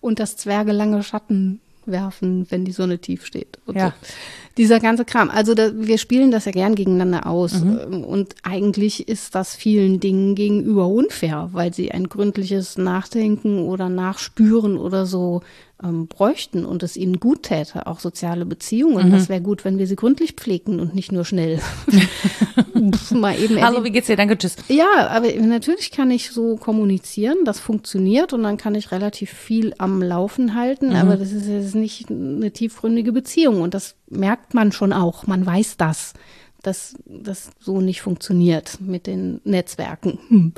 und 0.00 0.18
dass 0.18 0.36
Zwerge 0.36 0.72
lange 0.72 1.02
Schatten 1.02 1.60
werfen, 1.90 2.46
wenn 2.50 2.64
die 2.64 2.72
Sonne 2.72 2.98
tief 2.98 3.26
steht. 3.26 3.58
ja. 3.72 3.88
So 4.00 4.08
Dieser 4.56 4.80
ganze 4.80 5.04
Kram. 5.04 5.30
Also 5.30 5.54
da, 5.54 5.70
wir 5.74 5.98
spielen 5.98 6.30
das 6.30 6.44
ja 6.44 6.52
gern 6.52 6.74
gegeneinander 6.74 7.26
aus. 7.26 7.62
Mhm. 7.62 8.02
Und 8.04 8.34
eigentlich 8.42 9.08
ist 9.08 9.34
das 9.34 9.54
vielen 9.54 10.00
Dingen 10.00 10.34
gegenüber 10.34 10.88
unfair, 10.88 11.50
weil 11.52 11.72
sie 11.72 11.92
ein 11.92 12.08
gründliches 12.08 12.76
Nachdenken 12.76 13.60
oder 13.60 13.88
Nachspüren 13.88 14.76
oder 14.76 15.06
so 15.06 15.42
ähm, 15.82 16.08
bräuchten 16.08 16.64
und 16.64 16.82
es 16.82 16.96
ihnen 16.96 17.20
gut 17.20 17.44
täte, 17.44 17.86
auch 17.86 18.00
soziale 18.00 18.44
Beziehungen. 18.44 19.08
Mhm. 19.08 19.12
Das 19.12 19.28
wäre 19.28 19.40
gut, 19.40 19.64
wenn 19.64 19.78
wir 19.78 19.86
sie 19.86 19.96
gründlich 19.96 20.32
pflegten 20.32 20.80
und 20.80 20.94
nicht 20.94 21.12
nur 21.12 21.24
schnell. 21.24 21.60
Mal 23.10 23.38
eben 23.38 23.60
Hallo, 23.60 23.84
wie 23.84 23.90
geht's 23.90 24.06
dir? 24.08 24.16
Danke, 24.16 24.36
tschüss. 24.38 24.56
Ja, 24.68 25.08
aber 25.08 25.32
natürlich 25.34 25.90
kann 25.90 26.10
ich 26.10 26.30
so 26.30 26.56
kommunizieren, 26.56 27.38
das 27.44 27.60
funktioniert 27.60 28.32
und 28.32 28.42
dann 28.42 28.56
kann 28.56 28.74
ich 28.74 28.90
relativ 28.92 29.30
viel 29.30 29.74
am 29.78 30.02
Laufen 30.02 30.54
halten, 30.54 30.90
mhm. 30.90 30.96
aber 30.96 31.16
das 31.16 31.32
ist 31.32 31.46
jetzt 31.46 31.74
nicht 31.74 32.10
eine 32.10 32.50
tiefgründige 32.50 33.12
Beziehung 33.12 33.60
und 33.60 33.74
das 33.74 33.94
merkt 34.08 34.54
man 34.54 34.72
schon 34.72 34.92
auch, 34.92 35.26
man 35.26 35.44
weiß 35.44 35.76
das 35.76 36.14
dass 36.60 36.96
das 37.06 37.50
so 37.60 37.80
nicht 37.80 38.02
funktioniert 38.02 38.80
mit 38.80 39.06
den 39.06 39.40
Netzwerken, 39.44 40.18
hm. 40.28 40.52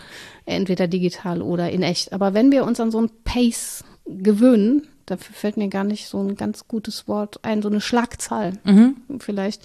entweder 0.47 0.89
digital 0.89 1.43
oder 1.43 1.71
in 1.71 1.83
echt. 1.83 2.15
Aber 2.15 2.33
wenn 2.33 2.51
wir 2.51 2.65
uns 2.65 2.81
an 2.81 2.91
so 2.91 3.03
ein 3.03 3.11
Pace 3.23 3.85
gewöhnen, 4.07 4.89
dafür 5.11 5.35
fällt 5.35 5.57
mir 5.57 5.69
gar 5.69 5.85
nicht 5.85 6.09
so 6.09 6.19
ein 6.23 6.37
ganz 6.37 6.69
gutes 6.69 7.09
Wort 7.09 7.41
ein, 7.43 7.63
so 7.63 7.69
eine 7.69 7.81
Schlagzahl 7.81 8.55
mhm. 8.65 8.97
vielleicht 9.19 9.63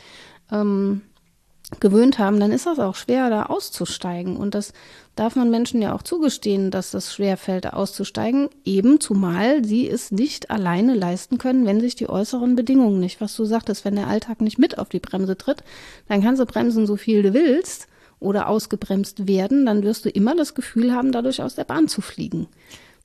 ähm, 0.52 1.02
gewöhnt 1.80 2.20
haben, 2.20 2.40
dann 2.40 2.52
ist 2.52 2.68
das 2.68 2.80
auch 2.80 2.96
schwer, 2.96 3.30
da 3.30 3.44
auszusteigen. 3.44 4.38
Und 4.38 4.54
das 4.54 4.74
darf 5.16 5.36
man 5.36 5.50
Menschen 5.50 5.82
ja 5.82 5.94
auch 5.94 6.04
zugestehen, 6.04 6.70
dass 6.70 6.92
das 6.92 7.14
schwer 7.14 7.38
fällt, 7.38 7.66
da 7.66 7.70
auszusteigen, 7.72 8.50
eben 8.64 9.00
zumal 9.00 9.66
sie 9.66 9.90
es 9.90 10.12
nicht 10.12 10.52
alleine 10.52 10.94
leisten 10.94 11.38
können, 11.38 11.66
wenn 11.66 11.82
sich 11.82 11.96
die 11.96 12.10
äußeren 12.10 12.56
Bedingungen 12.56 13.00
nicht, 13.00 13.20
was 13.20 13.36
du 13.36 13.46
sagtest, 13.46 13.84
wenn 13.84 13.96
der 13.96 14.08
Alltag 14.08 14.42
nicht 14.42 14.60
mit 14.60 14.78
auf 14.78 14.90
die 14.90 15.00
Bremse 15.00 15.38
tritt, 15.38 15.64
dann 16.08 16.22
kannst 16.22 16.42
du 16.42 16.46
bremsen, 16.46 16.86
so 16.86 16.98
viel 16.98 17.24
du 17.24 17.34
willst 17.34 17.88
oder 18.20 18.48
ausgebremst 18.48 19.28
werden, 19.28 19.66
dann 19.66 19.84
wirst 19.84 20.06
du 20.06 20.10
immer 20.10 20.36
das 20.36 20.54
Gefühl 20.54 20.94
haben, 20.94 21.12
dadurch 21.12 21.42
aus 21.42 21.56
der 21.56 21.66
Bahn 21.66 21.88
zu 21.88 22.02
fliegen. 22.02 22.48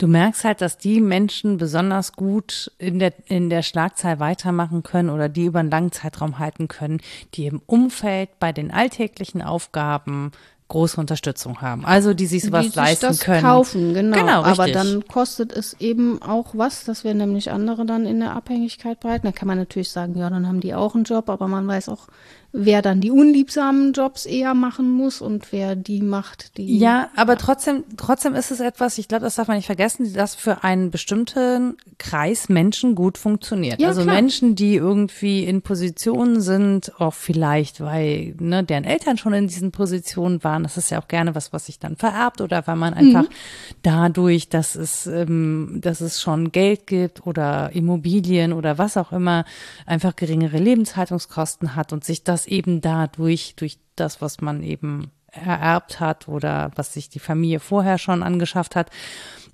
Du 0.01 0.07
merkst 0.07 0.45
halt, 0.45 0.63
dass 0.63 0.79
die 0.79 0.99
Menschen 0.99 1.59
besonders 1.59 2.15
gut 2.15 2.73
in 2.79 2.99
der, 2.99 3.13
in 3.27 3.51
der 3.51 3.61
Schlagzahl 3.61 4.19
weitermachen 4.19 4.83
können 4.83 5.11
oder 5.11 5.29
die 5.29 5.45
über 5.45 5.59
einen 5.59 5.71
langen 5.71 5.93
Zeitraum 5.93 6.39
halten 6.39 6.69
können, 6.69 7.03
die 7.35 7.45
im 7.45 7.61
Umfeld 7.67 8.31
bei 8.39 8.51
den 8.51 8.71
alltäglichen 8.71 9.43
Aufgaben 9.43 10.33
große 10.69 10.99
Unterstützung 10.99 11.61
haben. 11.61 11.85
Also 11.85 12.15
die 12.15 12.25
sich 12.25 12.45
sowas 12.45 12.63
die 12.63 12.69
sich 12.69 12.77
leisten 12.77 13.09
das 13.09 13.21
können. 13.21 13.43
kaufen, 13.43 13.93
genau. 13.93 14.17
genau 14.17 14.43
Aber 14.43 14.69
dann 14.69 15.07
kostet 15.07 15.53
es 15.53 15.75
eben 15.81 16.23
auch 16.23 16.55
was, 16.55 16.85
dass 16.85 17.05
wir 17.05 17.13
nämlich 17.13 17.51
andere 17.51 17.85
dann 17.85 18.07
in 18.07 18.21
der 18.21 18.35
Abhängigkeit 18.35 19.01
breiten. 19.01 19.27
Da 19.27 19.33
kann 19.33 19.49
man 19.49 19.59
natürlich 19.59 19.91
sagen, 19.91 20.17
ja, 20.17 20.31
dann 20.31 20.49
haben 20.49 20.61
die 20.61 20.75
auch 20.75 20.95
einen 20.95 21.05
Job, 21.05 21.29
aber 21.29 21.47
man 21.47 21.69
weiß 21.69 21.91
auch, 21.91 22.07
wer 22.53 22.83
dann 22.83 23.01
die 23.01 23.11
unliebsamen 23.11 23.93
Jobs 23.93 24.27
eher 24.27 24.55
machen 24.55 24.91
muss 24.91 25.21
und 25.21 25.53
wer 25.53 25.77
die 25.77 26.03
macht, 26.03 26.57
die. 26.57 26.79
Ja, 26.79 27.09
aber 27.15 27.39
trotzdem, 27.39 27.85
trotzdem 27.97 28.35
ist 28.35 28.51
es 28.51 28.61
etwas, 28.61 28.99
ich 28.99 29.07
glaube, 29.07 29.25
das 29.25 29.37
darf 29.37 29.49
man 29.49 29.57
nicht 29.57 29.67
vergessen, 29.67 30.13
das 30.15 30.35
für 30.35 30.65
einen 30.65 30.91
bestimmten 30.91 31.77
Kreis 31.99 32.49
Menschen 32.49 32.95
gut 32.95 33.19
funktioniert. 33.19 33.81
Ja, 33.81 33.89
also 33.89 34.03
klar. 34.03 34.15
Menschen, 34.15 34.57
die 34.57 34.75
irgendwie 34.75 35.45
in 35.45 35.63
Positionen 35.63 36.41
sind, 36.41 37.01
auch 37.01 37.15
vielleicht, 37.15 37.81
weil 37.81 38.35
ne, 38.41 38.65
deren 38.65 38.85
Eltern 38.85 39.17
schon 39.17 39.33
in 39.33 39.47
diesen 39.47 39.71
Positionen 39.71 40.43
waren. 40.43 40.65
Das 40.65 40.77
ist 40.77 40.91
ja 40.91 41.01
auch 41.01 41.09
gerne 41.09 41.35
was, 41.35 41.53
was 41.53 41.67
sich 41.67 41.79
dann 41.79 41.97
vererbt 41.97 42.41
oder 42.41 42.67
weil 42.67 42.77
man 42.77 42.95
einfach 42.95 43.25
mhm. 43.25 43.35
dadurch, 43.83 44.49
dass 44.49 44.75
es, 44.75 45.07
ähm, 45.07 45.79
dass 45.81 46.01
es 46.01 46.21
schon 46.21 46.51
Geld 46.51 46.87
gibt 46.87 47.27
oder 47.27 47.71
Immobilien 47.73 48.53
oder 48.53 48.77
was 48.79 48.97
auch 48.97 49.13
immer, 49.13 49.45
einfach 49.87 50.17
geringere 50.17 50.59
Lebenshaltungskosten 50.59 51.77
hat 51.77 51.93
und 51.93 52.05
sich 52.05 52.25
das 52.25 52.40
das 52.41 52.47
eben 52.47 52.81
dadurch, 52.81 53.55
durch 53.57 53.79
das, 53.97 54.23
was 54.23 54.41
man 54.41 54.63
eben 54.63 55.11
ererbt 55.33 56.01
hat 56.01 56.29
oder 56.29 56.71
was 56.77 56.93
sich 56.93 57.09
die 57.09 57.19
Familie 57.19 57.61
vorher 57.61 57.99
schon 57.99 58.23
angeschafft 58.23 58.77
hat, 58.77 58.91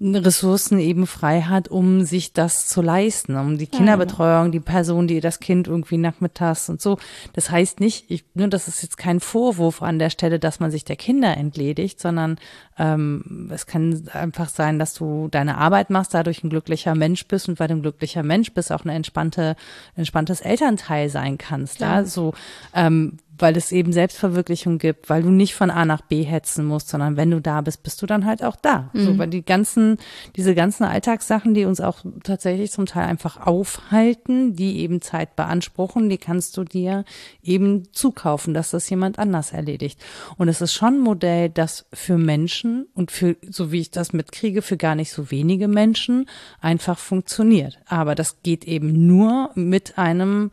Ressourcen 0.00 0.78
eben 0.78 1.06
frei 1.06 1.42
hat, 1.42 1.68
um 1.68 2.04
sich 2.04 2.32
das 2.32 2.66
zu 2.66 2.82
leisten, 2.82 3.36
um 3.36 3.56
die 3.56 3.66
Kinderbetreuung, 3.66 4.52
die 4.52 4.60
Person, 4.60 5.06
die 5.06 5.20
das 5.20 5.40
Kind 5.40 5.68
irgendwie 5.68 5.96
nachmittags 5.96 6.68
und 6.68 6.82
so. 6.82 6.98
Das 7.32 7.50
heißt 7.50 7.80
nicht, 7.80 8.10
ich, 8.10 8.24
nur 8.34 8.48
das 8.48 8.68
ist 8.68 8.82
jetzt 8.82 8.98
kein 8.98 9.20
Vorwurf 9.20 9.82
an 9.82 9.98
der 9.98 10.10
Stelle, 10.10 10.38
dass 10.38 10.60
man 10.60 10.70
sich 10.70 10.84
der 10.84 10.96
Kinder 10.96 11.36
entledigt, 11.36 11.98
sondern 11.98 12.36
ähm, 12.78 13.48
es 13.50 13.66
kann 13.66 14.08
einfach 14.12 14.50
sein, 14.50 14.78
dass 14.78 14.92
du 14.92 15.28
deine 15.30 15.56
Arbeit 15.56 15.88
machst, 15.88 16.12
dadurch 16.12 16.44
ein 16.44 16.50
glücklicher 16.50 16.94
Mensch 16.94 17.26
bist 17.26 17.48
und 17.48 17.58
weil 17.58 17.68
du 17.68 17.74
ein 17.74 17.82
glücklicher 17.82 18.22
Mensch 18.22 18.52
bist, 18.52 18.72
auch 18.72 18.84
eine 18.84 18.92
entspannte, 18.92 19.56
entspanntes 19.94 20.42
Elternteil 20.42 21.08
sein 21.08 21.38
kannst. 21.38 21.80
Ja, 21.80 22.00
ja? 22.00 22.04
so 22.04 22.34
ähm, 22.74 23.18
weil 23.38 23.56
es 23.56 23.72
eben 23.72 23.92
Selbstverwirklichung 23.92 24.78
gibt, 24.78 25.10
weil 25.10 25.22
du 25.22 25.30
nicht 25.30 25.54
von 25.54 25.70
A 25.70 25.84
nach 25.84 26.00
B 26.00 26.22
hetzen 26.22 26.64
musst, 26.64 26.88
sondern 26.88 27.16
wenn 27.16 27.30
du 27.30 27.40
da 27.40 27.60
bist, 27.60 27.82
bist 27.82 28.00
du 28.02 28.06
dann 28.06 28.24
halt 28.24 28.42
auch 28.42 28.56
da. 28.56 28.90
Mhm. 28.92 29.00
So, 29.00 29.18
weil 29.18 29.28
die 29.28 29.44
ganzen, 29.44 29.98
diese 30.36 30.54
ganzen 30.54 30.84
Alltagssachen, 30.84 31.54
die 31.54 31.64
uns 31.64 31.80
auch 31.80 32.04
tatsächlich 32.22 32.70
zum 32.70 32.86
Teil 32.86 33.06
einfach 33.06 33.46
aufhalten, 33.46 34.54
die 34.54 34.78
eben 34.80 35.00
Zeit 35.00 35.36
beanspruchen, 35.36 36.08
die 36.08 36.18
kannst 36.18 36.56
du 36.56 36.64
dir 36.64 37.04
eben 37.42 37.92
zukaufen, 37.92 38.54
dass 38.54 38.70
das 38.70 38.88
jemand 38.88 39.18
anders 39.18 39.52
erledigt. 39.52 40.00
Und 40.36 40.48
es 40.48 40.60
ist 40.60 40.72
schon 40.72 40.94
ein 40.94 41.00
Modell, 41.00 41.50
das 41.50 41.86
für 41.92 42.18
Menschen 42.18 42.86
und 42.94 43.10
für, 43.10 43.36
so 43.48 43.72
wie 43.72 43.80
ich 43.80 43.90
das 43.90 44.12
mitkriege, 44.12 44.62
für 44.62 44.76
gar 44.76 44.94
nicht 44.94 45.12
so 45.12 45.30
wenige 45.30 45.68
Menschen 45.68 46.26
einfach 46.60 46.98
funktioniert. 46.98 47.78
Aber 47.86 48.14
das 48.14 48.42
geht 48.42 48.64
eben 48.64 49.06
nur 49.06 49.50
mit 49.54 49.98
einem 49.98 50.50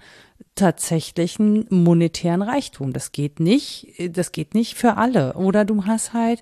tatsächlichen 0.56 1.66
monetären 1.70 2.42
Reichtum. 2.42 2.94
Das 2.94 3.12
geht 3.12 3.40
nicht, 3.40 3.88
das 4.10 4.32
geht 4.32 4.54
nicht 4.54 4.76
für 4.76 4.98
alle. 4.98 5.34
Oder 5.34 5.66
du 5.66 5.86
hast 5.86 6.14
halt, 6.14 6.42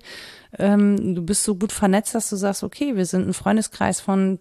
ähm, 0.58 1.14
du 1.14 1.22
bist 1.22 1.44
so 1.44 1.54
gut 1.54 1.72
vernetzt, 1.72 2.14
dass 2.14 2.28
du 2.28 2.36
sagst, 2.36 2.62
okay, 2.62 2.96
wir 2.96 3.06
sind 3.06 3.28
ein 3.28 3.34
Freundeskreis 3.34 4.00
von 4.00 4.38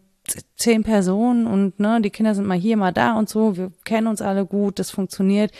zehn 0.55 0.83
Personen 0.83 1.47
und 1.47 1.79
ne, 1.79 1.99
die 2.01 2.11
Kinder 2.11 2.35
sind 2.35 2.45
mal 2.45 2.57
hier, 2.57 2.77
mal 2.77 2.93
da 2.93 3.13
und 3.13 3.29
so. 3.29 3.57
Wir 3.57 3.71
kennen 3.85 4.07
uns 4.07 4.21
alle 4.21 4.45
gut, 4.45 4.77
das 4.77 4.91
funktioniert 4.91 5.51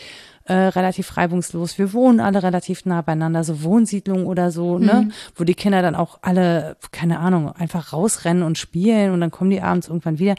äh, 0.44 0.54
relativ 0.54 1.16
reibungslos. 1.16 1.78
Wir 1.78 1.92
wohnen 1.92 2.20
alle 2.20 2.42
relativ 2.42 2.84
nah 2.84 3.02
beieinander, 3.02 3.44
so 3.44 3.62
Wohnsiedlungen 3.62 4.26
oder 4.26 4.50
so, 4.50 4.78
ne, 4.78 4.94
mhm. 4.94 5.08
ne, 5.08 5.14
wo 5.34 5.44
die 5.44 5.54
Kinder 5.54 5.82
dann 5.82 5.94
auch 5.94 6.18
alle, 6.22 6.76
keine 6.90 7.18
Ahnung, 7.18 7.50
einfach 7.52 7.92
rausrennen 7.92 8.42
und 8.42 8.58
spielen 8.58 9.12
und 9.12 9.20
dann 9.20 9.30
kommen 9.30 9.50
die 9.50 9.62
abends 9.62 9.88
irgendwann 9.88 10.18
wieder 10.18 10.34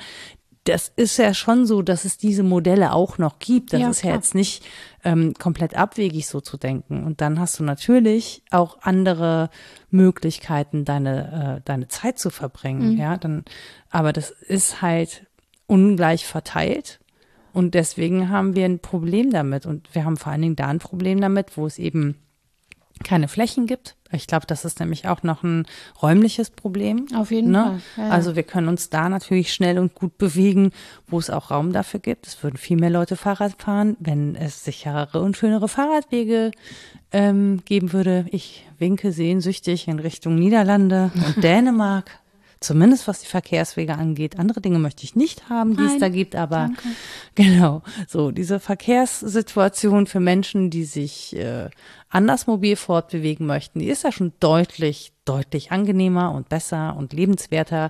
das 0.65 0.91
ist 0.95 1.17
ja 1.17 1.33
schon 1.33 1.65
so, 1.65 1.81
dass 1.81 2.05
es 2.05 2.17
diese 2.17 2.43
Modelle 2.43 2.93
auch 2.93 3.17
noch 3.17 3.39
gibt. 3.39 3.73
Das 3.73 3.81
ja, 3.81 3.89
ist 3.89 4.03
ja 4.03 4.13
jetzt 4.13 4.33
nicht 4.33 4.63
ähm, 5.03 5.33
komplett 5.33 5.75
abwegig 5.75 6.27
so 6.27 6.39
zu 6.39 6.57
denken. 6.57 7.03
Und 7.03 7.19
dann 7.19 7.39
hast 7.39 7.59
du 7.59 7.63
natürlich 7.63 8.43
auch 8.49 8.77
andere 8.81 9.49
Möglichkeiten, 9.89 10.85
deine, 10.85 11.57
äh, 11.57 11.61
deine 11.65 11.89
Zeit 11.89 12.17
zu 12.17 12.29
verbringen. 12.29 12.93
Mhm. 12.93 12.97
Ja, 12.97 13.17
dann, 13.17 13.43
aber 13.89 14.13
das 14.13 14.31
ist 14.31 14.81
halt 14.81 15.25
ungleich 15.67 16.25
verteilt. 16.25 16.99
Und 17.51 17.75
deswegen 17.75 18.29
haben 18.29 18.55
wir 18.55 18.65
ein 18.65 18.79
Problem 18.79 19.31
damit. 19.31 19.65
Und 19.65 19.93
wir 19.93 20.05
haben 20.05 20.17
vor 20.17 20.31
allen 20.31 20.41
Dingen 20.41 20.55
da 20.55 20.67
ein 20.67 20.79
Problem 20.79 21.19
damit, 21.19 21.57
wo 21.57 21.65
es 21.65 21.77
eben 21.77 22.15
keine 23.03 23.27
Flächen 23.27 23.67
gibt. 23.67 23.97
Ich 24.13 24.27
glaube, 24.27 24.45
das 24.45 24.65
ist 24.65 24.79
nämlich 24.79 25.07
auch 25.07 25.23
noch 25.23 25.43
ein 25.43 25.65
räumliches 26.01 26.49
Problem. 26.49 27.07
Auf 27.15 27.31
jeden 27.31 27.51
ne? 27.51 27.81
Fall. 27.95 28.05
Ja. 28.05 28.11
Also 28.11 28.35
wir 28.35 28.43
können 28.43 28.67
uns 28.67 28.89
da 28.89 29.09
natürlich 29.09 29.53
schnell 29.53 29.79
und 29.79 29.95
gut 29.95 30.17
bewegen, 30.17 30.71
wo 31.07 31.19
es 31.19 31.29
auch 31.29 31.51
Raum 31.51 31.73
dafür 31.73 31.99
gibt. 31.99 32.27
Es 32.27 32.41
würden 32.43 32.57
viel 32.57 32.77
mehr 32.77 32.89
Leute 32.89 33.15
Fahrrad 33.15 33.61
fahren, 33.61 33.97
wenn 33.99 34.35
es 34.35 34.63
sicherere 34.63 35.21
und 35.21 35.37
schönere 35.37 35.67
Fahrradwege 35.67 36.51
ähm, 37.11 37.61
geben 37.65 37.93
würde. 37.93 38.25
Ich 38.31 38.65
winke 38.77 39.11
sehnsüchtig 39.11 39.87
in 39.87 39.99
Richtung 39.99 40.35
Niederlande 40.35 41.11
und 41.13 41.43
Dänemark. 41.43 42.22
Zumindest 42.63 43.07
was 43.07 43.19
die 43.19 43.27
Verkehrswege 43.27 43.95
angeht. 43.95 44.39
Andere 44.39 44.61
Dinge 44.61 44.79
möchte 44.79 45.03
ich 45.03 45.15
nicht 45.15 45.49
haben, 45.49 45.75
die 45.75 45.83
Nein, 45.83 45.93
es 45.95 45.99
da 45.99 46.07
gibt, 46.07 46.35
aber 46.35 46.57
danke. 46.67 46.83
genau, 47.35 47.81
so 48.07 48.31
diese 48.31 48.59
Verkehrssituation 48.59 50.07
für 50.07 50.21
Menschen, 50.21 50.69
die 50.69 50.85
sich 50.85 51.35
äh, 51.35 51.69
anders 52.09 52.47
mobil 52.47 52.75
fortbewegen 52.75 53.45
möchten, 53.45 53.79
die 53.79 53.89
ist 53.89 54.03
ja 54.03 54.11
schon 54.13 54.31
deutlich, 54.39 55.11
deutlich 55.25 55.71
angenehmer 55.71 56.31
und 56.31 56.47
besser 56.47 56.95
und 56.97 57.11
lebenswerter. 57.11 57.89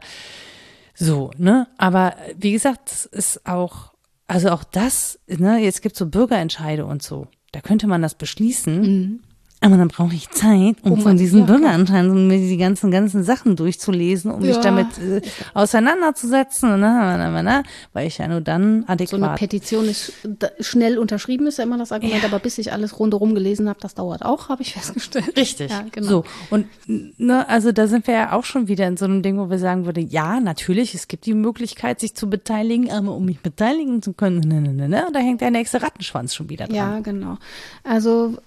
So, 0.95 1.31
ne? 1.37 1.67
Aber 1.77 2.15
wie 2.35 2.51
gesagt, 2.51 2.91
es 2.91 3.05
ist 3.05 3.45
auch, 3.45 3.93
also 4.27 4.49
auch 4.49 4.63
das, 4.63 5.19
ne, 5.27 5.59
jetzt 5.59 5.81
gibt 5.81 5.93
es 5.93 5.99
so 5.99 6.07
Bürgerentscheide 6.07 6.85
und 6.85 7.03
so. 7.03 7.27
Da 7.51 7.61
könnte 7.61 7.85
man 7.85 8.01
das 8.01 8.15
beschließen. 8.15 8.81
Mhm. 8.81 9.19
Aber 9.63 9.77
dann 9.77 9.87
brauche 9.87 10.13
ich 10.13 10.29
Zeit, 10.29 10.75
um, 10.83 10.91
Um- 10.93 11.01
von 11.01 11.17
diesen 11.17 11.39
ja. 11.41 11.45
Bürgeranteil 11.45 12.09
und 12.09 12.27
mir 12.27 12.37
die 12.37 12.57
ganzen, 12.57 12.91
ganzen 12.91 13.23
Sachen 13.23 13.55
durchzulesen, 13.55 14.29
um 14.31 14.41
mich 14.41 14.55
Ja. 14.57 14.61
damit 14.61 14.87
äh, 14.99 15.21
auseinanderzusetzen. 15.53 16.73
Und 16.73 16.81
na, 16.81 17.17
na, 17.17 17.29
na, 17.31 17.43
na, 17.43 17.63
weil 17.93 18.07
ich 18.07 18.17
ja 18.17 18.27
nur 18.27 18.41
dann 18.41 18.81
So 18.81 18.87
eine 18.87 18.89
adäquat. 18.89 19.39
Petition 19.39 19.85
ist 19.87 20.13
schnell 20.59 20.97
unterschrieben, 20.97 21.47
ist 21.47 21.57
ja 21.57 21.63
immer 21.63 21.77
das 21.77 21.91
Argument, 21.91 22.23
aber 22.25 22.39
bis 22.39 22.57
ich 22.57 22.71
alles 22.73 22.99
rundherum 22.99 23.33
gelesen 23.33 23.69
habe, 23.69 23.79
das 23.81 23.95
dauert 23.95 24.23
auch, 24.23 24.49
habe 24.49 24.61
ich 24.61 24.73
festgestellt. 24.73 25.31
Richtig. 25.37 25.71
Ja, 25.71 25.85
genau. 25.91 26.07
So. 26.07 26.23
Und 26.49 26.67
ne, 26.87 27.47
also 27.49 27.71
da 27.71 27.87
sind 27.87 28.07
wir 28.07 28.13
ja 28.13 28.31
auch 28.33 28.43
schon 28.43 28.67
wieder 28.67 28.87
in 28.87 28.97
so 28.97 29.05
einem 29.05 29.21
Ding, 29.21 29.37
wo 29.37 29.49
wir 29.49 29.59
sagen 29.59 29.85
würden, 29.85 30.07
ja, 30.09 30.39
natürlich, 30.39 30.93
es 30.93 31.07
gibt 31.07 31.25
die 31.25 31.33
Möglichkeit, 31.33 31.99
sich 31.99 32.15
zu 32.15 32.29
beteiligen, 32.29 32.91
aber 32.91 33.15
um 33.15 33.25
mich 33.25 33.39
beteiligen 33.39 34.01
zu 34.01 34.13
können, 34.13 34.39
ne, 34.41 34.61
ne, 34.61 34.73
ne, 34.73 34.89
ne, 34.89 35.07
da 35.13 35.19
hängt 35.19 35.41
der 35.41 35.51
nächste 35.51 35.81
Rattenschwanz 35.81 36.35
schon 36.35 36.49
wieder 36.49 36.65
dran. 36.67 36.75
Ja, 36.75 36.99
genau. 36.99 37.37
Also, 37.83 38.37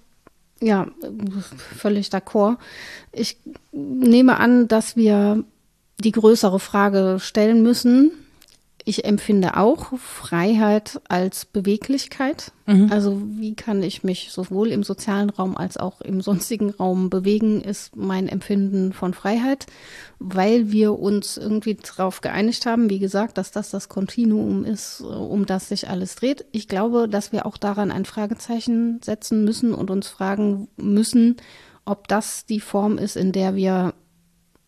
ja, 0.60 0.86
völlig 1.76 2.08
d'accord. 2.08 2.56
Ich 3.12 3.38
nehme 3.72 4.38
an, 4.38 4.68
dass 4.68 4.96
wir 4.96 5.44
die 5.98 6.12
größere 6.12 6.60
Frage 6.60 7.18
stellen 7.20 7.62
müssen. 7.62 8.10
Ich 8.88 9.04
empfinde 9.04 9.56
auch 9.56 9.98
Freiheit 9.98 11.00
als 11.08 11.44
Beweglichkeit. 11.44 12.52
Also 12.88 13.20
wie 13.20 13.56
kann 13.56 13.82
ich 13.82 14.04
mich 14.04 14.30
sowohl 14.30 14.68
im 14.68 14.84
sozialen 14.84 15.28
Raum 15.28 15.56
als 15.56 15.76
auch 15.76 16.00
im 16.00 16.20
sonstigen 16.20 16.70
Raum 16.70 17.10
bewegen, 17.10 17.60
ist 17.60 17.96
mein 17.96 18.28
Empfinden 18.28 18.92
von 18.92 19.12
Freiheit, 19.12 19.66
weil 20.20 20.70
wir 20.70 21.00
uns 21.00 21.36
irgendwie 21.36 21.74
darauf 21.74 22.20
geeinigt 22.20 22.64
haben, 22.64 22.88
wie 22.88 23.00
gesagt, 23.00 23.38
dass 23.38 23.50
das 23.50 23.70
das 23.70 23.88
Kontinuum 23.88 24.64
ist, 24.64 25.00
äh, 25.00 25.04
um 25.04 25.46
das 25.46 25.68
sich 25.68 25.88
alles 25.88 26.14
dreht. 26.14 26.44
Ich 26.52 26.68
glaube, 26.68 27.08
dass 27.08 27.32
wir 27.32 27.44
auch 27.44 27.56
daran 27.56 27.90
ein 27.90 28.04
Fragezeichen 28.04 29.00
setzen 29.02 29.44
müssen 29.44 29.74
und 29.74 29.90
uns 29.90 30.06
fragen 30.06 30.68
müssen, 30.76 31.38
ob 31.84 32.06
das 32.06 32.46
die 32.46 32.60
Form 32.60 32.98
ist, 32.98 33.16
in 33.16 33.32
der 33.32 33.56
wir 33.56 33.94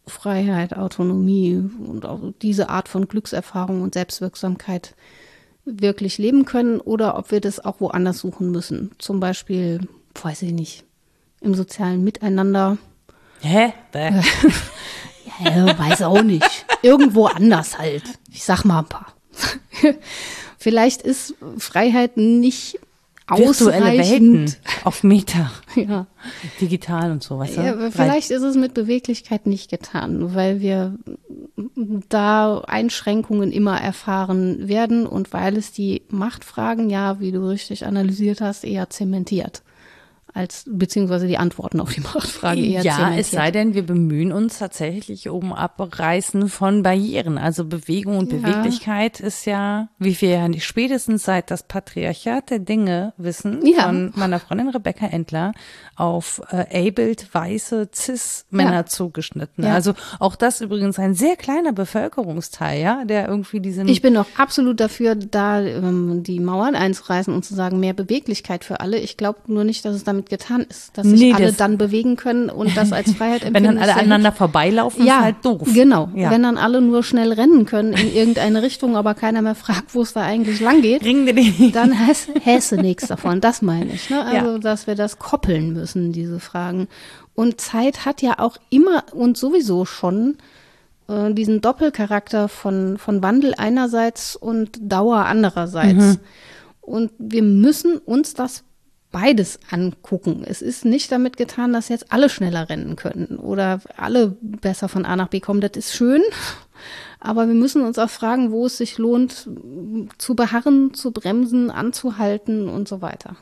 Freiheit, 0.08 0.76
Autonomie 0.76 1.62
und 1.86 2.04
auch 2.04 2.20
diese 2.42 2.68
Art 2.68 2.88
von 2.88 3.08
Glückserfahrung 3.08 3.82
und 3.82 3.94
Selbstwirksamkeit 3.94 4.94
wirklich 5.64 6.18
leben 6.18 6.44
können 6.44 6.80
oder 6.80 7.16
ob 7.18 7.30
wir 7.30 7.40
das 7.40 7.64
auch 7.64 7.80
woanders 7.80 8.18
suchen 8.18 8.50
müssen. 8.50 8.92
Zum 8.98 9.20
Beispiel, 9.20 9.86
weiß 10.20 10.42
ich 10.42 10.52
nicht, 10.52 10.84
im 11.40 11.54
sozialen 11.54 12.02
Miteinander. 12.04 12.78
Hä? 13.40 13.72
Bäh. 13.92 14.10
Ja, 15.44 15.78
weiß 15.78 16.02
auch 16.02 16.22
nicht. 16.22 16.66
Irgendwo 16.82 17.26
anders 17.26 17.78
halt. 17.78 18.02
Ich 18.30 18.42
sag 18.42 18.64
mal 18.64 18.80
ein 18.80 18.86
paar. 18.86 19.14
Vielleicht 20.58 21.02
ist 21.02 21.34
Freiheit 21.58 22.16
nicht 22.16 22.80
Virtuelle 23.30 23.98
Welten 23.98 24.54
auf 24.84 25.02
Meter, 25.04 25.50
Ja. 25.74 26.06
digital 26.60 27.10
und 27.12 27.22
so, 27.22 27.38
weißt 27.38 27.56
du? 27.58 27.60
Ja, 27.60 27.90
vielleicht 27.90 28.30
ist 28.30 28.42
es 28.42 28.56
mit 28.56 28.74
Beweglichkeit 28.74 29.46
nicht 29.46 29.70
getan, 29.70 30.34
weil 30.34 30.60
wir 30.60 30.96
da 32.08 32.60
Einschränkungen 32.60 33.52
immer 33.52 33.80
erfahren 33.80 34.68
werden 34.68 35.06
und 35.06 35.32
weil 35.32 35.56
es 35.56 35.72
die 35.72 36.02
Machtfragen 36.08 36.90
ja, 36.90 37.20
wie 37.20 37.32
du 37.32 37.48
richtig 37.48 37.84
analysiert 37.86 38.40
hast, 38.40 38.64
eher 38.64 38.88
zementiert. 38.90 39.62
Als, 40.34 40.64
beziehungsweise 40.68 41.26
die 41.26 41.38
Antworten 41.38 41.80
auf 41.80 41.92
die 41.92 42.00
Machtfrage 42.14 42.60
eher 42.60 42.82
Ja, 42.82 42.96
zementiert. 42.96 43.20
es 43.20 43.30
sei 43.30 43.50
denn, 43.50 43.74
wir 43.74 43.84
bemühen 43.84 44.30
uns 44.32 44.58
tatsächlich 44.58 45.28
um 45.28 45.52
Abreißen 45.52 46.48
von 46.48 46.82
Barrieren. 46.82 47.38
Also 47.38 47.64
Bewegung 47.64 48.18
und 48.18 48.32
Ja. 48.32 48.38
Beweglichkeit 48.38 49.20
ist 49.20 49.46
ja, 49.46 49.88
wie 49.98 50.20
wir 50.20 50.28
ja 50.30 50.48
nicht 50.48 50.64
spätestens 50.64 51.24
seit 51.24 51.50
das 51.50 51.62
Patriarchat 51.62 52.50
der 52.50 52.58
Dinge 52.58 53.14
wissen, 53.16 53.64
Ja. 53.66 53.84
von 53.84 54.12
meiner 54.16 54.38
Freundin 54.38 54.68
Rebecca 54.68 55.06
Endler, 55.06 55.52
auf 55.96 56.40
äh, 56.50 56.88
abled, 56.88 57.32
weiße, 57.34 57.88
cis-Männer 57.94 58.72
Ja. 58.72 58.86
zugeschnitten. 58.86 59.64
Also 59.64 59.94
auch 60.20 60.36
das 60.36 60.60
übrigens 60.60 60.98
ein 60.98 61.14
sehr 61.14 61.36
kleiner 61.36 61.72
Bevölkerungsteil, 61.72 62.80
ja, 62.80 63.04
der 63.04 63.28
irgendwie 63.28 63.60
diesen 63.60 63.88
Ich 63.88 64.02
bin 64.02 64.16
auch 64.16 64.26
absolut 64.36 64.78
dafür, 64.80 65.14
da 65.14 65.60
ähm, 65.62 66.22
die 66.22 66.38
Mauern 66.40 66.74
einzureißen 66.74 67.32
und 67.34 67.44
zu 67.44 67.54
sagen, 67.54 67.80
mehr 67.80 67.94
Beweglichkeit 67.94 68.64
für 68.64 68.80
alle. 68.80 68.98
Ich 68.98 69.16
glaube 69.16 69.40
nur 69.46 69.64
nicht, 69.64 69.84
dass 69.84 69.94
es 69.96 70.04
damit 70.18 70.30
getan 70.30 70.66
ist, 70.68 70.96
dass 70.96 71.06
sich 71.06 71.18
Nee, 71.20 71.32
alle 71.32 71.46
das- 71.46 71.56
dann 71.56 71.78
bewegen 71.78 72.16
können 72.16 72.50
und 72.50 72.76
das 72.76 72.92
als 72.92 73.12
Freiheit 73.14 73.44
empfinden. 73.44 73.54
wenn 73.54 73.64
dann 73.64 73.78
alle 73.78 73.94
aneinander 73.94 74.32
vorbeilaufen, 74.32 75.06
ja, 75.06 75.18
ist 75.18 75.24
halt 75.24 75.36
doof. 75.44 75.68
Genau. 75.72 76.10
Ja. 76.14 76.30
Wenn 76.30 76.42
dann 76.42 76.58
alle 76.58 76.80
nur 76.80 77.02
schnell 77.02 77.32
rennen 77.32 77.64
können 77.64 77.92
in 77.94 78.12
irgendeine 78.14 78.62
Richtung, 78.62 78.96
aber 78.96 79.14
keiner 79.14 79.40
mehr 79.42 79.54
fragt, 79.54 79.94
wo 79.94 80.02
es 80.02 80.12
da 80.12 80.22
eigentlich 80.22 80.60
lang 80.60 80.82
geht, 80.82 81.02
dann 81.74 81.94
du 82.72 82.76
nichts 82.76 83.06
davon. 83.08 83.40
Das 83.40 83.62
meine 83.62 83.92
ich. 83.92 84.10
Ne? 84.10 84.24
Also, 84.24 84.52
Ja. 84.52 84.58
dass 84.58 84.86
wir 84.86 84.94
das 84.94 85.18
koppeln 85.18 85.72
müssen, 85.72 86.12
diese 86.12 86.40
Fragen. 86.40 86.88
Und 87.34 87.60
Zeit 87.60 88.04
hat 88.04 88.20
ja 88.20 88.38
auch 88.38 88.56
immer 88.70 89.04
und 89.12 89.36
sowieso 89.38 89.84
schon 89.84 90.36
äh, 91.08 91.32
diesen 91.32 91.60
Doppelcharakter 91.60 92.48
von, 92.48 92.98
von 92.98 93.22
Wandel 93.22 93.54
einerseits 93.56 94.34
und 94.36 94.78
Dauer 94.80 95.24
andererseits. 95.26 96.18
Und 96.80 97.10
wir 97.18 97.42
müssen 97.42 97.98
uns 97.98 98.34
das 98.34 98.64
beides 99.10 99.58
angucken. 99.70 100.44
Es 100.46 100.62
ist 100.62 100.84
nicht 100.84 101.10
damit 101.10 101.36
getan, 101.36 101.72
dass 101.72 101.88
jetzt 101.88 102.12
alle 102.12 102.28
schneller 102.28 102.68
rennen 102.68 102.96
können 102.96 103.38
oder 103.38 103.80
alle 103.96 104.36
besser 104.40 104.88
von 104.88 105.04
A 105.04 105.16
nach 105.16 105.28
B 105.28 105.40
kommen. 105.40 105.60
Das 105.60 105.72
ist 105.76 105.94
schön. 105.94 106.22
Aber 107.20 107.48
wir 107.48 107.54
müssen 107.54 107.82
uns 107.84 107.98
auch 107.98 108.10
fragen, 108.10 108.52
wo 108.52 108.66
es 108.66 108.76
sich 108.78 108.96
lohnt, 108.98 109.48
zu 110.18 110.34
beharren, 110.36 110.94
zu 110.94 111.10
bremsen, 111.10 111.70
anzuhalten 111.70 112.68
und 112.68 112.86
so 112.86 113.00
weiter. 113.02 113.34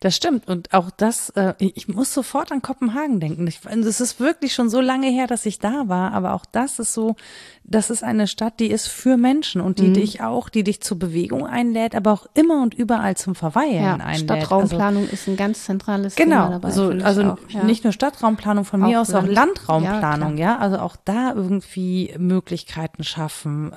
Das 0.00 0.14
stimmt. 0.14 0.46
Und 0.48 0.72
auch 0.72 0.90
das, 0.90 1.30
äh, 1.30 1.54
ich 1.58 1.88
muss 1.88 2.14
sofort 2.14 2.52
an 2.52 2.62
Kopenhagen 2.62 3.18
denken. 3.18 3.46
Ich, 3.48 3.60
es 3.68 4.00
ist 4.00 4.20
wirklich 4.20 4.54
schon 4.54 4.68
so 4.70 4.80
lange 4.80 5.08
her, 5.08 5.26
dass 5.26 5.46
ich 5.46 5.58
da 5.58 5.88
war, 5.88 6.12
aber 6.12 6.34
auch 6.34 6.44
das 6.52 6.78
ist 6.78 6.92
so, 6.94 7.16
das 7.64 7.90
ist 7.90 8.04
eine 8.04 8.28
Stadt, 8.28 8.60
die 8.60 8.70
ist 8.70 8.86
für 8.86 9.16
Menschen 9.16 9.60
und 9.60 9.80
Mhm. 9.80 9.84
die 9.94 10.00
dich 10.00 10.20
auch, 10.22 10.48
die 10.48 10.62
dich 10.62 10.80
zur 10.80 10.98
Bewegung 11.00 11.44
einlädt, 11.46 11.96
aber 11.96 12.12
auch 12.12 12.26
immer 12.34 12.62
und 12.62 12.74
überall 12.74 13.16
zum 13.16 13.34
Verweilen 13.34 13.82
Ja, 13.82 13.94
einlädt. 13.94 14.30
Also, 14.30 14.44
Stadtraumplanung 14.46 15.08
ist 15.08 15.26
ein 15.26 15.36
ganz 15.36 15.64
zentrales 15.64 16.14
Thema 16.14 16.28
Genau, 16.46 16.50
dabei. 16.50 16.68
also, 16.68 16.82
finde 16.88 16.98
ich 17.00 17.04
also 17.06 17.22
auch, 17.24 17.38
ja. 17.48 17.64
nicht 17.64 17.82
nur 17.82 17.92
Stadtraumplanung, 17.92 18.64
von 18.64 18.80
mir 18.80 18.98
Auch 18.98 19.02
aus 19.02 19.14
auch 19.14 19.22
Land. 19.26 19.34
Landraumplanung, 19.66 20.36
Ja, 20.36 20.44
ja, 20.52 20.58
Also 20.58 20.78
auch 20.78 20.94
da 21.04 21.32
irgendwie 21.34 22.14
Möglichkeiten 22.18 23.02
schaffen, 23.02 23.23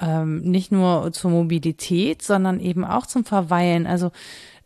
ähm, 0.02 0.42
nicht 0.42 0.72
nur 0.72 1.12
zur 1.12 1.32
Mobilität, 1.32 2.22
sondern 2.22 2.60
eben 2.60 2.84
auch 2.86 3.06
zum 3.06 3.26
Verweilen. 3.26 3.88
Also 3.88 4.12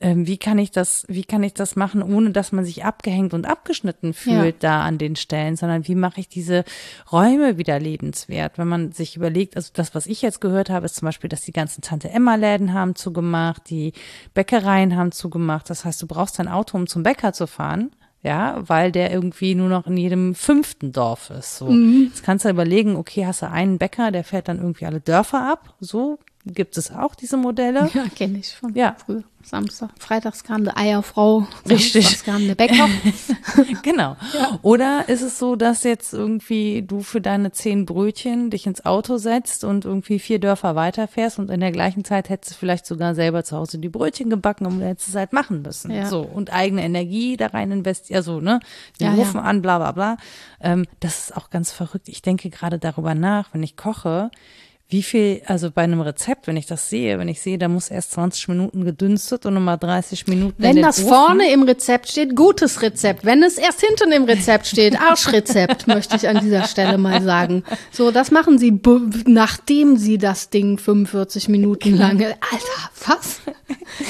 ähm, 0.02 0.26
wie 0.26 0.38
kann 0.38 0.58
ich 0.58 0.72
das, 0.72 1.06
wie 1.08 1.24
kann 1.24 1.44
ich 1.44 1.54
das 1.54 1.76
machen, 1.76 2.02
ohne 2.02 2.32
dass 2.32 2.52
man 2.52 2.66
sich 2.66 2.84
abgehängt 2.84 3.34
und 3.34 3.46
abgeschnitten 3.46 4.14
fühlt 4.14 4.64
da 4.64 4.82
an 4.82 4.98
den 4.98 5.16
Stellen, 5.16 5.56
sondern 5.56 5.88
wie 5.88 5.96
mache 5.96 6.20
ich 6.20 6.28
diese 6.28 6.64
Räume 7.12 7.58
wieder 7.58 7.80
lebenswert? 7.80 8.58
Wenn 8.58 8.68
man 8.68 8.92
sich 8.92 9.16
überlegt, 9.16 9.56
also 9.56 9.70
das, 9.74 9.94
was 9.94 10.08
ich 10.08 10.22
jetzt 10.24 10.42
gehört 10.42 10.72
habe, 10.72 10.86
ist 10.86 10.96
zum 10.96 11.06
Beispiel, 11.06 11.30
dass 11.30 11.42
die 11.42 11.52
ganzen 11.52 11.82
Tante-Emma-Läden 11.82 12.74
haben 12.74 12.96
zugemacht, 12.96 13.70
die 13.70 13.94
Bäckereien 14.34 14.96
haben 14.96 15.12
zugemacht. 15.12 15.70
Das 15.70 15.86
heißt, 15.86 16.02
du 16.02 16.08
brauchst 16.08 16.40
dein 16.40 16.48
Auto, 16.48 16.78
um 16.78 16.88
zum 16.88 17.04
Bäcker 17.04 17.32
zu 17.34 17.46
fahren. 17.46 17.92
Ja, 18.24 18.62
weil 18.68 18.92
der 18.92 19.12
irgendwie 19.12 19.56
nur 19.56 19.68
noch 19.68 19.88
in 19.88 19.98
jedem 19.98 20.36
fünften 20.36 20.92
Dorf 20.92 21.32
ist. 21.32 21.58
So. 21.58 21.70
Jetzt 21.72 22.24
kannst 22.24 22.46
du 22.46 22.50
überlegen, 22.50 22.96
okay, 22.96 23.26
hast 23.26 23.42
du 23.42 23.50
einen 23.50 23.80
Bäcker, 23.80 24.12
der 24.12 24.24
fährt 24.24 24.48
dann 24.48 24.60
irgendwie 24.60 24.86
alle 24.86 25.00
Dörfer 25.00 25.52
ab. 25.52 25.74
So 25.80 26.20
gibt 26.46 26.78
es 26.78 26.92
auch 26.92 27.16
diese 27.16 27.38
Modelle. 27.38 27.90
Ja, 27.94 28.06
kenne 28.16 28.40
ich 28.40 28.50
schon. 28.52 28.74
Ja. 28.74 28.96
Früher. 29.06 29.24
Samstag. 29.44 29.90
Freitags 30.00 30.44
kam 30.44 30.64
die 30.64 30.76
Eierfrau. 30.76 31.48
Richtig. 31.70 32.06
Samstags 32.06 32.24
kam 32.24 32.46
der 32.48 32.56
Bäcker. 32.56 32.88
genau. 33.84 34.16
Oder 34.62 35.10
ist 35.10 35.22
es 35.22 35.40
so, 35.40 35.56
dass 35.56 35.84
jetzt 35.84 36.14
irgendwie 36.14 36.84
du 36.84 37.02
für 37.02 37.22
deine 37.22 37.52
zehn 37.52 37.86
Brötchen 37.86 38.50
dich 38.50 38.68
ins 38.68 38.86
Auto 38.86 39.18
setzt 39.18 39.64
und 39.64 39.86
irgendwie 39.86 40.20
vier 40.20 40.40
Dörfer 40.40 40.76
weiterfährst 40.76 41.40
und 41.40 41.50
in 41.50 41.60
der 41.60 41.72
gleichen 41.72 42.06
Zeit 42.06 42.30
hättest 42.30 42.54
du 42.54 42.60
vielleicht 42.60 42.86
sogar 42.86 43.16
selber 43.16 43.44
zu 43.44 43.58
Hause 43.58 43.80
die 43.80 43.90
Brötchen 43.90 44.30
gebacken 44.30 44.66
und 44.66 44.82
hättest 44.82 45.10
es 45.10 45.16
halt 45.16 45.34
machen 45.34 45.62
müssen. 45.64 45.92
Ja. 45.92 46.06
So. 46.06 46.22
Und 46.22 46.54
eigene 46.54 46.84
Energie 46.84 47.36
da 47.38 47.48
rein 47.48 47.72
investieren, 47.72 48.18
also, 48.18 48.40
ne, 48.40 48.60
den 49.00 49.08
Ja, 49.08 49.14
ja. 49.16 49.22
Ofen 49.22 49.40
an, 49.40 49.62
bla, 49.62 49.80
bla, 49.80 49.92
bla. 49.92 50.18
Ähm, 50.62 50.86
das 51.00 51.30
ist 51.30 51.38
auch 51.38 51.50
ganz 51.50 51.72
verrückt. 51.72 52.08
Ich 52.10 52.22
denke 52.22 52.50
gerade 52.50 52.80
darüber 52.80 53.16
nach, 53.16 53.54
wenn 53.54 53.64
ich 53.64 53.76
koche, 53.76 54.30
wie 54.92 55.02
viel, 55.04 55.42
also 55.46 55.72
bei 55.72 55.84
einem 55.84 56.02
Rezept, 56.02 56.48
wenn 56.48 56.58
ich 56.58 56.66
das 56.66 56.90
sehe, 56.90 57.18
wenn 57.18 57.30
ich 57.30 57.42
sehe, 57.42 57.58
da 57.58 57.68
muss 57.70 57.90
erst 57.90 58.12
20 58.12 58.50
Minuten 58.50 58.84
gedünstet 58.86 59.46
und 59.46 59.54
nochmal 59.54 59.78
30 59.78 60.28
Minuten 60.28 60.62
in 60.62 60.76
Wenn 60.76 60.82
das 60.84 61.00
Ofen. 61.00 61.08
vorne 61.10 61.52
im 61.52 61.64
Rezept 61.64 62.10
steht, 62.10 62.36
gutes 62.36 62.82
Rezept. 62.82 63.24
Wenn 63.26 63.42
es 63.42 63.58
erst 63.58 63.82
hinten 63.82 64.12
im 64.12 64.26
Rezept 64.26 64.68
steht, 64.68 65.00
Arschrezept, 65.02 65.88
möchte 65.88 66.18
ich 66.18 66.28
an 66.28 66.42
dieser 66.42 66.66
Stelle 66.66 66.98
mal 66.98 67.22
sagen. 67.22 67.64
So, 67.92 68.12
das 68.12 68.32
machen 68.32 68.58
sie, 68.60 68.78
nachdem 69.28 69.96
sie 69.98 70.18
das 70.18 70.50
Ding 70.50 70.78
45 70.78 71.48
Minuten 71.50 71.96
lang. 71.98 72.22
Alter, 72.22 72.36
was? 73.08 73.40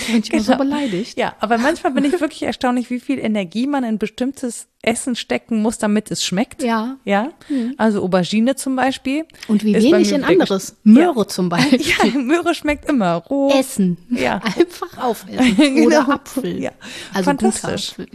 Bin 0.08 0.20
ich 0.24 0.34
immer 0.34 0.42
so 0.42 0.52
Genau. 0.54 0.64
beleidigt. 0.64 1.18
Ja, 1.18 1.36
aber 1.40 1.58
manchmal 1.60 1.94
bin 1.94 2.04
ich 2.06 2.14
wirklich 2.20 2.44
erstaunlich, 2.44 2.90
wie 2.90 3.00
viel 3.00 3.20
Energie 3.20 3.68
man 3.68 3.84
in 3.84 3.98
bestimmtes 4.00 4.68
Essen 4.82 5.16
stecken 5.16 5.62
muss, 5.62 5.78
damit 5.78 6.10
es 6.10 6.24
schmeckt. 6.24 6.64
Ja. 6.64 6.98
Ja. 7.06 7.30
Also 7.78 8.02
Aubergine 8.02 8.56
zum 8.56 8.76
Beispiel. 8.76 9.26
Und 9.48 9.64
wie 9.64 9.76
wenig 9.76 10.12
in 10.12 10.22
wirklich- 10.28 10.71
anderes. 10.86 11.06
Möhre 11.16 11.28
zum 11.28 11.50
Beispiel. 11.50 11.82
Ja, 11.82 12.20
Möhre 12.20 12.56
schmeckt 12.56 12.90
immer 12.90 13.16
roh. 13.16 13.52
Essen. 13.52 13.98
Ja. 14.10 14.36
Einfach 14.44 14.98
aufessen. 14.98 15.58
Genau. 15.72 15.88
Oder 15.88 16.10
Apfel. 16.10 16.62
Ja. 16.62 16.72
Also 17.14 17.26
Fantastisch. 17.26 17.92
Apfel. 17.92 18.08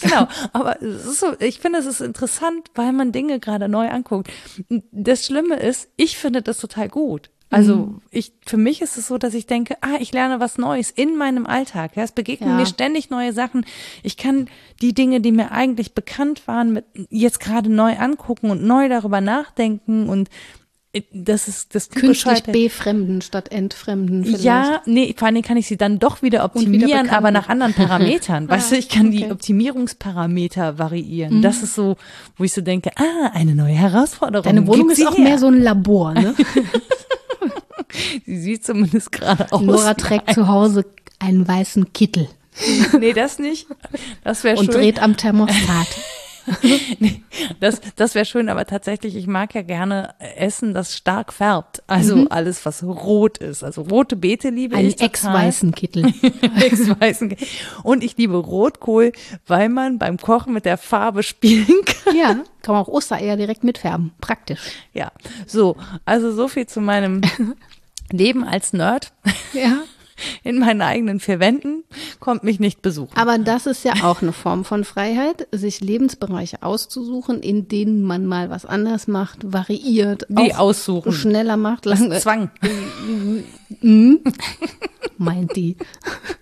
genau, 0.00 0.28
aber 0.52 0.78
so, 0.80 1.34
ich 1.38 1.60
finde, 1.60 1.78
es 1.78 1.86
ist 1.86 2.00
interessant, 2.00 2.70
weil 2.74 2.92
man 2.92 3.12
Dinge 3.12 3.40
gerade 3.40 3.68
neu 3.68 3.88
anguckt. 3.88 4.30
Das 4.90 5.26
Schlimme 5.26 5.56
ist, 5.56 5.88
ich 5.96 6.16
finde 6.16 6.40
das 6.40 6.58
total 6.58 6.88
gut. 6.88 7.30
Also 7.54 7.76
mhm. 7.76 8.00
ich, 8.10 8.32
für 8.44 8.56
mich 8.56 8.82
ist 8.82 8.96
es 8.96 9.06
so, 9.06 9.16
dass 9.16 9.32
ich 9.32 9.46
denke, 9.46 9.76
ah, 9.80 9.96
ich 10.00 10.12
lerne 10.12 10.40
was 10.40 10.58
Neues 10.58 10.90
in 10.90 11.16
meinem 11.16 11.46
Alltag. 11.46 11.94
Ja, 11.94 12.02
es 12.02 12.10
begegnen 12.10 12.50
ja. 12.50 12.56
mir 12.56 12.66
ständig 12.66 13.10
neue 13.10 13.32
Sachen. 13.32 13.64
Ich 14.02 14.16
kann 14.16 14.48
die 14.82 14.92
Dinge, 14.92 15.20
die 15.20 15.30
mir 15.30 15.52
eigentlich 15.52 15.94
bekannt 15.94 16.48
waren, 16.48 16.72
mit, 16.72 16.84
jetzt 17.10 17.38
gerade 17.38 17.70
neu 17.70 17.96
angucken 17.96 18.50
und 18.50 18.64
neu 18.64 18.88
darüber 18.88 19.20
nachdenken 19.20 20.08
und 20.08 20.30
das 21.12 21.48
ist 21.48 21.74
das 21.74 21.88
Künstlich 21.90 22.42
befremden 22.44 23.20
statt 23.20 23.50
entfremden. 23.50 24.24
Vielleicht. 24.24 24.44
Ja, 24.44 24.82
nee, 24.86 25.14
vor 25.16 25.26
allem 25.26 25.42
kann 25.42 25.56
ich 25.56 25.66
sie 25.66 25.76
dann 25.76 25.98
doch 25.98 26.22
wieder 26.22 26.44
optimieren, 26.44 27.06
wieder 27.06 27.16
aber 27.16 27.30
nach 27.30 27.48
anderen 27.48 27.74
Parametern. 27.74 28.48
weißt 28.48 28.72
du, 28.72 28.76
ich 28.76 28.88
kann 28.88 29.08
okay. 29.08 29.16
die 29.16 29.30
Optimierungsparameter 29.30 30.78
variieren. 30.78 31.38
Mhm. 31.38 31.42
Das 31.42 31.62
ist 31.62 31.74
so, 31.74 31.96
wo 32.36 32.44
ich 32.44 32.52
so 32.52 32.60
denke, 32.60 32.90
ah, 32.96 33.30
eine 33.32 33.54
neue 33.54 33.74
Herausforderung. 33.74 34.44
Deine 34.44 34.66
Wohnung 34.66 34.90
ist 34.90 35.04
auch 35.06 35.16
her. 35.16 35.24
mehr 35.24 35.38
so 35.38 35.48
ein 35.48 35.60
Labor, 35.60 36.14
ne? 36.14 36.34
Sie 38.26 38.38
sieht 38.38 38.64
zumindest 38.64 39.12
gerade 39.12 39.52
aus. 39.52 39.62
Nora 39.62 39.94
trägt 39.94 40.34
zu 40.34 40.48
Hause 40.48 40.84
einen 41.18 41.46
weißen 41.46 41.92
Kittel. 41.92 42.28
nee, 42.98 43.12
das 43.12 43.38
nicht. 43.38 43.66
Das 44.22 44.44
wäre 44.44 44.56
schön. 44.56 44.68
Und 44.68 44.74
dreht 44.74 45.02
am 45.02 45.16
Thermostat. 45.16 45.88
nee, 46.98 47.22
das 47.60 47.80
das 47.96 48.14
wäre 48.14 48.24
schön, 48.24 48.48
aber 48.48 48.66
tatsächlich, 48.66 49.16
ich 49.16 49.26
mag 49.26 49.54
ja 49.54 49.62
gerne 49.62 50.14
Essen, 50.18 50.74
das 50.74 50.96
stark 50.96 51.32
färbt. 51.32 51.82
Also 51.86 52.16
mhm. 52.16 52.28
alles, 52.30 52.64
was 52.66 52.82
rot 52.82 53.38
ist. 53.38 53.64
Also 53.64 53.82
rote 53.82 54.16
Beete 54.16 54.50
liebe 54.50 54.76
Einen 54.76 54.88
ich 54.88 55.00
ex-weißen 55.00 55.72
Kittel. 55.72 56.12
ex-weißen 56.60 57.30
Kittel. 57.30 57.48
Und 57.82 58.04
ich 58.04 58.16
liebe 58.16 58.36
Rotkohl, 58.36 59.12
weil 59.46 59.68
man 59.68 59.98
beim 59.98 60.18
Kochen 60.18 60.52
mit 60.52 60.64
der 60.64 60.78
Farbe 60.78 61.22
spielen 61.22 61.66
kann. 61.84 62.16
Ja, 62.16 62.36
kann 62.62 62.74
man 62.74 62.84
auch 62.84 62.88
Ostereier 62.88 63.36
direkt 63.36 63.64
mitfärben. 63.64 64.12
Praktisch. 64.20 64.60
Ja, 64.92 65.12
so. 65.46 65.76
Also 66.04 66.32
so 66.32 66.48
viel 66.48 66.66
zu 66.66 66.80
meinem 66.80 67.22
Leben 68.12 68.44
als 68.44 68.72
Nerd. 68.72 69.12
Ja. 69.52 69.82
In 70.44 70.58
meinen 70.58 70.82
eigenen 70.82 71.20
vier 71.20 71.40
Wänden 71.40 71.84
kommt 72.20 72.44
mich 72.44 72.60
nicht 72.60 72.82
besuchen. 72.82 73.16
Aber 73.16 73.38
das 73.38 73.66
ist 73.66 73.84
ja 73.84 73.94
auch 74.02 74.22
eine 74.22 74.32
Form 74.32 74.64
von 74.64 74.84
Freiheit, 74.84 75.48
sich 75.52 75.80
Lebensbereiche 75.80 76.62
auszusuchen, 76.62 77.40
in 77.40 77.68
denen 77.68 78.02
man 78.02 78.26
mal 78.26 78.50
was 78.50 78.64
anders 78.64 79.06
macht, 79.06 79.52
variiert, 79.52 80.26
Wie 80.28 80.54
aussuchen. 80.54 81.12
schneller 81.12 81.56
macht. 81.56 81.86
Das 81.86 82.00
Zwang. 82.22 82.50
Mhm. 83.80 84.20
Meint 85.18 85.56
die. 85.56 85.76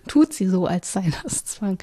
Tut 0.07 0.33
sie 0.33 0.47
so, 0.47 0.65
als 0.65 0.93
sei 0.93 1.11
das 1.23 1.45
Zwang. 1.45 1.77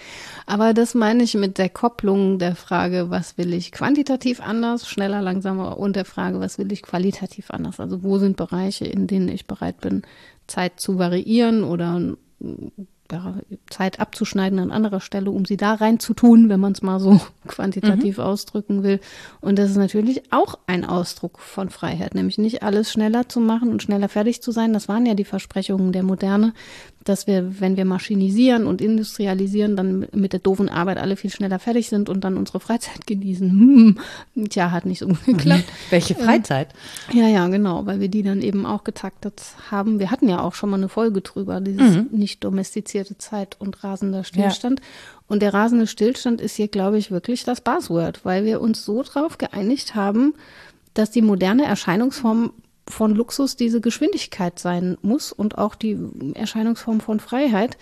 Aber 0.47 0.75
das 0.75 0.95
meine 0.95 1.23
ich 1.23 1.35
mit 1.35 1.59
der 1.59 1.69
Kopplung 1.69 2.39
der 2.39 2.55
Frage, 2.57 3.11
was 3.11 3.39
will 3.39 3.53
ich 3.53 3.73
quantitativ 3.73 4.41
anders, 4.41 4.89
schneller, 4.89 5.23
langsamer 5.23 5.79
und 5.79 5.97
der 5.97 6.05
Frage, 6.05 6.41
was 6.41 6.59
will 6.59 6.71
ich 6.73 6.83
qualitativ 6.83 7.51
anders. 7.51 7.81
Also 7.81 8.03
wo 8.03 8.19
sind 8.19 8.37
Bereiche, 8.37 8.87
in 8.87 9.07
denen 9.07 9.29
ich 9.29 9.47
bereit 9.47 9.81
bin, 9.81 10.03
Zeit 10.51 10.81
zu 10.81 10.99
variieren 10.99 11.65
oder 11.65 12.01
Zeit 13.69 14.01
abzuschneiden 14.01 14.59
an 14.59 14.71
anderer 14.71 15.01
Stelle, 15.01 15.31
um 15.31 15.45
sie 15.45 15.57
da 15.57 15.75
reinzutun, 15.75 16.49
wenn 16.49 16.61
man 16.61 16.73
es 16.73 16.83
mal 16.83 17.01
so 17.01 17.21
quantitativ 17.47 18.19
mhm. 18.19 18.25
ausdrücken 18.25 18.83
will. 18.83 19.01
Und 19.41 19.59
das 19.59 19.71
ist 19.71 19.77
natürlich 19.77 20.33
auch 20.33 20.59
ein 20.67 20.85
Ausdruck 20.85 21.39
von 21.41 21.71
Freiheit, 21.71 22.15
nämlich 22.15 22.39
nicht 22.39 22.63
alles 22.63 22.93
schneller 22.93 23.29
zu 23.29 23.41
machen 23.41 23.71
und 23.71 23.83
schneller 23.83 24.09
fertig 24.09 24.43
zu 24.43 24.53
sein. 24.53 24.73
Das 24.73 24.89
waren 24.89 25.07
ja 25.07 25.15
die 25.15 25.25
Versprechungen 25.25 25.93
der 25.93 26.03
Moderne, 26.03 26.53
dass 27.05 27.27
wir, 27.27 27.61
wenn 27.61 27.77
wir 27.79 27.87
maschinisieren 27.87 28.67
und 28.67 28.83
industrialisieren, 28.83 29.75
dann 29.75 30.07
mit 30.13 30.35
der 30.35 30.41
doofen 30.41 30.69
Arbeit 30.69 30.99
alle 30.99 31.17
viel 31.17 31.31
schneller 31.31 31.59
fertig 31.59 31.89
sind 31.89 32.11
und 32.11 32.25
dann 32.25 32.37
unsere 32.37 32.61
Freizeit 32.61 33.07
genießen. 33.07 33.51
Hm, 34.35 34.49
tja, 34.51 34.71
hat 34.71 34.85
nicht 34.85 34.99
so 34.99 35.09
gut 35.09 35.25
geklappt. 35.25 35.65
Welche 35.89 36.15
Freizeit? 36.15 36.69
Ja, 37.13 37.27
ja, 37.27 37.49
genau, 37.49 37.87
weil 37.87 38.01
wir 38.01 38.09
die 38.09 38.23
dann 38.23 38.43
eben 38.43 38.67
auch 38.67 38.85
getaktet 38.85 39.43
haben. 39.71 39.99
Wir 39.99 40.11
hatten 40.11 40.29
ja 40.29 40.43
auch 40.43 40.55
schon 40.55 40.71
mal 40.71 40.77
eine 40.77 40.91
Folge 40.91 41.23
drüber, 41.23 41.61
dieses 41.61 41.97
mhm. 41.97 42.09
nicht 42.13 42.45
domestizierte 42.45 43.17
Zeit 43.17 43.57
und 43.59 43.83
rasender 43.83 44.23
Stillstand. 44.23 44.81
Ja. 44.81 44.87
Und 45.27 45.41
der 45.41 45.55
rasende 45.55 45.87
Stillstand 45.87 46.41
ist 46.41 46.57
hier, 46.57 46.69
glaube 46.69 46.99
ich, 46.99 47.11
wirklich 47.11 47.45
das 47.45 47.63
Buzzword, 47.63 48.25
weil 48.25 48.45
wir 48.45 48.61
uns 48.61 48.85
so 48.85 49.03
drauf 49.03 49.39
geeinigt 49.39 49.95
haben, 49.95 50.35
dass 50.93 51.11
die 51.11 51.23
moderne 51.23 51.65
Erscheinungsform 51.65 52.53
von 52.91 53.15
Luxus 53.15 53.57
diese 53.57 53.81
Geschwindigkeit 53.81 54.59
sein 54.59 54.99
muss 55.03 55.33
und 55.33 55.59
auch 55.59 55.75
die 55.75 55.99
Erscheinungsform 56.35 57.01
von 57.01 57.21
Freiheit, 57.21 57.77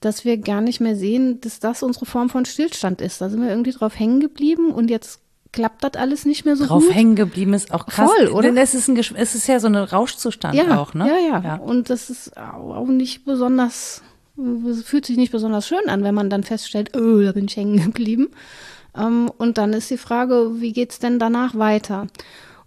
dass 0.00 0.24
wir 0.24 0.38
gar 0.38 0.60
nicht 0.60 0.80
mehr 0.80 0.96
sehen, 0.96 1.40
dass 1.40 1.60
das 1.60 1.82
unsere 1.82 2.06
Form 2.06 2.28
von 2.28 2.44
Stillstand 2.44 3.00
ist. 3.00 3.20
Da 3.20 3.28
sind 3.28 3.40
wir 3.40 3.48
irgendwie 3.48 3.72
drauf 3.72 3.98
hängen 3.98 4.20
geblieben 4.20 4.70
und 4.70 4.90
jetzt 4.90 5.20
klappt 5.52 5.84
das 5.84 5.94
alles 5.94 6.26
nicht 6.26 6.44
mehr 6.44 6.56
so 6.56 6.66
drauf 6.66 6.80
gut. 6.80 6.88
Drauf 6.88 6.96
hängen 6.96 7.16
geblieben 7.16 7.54
ist 7.54 7.72
auch 7.72 7.86
krass. 7.86 8.10
Voll, 8.10 8.28
oder? 8.28 8.48
Denn 8.48 8.56
es 8.56 8.74
ist, 8.74 8.88
ein, 8.88 8.96
es 8.96 9.34
ist 9.34 9.46
ja 9.48 9.58
so 9.58 9.68
ein 9.68 9.74
Rauschzustand 9.74 10.54
ja, 10.54 10.78
auch, 10.78 10.94
ne? 10.94 11.08
Ja, 11.08 11.18
ja, 11.18 11.42
ja. 11.42 11.54
Und 11.56 11.88
das 11.88 12.10
ist 12.10 12.36
auch 12.36 12.86
nicht 12.86 13.24
besonders, 13.24 14.02
fühlt 14.84 15.06
sich 15.06 15.16
nicht 15.16 15.32
besonders 15.32 15.66
schön 15.66 15.88
an, 15.88 16.04
wenn 16.04 16.14
man 16.14 16.28
dann 16.28 16.42
feststellt, 16.42 16.96
oh, 16.96 17.22
da 17.22 17.32
bin 17.32 17.46
ich 17.46 17.56
hängen 17.56 17.82
geblieben. 17.82 18.28
Ähm, 18.96 19.30
und 19.38 19.58
dann 19.58 19.72
ist 19.72 19.90
die 19.90 19.98
Frage, 19.98 20.60
wie 20.60 20.72
geht's 20.72 20.98
denn 20.98 21.18
danach 21.18 21.54
weiter? 21.56 22.06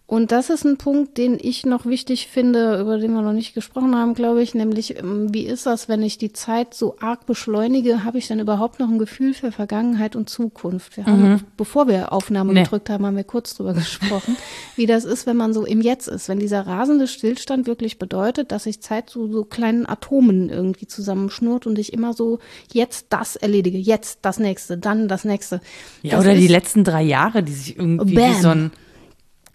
Und 0.10 0.32
das 0.32 0.50
ist 0.50 0.66
ein 0.66 0.78
Punkt, 0.78 1.20
den 1.20 1.38
ich 1.40 1.68
noch 1.68 1.86
wichtig 1.86 2.30
finde, 2.30 2.80
über 2.80 2.98
den 2.98 3.14
wir 3.14 3.22
noch 3.22 3.32
nicht 3.32 3.54
gesprochen 3.54 3.96
haben, 3.96 4.16
glaube 4.16 4.42
ich, 4.42 4.56
nämlich 4.56 4.98
ähm, 4.98 5.32
wie 5.32 5.46
ist 5.46 5.68
das, 5.68 5.88
wenn 5.88 6.02
ich 6.02 6.18
die 6.18 6.34
Zeit 6.34 6.74
so 6.74 6.96
arg 7.00 7.28
beschleunige, 7.28 8.04
habe 8.04 8.18
ich 8.18 8.28
dann 8.28 8.40
überhaupt 8.40 8.80
noch 8.80 8.90
ein 8.90 8.98
Gefühl 8.98 9.36
für 9.36 9.52
Vergangenheit 9.52 10.16
und 10.16 10.28
Zukunft? 10.28 10.98
Wir 10.98 11.06
haben, 11.06 11.34
mhm. 11.34 11.40
bevor 11.58 11.88
wir 11.88 12.12
Aufnahme 12.12 12.54
nee. 12.54 12.64
gedrückt 12.64 12.90
haben, 12.90 13.06
haben 13.06 13.18
wir 13.18 13.24
kurz 13.24 13.54
drüber 13.54 13.74
gesprochen, 13.76 14.36
wie 14.76 14.88
das 14.88 15.06
ist, 15.06 15.28
wenn 15.28 15.38
man 15.38 15.54
so 15.54 15.64
im 15.64 15.80
Jetzt 15.80 16.08
ist, 16.08 16.28
wenn 16.28 16.40
dieser 16.40 16.66
rasende 16.66 17.08
Stillstand 17.08 17.68
wirklich 17.68 18.00
bedeutet, 18.00 18.52
dass 18.52 18.64
sich 18.64 18.82
Zeit 18.82 19.12
zu 19.12 19.32
so 19.32 19.46
kleinen 19.46 19.88
Atomen 19.88 20.50
irgendwie 20.50 20.88
zusammenschnurrt 20.88 21.68
und 21.68 21.78
ich 21.78 21.94
immer 21.94 22.14
so 22.14 22.40
jetzt 22.74 23.06
das 23.10 23.36
erledige, 23.36 23.78
jetzt 23.78 24.20
das 24.24 24.40
nächste, 24.40 24.76
dann 24.80 25.08
das 25.08 25.24
nächste. 25.24 25.62
Ja, 26.02 26.16
das 26.16 26.26
oder 26.26 26.34
die 26.34 26.48
letzten 26.48 26.84
drei 26.84 27.04
Jahre, 27.04 27.44
die 27.44 27.54
sich 27.54 27.78
irgendwie 27.78 28.34
so 28.42 28.50
ein 28.50 28.72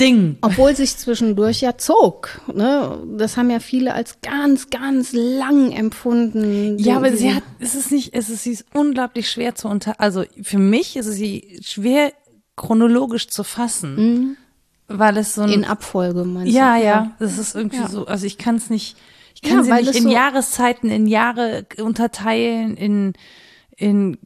Ding. 0.00 0.38
Obwohl 0.40 0.74
sich 0.74 0.96
zwischendurch 0.96 1.60
ja 1.60 1.78
zog. 1.78 2.40
Ne? 2.52 2.98
Das 3.16 3.36
haben 3.36 3.50
ja 3.50 3.60
viele 3.60 3.94
als 3.94 4.20
ganz, 4.22 4.70
ganz 4.70 5.12
lang 5.12 5.70
empfunden. 5.70 6.78
Ja, 6.78 6.96
aber 6.96 7.16
sie 7.16 7.34
hat, 7.34 7.44
es 7.60 7.74
ist 7.74 7.92
nicht, 7.92 8.14
es 8.14 8.28
ist, 8.28 8.42
sie 8.42 8.52
ist 8.52 8.66
unglaublich 8.74 9.30
schwer 9.30 9.54
zu 9.54 9.68
unter, 9.68 10.00
also 10.00 10.24
für 10.42 10.58
mich 10.58 10.96
ist 10.96 11.06
es 11.06 11.14
sie 11.14 11.60
schwer 11.62 12.12
chronologisch 12.56 13.28
zu 13.28 13.44
fassen. 13.44 13.96
Mhm. 13.96 14.36
Weil 14.88 15.16
es 15.16 15.34
so 15.34 15.42
ein. 15.42 15.50
In 15.50 15.64
Abfolge, 15.64 16.24
meinst 16.24 16.52
ja, 16.52 16.76
du? 16.76 16.82
Ja, 16.82 16.86
ja. 16.86 17.16
Das 17.18 17.38
ist 17.38 17.54
irgendwie 17.54 17.78
ja. 17.78 17.88
so, 17.88 18.06
also 18.06 18.26
ich 18.26 18.36
kann 18.36 18.56
es 18.56 18.70
nicht, 18.70 18.96
ich 19.34 19.42
kann 19.42 19.58
ja, 19.58 19.62
sie 19.62 19.72
nicht 19.72 19.96
in 19.96 20.02
so 20.04 20.10
Jahreszeiten, 20.10 20.90
in 20.90 21.06
Jahre 21.06 21.66
unterteilen, 21.78 22.76
in, 22.76 23.14
in 23.76 24.18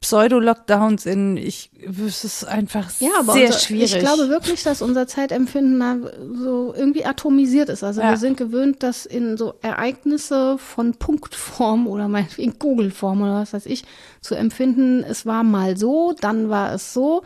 Pseudo-Lockdowns 0.00 1.04
in, 1.04 1.36
ich, 1.36 1.70
es 2.06 2.24
ist 2.24 2.44
einfach 2.44 2.90
ja, 3.00 3.10
aber 3.18 3.34
sehr 3.34 3.48
unser, 3.48 3.58
schwierig. 3.58 3.94
Ich 3.94 3.98
glaube 3.98 4.30
wirklich, 4.30 4.62
dass 4.62 4.80
unser 4.80 5.06
Zeitempfinden 5.06 6.06
so 6.36 6.72
irgendwie 6.74 7.04
atomisiert 7.04 7.68
ist. 7.68 7.84
Also 7.84 8.00
ja. 8.00 8.08
wir 8.08 8.16
sind 8.16 8.38
gewöhnt, 8.38 8.82
dass 8.82 9.04
in 9.04 9.36
so 9.36 9.54
Ereignisse 9.60 10.56
von 10.56 10.94
Punktform 10.94 11.86
oder 11.86 12.08
meinetwegen 12.08 12.58
Kugelform 12.58 13.20
oder 13.20 13.34
was 13.34 13.52
weiß 13.52 13.66
ich 13.66 13.84
zu 14.22 14.34
empfinden, 14.34 15.04
es 15.04 15.26
war 15.26 15.44
mal 15.44 15.76
so, 15.76 16.14
dann 16.18 16.48
war 16.48 16.72
es 16.72 16.94
so. 16.94 17.22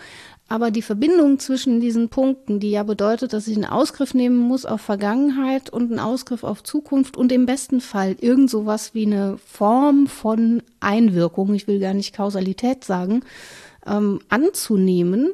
Aber 0.47 0.71
die 0.71 0.83
Verbindung 0.83 1.39
zwischen 1.39 1.81
diesen 1.81 2.11
Punkten, 2.11 2.61
die 2.61 2.71
ja 2.71 2.83
bedeutet, 2.83 3.33
dass 3.33 3.49
ich 3.49 3.57
einen 3.57 3.65
Ausgriff 3.65 4.13
nehmen 4.13 4.37
muss 4.37 4.67
auf 4.67 4.83
Vergangenheit 4.83 5.71
und 5.71 5.91
einen 5.91 5.99
Ausgriff 5.99 6.45
auf 6.45 6.63
Zukunft 6.63 7.17
und 7.17 7.33
im 7.33 7.47
besten 7.47 7.81
Fall 7.81 8.17
irgend 8.21 8.51
sowas 8.51 8.95
wie 8.95 9.07
eine 9.07 9.39
Form 9.39 10.07
von 10.07 10.63
Einwirkung, 10.81 11.55
ich 11.55 11.67
will 11.67 11.81
gar 11.81 11.95
nicht 11.95 12.15
Kausalität 12.15 12.85
sagen, 12.85 13.23
ähm, 13.87 14.21
anzunehmen 14.29 15.31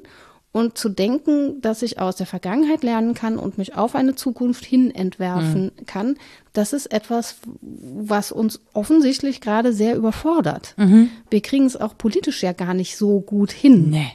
und 0.52 0.78
zu 0.78 0.88
denken, 0.88 1.60
dass 1.60 1.82
ich 1.82 2.00
aus 2.00 2.16
der 2.16 2.26
Vergangenheit 2.26 2.82
lernen 2.82 3.14
kann 3.14 3.36
und 3.36 3.58
mich 3.58 3.76
auf 3.76 3.94
eine 3.94 4.14
Zukunft 4.14 4.64
hin 4.64 4.92
entwerfen 4.92 5.72
mhm. 5.76 5.86
kann, 5.86 6.16
das 6.52 6.72
ist 6.72 6.86
etwas, 6.86 7.36
was 7.60 8.32
uns 8.32 8.60
offensichtlich 8.72 9.40
gerade 9.40 9.72
sehr 9.72 9.96
überfordert. 9.96 10.74
Mhm. 10.76 11.10
Wir 11.30 11.40
kriegen 11.40 11.66
es 11.66 11.76
auch 11.76 11.96
politisch 11.96 12.42
ja 12.42 12.52
gar 12.52 12.74
nicht 12.74 12.96
so 12.96 13.20
gut 13.20 13.52
hin. 13.52 13.90
Nee. 13.90 14.12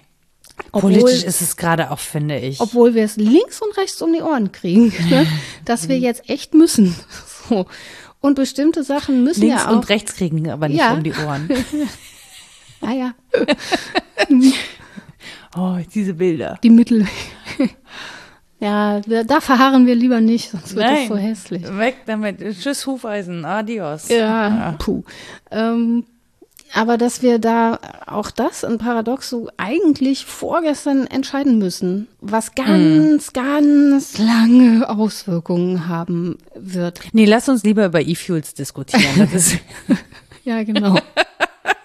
Obwohl, 0.72 0.93
Politisch 0.93 1.24
ist 1.24 1.41
es 1.41 1.58
gerade 1.58 1.91
auch, 1.91 1.99
finde 1.99 2.38
ich. 2.39 2.60
Obwohl 2.60 2.95
wir 2.95 3.03
es 3.03 3.18
links 3.18 3.62
und 3.62 3.78
rechts 3.78 4.01
um 4.01 4.14
die 4.14 4.22
Ohren 4.22 4.51
kriegen, 4.51 4.93
ne? 5.10 5.28
dass 5.66 5.89
wir 5.89 5.97
jetzt 5.97 6.30
echt 6.30 6.53
müssen. 6.53 6.95
So. 7.47 7.68
Und 8.22 8.34
bestimmte 8.34 8.84
Sachen 8.84 9.24
müssen 9.24 9.41
links 9.41 9.62
ja 9.62 9.68
auch. 9.68 9.74
Links 9.74 9.86
und 9.86 9.89
rechts 9.89 10.16
kriegen, 10.16 10.49
aber 10.49 10.68
nicht 10.68 10.80
ja. 10.80 10.95
um 10.95 11.03
die 11.03 11.14
Ohren. 11.14 11.47
ah 12.82 12.91
ja. 12.91 13.14
oh, 15.56 15.78
diese 15.93 16.16
Bilder. 16.16 16.58
Die 16.64 16.72
Mittel. 16.72 17.06
ja, 18.60 18.99
da 19.01 19.41
verharren 19.41 19.86
wir 19.86 19.93
lieber 19.93 20.22
nicht, 20.22 20.49
sonst 20.49 20.76
wird 20.76 20.89
es 20.89 21.08
so 21.08 21.18
hässlich. 21.18 21.62
Weg 21.78 21.97
damit. 22.08 22.39
Tschüss, 22.60 22.88
Hufeisen. 22.88 23.45
Adios. 23.45 24.10
Ja, 24.10 24.47
ja. 24.47 24.76
puh. 24.80 25.03
Ähm, 25.51 26.03
aber 26.74 26.97
dass 26.97 27.22
wir 27.22 27.39
da 27.39 27.80
auch 28.05 28.32
das, 28.32 28.63
ein 28.63 28.78
Paradox, 28.78 29.30
so 29.30 29.49
eigentlich 29.57 30.26
vorgestern 30.26 31.07
entscheiden 31.07 31.57
müssen, 31.57 32.07
was 32.22 32.55
ganz, 32.55 33.32
mm. 33.32 33.34
ganz 33.34 34.18
lange 34.18 34.89
Auswirkungen 34.89 35.88
haben 35.88 36.38
wird. 36.55 36.99
Nee, 37.13 37.26
lass 37.26 37.47
uns 37.49 37.63
lieber 37.63 37.86
über 37.86 38.01
E-Fuels 38.01 38.53
diskutieren. 38.53 39.30
ja, 40.43 40.63
genau. 40.63 40.97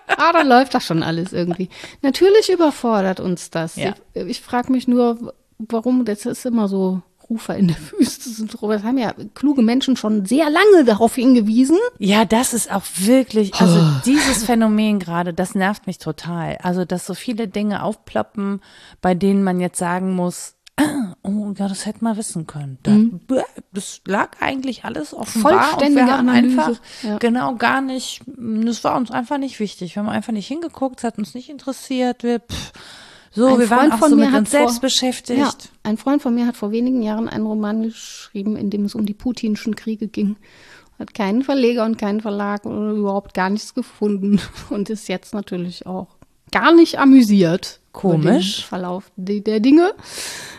ah, 0.08 0.32
dann 0.32 0.48
läuft 0.48 0.74
das 0.74 0.84
schon 0.84 1.02
alles 1.02 1.32
irgendwie. 1.32 1.68
Natürlich 2.02 2.50
überfordert 2.50 3.20
uns 3.20 3.50
das. 3.50 3.76
Ja. 3.76 3.94
Ich, 4.14 4.26
ich 4.26 4.40
frage 4.40 4.72
mich 4.72 4.88
nur, 4.88 5.34
warum, 5.58 6.04
das 6.04 6.26
ist 6.26 6.46
immer 6.46 6.68
so 6.68 7.02
Rufer 7.30 7.56
in 7.56 7.68
der 7.68 7.76
Wüste 7.92 8.28
sind. 8.28 8.52
Das 8.52 8.82
haben 8.82 8.98
ja 8.98 9.14
kluge 9.34 9.62
Menschen 9.62 9.96
schon 9.96 10.26
sehr 10.26 10.50
lange 10.50 10.84
darauf 10.84 11.14
hingewiesen. 11.14 11.78
Ja, 11.98 12.24
das 12.24 12.52
ist 12.52 12.70
auch 12.70 12.82
wirklich, 12.96 13.54
also 13.54 13.78
oh. 13.78 14.00
dieses 14.04 14.44
Phänomen 14.44 14.98
gerade, 14.98 15.32
das 15.32 15.54
nervt 15.54 15.86
mich 15.86 15.98
total. 15.98 16.58
Also, 16.62 16.84
dass 16.84 17.06
so 17.06 17.14
viele 17.14 17.46
Dinge 17.46 17.84
aufploppen, 17.84 18.60
bei 19.00 19.14
denen 19.14 19.44
man 19.44 19.60
jetzt 19.60 19.78
sagen 19.78 20.14
muss, 20.14 20.56
ah, 20.76 21.14
oh 21.22 21.52
ja, 21.56 21.68
das 21.68 21.86
hätte 21.86 22.02
man 22.02 22.16
wissen 22.16 22.48
können. 22.48 22.78
Da, 22.82 22.90
mhm. 22.90 23.20
Das 23.72 24.00
lag 24.06 24.40
eigentlich 24.40 24.84
alles 24.84 25.14
offenbar. 25.14 25.62
Vollständige 25.62 26.00
und 26.00 26.06
wir 26.08 26.18
haben 26.18 26.28
Analyse. 26.28 26.60
einfach 26.60 26.80
ja. 27.02 27.18
genau 27.18 27.54
gar 27.54 27.80
nicht, 27.80 28.22
das 28.26 28.82
war 28.82 28.96
uns 28.96 29.12
einfach 29.12 29.38
nicht 29.38 29.60
wichtig. 29.60 29.94
Wir 29.94 30.02
haben 30.02 30.08
einfach 30.08 30.32
nicht 30.32 30.48
hingeguckt, 30.48 30.98
es 30.98 31.04
hat 31.04 31.18
uns 31.18 31.34
nicht 31.34 31.48
interessiert. 31.48 32.24
Wir, 32.24 32.40
pff, 32.40 32.72
so, 33.30 33.46
ein 33.46 33.58
wir 33.58 33.68
Freund 33.68 33.92
waren 33.92 33.92
auch 33.92 34.08
so 34.08 34.16
mit 34.16 34.26
uns 34.26 34.50
vor, 34.50 34.58
selbst 34.60 34.80
beschäftigt. 34.80 35.38
Ja, 35.38 35.52
ein 35.82 35.96
Freund 35.96 36.20
von 36.20 36.34
mir 36.34 36.46
hat 36.46 36.56
vor 36.56 36.72
wenigen 36.72 37.02
Jahren 37.02 37.28
einen 37.28 37.46
Roman 37.46 37.82
geschrieben, 37.82 38.56
in 38.56 38.70
dem 38.70 38.84
es 38.84 38.94
um 38.94 39.06
die 39.06 39.14
putinschen 39.14 39.76
Kriege 39.76 40.08
ging. 40.08 40.36
Hat 40.98 41.14
keinen 41.14 41.42
Verleger 41.42 41.84
und 41.84 41.96
keinen 41.96 42.20
Verlag 42.20 42.66
oder 42.66 42.90
überhaupt 42.90 43.32
gar 43.34 43.48
nichts 43.48 43.74
gefunden 43.74 44.40
und 44.70 44.90
ist 44.90 45.08
jetzt 45.08 45.32
natürlich 45.32 45.86
auch 45.86 46.08
gar 46.50 46.74
nicht 46.74 46.98
amüsiert. 46.98 47.80
Komisch. 47.92 48.64
Verlauf 48.66 49.10
der 49.16 49.58
Dinge. 49.60 49.94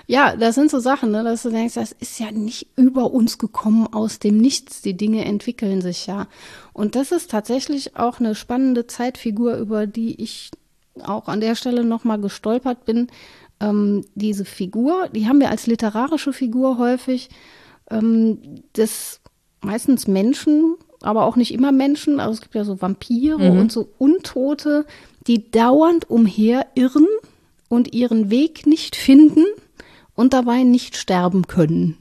Ja, 0.05 0.35
das 0.35 0.55
sind 0.55 0.69
so 0.69 0.79
Sachen, 0.79 1.11
ne, 1.11 1.23
dass 1.23 1.43
du 1.43 1.49
denkst, 1.49 1.75
das 1.75 1.93
ist 1.93 2.19
ja 2.19 2.31
nicht 2.31 2.67
über 2.75 3.11
uns 3.11 3.37
gekommen 3.37 3.87
aus 3.87 4.19
dem 4.19 4.37
Nichts. 4.37 4.81
Die 4.81 4.97
Dinge 4.97 5.23
entwickeln 5.23 5.81
sich 5.81 6.07
ja. 6.07 6.27
Und 6.73 6.95
das 6.95 7.13
ist 7.13 7.31
tatsächlich 7.31 7.95
auch 7.95 8.19
eine 8.19 8.35
spannende 8.35 8.87
Zeitfigur, 8.87 9.55
über 9.55 9.87
die 9.87 10.21
ich 10.21 10.51
auch 11.03 11.27
an 11.27 11.41
der 11.41 11.55
Stelle 11.55 11.83
nochmal 11.83 12.19
gestolpert 12.19 12.85
bin, 12.85 13.07
ähm, 13.59 14.03
diese 14.15 14.45
Figur, 14.45 15.07
die 15.13 15.27
haben 15.27 15.39
wir 15.39 15.49
als 15.49 15.67
literarische 15.67 16.33
Figur 16.33 16.77
häufig, 16.77 17.29
ähm, 17.89 18.39
des 18.75 19.21
meistens 19.61 20.07
Menschen, 20.07 20.75
aber 21.01 21.25
auch 21.25 21.35
nicht 21.35 21.53
immer 21.53 21.71
Menschen, 21.71 22.19
also 22.19 22.33
es 22.33 22.41
gibt 22.41 22.55
ja 22.55 22.63
so 22.63 22.81
Vampire 22.81 23.37
mhm. 23.37 23.59
und 23.59 23.71
so 23.71 23.89
Untote, 23.97 24.85
die 25.27 25.49
dauernd 25.51 26.09
umherirren 26.09 27.07
und 27.69 27.93
ihren 27.93 28.29
Weg 28.29 28.65
nicht 28.65 28.95
finden 28.95 29.45
und 30.15 30.33
dabei 30.33 30.63
nicht 30.63 30.97
sterben 30.97 31.47
können. 31.47 31.97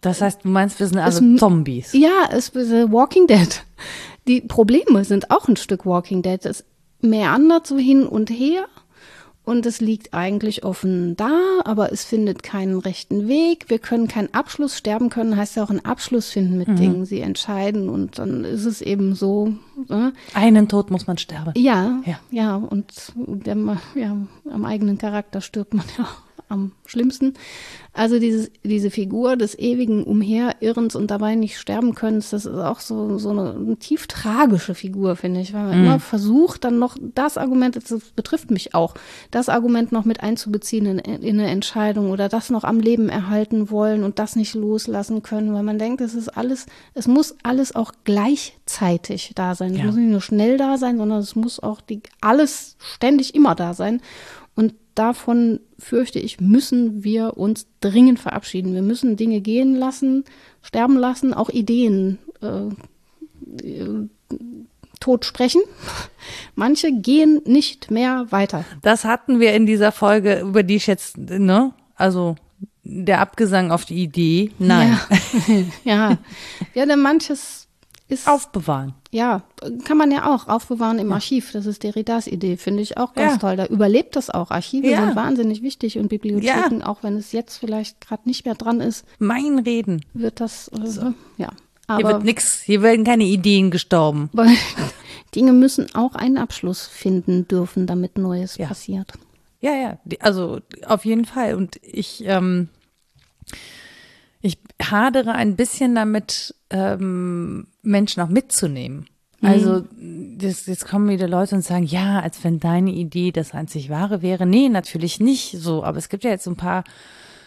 Das 0.00 0.20
heißt, 0.20 0.44
du 0.44 0.48
meinst, 0.48 0.78
wir 0.78 0.86
sind 0.86 0.98
also 0.98 1.24
es, 1.24 1.40
Zombies? 1.40 1.92
Ja, 1.92 2.28
es 2.30 2.50
ist 2.50 2.70
Walking 2.92 3.26
Dead. 3.26 3.62
Die 4.28 4.40
Probleme 4.40 5.04
sind 5.04 5.30
auch 5.30 5.48
ein 5.48 5.56
Stück 5.56 5.86
Walking 5.86 6.22
Dead. 6.22 6.44
Es 6.44 6.64
meandert 7.06 7.66
so 7.66 7.78
hin 7.78 8.06
und 8.06 8.30
her 8.30 8.66
und 9.46 9.64
es 9.64 9.80
liegt 9.80 10.12
eigentlich 10.12 10.64
offen 10.64 11.14
da, 11.14 11.30
aber 11.64 11.92
es 11.92 12.04
findet 12.04 12.42
keinen 12.42 12.80
rechten 12.80 13.28
Weg. 13.28 13.66
Wir 13.68 13.78
können 13.78 14.08
keinen 14.08 14.34
Abschluss 14.34 14.76
sterben 14.76 15.08
können, 15.08 15.36
heißt 15.36 15.54
ja 15.54 15.62
auch 15.62 15.70
einen 15.70 15.84
Abschluss 15.84 16.30
finden 16.30 16.58
mit 16.58 16.66
mhm. 16.66 16.76
Dingen. 16.76 17.04
Sie 17.06 17.20
entscheiden 17.20 17.88
und 17.88 18.18
dann 18.18 18.42
ist 18.42 18.64
es 18.64 18.82
eben 18.82 19.14
so. 19.14 19.54
Ne? 19.88 20.12
Einen 20.34 20.66
Tod 20.66 20.90
muss 20.90 21.06
man 21.06 21.16
sterben. 21.16 21.52
Ja, 21.56 22.00
ja, 22.04 22.18
ja 22.32 22.56
und 22.56 23.12
der, 23.16 23.56
ja, 23.94 24.16
am 24.50 24.64
eigenen 24.64 24.98
Charakter 24.98 25.40
stirbt 25.40 25.74
man 25.74 25.86
ja 25.96 26.08
am 26.48 26.72
schlimmsten. 26.84 27.34
Also 27.92 28.18
dieses, 28.18 28.50
diese 28.62 28.90
Figur 28.90 29.36
des 29.36 29.58
ewigen 29.58 30.04
Umherirrens 30.04 30.94
und 30.94 31.10
dabei 31.10 31.34
nicht 31.34 31.58
sterben 31.58 31.94
können, 31.94 32.20
das 32.20 32.32
ist 32.32 32.46
auch 32.46 32.80
so, 32.80 33.18
so 33.18 33.30
eine, 33.30 33.54
eine 33.54 33.76
tief 33.78 34.06
tragische 34.06 34.74
Figur, 34.74 35.16
finde 35.16 35.40
ich, 35.40 35.54
weil 35.54 35.64
man 35.64 35.78
mhm. 35.78 35.84
immer 35.86 36.00
versucht, 36.00 36.64
dann 36.64 36.78
noch 36.78 36.96
das 37.14 37.38
Argument, 37.38 37.76
das 37.76 38.10
betrifft 38.14 38.50
mich 38.50 38.74
auch, 38.74 38.94
das 39.30 39.48
Argument 39.48 39.92
noch 39.92 40.04
mit 40.04 40.22
einzubeziehen 40.22 40.86
in, 40.86 40.98
in 40.98 41.40
eine 41.40 41.50
Entscheidung 41.50 42.10
oder 42.10 42.28
das 42.28 42.50
noch 42.50 42.64
am 42.64 42.80
Leben 42.80 43.08
erhalten 43.08 43.70
wollen 43.70 44.04
und 44.04 44.18
das 44.18 44.36
nicht 44.36 44.54
loslassen 44.54 45.22
können, 45.22 45.54
weil 45.54 45.62
man 45.62 45.78
denkt, 45.78 46.00
es 46.02 46.14
ist 46.14 46.28
alles, 46.28 46.66
es 46.94 47.08
muss 47.08 47.34
alles 47.42 47.74
auch 47.74 47.92
gleichzeitig 48.04 49.32
da 49.34 49.54
sein. 49.54 49.74
Es 49.74 49.82
muss 49.82 49.96
nicht 49.96 50.10
nur 50.10 50.20
schnell 50.20 50.58
da 50.58 50.76
sein, 50.76 50.98
sondern 50.98 51.18
es 51.18 51.34
muss 51.34 51.60
auch 51.60 51.80
die, 51.80 52.02
alles 52.20 52.76
ständig 52.78 53.34
immer 53.34 53.54
da 53.54 53.74
sein. 53.74 54.00
Und 54.54 54.74
davon, 54.98 55.60
fürchte 55.78 56.18
ich, 56.18 56.40
müssen 56.40 57.04
wir 57.04 57.36
uns 57.36 57.66
dringend 57.80 58.18
verabschieden. 58.18 58.74
Wir 58.74 58.82
müssen 58.82 59.16
Dinge 59.16 59.40
gehen 59.40 59.76
lassen, 59.76 60.24
sterben 60.62 60.96
lassen, 60.96 61.34
auch 61.34 61.50
Ideen 61.50 62.18
äh, 62.42 62.68
äh, 63.66 64.08
tot 65.00 65.24
sprechen. 65.24 65.62
Manche 66.54 66.92
gehen 66.92 67.40
nicht 67.44 67.90
mehr 67.90 68.26
weiter. 68.30 68.64
Das 68.82 69.04
hatten 69.04 69.40
wir 69.40 69.54
in 69.54 69.66
dieser 69.66 69.92
Folge, 69.92 70.40
über 70.40 70.62
die 70.62 70.76
ich 70.76 70.86
jetzt, 70.86 71.18
ne, 71.18 71.72
also 71.94 72.36
der 72.82 73.20
Abgesang 73.20 73.70
auf 73.70 73.84
die 73.84 74.02
Idee, 74.02 74.52
nein. 74.58 74.98
Ja, 75.84 75.92
ja. 76.10 76.18
ja 76.74 76.86
denn 76.86 77.00
manches 77.00 77.65
ist. 78.08 78.28
Aufbewahren. 78.28 78.94
Ja, 79.10 79.42
kann 79.84 79.96
man 79.96 80.10
ja 80.10 80.32
auch 80.32 80.48
aufbewahren 80.48 80.98
im 80.98 81.12
Archiv. 81.12 81.52
Das 81.52 81.66
ist 81.66 81.82
Derridas 81.82 82.26
Idee, 82.26 82.56
finde 82.56 82.82
ich 82.82 82.98
auch 82.98 83.14
ganz 83.14 83.34
ja. 83.34 83.38
toll. 83.38 83.56
Da 83.56 83.66
überlebt 83.66 84.16
das 84.16 84.30
auch. 84.30 84.50
Archive 84.50 84.88
ja. 84.88 85.04
sind 85.04 85.16
wahnsinnig 85.16 85.62
wichtig 85.62 85.98
und 85.98 86.08
Bibliotheken, 86.08 86.80
ja. 86.80 86.86
auch 86.86 87.02
wenn 87.02 87.16
es 87.16 87.32
jetzt 87.32 87.58
vielleicht 87.58 88.00
gerade 88.00 88.22
nicht 88.26 88.44
mehr 88.44 88.54
dran 88.54 88.80
ist. 88.80 89.04
Mein 89.18 89.58
Reden. 89.58 90.04
Wird 90.12 90.40
das, 90.40 90.68
äh, 90.68 90.86
so. 90.86 91.14
ja. 91.36 91.50
Aber 91.86 91.98
hier 91.98 92.08
wird 92.08 92.24
nichts, 92.24 92.60
hier 92.60 92.82
werden 92.82 93.04
keine 93.04 93.24
Ideen 93.24 93.70
gestorben. 93.70 94.30
Dinge 95.34 95.52
müssen 95.52 95.94
auch 95.94 96.14
einen 96.14 96.38
Abschluss 96.38 96.86
finden 96.86 97.46
dürfen, 97.46 97.86
damit 97.86 98.18
Neues 98.18 98.58
passiert. 98.58 99.12
Ja, 99.60 99.74
ja, 99.74 99.98
also 100.20 100.60
auf 100.86 101.04
jeden 101.04 101.24
Fall. 101.24 101.54
Und 101.54 101.78
ich, 101.82 102.24
ähm, 102.24 102.68
ich 104.40 104.58
hadere 104.82 105.32
ein 105.32 105.56
bisschen 105.56 105.94
damit, 105.94 106.54
ähm, 106.70 107.66
Menschen 107.82 108.22
auch 108.22 108.28
mitzunehmen. 108.28 109.06
Mhm. 109.40 109.48
Also 109.48 109.84
das, 110.38 110.66
jetzt 110.66 110.86
kommen 110.86 111.08
wieder 111.08 111.28
Leute 111.28 111.54
und 111.54 111.62
sagen, 111.62 111.84
ja, 111.84 112.20
als 112.20 112.44
wenn 112.44 112.60
deine 112.60 112.90
Idee 112.90 113.32
das 113.32 113.52
einzig 113.52 113.90
wahre 113.90 114.22
wäre. 114.22 114.46
Nee, 114.46 114.68
natürlich 114.68 115.20
nicht 115.20 115.52
so. 115.58 115.84
Aber 115.84 115.98
es 115.98 116.08
gibt 116.08 116.24
ja 116.24 116.30
jetzt 116.30 116.44
so 116.44 116.50
ein 116.50 116.56
paar 116.56 116.84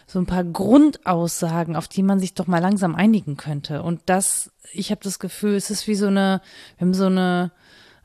so 0.09 0.17
ein 0.17 0.25
paar 0.25 0.43
Grundaussagen, 0.43 1.75
auf 1.75 1.87
die 1.87 2.01
man 2.01 2.19
sich 2.19 2.33
doch 2.33 2.47
mal 2.47 2.59
langsam 2.59 2.95
einigen 2.95 3.37
könnte. 3.37 3.83
Und 3.83 4.01
das, 4.07 4.51
ich 4.73 4.89
habe 4.89 5.01
das 5.03 5.19
Gefühl, 5.19 5.55
es 5.55 5.69
ist 5.69 5.87
wie 5.87 5.93
so 5.93 6.07
eine, 6.07 6.41
wir 6.77 6.87
haben 6.87 6.93
so 6.95 7.05
eine 7.05 7.51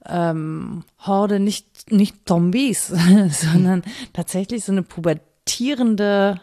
ähm, 0.06 0.84
Horde, 0.98 1.40
nicht, 1.40 1.90
nicht 1.90 2.28
Zombies, 2.28 2.88
sondern 3.30 3.82
tatsächlich 4.12 4.64
so 4.64 4.72
eine 4.72 4.82
pubertierende 4.82 6.40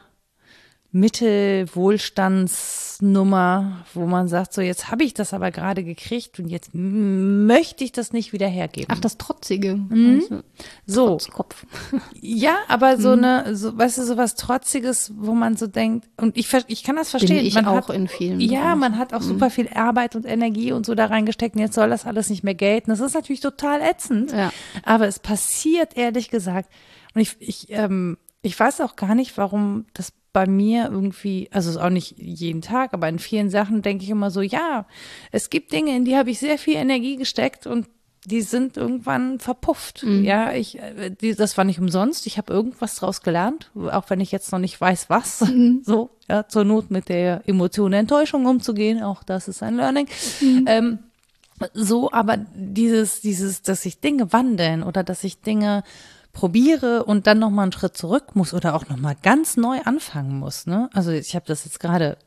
Mittelwohlstandsnummer, 0.93 3.85
wo 3.93 4.05
man 4.05 4.27
sagt, 4.27 4.51
so 4.53 4.59
jetzt 4.61 4.91
habe 4.91 5.05
ich 5.05 5.13
das 5.13 5.33
aber 5.33 5.51
gerade 5.51 5.85
gekriegt 5.85 6.37
und 6.39 6.49
jetzt 6.49 6.71
möchte 6.73 7.85
ich 7.85 7.93
das 7.93 8.11
nicht 8.11 8.33
wieder 8.33 8.47
hergeben. 8.47 8.89
Ach, 8.91 8.99
das 8.99 9.17
Trotzige. 9.17 9.75
Mhm. 9.75 10.21
Also, 10.21 10.41
so. 10.85 11.07
Trotzkopf. 11.07 11.65
Ja, 12.23 12.57
aber 12.67 12.97
so 12.97 13.15
mhm. 13.15 13.23
eine, 13.23 13.55
so, 13.55 13.77
weißt 13.77 13.99
du, 13.99 14.03
so 14.03 14.17
was 14.17 14.35
Trotziges, 14.35 15.13
wo 15.15 15.33
man 15.33 15.55
so 15.55 15.67
denkt, 15.67 16.09
und 16.17 16.35
ich, 16.37 16.53
ich 16.67 16.83
kann 16.83 16.97
das 16.97 17.11
verstehen. 17.11 17.37
Bin 17.37 17.45
ich 17.45 17.55
man 17.55 17.67
auch 17.67 17.87
hat, 17.87 17.95
in 17.95 18.09
vielen. 18.09 18.41
Ja, 18.41 18.75
man 18.75 18.97
hat 18.97 19.13
auch 19.13 19.21
mhm. 19.21 19.27
super 19.27 19.49
viel 19.49 19.69
Arbeit 19.69 20.17
und 20.17 20.25
Energie 20.25 20.73
und 20.73 20.85
so 20.85 20.93
da 20.93 21.05
reingesteckt 21.05 21.55
und 21.55 21.61
jetzt 21.61 21.75
soll 21.75 21.89
das 21.89 22.05
alles 22.05 22.29
nicht 22.29 22.43
mehr 22.43 22.55
gelten. 22.55 22.91
Das 22.91 22.99
ist 22.99 23.13
natürlich 23.13 23.39
total 23.39 23.79
ätzend. 23.81 24.33
Ja. 24.33 24.51
Aber 24.83 25.07
es 25.07 25.19
passiert 25.19 25.95
ehrlich 25.95 26.29
gesagt. 26.29 26.69
Und 27.13 27.21
ich, 27.21 27.35
ich, 27.39 27.67
ähm, 27.69 28.17
ich 28.41 28.59
weiß 28.59 28.81
auch 28.81 28.95
gar 28.95 29.15
nicht, 29.15 29.37
warum 29.37 29.85
das 29.93 30.13
bei 30.33 30.47
mir 30.47 30.89
irgendwie, 30.91 31.49
also 31.51 31.79
auch 31.79 31.89
nicht 31.89 32.15
jeden 32.17 32.61
Tag, 32.61 32.93
aber 32.93 33.09
in 33.09 33.19
vielen 33.19 33.49
Sachen 33.49 33.81
denke 33.81 34.03
ich 34.03 34.09
immer 34.09 34.31
so, 34.31 34.41
ja, 34.41 34.85
es 35.31 35.49
gibt 35.49 35.71
Dinge, 35.71 35.95
in 35.95 36.05
die 36.05 36.15
habe 36.15 36.29
ich 36.29 36.39
sehr 36.39 36.57
viel 36.57 36.75
Energie 36.75 37.17
gesteckt 37.17 37.67
und 37.67 37.87
die 38.25 38.41
sind 38.41 38.77
irgendwann 38.77 39.39
verpufft. 39.39 40.03
Mhm. 40.03 40.23
Ja, 40.23 40.53
ich, 40.53 40.77
die, 41.21 41.33
das 41.33 41.57
war 41.57 41.63
nicht 41.65 41.79
umsonst. 41.79 42.27
Ich 42.27 42.37
habe 42.37 42.53
irgendwas 42.53 42.95
draus 42.95 43.21
gelernt, 43.21 43.71
auch 43.75 44.09
wenn 44.09 44.19
ich 44.19 44.31
jetzt 44.31 44.51
noch 44.51 44.59
nicht 44.59 44.79
weiß, 44.79 45.09
was. 45.09 45.41
Mhm. 45.41 45.81
So, 45.83 46.11
ja, 46.29 46.47
zur 46.47 46.63
Not 46.63 46.91
mit 46.91 47.09
der 47.09 47.41
Emotion 47.47 47.91
der 47.91 48.01
Enttäuschung 48.01 48.45
umzugehen, 48.45 49.01
auch 49.01 49.23
das 49.23 49.47
ist 49.47 49.63
ein 49.63 49.75
Learning. 49.75 50.07
Mhm. 50.39 50.65
Ähm, 50.67 50.99
so, 51.73 52.11
aber 52.11 52.37
dieses, 52.55 53.21
dieses, 53.21 53.63
dass 53.63 53.81
sich 53.81 53.99
Dinge 53.99 54.31
wandeln 54.31 54.83
oder 54.83 55.03
dass 55.03 55.21
sich 55.21 55.41
Dinge 55.41 55.83
probiere 56.33 57.03
und 57.03 57.27
dann 57.27 57.39
noch 57.39 57.49
mal 57.49 57.63
einen 57.63 57.71
Schritt 57.71 57.97
zurück 57.97 58.35
muss 58.35 58.53
oder 58.53 58.75
auch 58.75 58.87
noch 58.87 58.97
mal 58.97 59.15
ganz 59.21 59.57
neu 59.57 59.79
anfangen 59.83 60.39
muss. 60.39 60.65
Ne? 60.65 60.89
Also 60.93 61.11
ich 61.11 61.35
habe 61.35 61.45
das 61.45 61.65
jetzt 61.65 61.79
gerade 61.79 62.17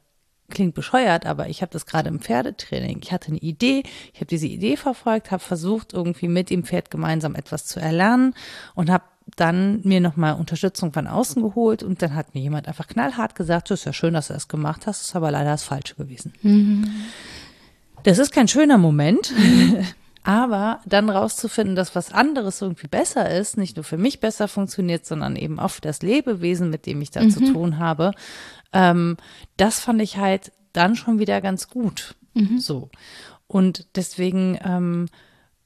klingt 0.50 0.74
bescheuert, 0.74 1.26
aber 1.26 1.48
ich 1.48 1.62
habe 1.62 1.72
das 1.72 1.86
gerade 1.86 2.08
im 2.08 2.20
Pferdetraining. 2.20 3.00
Ich 3.02 3.12
hatte 3.12 3.28
eine 3.28 3.38
Idee, 3.38 3.82
ich 4.12 4.20
habe 4.20 4.26
diese 4.26 4.46
Idee 4.46 4.76
verfolgt, 4.76 5.30
habe 5.30 5.42
versucht, 5.42 5.94
irgendwie 5.94 6.28
mit 6.28 6.50
dem 6.50 6.64
Pferd 6.64 6.90
gemeinsam 6.90 7.34
etwas 7.34 7.64
zu 7.66 7.80
erlernen 7.80 8.34
und 8.74 8.90
habe 8.90 9.04
dann 9.36 9.80
mir 9.84 10.00
nochmal 10.00 10.34
Unterstützung 10.34 10.92
von 10.92 11.06
außen 11.06 11.42
geholt 11.42 11.82
und 11.82 12.02
dann 12.02 12.14
hat 12.14 12.34
mir 12.34 12.42
jemand 12.42 12.68
einfach 12.68 12.86
knallhart 12.86 13.34
gesagt, 13.34 13.70
das 13.70 13.80
ist 13.80 13.86
ja 13.86 13.92
schön, 13.94 14.14
dass 14.14 14.28
du 14.28 14.34
das 14.34 14.48
gemacht 14.48 14.86
hast, 14.86 15.00
ist 15.02 15.16
aber 15.16 15.30
leider 15.30 15.50
das 15.50 15.64
Falsche 15.64 15.94
gewesen. 15.94 16.34
Mhm. 16.42 16.90
Das 18.02 18.18
ist 18.18 18.32
kein 18.32 18.48
schöner 18.48 18.76
Moment, 18.76 19.32
aber 20.24 20.80
dann 20.86 21.10
rauszufinden, 21.10 21.76
dass 21.76 21.94
was 21.94 22.10
anderes 22.10 22.60
irgendwie 22.62 22.88
besser 22.88 23.30
ist, 23.30 23.58
nicht 23.58 23.76
nur 23.76 23.84
für 23.84 23.98
mich 23.98 24.20
besser 24.20 24.48
funktioniert, 24.48 25.04
sondern 25.06 25.36
eben 25.36 25.60
auch 25.60 25.70
für 25.70 25.82
das 25.82 26.00
Lebewesen, 26.02 26.70
mit 26.70 26.86
dem 26.86 27.02
ich 27.02 27.10
da 27.10 27.22
mhm. 27.22 27.30
zu 27.30 27.52
tun 27.52 27.78
habe, 27.78 28.12
ähm, 28.72 29.18
das 29.58 29.80
fand 29.80 30.00
ich 30.00 30.16
halt 30.16 30.50
dann 30.72 30.96
schon 30.96 31.18
wieder 31.18 31.40
ganz 31.42 31.68
gut. 31.68 32.16
Mhm. 32.32 32.58
So. 32.58 32.88
Und 33.46 33.86
deswegen, 33.96 34.58
ähm, 34.64 35.06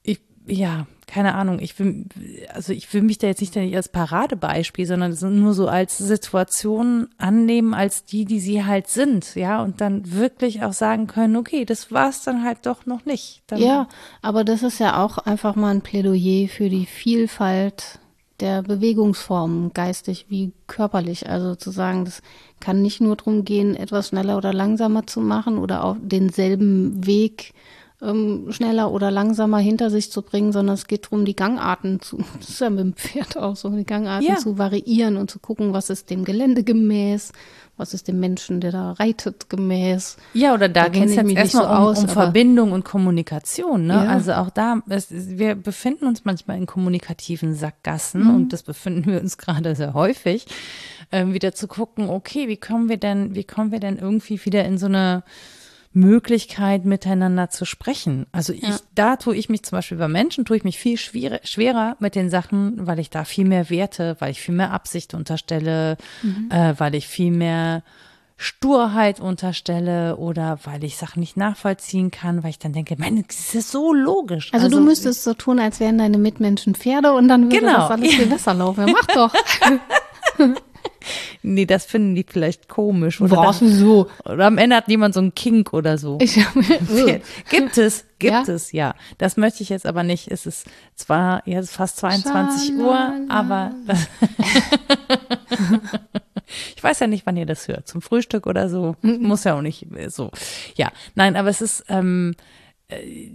ich, 0.02 0.20
ja, 0.46 0.88
keine 1.08 1.34
Ahnung, 1.34 1.58
ich 1.58 1.78
will, 1.78 2.04
also 2.52 2.72
ich 2.72 2.92
will 2.92 3.02
mich 3.02 3.18
da 3.18 3.26
jetzt 3.26 3.40
nicht 3.40 3.56
als 3.56 3.88
Paradebeispiel, 3.88 4.86
sondern 4.86 5.16
nur 5.40 5.54
so 5.54 5.66
als 5.66 5.96
Situation 5.96 7.08
annehmen, 7.16 7.72
als 7.72 8.04
die, 8.04 8.26
die 8.26 8.40
sie 8.40 8.64
halt 8.64 8.88
sind, 8.88 9.34
ja, 9.34 9.62
und 9.62 9.80
dann 9.80 10.12
wirklich 10.12 10.62
auch 10.62 10.74
sagen 10.74 11.06
können, 11.06 11.36
okay, 11.36 11.64
das 11.64 11.90
war 11.90 12.10
es 12.10 12.22
dann 12.22 12.44
halt 12.44 12.58
doch 12.66 12.84
noch 12.84 13.06
nicht. 13.06 13.42
Dann 13.46 13.58
ja, 13.58 13.88
aber 14.20 14.44
das 14.44 14.62
ist 14.62 14.78
ja 14.78 15.02
auch 15.02 15.16
einfach 15.18 15.56
mal 15.56 15.70
ein 15.70 15.80
Plädoyer 15.80 16.46
für 16.48 16.68
die 16.68 16.86
Vielfalt 16.86 17.98
der 18.40 18.62
Bewegungsformen, 18.62 19.72
geistig 19.72 20.26
wie 20.28 20.52
körperlich. 20.66 21.28
Also 21.28 21.54
zu 21.54 21.70
sagen, 21.70 22.04
das 22.04 22.22
kann 22.60 22.82
nicht 22.82 23.00
nur 23.00 23.16
darum 23.16 23.44
gehen, 23.44 23.74
etwas 23.74 24.08
schneller 24.08 24.36
oder 24.36 24.52
langsamer 24.52 25.06
zu 25.06 25.20
machen 25.20 25.58
oder 25.58 25.84
auch 25.84 25.96
denselben 26.00 27.04
Weg 27.06 27.54
ähm, 28.00 28.46
schneller 28.50 28.92
oder 28.92 29.10
langsamer 29.10 29.58
hinter 29.58 29.90
sich 29.90 30.12
zu 30.12 30.22
bringen, 30.22 30.52
sondern 30.52 30.74
es 30.74 30.86
geht 30.86 31.06
darum, 31.06 31.24
die 31.24 31.34
Gangarten 31.34 32.00
zu, 32.00 32.18
das 32.38 32.50
ist 32.50 32.60
ja 32.60 32.70
mit 32.70 32.80
dem 32.80 32.92
Pferd 32.94 33.36
auch 33.36 33.56
so, 33.56 33.70
die 33.70 33.84
Gangarten 33.84 34.26
ja. 34.26 34.36
zu 34.36 34.58
variieren 34.58 35.16
und 35.16 35.30
zu 35.30 35.38
gucken, 35.38 35.72
was 35.72 35.90
ist 35.90 36.10
dem 36.10 36.24
Gelände 36.24 36.62
gemäß, 36.62 37.32
was 37.76 37.94
ist 37.94 38.08
dem 38.08 38.20
Menschen, 38.20 38.60
der 38.60 38.72
da 38.72 38.92
reitet, 38.92 39.50
gemäß. 39.50 40.16
Ja, 40.32 40.54
oder 40.54 40.68
da, 40.68 40.84
da 40.84 40.88
ging 40.88 41.04
es 41.04 41.14
jetzt 41.14 41.30
erstmal 41.30 41.64
so 41.64 41.70
um, 41.70 41.76
aus, 41.76 41.98
um 42.00 42.08
Verbindung 42.08 42.72
und 42.72 42.84
Kommunikation. 42.84 43.86
Ne? 43.86 43.94
Ja. 43.94 44.10
Also 44.10 44.32
auch 44.32 44.50
da, 44.50 44.82
es, 44.88 45.08
wir 45.10 45.54
befinden 45.54 46.06
uns 46.06 46.24
manchmal 46.24 46.58
in 46.58 46.66
kommunikativen 46.66 47.54
Sackgassen 47.54 48.24
mhm. 48.24 48.34
und 48.34 48.52
das 48.52 48.62
befinden 48.62 49.10
wir 49.10 49.20
uns 49.20 49.38
gerade 49.38 49.74
sehr 49.74 49.94
häufig, 49.94 50.46
ähm, 51.10 51.34
wieder 51.34 51.52
zu 51.52 51.66
gucken, 51.66 52.08
okay, 52.10 52.48
wie 52.48 52.56
kommen 52.56 52.88
wir 52.88 52.96
denn, 52.96 53.34
wie 53.34 53.44
kommen 53.44 53.72
wir 53.72 53.80
denn 53.80 53.96
irgendwie 53.96 54.44
wieder 54.44 54.64
in 54.64 54.78
so 54.78 54.86
eine 54.86 55.22
Möglichkeit, 55.92 56.84
miteinander 56.84 57.50
zu 57.50 57.64
sprechen. 57.64 58.26
Also 58.32 58.52
ich, 58.52 58.62
ja. 58.62 58.76
da 58.94 59.16
tue 59.16 59.36
ich 59.36 59.48
mich 59.48 59.62
zum 59.62 59.78
Beispiel 59.78 59.98
bei 59.98 60.08
Menschen, 60.08 60.44
tue 60.44 60.56
ich 60.56 60.64
mich 60.64 60.78
viel 60.78 60.96
schwerer, 60.98 61.40
schwerer 61.44 61.96
mit 61.98 62.14
den 62.14 62.30
Sachen, 62.30 62.86
weil 62.86 62.98
ich 62.98 63.10
da 63.10 63.24
viel 63.24 63.46
mehr 63.46 63.70
Werte, 63.70 64.16
weil 64.18 64.30
ich 64.30 64.40
viel 64.40 64.54
mehr 64.54 64.72
Absicht 64.72 65.14
unterstelle, 65.14 65.96
mhm. 66.22 66.50
äh, 66.50 66.74
weil 66.78 66.94
ich 66.94 67.08
viel 67.08 67.30
mehr 67.30 67.82
Sturheit 68.36 69.18
unterstelle 69.18 70.16
oder 70.16 70.60
weil 70.62 70.84
ich 70.84 70.96
Sachen 70.96 71.20
nicht 71.20 71.36
nachvollziehen 71.36 72.12
kann, 72.12 72.44
weil 72.44 72.50
ich 72.50 72.60
dann 72.60 72.72
denke, 72.72 72.94
man, 72.96 73.24
das 73.26 73.54
ist 73.54 73.72
so 73.72 73.92
logisch. 73.92 74.52
Also, 74.52 74.66
also 74.66 74.78
du 74.78 74.84
müsstest 74.84 75.24
so 75.24 75.34
tun, 75.34 75.58
als 75.58 75.80
wären 75.80 75.98
deine 75.98 76.18
Mitmenschen 76.18 76.76
Pferde 76.76 77.14
und 77.14 77.26
dann 77.26 77.44
würde 77.44 77.58
genau. 77.58 77.78
das 77.78 77.90
alles 77.90 78.14
viel 78.14 78.26
besser 78.26 78.54
laufen. 78.54 78.86
Ja, 78.86 78.94
mach 78.94 79.06
doch. 79.06 79.34
nee, 81.42 81.66
das 81.66 81.84
finden 81.84 82.14
die 82.14 82.24
vielleicht 82.28 82.68
komisch. 82.68 83.20
Oder, 83.20 83.36
Was, 83.36 83.60
so? 83.60 84.08
oder 84.24 84.46
am 84.46 84.58
Ende 84.58 84.76
hat 84.76 84.88
jemand 84.88 85.14
so 85.14 85.20
einen 85.20 85.34
Kink 85.34 85.72
oder 85.72 85.98
so. 85.98 86.18
Ich, 86.20 86.34
gibt 87.50 87.78
es, 87.78 88.04
gibt 88.18 88.32
ja? 88.32 88.42
es, 88.42 88.72
ja. 88.72 88.94
Das 89.18 89.36
möchte 89.36 89.62
ich 89.62 89.68
jetzt 89.68 89.86
aber 89.86 90.02
nicht. 90.02 90.30
Es 90.30 90.46
ist 90.46 90.66
zwar 90.94 91.46
jetzt 91.46 91.72
fast 91.72 91.96
22 91.98 92.68
Schalala. 92.68 93.12
Uhr, 93.12 93.30
aber 93.30 93.74
ich 96.76 96.82
weiß 96.82 97.00
ja 97.00 97.06
nicht, 97.06 97.26
wann 97.26 97.36
ihr 97.36 97.46
das 97.46 97.68
hört. 97.68 97.88
Zum 97.88 98.02
Frühstück 98.02 98.46
oder 98.46 98.68
so. 98.68 98.96
Muss 99.02 99.44
ja 99.44 99.54
auch 99.54 99.62
nicht 99.62 99.86
so. 100.08 100.30
Ja, 100.76 100.92
nein, 101.14 101.36
aber 101.36 101.48
es 101.48 101.60
ist, 101.60 101.84
ähm, 101.88 102.34
äh, 102.88 103.30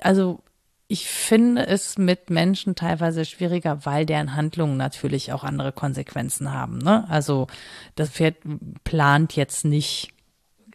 also 0.00 0.40
ich 0.86 1.08
finde 1.08 1.66
es 1.66 1.96
mit 1.96 2.30
Menschen 2.30 2.74
teilweise 2.74 3.24
schwieriger, 3.24 3.84
weil 3.84 4.04
deren 4.04 4.36
Handlungen 4.36 4.76
natürlich 4.76 5.32
auch 5.32 5.42
andere 5.42 5.72
Konsequenzen 5.72 6.52
haben. 6.52 6.78
Ne? 6.78 7.08
Also 7.08 7.46
das 7.94 8.10
Pferd 8.10 8.36
plant 8.84 9.34
jetzt 9.34 9.64
nicht 9.64 10.10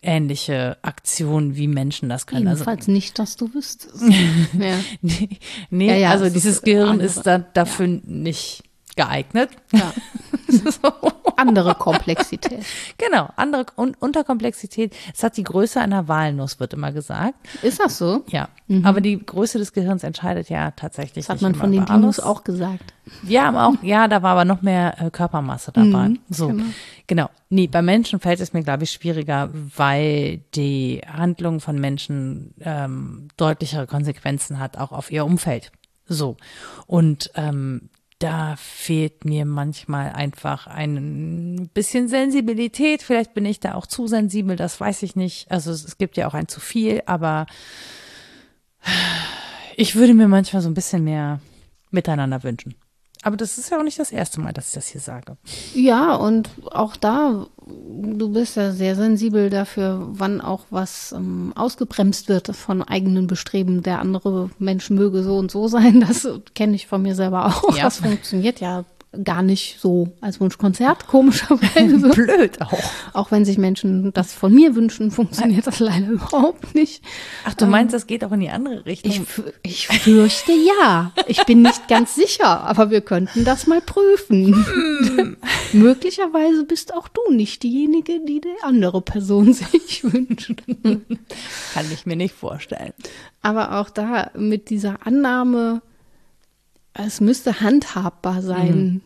ähnliche 0.02 0.78
Aktionen, 0.82 1.56
wie 1.56 1.68
Menschen 1.68 2.10
das 2.10 2.26
können. 2.26 2.48
Also 2.48 2.62
Jedenfalls 2.62 2.82
also, 2.82 2.92
nicht, 2.92 3.20
dass 3.20 3.36
du 3.36 3.54
wüsstest. 3.54 4.02
ja. 4.60 4.80
nee, 5.02 5.30
nee 5.70 5.88
ja, 5.88 5.96
ja, 5.96 6.10
also 6.12 6.30
dieses 6.30 6.62
Gehirn 6.62 6.90
andere. 6.90 7.08
ist 7.08 7.24
da 7.24 7.38
dafür 7.38 7.88
nicht 7.88 8.64
geeignet. 8.96 9.50
Ja. 9.72 9.94
so. 10.50 10.92
Andere 11.36 11.74
Komplexität. 11.76 12.66
Genau, 12.98 13.30
andere 13.38 13.66
Un 13.78 13.96
Unterkomplexität. 13.98 14.94
Es 15.14 15.24
hat 15.24 15.38
die 15.38 15.44
Größe 15.44 15.80
einer 15.80 16.08
Walnuss, 16.08 16.60
wird 16.60 16.74
immer 16.74 16.92
gesagt. 16.92 17.36
Ist 17.62 17.80
das 17.80 17.98
so? 17.98 18.24
Ja. 18.28 18.50
Mhm. 18.68 18.86
Aber 18.86 19.00
die 19.00 19.24
Größe 19.26 19.58
des 19.58 19.72
Gehirns 19.72 20.04
entscheidet 20.04 20.50
ja 20.50 20.72
tatsächlich. 20.72 21.28
Das 21.28 21.36
hat 21.36 21.42
man 21.42 21.56
von 21.56 21.72
den 21.72 21.86
Dinos 21.86 22.20
auch 22.20 22.44
gesagt. 22.44 22.94
Ja, 23.24 23.48
aber 23.48 23.68
auch, 23.68 23.84
ja, 23.84 24.08
da 24.08 24.22
war 24.22 24.32
aber 24.32 24.46
noch 24.46 24.62
mehr 24.62 25.02
äh, 25.02 25.10
Körpermasse 25.10 25.72
dabei. 25.72 26.10
Mhm, 26.10 26.20
so. 26.30 26.48
Genau. 26.48 26.64
genau. 27.08 27.30
Nee, 27.50 27.68
bei 27.68 27.82
Menschen 27.82 28.20
fällt 28.20 28.40
es 28.42 28.54
mir, 28.54 28.64
glaube 28.64 28.84
ich, 28.84 28.92
schwieriger, 28.92 29.50
weil 29.76 30.42
die 30.56 31.02
Handlung 31.08 31.62
von 31.62 31.80
Menschen 31.80 32.54
ähm, 32.60 33.30
deutlichere 33.38 33.88
Konsequenzen 33.88 34.60
hat, 34.60 34.78
auch 34.78 34.92
auf 34.92 35.12
ihr 35.12 35.26
Umfeld. 35.26 35.72
So. 36.06 36.38
Und 36.86 37.32
ähm, 37.36 37.90
da 38.20 38.58
fehlt 38.58 39.24
mir 39.24 39.46
manchmal 39.46 40.12
einfach 40.12 40.68
ein 40.68 41.70
bisschen 41.74 42.10
Sensibilität. 42.10 43.02
Vielleicht 43.02 43.34
bin 43.34 43.46
ich 43.46 43.62
da 43.62 43.76
auch 43.76 43.88
zu 43.88 44.08
sensibel, 44.08 44.58
das 44.58 44.80
weiß 44.80 45.04
ich 45.04 45.16
nicht. 45.16 45.50
Also 45.50 45.72
es, 45.72 45.98
gibt 45.98 46.18
ja 46.18 46.28
auch 46.28 46.34
ein 46.34 46.50
zu 46.50 46.60
viel, 46.60 47.02
aber 47.06 47.46
ich 49.78 49.96
würde 49.96 50.14
mir 50.14 50.28
manchmal 50.28 50.62
so 50.62 50.70
ein 50.70 50.74
bisschen 50.74 51.06
mehr 51.06 51.40
miteinander 51.92 52.44
wünschen. 52.44 52.76
Aber 53.22 53.36
das 53.36 53.58
ist 53.58 53.70
ja 53.70 53.78
auch 53.78 53.84
nicht 53.84 54.00
das 54.00 54.12
erste 54.12 54.40
Mal, 54.40 54.54
dass 54.54 54.70
ich 54.70 54.74
das 54.76 54.88
hier 54.88 55.02
sage. 55.02 55.38
Ja, 55.74 56.16
und 56.16 56.50
auch 56.72 56.96
da, 56.96 57.48
du 57.68 58.30
bist 58.30 58.56
ja 58.56 58.72
sehr 58.72 58.96
sensibel 58.96 59.50
dafür, 59.50 60.08
wann 60.12 60.40
auch 60.40 60.66
was 60.70 61.12
ähm, 61.12 61.52
ausgebremst 61.56 62.30
wird 62.30 62.56
von 62.56 62.82
eigenen 62.82 63.28
Bestreben. 63.28 63.84
Der 63.84 64.00
andere 64.00 64.50
Mensch 64.58 64.90
möge 64.90 65.24
so 65.24 65.38
und 65.38 65.52
so 65.52 65.68
sein. 65.68 66.00
Das 66.00 66.28
kenne 66.56 66.76
ich 66.76 66.88
von 66.88 67.02
mir 67.02 67.16
selber 67.16 67.48
auch. 67.48 67.76
Ja. 67.76 67.84
Das 67.84 67.98
funktioniert 67.98 68.62
ja 68.62 68.86
gar 69.24 69.42
nicht 69.42 69.80
so 69.80 70.10
als 70.22 70.40
Wunschkonzert, 70.40 71.08
komischerweise. 71.08 72.10
Blöd 72.14 72.62
auch. 72.62 72.80
Auch 73.14 73.32
wenn 73.32 73.44
sich 73.44 73.58
Menschen 73.58 74.14
das 74.14 74.34
von 74.34 74.54
mir 74.54 74.76
wünschen, 74.76 75.10
funktioniert 75.10 75.66
das 75.66 75.80
leider 75.80 76.08
überhaupt 76.08 76.76
nicht. 76.76 77.04
Ach, 77.44 77.56
du 77.56 77.66
meinst, 77.66 77.94
ähm, 77.94 77.98
das 77.98 78.08
geht 78.08 78.24
auch 78.24 78.32
in 78.32 78.42
die 78.42 78.50
andere 78.50 78.86
Richtung? 78.86 79.12
Ich, 79.12 79.22
ich 79.64 79.88
fürchte 79.88 80.52
ja. 80.52 81.12
Ich 81.26 81.44
bin 81.46 81.64
nicht 81.64 81.88
ganz 81.88 82.14
sicher, 82.14 82.62
aber 82.62 82.92
wir 82.92 83.02
könnten 83.02 83.46
das 83.46 83.66
mal 83.66 83.82
prüfen. 83.82 84.66
Hm. 84.66 85.38
Möglicherweise 85.74 86.64
bist 86.64 86.94
auch 86.94 87.08
du 87.08 87.22
nicht 87.32 87.64
diejenige, 87.64 88.20
die 88.20 88.42
die 88.42 88.50
andere 88.62 89.02
Person 89.02 89.54
sich 89.54 90.04
wünscht. 90.04 90.54
Kann 91.74 91.86
ich 91.92 92.06
mir 92.06 92.16
nicht 92.16 92.36
vorstellen. 92.36 92.94
Aber 93.42 93.80
auch 93.80 93.90
da 93.90 94.30
mit 94.36 94.70
dieser 94.70 95.08
Annahme, 95.08 95.82
es 96.94 97.22
müsste 97.22 97.62
handhabbar 97.62 98.42
sein. 98.42 98.78
Mhm. 98.78 99.02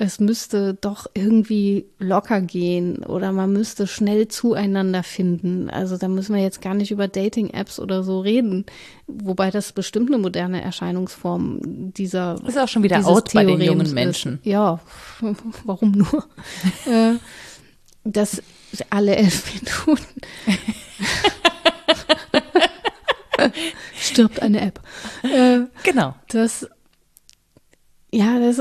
Es 0.00 0.20
müsste 0.20 0.74
doch 0.74 1.06
irgendwie 1.14 1.86
locker 1.98 2.40
gehen 2.40 2.98
oder 2.98 3.32
man 3.32 3.52
müsste 3.52 3.88
schnell 3.88 4.28
zueinander 4.28 5.02
finden. 5.02 5.68
Also 5.70 5.96
da 5.96 6.06
müssen 6.06 6.36
wir 6.36 6.42
jetzt 6.42 6.62
gar 6.62 6.74
nicht 6.74 6.92
über 6.92 7.08
Dating-Apps 7.08 7.80
oder 7.80 8.04
so 8.04 8.20
reden. 8.20 8.64
Wobei 9.08 9.50
das 9.50 9.72
bestimmt 9.72 10.08
eine 10.08 10.18
moderne 10.18 10.62
Erscheinungsform 10.62 11.92
dieser. 11.94 12.36
Ist 12.46 12.56
auch 12.56 12.68
schon 12.68 12.84
wieder 12.84 13.04
out 13.04 13.32
bei 13.32 13.44
den 13.44 13.60
jungen 13.60 13.92
Menschen. 13.92 14.34
Ist. 14.34 14.46
Ja, 14.46 14.78
warum 15.64 15.92
nur? 15.92 16.08
Äh, 16.86 17.14
das 18.04 18.40
alle 18.90 19.16
elf 19.16 19.52
Minuten. 19.52 20.04
stirbt 23.96 24.42
eine 24.42 24.60
App. 24.60 24.80
Äh, 25.22 25.60
genau. 25.82 26.14
Das 26.28 26.68
ja, 28.12 28.38
das, 28.38 28.60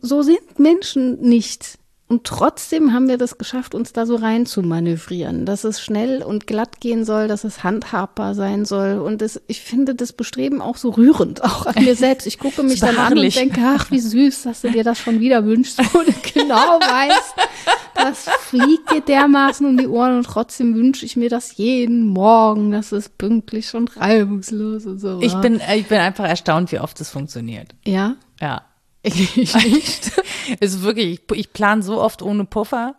so 0.00 0.22
sind 0.22 0.58
Menschen 0.58 1.20
nicht. 1.20 1.78
Und 2.08 2.22
trotzdem 2.22 2.92
haben 2.92 3.08
wir 3.08 3.18
das 3.18 3.36
geschafft, 3.36 3.74
uns 3.74 3.92
da 3.92 4.06
so 4.06 4.14
rein 4.14 4.46
zu 4.46 4.62
manövrieren, 4.62 5.44
dass 5.44 5.64
es 5.64 5.80
schnell 5.80 6.22
und 6.22 6.46
glatt 6.46 6.80
gehen 6.80 7.04
soll, 7.04 7.26
dass 7.26 7.42
es 7.42 7.64
handhabbar 7.64 8.36
sein 8.36 8.64
soll. 8.64 9.00
Und 9.00 9.22
das, 9.22 9.40
ich 9.48 9.60
finde 9.60 9.96
das 9.96 10.12
Bestreben 10.12 10.62
auch 10.62 10.76
so 10.76 10.90
rührend, 10.90 11.42
auch 11.42 11.66
an 11.66 11.82
mir 11.82 11.96
selbst. 11.96 12.28
Ich 12.28 12.38
gucke 12.38 12.62
mich 12.62 12.78
dann 12.78 12.96
an 12.96 13.18
und 13.18 13.34
denke, 13.34 13.60
ach, 13.60 13.90
wie 13.90 13.98
süß, 13.98 14.42
dass 14.42 14.60
du 14.60 14.70
dir 14.70 14.84
das 14.84 15.00
schon 15.00 15.18
wieder 15.18 15.44
wünschst, 15.44 15.80
wo 15.92 15.98
du 15.98 16.12
genau 16.32 16.78
weißt, 16.78 17.34
Das 17.96 18.28
fliegt 18.40 18.92
dir 18.92 19.00
dermaßen 19.00 19.66
um 19.66 19.76
die 19.76 19.88
Ohren 19.88 20.18
und 20.18 20.26
trotzdem 20.26 20.76
wünsche 20.76 21.04
ich 21.04 21.16
mir 21.16 21.28
das 21.28 21.56
jeden 21.56 22.06
Morgen, 22.06 22.70
dass 22.70 22.92
es 22.92 23.08
pünktlich 23.08 23.74
und 23.74 23.96
reibungslos 23.96 24.86
und 24.86 25.00
so. 25.00 25.20
Ich 25.22 25.34
bin, 25.34 25.58
äh, 25.58 25.78
ich 25.78 25.86
bin 25.86 25.98
einfach 25.98 26.24
erstaunt, 26.24 26.70
wie 26.70 26.78
oft 26.78 27.00
es 27.00 27.10
funktioniert. 27.10 27.74
Ja? 27.84 28.14
Ja. 28.40 28.62
Ich 29.02 29.36
nicht. 29.36 30.12
Es 30.60 30.74
ist 30.74 30.82
wirklich, 30.82 31.20
ich, 31.30 31.38
ich 31.38 31.52
plane 31.52 31.82
so 31.82 32.00
oft 32.00 32.22
ohne 32.22 32.44
Puffer 32.44 32.94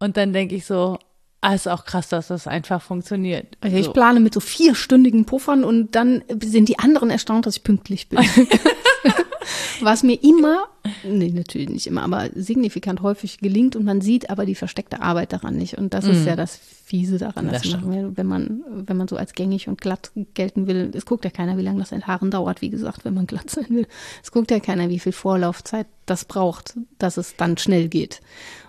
und 0.00 0.16
dann 0.16 0.32
denke 0.32 0.56
ich 0.56 0.66
so, 0.66 0.98
ah, 1.40 1.54
ist 1.54 1.68
auch 1.68 1.84
krass, 1.84 2.08
dass 2.08 2.28
das 2.28 2.48
einfach 2.48 2.82
funktioniert. 2.82 3.56
Also 3.60 3.76
ich 3.76 3.86
so. 3.86 3.92
plane 3.92 4.18
mit 4.18 4.34
so 4.34 4.40
vierstündigen 4.40 5.26
Puffern 5.26 5.62
und 5.62 5.94
dann 5.94 6.24
sind 6.42 6.68
die 6.68 6.78
anderen 6.78 7.10
erstaunt, 7.10 7.46
dass 7.46 7.56
ich 7.56 7.62
pünktlich 7.62 8.08
bin. 8.08 8.18
Was 9.80 10.02
mir 10.02 10.20
immer, 10.22 10.68
nee, 11.04 11.30
natürlich 11.30 11.68
nicht 11.68 11.86
immer, 11.86 12.02
aber 12.02 12.30
signifikant 12.34 13.02
häufig 13.02 13.38
gelingt 13.38 13.76
und 13.76 13.84
man 13.84 14.00
sieht 14.00 14.30
aber 14.30 14.46
die 14.46 14.54
versteckte 14.54 15.00
Arbeit 15.00 15.32
daran 15.32 15.56
nicht. 15.56 15.78
Und 15.78 15.94
das 15.94 16.06
ist 16.06 16.26
ja 16.26 16.36
das 16.36 16.56
Fiese 16.56 17.18
daran, 17.18 17.48
Das 17.48 17.62
dass 17.62 17.80
man, 17.80 18.16
wenn 18.16 18.26
man, 18.26 18.62
wenn 18.68 18.96
man 18.96 19.08
so 19.08 19.16
als 19.16 19.32
gängig 19.32 19.68
und 19.68 19.80
glatt 19.80 20.10
gelten 20.34 20.66
will, 20.66 20.90
es 20.94 21.06
guckt 21.06 21.24
ja 21.24 21.30
keiner, 21.30 21.56
wie 21.56 21.62
lange 21.62 21.78
das 21.78 21.92
Enthaaren 21.92 22.30
dauert, 22.30 22.62
wie 22.62 22.70
gesagt, 22.70 23.04
wenn 23.04 23.14
man 23.14 23.26
glatt 23.26 23.50
sein 23.50 23.66
will. 23.70 23.86
Es 24.22 24.32
guckt 24.32 24.50
ja 24.50 24.60
keiner, 24.60 24.88
wie 24.88 24.98
viel 24.98 25.12
Vorlaufzeit 25.12 25.86
das 26.06 26.24
braucht, 26.24 26.74
dass 26.98 27.16
es 27.16 27.36
dann 27.36 27.56
schnell 27.58 27.88
geht. 27.88 28.20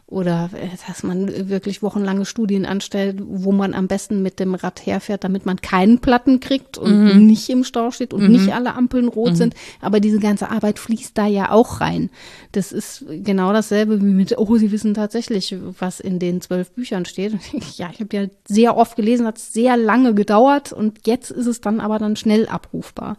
Oder 0.06 0.49
äh, 0.54 0.68
dass 0.88 1.04
man 1.04 1.49
wirklich 1.49 1.82
wochenlange 1.82 2.26
Studien 2.26 2.66
anstellt, 2.66 3.22
wo 3.24 3.51
man 3.51 3.74
am 3.74 3.88
besten 3.88 4.22
mit 4.22 4.39
dem 4.39 4.54
Rad 4.54 4.86
herfährt, 4.86 5.24
damit 5.24 5.45
man 5.45 5.62
keinen 5.62 5.99
Platten 5.99 6.39
kriegt 6.39 6.78
und 6.78 7.26
nicht 7.26 7.49
im 7.49 7.64
Stau 7.64 7.89
steht 7.91 8.14
und 8.14 8.30
nicht 8.30 8.54
alle 8.54 8.76
Ampeln 8.76 9.08
rot 9.08 9.38
sind. 9.38 9.56
Aber 9.82 9.99
diese 9.99 10.20
ganze 10.20 10.51
Arbeit 10.51 10.78
fließt 10.78 11.18
da 11.18 11.26
ja 11.26 11.51
auch 11.51 11.82
rein. 11.82 12.10
Das 12.51 12.72
ist 12.72 13.06
genau 13.10 13.54
dasselbe 13.54 14.01
wie 14.01 14.06
mit, 14.06 14.38
oh, 14.38 14.56
Sie 14.58 14.72
wissen 14.72 14.93
tatsächlich, 14.93 15.56
was 15.80 15.99
in 15.99 16.20
den 16.20 16.41
zwölf 16.41 16.72
Büchern 16.72 17.06
steht. 17.06 17.34
Ja, 17.78 17.89
ich 17.91 17.99
habe 17.99 18.16
ja 18.16 18.28
sehr 18.45 18.78
oft 18.78 18.95
gelesen, 18.95 19.26
hat 19.26 19.39
sehr 19.39 19.78
lange 19.78 20.14
gedauert 20.14 20.74
und 20.74 21.08
jetzt 21.08 21.32
ist 21.32 21.47
es 21.47 21.62
dann 21.62 21.80
aber 21.80 21.97
dann 21.97 22.16
schnell 22.16 22.47
abrufbar. 22.47 23.17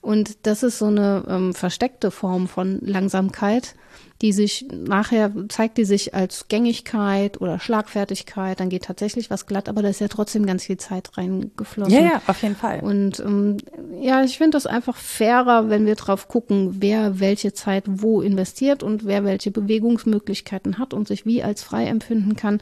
Und 0.00 0.46
das 0.46 0.62
ist 0.62 0.78
so 0.78 0.86
eine 0.86 1.24
ähm, 1.28 1.54
versteckte 1.54 2.10
Form 2.10 2.48
von 2.48 2.78
Langsamkeit 2.80 3.74
die 4.22 4.32
sich 4.32 4.66
nachher 4.70 5.32
zeigt 5.48 5.78
die 5.78 5.84
sich 5.84 6.14
als 6.14 6.48
Gängigkeit 6.48 7.40
oder 7.40 7.58
Schlagfertigkeit, 7.58 8.60
dann 8.60 8.68
geht 8.68 8.84
tatsächlich 8.84 9.30
was 9.30 9.46
glatt, 9.46 9.68
aber 9.68 9.80
da 9.80 9.88
ist 9.88 10.00
ja 10.00 10.08
trotzdem 10.08 10.44
ganz 10.44 10.64
viel 10.64 10.76
Zeit 10.76 11.16
reingeflossen. 11.16 11.94
Ja, 11.94 12.00
ja, 12.00 12.22
auf 12.26 12.42
jeden 12.42 12.56
Fall. 12.56 12.80
Und 12.80 13.20
ähm, 13.20 13.56
ja, 14.00 14.22
ich 14.22 14.36
finde 14.36 14.56
das 14.56 14.66
einfach 14.66 14.96
fairer, 14.96 15.70
wenn 15.70 15.86
wir 15.86 15.94
drauf 15.94 16.28
gucken, 16.28 16.76
wer 16.80 17.18
welche 17.18 17.54
Zeit 17.54 17.84
wo 17.86 18.20
investiert 18.20 18.82
und 18.82 19.06
wer 19.06 19.24
welche 19.24 19.50
Bewegungsmöglichkeiten 19.50 20.78
hat 20.78 20.92
und 20.92 21.08
sich 21.08 21.24
wie 21.24 21.42
als 21.42 21.62
frei 21.62 21.86
empfinden 21.86 22.36
kann. 22.36 22.60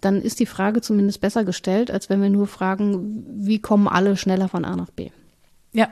Dann 0.00 0.22
ist 0.22 0.38
die 0.38 0.46
Frage 0.46 0.80
zumindest 0.80 1.20
besser 1.20 1.44
gestellt, 1.44 1.90
als 1.90 2.08
wenn 2.08 2.22
wir 2.22 2.30
nur 2.30 2.46
fragen, 2.46 3.24
wie 3.36 3.58
kommen 3.58 3.88
alle 3.88 4.16
schneller 4.16 4.48
von 4.48 4.64
A 4.64 4.76
nach 4.76 4.90
B. 4.90 5.10
Ja, 5.72 5.88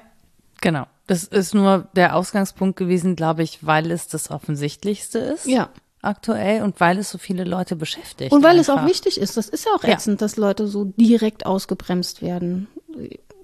genau. 0.61 0.87
Das 1.07 1.25
ist 1.25 1.55
nur 1.55 1.89
der 1.97 2.15
Ausgangspunkt 2.17 2.77
gewesen, 2.77 3.17
glaube 3.17 3.43
ich, 3.43 3.65
weil 3.67 3.91
es 3.91 4.09
das 4.09 4.31
Offensichtlichste 4.31 5.19
ist. 5.19 5.47
Ja. 5.47 5.71
Aktuell 6.03 6.63
und 6.63 6.79
weil 6.81 6.99
es 6.99 7.11
so 7.11 7.19
viele 7.19 7.45
Leute 7.45 7.75
beschäftigt. 7.75 8.31
Und 8.33 8.43
weil 8.45 8.59
es 8.59 8.71
auch 8.71 8.77
einfach. 8.77 8.89
wichtig 8.89 9.19
ist, 9.21 9.37
das 9.37 9.49
ist 9.49 9.65
ja 9.65 9.73
auch 9.77 9.83
Ja. 9.85 9.95
ätzend, 9.95 10.23
dass 10.23 10.37
Leute 10.37 10.69
so 10.69 10.85
direkt 10.97 11.45
ausgebremst 11.47 12.23
werden. 12.23 12.69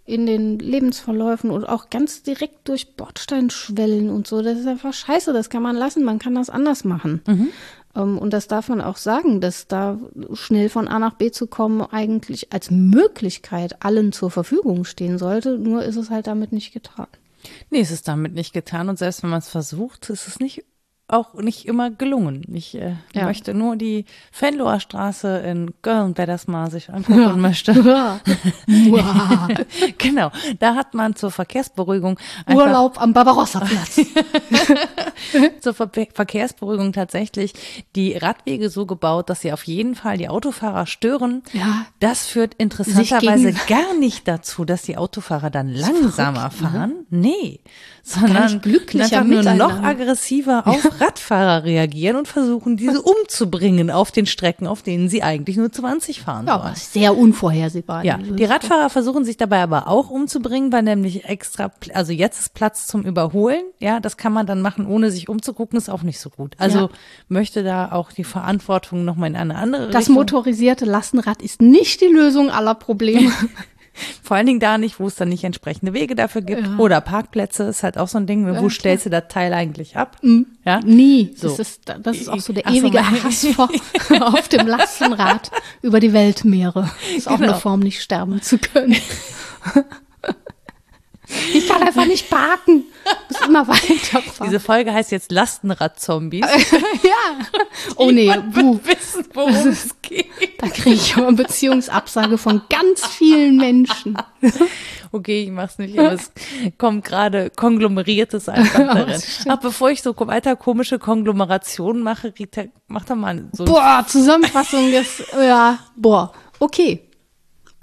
In 0.07 0.27
den 0.27 0.59
Lebensverläufen 0.59 1.51
und 1.51 1.65
auch 1.65 1.89
ganz 1.89 2.23
direkt 2.23 2.69
durch 2.69 2.95
Bordsteinschwellen 2.97 4.11
und 4.11 4.27
so. 4.27 4.43
Das 4.43 4.59
ist 4.59 4.67
einfach 4.67 4.93
scheiße, 4.93 5.33
das 5.33 5.49
kann 5.49 5.63
man 5.63 5.75
lassen, 5.77 6.05
man 6.05 6.19
kann 6.19 6.35
das 6.35 6.51
anders 6.51 6.85
machen. 6.85 7.23
Ähm, 7.27 7.49
Und 7.95 8.31
das 8.31 8.49
darf 8.49 8.69
man 8.69 8.81
auch 8.81 8.97
sagen, 8.97 9.41
dass 9.41 9.69
da 9.69 9.99
schnell 10.33 10.69
von 10.69 10.89
A 10.89 10.99
nach 10.99 11.15
B 11.15 11.31
zu 11.31 11.47
kommen 11.47 11.81
eigentlich 11.81 12.53
als 12.53 12.71
Möglichkeit 12.71 13.85
allen 13.85 14.11
zur 14.11 14.33
Verfügung 14.33 14.85
stehen 14.85 15.17
sollte. 15.17 15.59
Nur 15.59 15.85
ist 15.85 15.97
es 15.97 16.11
halt 16.11 16.27
damit 16.27 16.53
nicht 16.53 16.73
getan. 16.73 17.07
Nee, 17.71 17.81
es 17.81 17.93
ist 17.93 18.09
damit 18.09 18.35
nicht 18.35 18.53
getan 18.53 18.89
und 18.89 18.99
selbst 18.99 19.23
wenn 19.23 19.31
man 19.31 19.39
es 19.39 19.49
versucht, 19.49 20.11
ist 20.11 20.27
es 20.27 20.41
nicht 20.41 20.65
auch 21.15 21.35
nicht 21.35 21.67
immer 21.67 21.91
gelungen. 21.91 22.43
Ich 22.53 22.75
äh, 22.75 22.97
Ja. 23.15 23.25
möchte 23.25 23.55
nur 23.55 23.77
die 23.77 24.05
Fenloher 24.33 24.81
Straße 24.81 25.39
in 25.39 25.73
Köln, 25.83 26.13
wer 26.17 26.27
das 26.27 26.47
mal 26.47 26.71
sich 26.71 26.91
angucken 26.91 27.41
möchte. 27.41 27.75
Wow. 28.67 29.49
genau, 29.99 30.31
da 30.59 30.75
hat 30.75 30.95
man 30.95 31.15
zur 31.17 31.31
Verkehrsberuhigung 31.31 32.19
Urlaub 32.53 33.01
am 33.01 33.13
Barbarossa-Platz. 33.13 34.01
zur 35.61 35.75
Ver 35.75 35.91
Verkehrsberuhigung 36.13 36.93
tatsächlich 36.93 37.53
die 37.95 38.17
Radwege 38.17 38.69
so 38.71 38.87
gebaut, 38.87 39.31
dass 39.31 39.41
sie 39.41 39.53
auf 39.53 39.65
jeden 39.65 39.95
Fall 39.95 40.19
die 40.19 40.29
Autofahrer 40.29 40.87
stören. 40.87 41.43
Ja. 41.53 41.87
Das 42.01 42.27
führt 42.27 42.55
interessanterweise 42.55 43.53
gar 43.69 43.95
nicht 43.99 44.27
dazu, 44.29 44.65
dass 44.65 44.83
die 44.83 44.97
Autofahrer 44.97 45.51
dann 45.51 45.69
langsamer 45.69 46.51
fahren. 46.51 47.07
Nee, 47.11 47.61
sondern 48.03 48.61
glücklicher 48.61 49.25
nur 49.25 49.43
noch 49.43 49.83
aggressiver 49.83 50.67
auf 50.67 50.83
Radfahrer 51.05 51.65
reagieren 51.65 52.17
und 52.17 52.29
versuchen, 52.29 52.77
diese 52.77 53.03
umzubringen 53.03 53.91
auf 53.91 54.11
den 54.13 54.27
Strecken, 54.27 54.67
auf 54.67 54.83
denen 54.83 55.09
sie 55.09 55.23
eigentlich 55.23 55.57
nur 55.57 55.71
20 55.71 56.21
fahren 56.23 56.47
Ja, 56.47 56.55
sollen. 56.59 56.67
aber 56.69 56.77
sehr 56.77 57.17
unvorhersehbar. 57.17 58.05
Ja, 58.05 58.19
Dieses- 58.19 58.37
die 58.37 58.45
Radfahrer 58.45 58.91
versuchen 58.91 59.25
sich 59.25 59.37
dabei 59.37 59.63
aber 59.63 59.89
auch 59.89 60.11
umzubringen, 60.11 60.73
weil 60.73 60.83
nämlich 60.83 61.25
extra, 61.27 61.71
also 61.93 62.13
jetzt 62.13 62.41
ist 62.41 62.55
Platz 62.55 62.87
zum 62.87 63.03
Überholen. 63.05 63.63
Ja, 63.81 64.01
das 64.01 64.17
kann 64.17 64.33
man 64.33 64.47
dann 64.47 64.63
machen, 64.63 64.87
ohne 64.87 65.11
sich 65.11 65.29
umzugucken, 65.29 65.77
ist 65.79 65.91
auch 65.91 66.03
nicht 66.03 66.19
so 66.21 66.31
gut. 66.31 66.55
Also 66.59 66.79
Ja. 66.79 66.89
möchte 67.29 67.63
da 67.63 67.93
auch 67.93 68.13
die 68.13 68.25
Verantwortung 68.25 69.05
nochmal 69.05 69.29
in 69.31 69.37
eine 69.37 69.57
andere 69.57 69.89
Das 69.91 70.01
Richtung. 70.03 70.15
motorisierte 70.17 70.85
Lastenrad 70.85 71.43
ist 71.43 71.61
nicht 71.63 72.01
die 72.01 72.07
Lösung 72.07 72.51
aller 72.51 72.75
Probleme. 72.75 73.31
Vor 74.23 74.37
allen 74.37 74.47
Dingen 74.47 74.61
da 74.61 74.79
nicht, 74.79 74.99
wo 75.01 75.07
es 75.07 75.15
dann 75.15 75.29
nicht 75.29 75.45
entsprechende 75.45 75.93
Wege 75.93 76.15
dafür 76.15 76.43
gibt. 76.43 76.69
Oder 76.79 77.01
Parkplätze 77.01 77.65
ist 77.65 77.83
halt 77.83 77.97
auch 77.99 78.09
so 78.09 78.19
ein 78.19 78.27
Ding, 78.27 78.47
wo 78.61 78.69
stellst 78.69 79.07
du 79.07 79.11
das 79.11 79.25
Teil 79.29 79.53
eigentlich 79.53 79.97
ab? 79.97 80.17
Ja. 80.65 80.81
Nie. 80.81 81.33
So. 81.37 81.49
Das, 81.49 81.59
ist, 81.59 81.81
das 82.03 82.17
ist 82.17 82.29
auch 82.29 82.41
so 82.41 82.53
der 82.53 82.65
Ach 82.67 82.71
so, 82.73 82.77
ewige 82.79 83.01
mein- 83.01 83.23
Hass 83.25 83.47
vor, 83.47 83.69
auf 84.21 84.49
dem 84.49 84.67
Lastenrad 84.67 85.51
über 85.83 86.01
die 86.01 86.13
Weltmeere. 86.13 86.91
Ist 87.17 87.29
auch 87.29 87.39
Genau. 87.39 87.53
eine 87.53 87.61
Form, 87.61 87.81
nicht 87.81 88.03
sterben 88.03 88.41
zu 88.43 88.59
können. 88.59 88.97
Ich 91.53 91.69
kann 91.69 91.83
einfach 91.83 92.07
nicht 92.07 92.31
parken. 92.31 92.85
Muss 93.31 93.41
immer 93.47 93.67
weiterfahren. 93.69 94.23
Diese 94.45 94.61
Folge 94.61 94.93
heißt 94.93 95.13
jetzt 95.13 95.31
Lastenrad-Zombies. 95.31 96.47
ja. 97.03 97.61
Oh 97.97 98.11
nee, 98.11 98.33
buh. 98.53 98.81
wissen, 98.85 99.27
worum 99.35 99.55
es 99.69 100.01
geht. 100.03 100.27
Da 100.59 100.69
kriege 100.69 100.95
ich 100.97 101.17
aber 101.17 101.33
Beziehungsabsage 101.33 102.39
von 102.39 102.63
ganz 102.69 103.07
vielen 103.07 103.57
Menschen. 103.57 104.17
Okay, 105.13 105.45
ich 105.45 105.51
mach's 105.51 105.79
nicht, 105.79 105.99
aber 105.99 106.13
es 106.13 106.33
kommt 106.79 107.05
gerade 107.05 107.51
Konglomeriertes 107.51 108.49
einfach 108.49 108.79
darin. 108.79 109.09
das 109.09 109.35
stimmt. 109.35 109.49
Ach, 109.51 109.61
bevor 109.61 109.91
ich 109.91 110.03
so 110.03 110.15
weiter 110.19 110.57
komische 110.57 110.99
Konglomerationen 110.99 112.03
mache, 112.03 112.33
Rita, 112.39 112.65
mach 112.89 113.05
doch 113.05 113.17
mal 113.17 113.45
so. 113.53 113.65
Boah, 113.65 114.05
Zusammenfassung 114.07 114.91
des, 114.91 115.23
ja, 115.41 115.79
boah, 115.97 116.33
okay. 116.59 117.04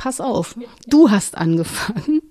Pass 0.01 0.19
auf, 0.19 0.55
du 0.87 1.11
hast 1.11 1.37
angefangen 1.37 2.23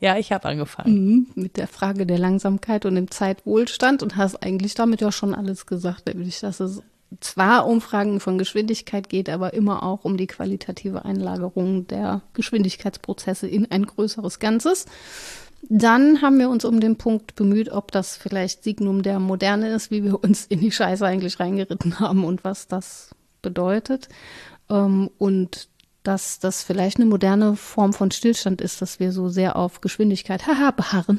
Ja, 0.00 0.18
ich 0.18 0.32
habe 0.32 0.48
angefangen. 0.48 0.94
mhm, 0.94 1.26
mit 1.36 1.56
der 1.56 1.68
Frage 1.68 2.04
der 2.04 2.18
Langsamkeit 2.18 2.84
und 2.84 2.96
dem 2.96 3.12
Zeitwohlstand 3.12 4.02
und 4.02 4.16
hast 4.16 4.42
eigentlich 4.42 4.74
damit 4.74 5.00
ja 5.00 5.12
schon 5.12 5.32
alles 5.32 5.66
gesagt, 5.66 6.06
nämlich, 6.06 6.40
dass 6.40 6.58
es 6.58 6.82
zwar 7.20 7.68
um 7.68 7.80
Fragen 7.80 8.18
von 8.18 8.38
Geschwindigkeit 8.38 9.08
geht, 9.08 9.28
aber 9.28 9.54
immer 9.54 9.84
auch 9.84 10.04
um 10.04 10.16
die 10.16 10.26
qualitative 10.26 11.04
Einlagerung 11.04 11.86
der 11.86 12.22
Geschwindigkeitsprozesse 12.32 13.46
in 13.46 13.70
ein 13.70 13.86
größeres 13.86 14.40
Ganzes. 14.40 14.86
Dann 15.68 16.22
haben 16.22 16.40
wir 16.40 16.50
uns 16.50 16.64
um 16.64 16.80
den 16.80 16.96
Punkt 16.96 17.36
bemüht, 17.36 17.70
ob 17.70 17.92
das 17.92 18.16
vielleicht 18.16 18.64
Signum 18.64 19.02
der 19.04 19.20
Moderne 19.20 19.68
ist, 19.68 19.92
wie 19.92 20.02
wir 20.02 20.24
uns 20.24 20.46
in 20.46 20.58
die 20.58 20.72
Scheiße 20.72 21.06
eigentlich 21.06 21.38
reingeritten 21.38 22.00
haben 22.00 22.24
und 22.24 22.42
was 22.42 22.66
das 22.66 23.10
bedeutet. 23.42 24.08
Ähm, 24.68 25.10
und 25.18 25.68
dass 26.02 26.38
das 26.38 26.62
vielleicht 26.62 26.98
eine 26.98 27.06
moderne 27.06 27.56
Form 27.56 27.92
von 27.92 28.10
Stillstand 28.10 28.60
ist, 28.60 28.82
dass 28.82 29.00
wir 29.00 29.12
so 29.12 29.28
sehr 29.28 29.56
auf 29.56 29.80
Geschwindigkeit 29.80 30.46
haha, 30.46 30.72
beharren, 30.72 31.18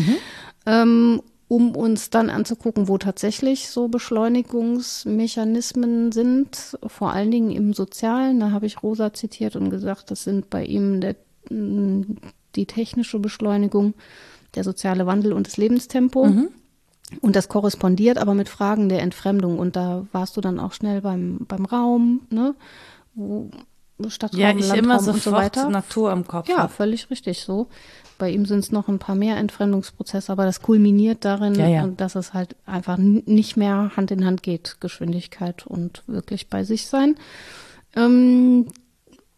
ähm, 0.66 1.22
um 1.48 1.74
uns 1.74 2.10
dann 2.10 2.30
anzugucken, 2.30 2.86
wo 2.86 2.98
tatsächlich 2.98 3.70
so 3.70 3.88
Beschleunigungsmechanismen 3.88 6.12
sind, 6.12 6.78
vor 6.86 7.12
allen 7.12 7.32
Dingen 7.32 7.50
im 7.50 7.72
Sozialen. 7.72 8.38
Da 8.38 8.52
habe 8.52 8.66
ich 8.66 8.82
Rosa 8.82 9.12
zitiert 9.12 9.56
und 9.56 9.70
gesagt, 9.70 10.12
das 10.12 10.22
sind 10.22 10.48
bei 10.48 10.64
ihm 10.64 11.00
der, 11.00 11.16
mh, 11.50 12.04
die 12.54 12.66
technische 12.66 13.18
Beschleunigung, 13.18 13.94
der 14.54 14.64
soziale 14.64 15.06
Wandel 15.06 15.32
und 15.32 15.46
das 15.46 15.56
Lebenstempo. 15.56 16.26
Und 17.20 17.34
das 17.34 17.48
korrespondiert 17.48 18.18
aber 18.18 18.34
mit 18.34 18.48
Fragen 18.48 18.88
der 18.88 19.02
Entfremdung. 19.02 19.58
Und 19.58 19.74
da 19.74 20.06
warst 20.12 20.36
du 20.36 20.40
dann 20.40 20.60
auch 20.60 20.72
schnell 20.72 21.00
beim, 21.00 21.38
beim 21.48 21.64
Raum, 21.64 22.20
ne? 22.30 22.54
wo 23.14 23.50
Stadtraum, 24.08 24.40
Ja, 24.40 24.50
ich 24.50 24.60
Landraum 24.68 24.78
immer 24.84 24.98
und 24.98 25.04
so 25.04 25.12
sofort 25.12 25.34
weiter. 25.36 25.68
Natur 25.68 26.12
im 26.12 26.26
Kopf. 26.26 26.48
Ja, 26.48 26.68
völlig 26.68 27.10
richtig 27.10 27.40
so. 27.40 27.68
Bei 28.18 28.30
ihm 28.30 28.44
sind 28.46 28.60
es 28.60 28.70
noch 28.72 28.88
ein 28.88 28.98
paar 28.98 29.14
mehr 29.14 29.36
Entfremdungsprozesse, 29.38 30.30
aber 30.30 30.44
das 30.44 30.62
kulminiert 30.62 31.24
darin, 31.24 31.54
Ja, 31.54 31.68
ja. 31.68 31.86
dass 31.86 32.14
es 32.14 32.32
halt 32.34 32.54
einfach 32.66 32.96
nicht 32.98 33.56
mehr 33.56 33.92
Hand 33.96 34.10
in 34.10 34.24
Hand 34.24 34.42
geht, 34.42 34.76
Geschwindigkeit 34.80 35.66
und 35.66 36.02
wirklich 36.06 36.48
bei 36.48 36.64
sich 36.64 36.86
sein. 36.86 37.16
Ähm, 37.96 38.66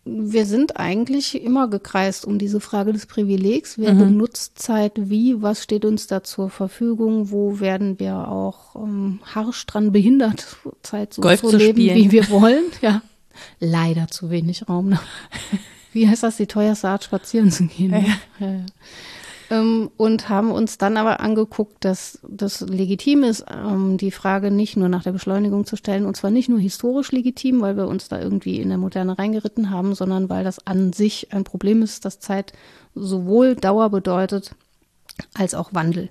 wir 0.04 0.46
sind 0.46 0.78
eigentlich 0.78 1.40
immer 1.44 1.68
gekreist 1.68 2.24
um 2.24 2.38
diese 2.38 2.58
Frage 2.58 2.92
des 2.92 3.06
Privilegs. 3.06 3.78
Wer 3.78 3.92
benutzt 3.94 4.58
Zeit 4.58 4.94
wie? 4.96 5.40
Was 5.42 5.62
steht 5.62 5.84
uns 5.84 6.08
da 6.08 6.24
zur 6.24 6.50
Verfügung? 6.50 7.30
Wo 7.30 7.60
werden 7.60 8.00
wir 8.00 8.26
auch 8.26 8.74
ähm, 8.74 9.20
harsch 9.32 9.64
dran 9.66 9.92
behindert, 9.92 10.56
Zeit 10.82 11.14
so 11.14 11.22
Golf 11.22 11.40
zu 11.42 11.50
zu 11.50 11.56
leben, 11.56 11.78
spielen. 11.80 11.96
wie 11.96 12.10
wir 12.10 12.30
wollen? 12.30 12.64
Ja, 12.80 13.02
leider 13.60 14.08
zu 14.08 14.30
wenig 14.30 14.68
Raum. 14.68 14.98
Wie 15.92 16.08
heißt 16.08 16.22
das, 16.22 16.38
die 16.38 16.46
teuerste 16.46 16.88
Art 16.88 17.04
spazieren 17.04 17.50
zu 17.50 17.66
gehen? 17.66 17.90
ne? 17.90 18.06
Ja, 18.40 18.46
ja. 18.46 18.64
Ähm, 19.52 19.90
und 19.98 20.30
haben 20.30 20.50
uns 20.50 20.78
dann 20.78 20.96
aber 20.96 21.20
angeguckt, 21.20 21.84
dass 21.84 22.20
das 22.26 22.62
legitim 22.62 23.22
ist, 23.22 23.44
ähm, 23.50 23.98
die 23.98 24.10
Frage 24.10 24.50
nicht 24.50 24.78
nur 24.78 24.88
nach 24.88 25.02
der 25.02 25.12
Beschleunigung 25.12 25.66
zu 25.66 25.76
stellen, 25.76 26.06
und 26.06 26.16
zwar 26.16 26.30
nicht 26.30 26.48
nur 26.48 26.58
historisch 26.58 27.12
legitim, 27.12 27.60
weil 27.60 27.76
wir 27.76 27.86
uns 27.86 28.08
da 28.08 28.18
irgendwie 28.18 28.60
in 28.60 28.70
der 28.70 28.78
Moderne 28.78 29.18
reingeritten 29.18 29.68
haben, 29.68 29.94
sondern 29.94 30.30
weil 30.30 30.42
das 30.42 30.66
an 30.66 30.94
sich 30.94 31.34
ein 31.34 31.44
Problem 31.44 31.82
ist, 31.82 32.06
dass 32.06 32.18
Zeit 32.18 32.54
sowohl 32.94 33.54
Dauer 33.54 33.90
bedeutet, 33.90 34.54
als 35.34 35.54
auch 35.54 35.74
Wandel. 35.74 36.08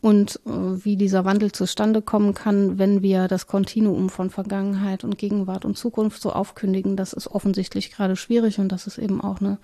Und 0.00 0.40
äh, 0.46 0.50
wie 0.50 0.96
dieser 0.96 1.24
Wandel 1.24 1.52
zustande 1.52 2.02
kommen 2.02 2.34
kann, 2.34 2.78
wenn 2.78 3.02
wir 3.02 3.28
das 3.28 3.46
Kontinuum 3.46 4.08
von 4.08 4.30
Vergangenheit 4.30 5.04
und 5.04 5.18
Gegenwart 5.18 5.64
und 5.64 5.76
Zukunft 5.76 6.20
so 6.22 6.32
aufkündigen, 6.32 6.96
das 6.96 7.12
ist 7.12 7.28
offensichtlich 7.28 7.90
gerade 7.90 8.16
schwierig 8.16 8.58
und 8.58 8.70
das 8.70 8.86
ist 8.86 8.98
eben 8.98 9.20
auch 9.20 9.40
eine 9.40 9.58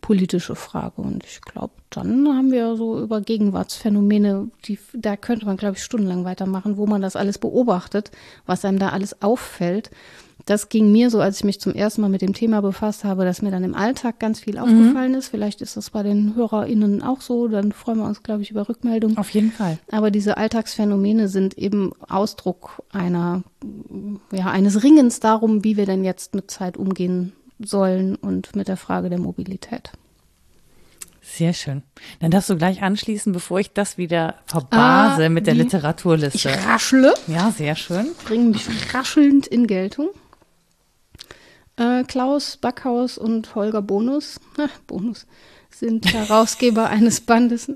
politische 0.00 0.54
Frage. 0.54 1.02
Und 1.02 1.24
ich 1.24 1.40
glaube, 1.42 1.74
dann 1.90 2.28
haben 2.28 2.50
wir 2.50 2.76
so 2.76 3.00
über 3.00 3.20
Gegenwartsphänomene, 3.20 4.50
die, 4.64 4.78
da 4.92 5.16
könnte 5.16 5.46
man, 5.46 5.56
glaube 5.56 5.76
ich, 5.76 5.82
stundenlang 5.82 6.24
weitermachen, 6.24 6.76
wo 6.76 6.86
man 6.86 7.02
das 7.02 7.16
alles 7.16 7.38
beobachtet, 7.38 8.10
was 8.46 8.64
einem 8.64 8.78
da 8.78 8.90
alles 8.90 9.22
auffällt. 9.22 9.90
Das 10.50 10.68
ging 10.68 10.90
mir 10.90 11.10
so, 11.10 11.20
als 11.20 11.36
ich 11.36 11.44
mich 11.44 11.60
zum 11.60 11.74
ersten 11.76 12.00
Mal 12.00 12.08
mit 12.08 12.22
dem 12.22 12.34
Thema 12.34 12.60
befasst 12.60 13.04
habe, 13.04 13.24
dass 13.24 13.40
mir 13.40 13.52
dann 13.52 13.62
im 13.62 13.76
Alltag 13.76 14.18
ganz 14.18 14.40
viel 14.40 14.58
aufgefallen 14.58 15.14
ist. 15.14 15.28
Vielleicht 15.28 15.60
ist 15.60 15.76
das 15.76 15.90
bei 15.90 16.02
den 16.02 16.34
HörerInnen 16.34 17.04
auch 17.04 17.20
so. 17.20 17.46
Dann 17.46 17.70
freuen 17.70 17.98
wir 17.98 18.04
uns, 18.06 18.24
glaube 18.24 18.42
ich, 18.42 18.50
über 18.50 18.68
Rückmeldung. 18.68 19.16
Auf 19.16 19.30
jeden 19.30 19.52
Fall. 19.52 19.78
Aber 19.92 20.10
diese 20.10 20.38
Alltagsphänomene 20.38 21.28
sind 21.28 21.56
eben 21.56 21.92
Ausdruck 22.08 22.82
einer, 22.90 23.44
ja, 24.32 24.46
eines 24.46 24.82
Ringens 24.82 25.20
darum, 25.20 25.62
wie 25.62 25.76
wir 25.76 25.86
denn 25.86 26.02
jetzt 26.02 26.34
mit 26.34 26.50
Zeit 26.50 26.76
umgehen 26.76 27.32
sollen 27.60 28.16
und 28.16 28.56
mit 28.56 28.66
der 28.66 28.76
Frage 28.76 29.08
der 29.08 29.20
Mobilität. 29.20 29.92
Sehr 31.22 31.52
schön. 31.52 31.82
Dann 32.18 32.32
darfst 32.32 32.50
du 32.50 32.56
gleich 32.56 32.82
anschließen, 32.82 33.32
bevor 33.32 33.60
ich 33.60 33.72
das 33.72 33.98
wieder 33.98 34.34
verbase 34.46 35.26
Ah, 35.26 35.28
mit 35.28 35.46
der 35.46 35.54
wie- 35.54 35.58
Ich 35.58 35.64
Literaturliste. 35.66 36.50
raschle, 36.66 37.14
Ja, 37.28 37.52
sehr 37.56 37.76
schön. 37.76 38.08
bringe 38.24 38.46
mich 38.46 38.66
raschelnd 38.92 39.46
in 39.46 39.68
Geltung. 39.68 40.08
Äh, 41.76 42.04
Klaus 42.04 42.56
Backhaus 42.56 43.18
und 43.18 43.54
Holger 43.54 43.82
Bonus, 43.82 44.40
ach, 44.58 44.78
Bonus, 44.86 45.26
sind 45.70 46.12
Herausgeber 46.12 46.86
eines 46.90 47.20
Bandes, 47.20 47.70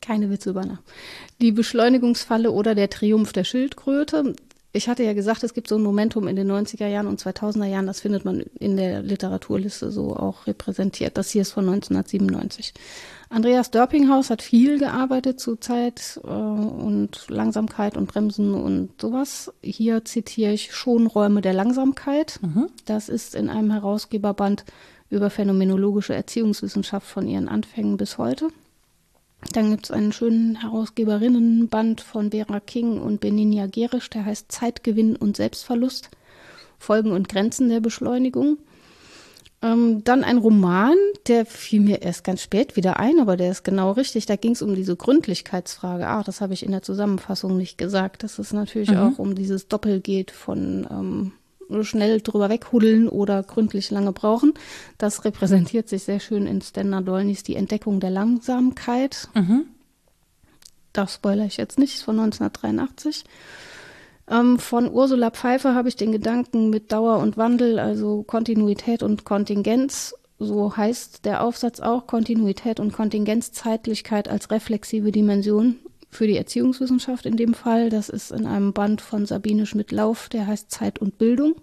keine 0.00 0.30
Witze 0.30 0.50
übernahm. 0.50 0.78
Die 1.40 1.52
Beschleunigungsfalle 1.52 2.50
oder 2.50 2.74
der 2.74 2.90
Triumph 2.90 3.32
der 3.32 3.44
Schildkröte. 3.44 4.34
Ich 4.72 4.88
hatte 4.88 5.02
ja 5.02 5.14
gesagt, 5.14 5.42
es 5.42 5.54
gibt 5.54 5.68
so 5.68 5.76
ein 5.76 5.82
Momentum 5.82 6.28
in 6.28 6.36
den 6.36 6.50
90er 6.50 6.86
Jahren 6.86 7.06
und 7.06 7.20
2000er 7.20 7.64
Jahren, 7.64 7.86
das 7.86 8.00
findet 8.00 8.24
man 8.24 8.40
in 8.58 8.76
der 8.76 9.02
Literaturliste 9.02 9.90
so 9.90 10.14
auch 10.14 10.46
repräsentiert. 10.46 11.16
Das 11.16 11.30
hier 11.30 11.42
ist 11.42 11.52
von 11.52 11.66
1997. 11.66 12.74
Andreas 13.28 13.72
Dörpinghaus 13.72 14.30
hat 14.30 14.40
viel 14.40 14.78
gearbeitet 14.78 15.40
zu 15.40 15.56
Zeit 15.56 16.20
äh, 16.22 16.28
und 16.28 17.26
Langsamkeit 17.28 17.96
und 17.96 18.06
Bremsen 18.06 18.54
und 18.54 19.00
sowas. 19.00 19.52
Hier 19.62 20.04
zitiere 20.04 20.52
ich 20.52 20.74
Schonräume 20.74 21.40
der 21.40 21.52
Langsamkeit. 21.52 22.38
Das 22.84 23.08
ist 23.08 23.34
in 23.34 23.48
einem 23.50 23.72
Herausgeberband 23.72 24.64
über 25.10 25.30
phänomenologische 25.30 26.14
Erziehungswissenschaft 26.14 27.06
von 27.06 27.26
ihren 27.26 27.48
Anfängen 27.48 27.96
bis 27.96 28.18
heute. 28.18 28.48
Dann 29.52 29.70
gibt 29.70 29.84
es 29.84 29.90
einen 29.90 30.12
schönen 30.12 30.60
Herausgeberinnenband 30.60 32.00
von 32.00 32.30
Vera 32.30 32.60
King 32.60 33.00
und 33.00 33.20
Beninia 33.20 33.66
Gerisch, 33.66 34.10
der 34.10 34.24
heißt 34.24 34.50
Zeitgewinn 34.50 35.14
und 35.14 35.36
Selbstverlust, 35.36 36.10
Folgen 36.78 37.12
und 37.12 37.28
Grenzen 37.28 37.68
der 37.68 37.80
Beschleunigung. 37.80 38.58
Ähm, 39.62 40.04
dann 40.04 40.22
ein 40.22 40.38
Roman, 40.38 40.96
der 41.26 41.46
fiel 41.46 41.80
mir 41.80 42.02
erst 42.02 42.24
ganz 42.24 42.42
spät 42.42 42.76
wieder 42.76 43.00
ein, 43.00 43.18
aber 43.20 43.36
der 43.36 43.50
ist 43.50 43.64
genau 43.64 43.92
richtig. 43.92 44.26
Da 44.26 44.36
ging 44.36 44.52
es 44.52 44.62
um 44.62 44.74
diese 44.74 44.96
Gründlichkeitsfrage. 44.96 46.06
Ah, 46.06 46.22
das 46.22 46.40
habe 46.40 46.52
ich 46.52 46.64
in 46.64 46.72
der 46.72 46.82
Zusammenfassung 46.82 47.56
nicht 47.56 47.78
gesagt, 47.78 48.22
dass 48.22 48.38
es 48.38 48.52
natürlich 48.52 48.96
auch 48.96 49.18
um 49.18 49.34
dieses 49.34 49.68
Doppel 49.68 50.00
geht 50.00 50.30
von 50.30 50.86
ähm, 50.90 51.32
schnell 51.84 52.20
drüber 52.20 52.48
weghuddeln 52.48 53.08
oder 53.08 53.42
gründlich 53.42 53.90
lange 53.90 54.12
brauchen. 54.12 54.54
Das 54.98 55.24
repräsentiert 55.24 55.88
sich 55.88 56.04
sehr 56.04 56.20
schön 56.20 56.46
in 56.46 56.60
Stender 56.60 57.00
Dolnys 57.00 57.42
Die 57.42 57.56
Entdeckung 57.56 57.98
der 58.00 58.10
Langsamkeit. 58.10 59.28
Das 60.92 61.14
spoilere 61.14 61.46
ich 61.46 61.56
jetzt 61.56 61.78
nicht, 61.78 61.94
ist 61.94 62.02
von 62.02 62.18
1983. 62.18 63.24
Ähm, 64.28 64.58
von 64.58 64.90
Ursula 64.90 65.30
Pfeiffer 65.30 65.74
habe 65.74 65.88
ich 65.88 65.96
den 65.96 66.12
Gedanken 66.12 66.70
mit 66.70 66.92
Dauer 66.92 67.18
und 67.18 67.36
Wandel, 67.36 67.78
also 67.78 68.22
Kontinuität 68.22 69.02
und 69.02 69.24
Kontingenz. 69.24 70.14
So 70.38 70.76
heißt 70.76 71.24
der 71.24 71.42
Aufsatz 71.42 71.80
auch 71.80 72.06
Kontinuität 72.06 72.80
und 72.80 72.92
Kontingenzzeitlichkeit 72.92 74.28
als 74.28 74.50
reflexive 74.50 75.12
Dimension 75.12 75.76
für 76.10 76.26
die 76.26 76.36
Erziehungswissenschaft 76.36 77.24
in 77.24 77.36
dem 77.36 77.54
Fall. 77.54 77.88
Das 77.88 78.08
ist 78.08 78.32
in 78.32 78.46
einem 78.46 78.72
Band 78.72 79.00
von 79.00 79.26
Sabine 79.26 79.66
Schmidt-Lauf, 79.66 80.28
der 80.28 80.46
heißt 80.46 80.70
Zeit 80.70 80.98
und 80.98 81.18
Bildung. 81.18 81.54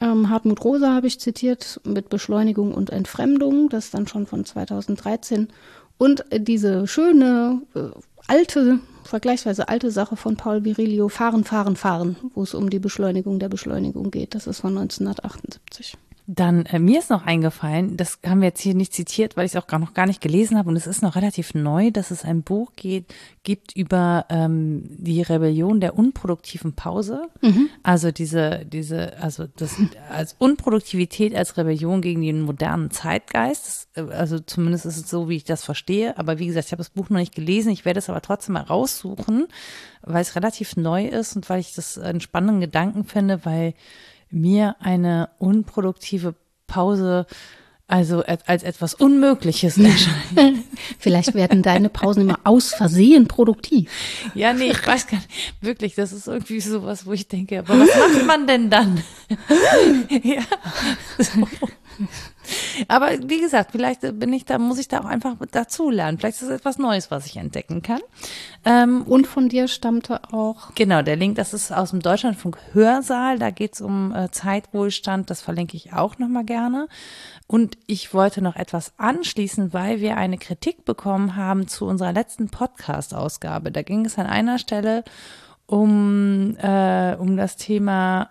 Ähm, 0.00 0.28
Hartmut 0.28 0.64
Rosa 0.64 0.92
habe 0.92 1.06
ich 1.06 1.20
zitiert 1.20 1.80
mit 1.84 2.08
Beschleunigung 2.08 2.74
und 2.74 2.90
Entfremdung, 2.90 3.68
das 3.68 3.86
ist 3.86 3.94
dann 3.94 4.08
schon 4.08 4.26
von 4.26 4.44
2013. 4.44 5.48
Und 5.96 6.24
diese 6.32 6.88
schöne, 6.88 7.62
äh, 7.74 7.90
alte, 8.26 8.80
vergleichsweise 9.04 9.68
alte 9.68 9.90
Sache 9.90 10.16
von 10.16 10.36
Paul 10.36 10.64
Virilio, 10.64 11.08
Fahren, 11.08 11.44
Fahren, 11.44 11.76
Fahren, 11.76 12.16
wo 12.34 12.42
es 12.42 12.54
um 12.54 12.70
die 12.70 12.78
Beschleunigung 12.78 13.38
der 13.38 13.48
Beschleunigung 13.48 14.10
geht. 14.10 14.34
Das 14.34 14.46
ist 14.46 14.60
von 14.60 14.76
1978. 14.76 15.96
Dann, 16.26 16.66
äh, 16.66 16.78
mir 16.78 17.00
ist 17.00 17.10
noch 17.10 17.26
eingefallen, 17.26 17.96
das 17.96 18.20
haben 18.24 18.40
wir 18.40 18.48
jetzt 18.48 18.60
hier 18.60 18.74
nicht 18.74 18.94
zitiert, 18.94 19.36
weil 19.36 19.44
ich 19.44 19.52
es 19.54 19.60
auch 19.60 19.66
gar 19.66 19.80
noch 19.80 19.92
gar 19.92 20.06
nicht 20.06 20.20
gelesen 20.20 20.56
habe 20.56 20.68
und 20.68 20.76
es 20.76 20.86
ist 20.86 21.02
noch 21.02 21.16
relativ 21.16 21.54
neu, 21.54 21.90
dass 21.90 22.10
es 22.12 22.24
ein 22.24 22.42
Buch 22.42 22.72
geht, 22.76 23.12
gibt 23.42 23.74
über 23.76 24.26
ähm, 24.28 24.84
die 24.88 25.22
Rebellion 25.22 25.80
der 25.80 25.98
unproduktiven 25.98 26.74
Pause. 26.74 27.28
Also 27.82 28.12
diese, 28.12 28.64
diese, 28.64 29.18
also 29.20 29.46
das 29.56 29.76
als 30.10 30.36
Unproduktivität 30.38 31.34
als 31.34 31.56
Rebellion 31.56 32.00
gegen 32.02 32.22
den 32.22 32.42
modernen 32.42 32.90
Zeitgeist. 32.90 33.88
Äh, 33.94 34.02
also 34.02 34.38
zumindest 34.38 34.86
ist 34.86 34.98
es 34.98 35.10
so, 35.10 35.28
wie 35.28 35.36
ich 35.36 35.44
das 35.44 35.64
verstehe. 35.64 36.16
Aber 36.18 36.38
wie 36.38 36.46
gesagt, 36.46 36.66
ich 36.66 36.72
habe 36.72 36.80
das 36.80 36.90
Buch 36.90 37.10
noch 37.10 37.18
nicht 37.18 37.34
gelesen. 37.34 37.72
Ich 37.72 37.84
werde 37.84 37.98
es 37.98 38.08
aber 38.08 38.22
trotzdem 38.22 38.54
mal 38.54 38.62
raussuchen, 38.62 39.48
weil 40.02 40.22
es 40.22 40.36
relativ 40.36 40.76
neu 40.76 41.06
ist 41.06 41.34
und 41.34 41.50
weil 41.50 41.60
ich 41.60 41.74
das 41.74 41.98
einen 41.98 42.20
spannenden 42.20 42.60
Gedanken 42.60 43.04
finde, 43.04 43.44
weil 43.44 43.74
mir 44.32 44.76
eine 44.80 45.30
unproduktive 45.38 46.34
Pause 46.66 47.26
also 47.92 48.22
als, 48.24 48.62
etwas 48.62 48.94
Unmögliches 48.94 49.76
erscheint. 49.76 50.64
Vielleicht 50.98 51.34
werden 51.34 51.62
deine 51.62 51.90
Pausen 51.90 52.22
immer 52.22 52.40
aus 52.44 52.72
Versehen 52.72 53.28
produktiv. 53.28 53.90
Ja, 54.34 54.54
nee, 54.54 54.70
ich 54.70 54.86
weiß 54.86 55.08
gar 55.08 55.18
nicht. 55.18 55.28
Wirklich, 55.60 55.94
das 55.94 56.12
ist 56.12 56.26
irgendwie 56.26 56.60
sowas, 56.60 57.04
wo 57.04 57.12
ich 57.12 57.28
denke, 57.28 57.58
aber 57.58 57.78
was 57.78 57.88
macht 57.88 58.26
man 58.26 58.46
denn 58.46 58.70
dann? 58.70 59.02
ja. 60.22 60.42
So. 61.18 61.46
Aber 62.88 63.10
wie 63.10 63.40
gesagt, 63.40 63.72
vielleicht 63.72 64.00
bin 64.18 64.32
ich 64.32 64.44
da, 64.44 64.58
muss 64.58 64.78
ich 64.78 64.88
da 64.88 65.00
auch 65.00 65.04
einfach 65.04 65.36
dazulernen. 65.50 66.18
Vielleicht 66.18 66.36
ist 66.36 66.48
es 66.48 66.50
etwas 66.50 66.78
Neues, 66.78 67.10
was 67.10 67.26
ich 67.26 67.36
entdecken 67.36 67.82
kann. 67.82 68.00
Ähm, 68.64 69.02
Und 69.02 69.26
von 69.26 69.48
dir 69.48 69.68
stammte 69.68 70.20
auch 70.32 70.74
Genau, 70.74 71.02
der 71.02 71.16
Link, 71.16 71.36
das 71.36 71.54
ist 71.54 71.72
aus 71.72 71.90
dem 71.90 72.00
Deutschlandfunk 72.00 72.58
Hörsaal, 72.72 73.38
da 73.38 73.50
geht's 73.50 73.80
um 73.80 74.14
äh, 74.14 74.30
Zeitwohlstand, 74.30 75.30
das 75.30 75.40
verlinke 75.40 75.76
ich 75.76 75.92
auch 75.92 76.18
nochmal 76.18 76.44
gerne. 76.44 76.88
Und 77.46 77.76
ich 77.86 78.14
wollte 78.14 78.42
noch 78.42 78.56
etwas 78.56 78.92
anschließen, 78.96 79.72
weil 79.72 80.00
wir 80.00 80.16
eine 80.16 80.38
Kritik 80.38 80.84
bekommen 80.84 81.36
haben 81.36 81.68
zu 81.68 81.86
unserer 81.86 82.12
letzten 82.12 82.48
Podcast-Ausgabe. 82.48 83.70
Da 83.70 83.82
ging 83.82 84.06
es 84.06 84.18
an 84.18 84.26
einer 84.26 84.58
Stelle 84.58 85.04
um, 85.66 86.56
äh, 86.56 87.16
um 87.16 87.36
das 87.36 87.56
Thema 87.56 88.30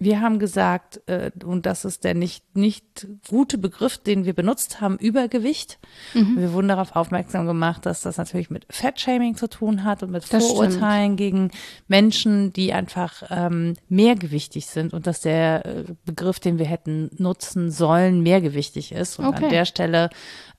wir 0.00 0.22
haben 0.22 0.38
gesagt, 0.38 1.02
äh, 1.06 1.30
und 1.44 1.66
das 1.66 1.84
ist 1.84 2.04
der 2.04 2.14
nicht, 2.14 2.56
nicht 2.56 3.06
gute 3.28 3.58
Begriff, 3.58 3.98
den 3.98 4.24
wir 4.24 4.32
benutzt 4.32 4.80
haben, 4.80 4.96
Übergewicht. 4.96 5.78
Mhm. 6.14 6.38
Wir 6.38 6.52
wurden 6.54 6.68
darauf 6.68 6.96
aufmerksam 6.96 7.46
gemacht, 7.46 7.84
dass 7.84 8.00
das 8.00 8.16
natürlich 8.16 8.48
mit 8.48 8.66
Fettshaming 8.70 9.36
zu 9.36 9.46
tun 9.46 9.84
hat 9.84 10.02
und 10.02 10.10
mit 10.10 10.22
das 10.32 10.46
Vorurteilen 10.46 11.08
stimmt. 11.08 11.16
gegen 11.18 11.50
Menschen, 11.86 12.50
die 12.54 12.72
einfach 12.72 13.24
ähm, 13.28 13.74
mehrgewichtig 13.90 14.66
sind 14.66 14.94
und 14.94 15.06
dass 15.06 15.20
der 15.20 15.66
äh, 15.66 15.84
Begriff, 16.06 16.40
den 16.40 16.58
wir 16.58 16.66
hätten 16.66 17.10
nutzen 17.18 17.70
sollen, 17.70 18.22
mehrgewichtig 18.22 18.92
ist. 18.92 19.18
Und 19.18 19.26
okay. 19.26 19.44
an 19.44 19.50
der 19.50 19.64
Stelle 19.66 20.08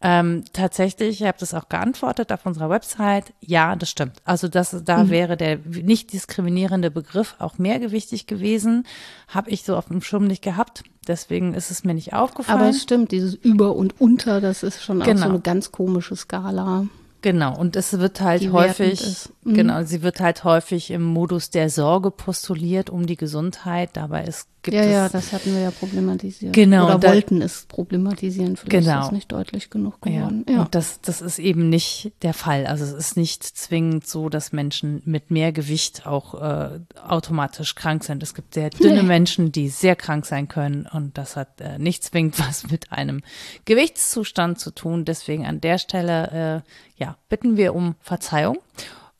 ähm, 0.01 0.43
tatsächlich, 0.53 1.21
ich 1.21 1.27
habe 1.27 1.37
das 1.39 1.53
auch 1.53 1.69
geantwortet 1.69 2.31
auf 2.31 2.45
unserer 2.45 2.69
Website. 2.69 3.33
Ja, 3.39 3.75
das 3.75 3.89
stimmt. 3.89 4.21
Also 4.25 4.47
das, 4.47 4.75
da 4.83 5.03
mhm. 5.03 5.09
wäre 5.09 5.37
der 5.37 5.57
nicht 5.57 6.13
diskriminierende 6.13 6.89
Begriff 6.89 7.35
auch 7.39 7.57
mehrgewichtig 7.59 8.25
gewesen. 8.25 8.87
Habe 9.27 9.51
ich 9.51 9.63
so 9.63 9.75
auf 9.75 9.87
dem 9.87 10.01
Schirm 10.01 10.25
nicht 10.25 10.43
gehabt. 10.43 10.83
Deswegen 11.07 11.53
ist 11.53 11.69
es 11.69 11.83
mir 11.83 11.93
nicht 11.93 12.13
aufgefallen. 12.13 12.59
Aber 12.59 12.69
es 12.69 12.81
stimmt, 12.81 13.11
dieses 13.11 13.35
Über 13.35 13.75
und 13.75 14.01
Unter, 14.01 14.41
das 14.41 14.63
ist 14.63 14.83
schon 14.83 14.99
genau. 15.01 15.19
auch 15.19 15.23
so 15.25 15.29
eine 15.29 15.39
ganz 15.39 15.71
komische 15.71 16.15
Skala. 16.15 16.87
Genau, 17.21 17.55
und 17.55 17.75
es 17.75 17.99
wird 17.99 18.19
halt 18.21 18.41
die 18.41 18.49
häufig, 18.49 19.29
mhm. 19.43 19.53
genau, 19.53 19.83
sie 19.83 20.01
wird 20.01 20.19
halt 20.19 20.43
häufig 20.43 20.89
im 20.89 21.03
Modus 21.03 21.51
der 21.51 21.69
Sorge 21.69 22.09
postuliert 22.09 22.89
um 22.89 23.05
die 23.05 23.17
Gesundheit. 23.17 23.91
Dabei 23.93 24.23
ist 24.23 24.47
gibt 24.63 24.75
ja, 24.75 24.83
es. 24.83 24.91
Ja, 24.91 25.09
das 25.09 25.33
hatten 25.33 25.53
wir 25.53 25.61
ja 25.61 25.71
problematisiert. 25.71 26.53
Genau. 26.53 26.85
Oder 26.85 27.03
wollten 27.03 27.41
es 27.41 27.65
problematisieren. 27.67 28.55
Vielleicht 28.55 28.85
genau. 28.85 28.99
ist 28.99 29.05
es 29.07 29.11
nicht 29.11 29.31
deutlich 29.31 29.69
genug 29.69 30.01
geworden. 30.01 30.45
Ja. 30.47 30.55
ja. 30.55 30.61
Und 30.61 30.75
das, 30.75 31.01
das 31.01 31.21
ist 31.21 31.39
eben 31.39 31.69
nicht 31.69 32.11
der 32.21 32.33
Fall. 32.33 32.65
Also 32.65 32.83
es 32.83 32.93
ist 32.93 33.17
nicht 33.17 33.43
zwingend 33.43 34.07
so, 34.07 34.29
dass 34.29 34.51
Menschen 34.51 35.01
mit 35.05 35.31
mehr 35.31 35.51
Gewicht 35.51 36.05
auch 36.05 36.41
äh, 36.41 36.79
automatisch 37.07 37.75
krank 37.75 38.03
sind. 38.03 38.23
Es 38.23 38.33
gibt 38.33 38.53
sehr 38.53 38.69
dünne 38.69 39.01
nee. 39.01 39.07
Menschen, 39.07 39.51
die 39.51 39.69
sehr 39.69 39.95
krank 39.95 40.25
sein 40.25 40.47
können. 40.47 40.87
Und 40.91 41.17
das 41.17 41.35
hat 41.35 41.61
äh, 41.61 41.77
nicht 41.79 42.03
zwingend 42.03 42.39
was 42.47 42.69
mit 42.69 42.91
einem 42.91 43.21
Gewichtszustand 43.65 44.59
zu 44.59 44.71
tun. 44.71 45.05
Deswegen 45.05 45.45
an 45.45 45.61
der 45.61 45.77
Stelle, 45.77 46.63
äh, 46.97 47.01
ja, 47.01 47.17
bitten 47.29 47.57
wir 47.57 47.73
um 47.75 47.95
Verzeihung. 47.99 48.57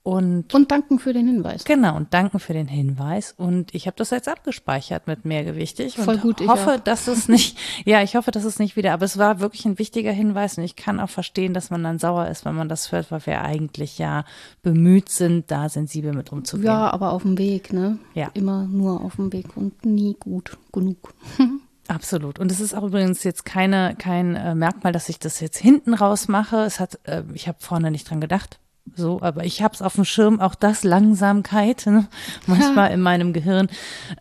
Und, 0.03 0.52
und 0.56 0.72
danken 0.72 0.98
für 0.98 1.14
den 1.14 1.28
Hinweis. 1.28 1.64
Genau, 1.64 1.95
und 1.95 2.11
danken 2.11 2.40
für 2.40 2.53
den 2.53 2.68
Hinweis. 2.68 3.36
Und 3.38 3.76
ich 3.76 3.86
habe 3.86 3.95
das 3.98 4.10
jetzt 4.10 4.28
abgespeichert 4.28 5.06
mit 5.06 5.26
mehrgewichtig 5.26 5.95
Voll 5.95 6.15
und 6.15 6.22
gut, 6.22 6.48
hoffe, 6.48 6.82
dass 6.84 7.07
es 7.07 7.28
nicht, 7.28 7.56
ja, 7.86 8.02
ich 8.02 8.15
hoffe, 8.15 8.32
dass 8.32 8.44
es 8.44 8.57
nicht 8.57 8.76
wieder, 8.76 8.94
aber 8.94 9.06
es 9.06 9.19
war 9.19 9.40
wirklich 9.40 9.65
ein 9.65 9.78
wichtiger 9.78 10.11
Hinweis 10.11 10.57
und 10.57 10.64
ich 10.64 10.76
kann 10.76 10.99
auch 10.99 11.10
verstehen, 11.10 11.53
dass 11.53 11.69
man 11.69 11.84
dann 11.84 11.99
sauer 11.99 12.28
ist, 12.30 12.45
wenn 12.45 12.56
man 12.56 12.68
das 12.68 12.91
hört, 12.91 13.11
weil 13.11 13.23
wir 13.28 13.41
eigentlich 13.41 13.99
ja 13.99 14.26
bemüht 14.64 15.10
sind, 15.10 15.52
da 15.52 15.69
sensibel 15.69 16.14
mit 16.14 16.32
umzugehen. 16.32 16.65
Ja, 16.65 16.90
aber 16.90 17.14
auf 17.14 17.22
dem 17.22 17.38
Weg, 17.38 17.72
ne? 17.72 17.99
Ja. 18.15 18.32
Immer 18.34 18.64
nur 18.64 19.02
auf 19.02 19.18
dem 19.18 19.32
Weg 19.32 19.56
und 19.56 19.86
nie 19.86 20.15
gut 20.19 20.57
genug. 20.72 21.14
Absolut. 21.88 22.40
Und 22.40 22.52
es 22.52 22.60
ist 22.60 22.73
auch 22.73 22.84
übrigens 22.84 23.23
jetzt 23.23 23.45
keine, 23.45 23.95
kein 23.99 24.36
äh, 24.36 24.56
Merkmal, 24.56 24.94
dass 24.94 25.10
ich 25.10 25.19
das 25.19 25.41
jetzt 25.41 25.57
hinten 25.57 25.94
raus 25.94 26.28
mache. 26.28 26.57
Es 26.64 26.80
hat, 26.80 26.99
äh, 27.03 27.23
ich 27.34 27.48
habe 27.48 27.57
vorne 27.60 27.91
nicht 27.91 28.10
dran 28.10 28.22
gedacht. 28.22 28.60
So, 28.95 29.22
aber 29.22 29.45
ich 29.45 29.62
habe 29.62 29.74
es 29.74 29.82
auf 29.82 29.95
dem 29.95 30.06
Schirm, 30.06 30.41
auch 30.41 30.56
das 30.56 30.84
Langsamkeit, 30.84 31.86
ne? 31.86 32.08
manchmal 32.48 32.90
ja. 32.90 32.95
in 32.95 33.02
meinem 33.02 33.32
Gehirn. 33.32 33.70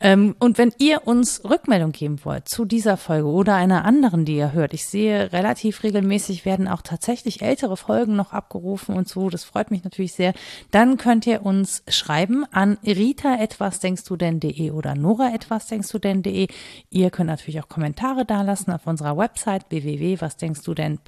Ähm, 0.01 0.37
und 0.39 0.59
wenn 0.59 0.73
ihr 0.79 1.07
uns 1.07 1.43
Rückmeldung 1.45 1.93
geben 1.93 2.21
wollt 2.25 2.49
zu 2.49 2.65
dieser 2.65 2.97
Folge 2.97 3.27
oder 3.27 3.57
einer 3.57 3.85
anderen, 3.85 4.25
die 4.25 4.37
ihr 4.37 4.53
hört, 4.53 4.73
ich 4.73 4.87
sehe 4.87 5.33
relativ 5.33 5.83
regelmäßig 5.83 6.45
werden 6.45 6.69
auch 6.69 6.83
tatsächlich 6.83 7.43
ältere 7.43 7.77
Folgen 7.77 8.15
noch 8.15 8.33
abgerufen 8.33 8.95
und 8.95 9.09
so, 9.09 9.29
das 9.29 9.45
freut 9.45 9.71
mich 9.71 9.83
natürlich 9.83 10.13
sehr, 10.13 10.35
dann 10.71 10.99
könnt 10.99 11.27
ihr 11.27 11.45
uns 11.45 11.83
schreiben 11.89 12.45
an 12.53 12.79
rita 12.87 13.37
etwas 13.37 13.81
denkst 13.81 14.05
du 14.05 14.17
denn.de 14.17 14.71
oder 14.71 14.95
nora 14.95 15.35
etwas 15.35 15.67
denkst 15.67 15.89
du 15.89 15.99
denn.de. 15.99 16.47
Ihr 16.91 17.11
könnt 17.11 17.29
natürlich 17.29 17.61
auch 17.61 17.69
Kommentare 17.69 18.25
dalassen 18.25 18.73
auf 18.73 18.87
unserer 18.87 19.17
Website 19.17 19.65
www.wasdenkst-du-denn.de. 19.71 21.01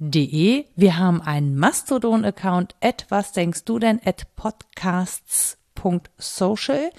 Wir 0.00 0.96
haben 0.96 1.20
einen 1.20 1.56
Mastodon-Account 1.56 2.76
Account 2.80 3.04
at 3.10 3.34
denkst 3.34 3.64
du 3.64 3.80
denn 3.80 4.00
at 4.04 4.32
podcasts.social 4.36 6.90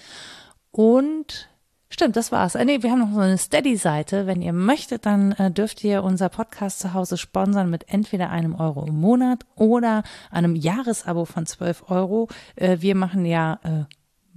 und 0.72 1.48
Stimmt, 1.92 2.18
das 2.18 2.32
war's. 2.32 2.54
Äh, 2.54 2.66
nee, 2.66 2.84
wir 2.84 2.92
haben 2.92 3.00
noch 3.00 3.14
so 3.14 3.20
eine 3.20 3.40
Steady-Seite. 3.40 4.28
Wenn 4.28 4.44
ihr 4.44 4.54
möchtet, 4.54 5.08
dann 5.08 5.32
äh, 5.34 5.50
dürft 5.50 5.84
ihr 5.84 6.04
unser 6.04 6.30
Podcast 6.30 6.80
zu 6.80 6.94
Hause 6.94 7.18
sponsern 7.18 7.72
mit 7.72 7.90
entweder 7.90 8.30
einem 8.30 8.54
Euro 8.54 8.86
im 8.86 9.02
Monat 9.02 9.44
oder 9.56 10.04
einem 10.30 10.56
Jahresabo 10.56 11.26
von 11.26 11.48
12 11.48 11.90
Euro. 11.90 12.28
Äh, 12.56 12.78
wir 12.82 12.94
machen 12.96 13.26
ja 13.26 13.60
äh, 13.64 13.86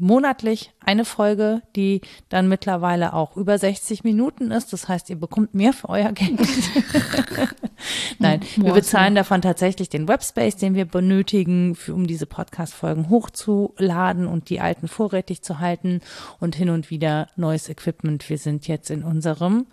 monatlich 0.03 0.73
eine 0.85 1.05
Folge, 1.05 1.63
die 1.77 2.01
dann 2.29 2.49
mittlerweile 2.49 3.15
auch 3.15 3.37
über 3.37 3.57
60 3.57 4.05
Minuten 4.05 4.51
ist. 4.51 4.73
Das 4.73 4.89
heißt, 4.89 5.09
ihr 5.11 5.17
bekommt 5.17 5.55
mehr 5.55 5.73
für 5.73 5.89
euer 5.89 6.13
Geld. 6.13 6.41
Nein, 8.19 8.41
wir 8.57 8.73
bezahlen 8.73 9.15
davon 9.15 9.43
tatsächlich 9.43 9.89
den 9.89 10.09
Webspace, 10.09 10.57
den 10.57 10.75
wir 10.75 10.85
benötigen, 10.85 11.75
für, 11.75 11.95
um 11.95 12.07
diese 12.07 12.27
Podcast-Folgen 12.27 13.09
hochzuladen 13.09 14.27
und 14.27 14.51
die 14.51 14.61
alten 14.61 14.89
vorrätig 14.89 15.43
zu 15.43 15.61
halten 15.61 16.01
und 16.41 16.57
hin 16.57 16.71
und 16.71 16.91
wieder 16.91 17.29
neues 17.37 17.69
Equipment. 17.69 18.29
Wir 18.29 18.39
sind 18.39 18.67
jetzt 18.69 18.91
in 18.91 19.05
unserem 19.05 19.67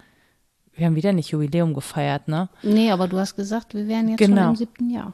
wir 0.76 0.86
haben 0.86 0.96
wieder 0.96 1.12
nicht 1.12 1.32
Jubiläum 1.32 1.74
gefeiert, 1.74 2.30
ne? 2.30 2.48
Nee, 2.64 2.92
aber 2.92 3.10
du 3.10 3.18
hast 3.18 3.36
gesagt, 3.36 3.74
wir 3.74 3.90
wären 3.90 4.08
jetzt 4.08 4.20
genau. 4.20 4.44
schon 4.44 4.50
im 4.52 4.56
siebten 4.56 4.90
Jahr. 4.90 5.14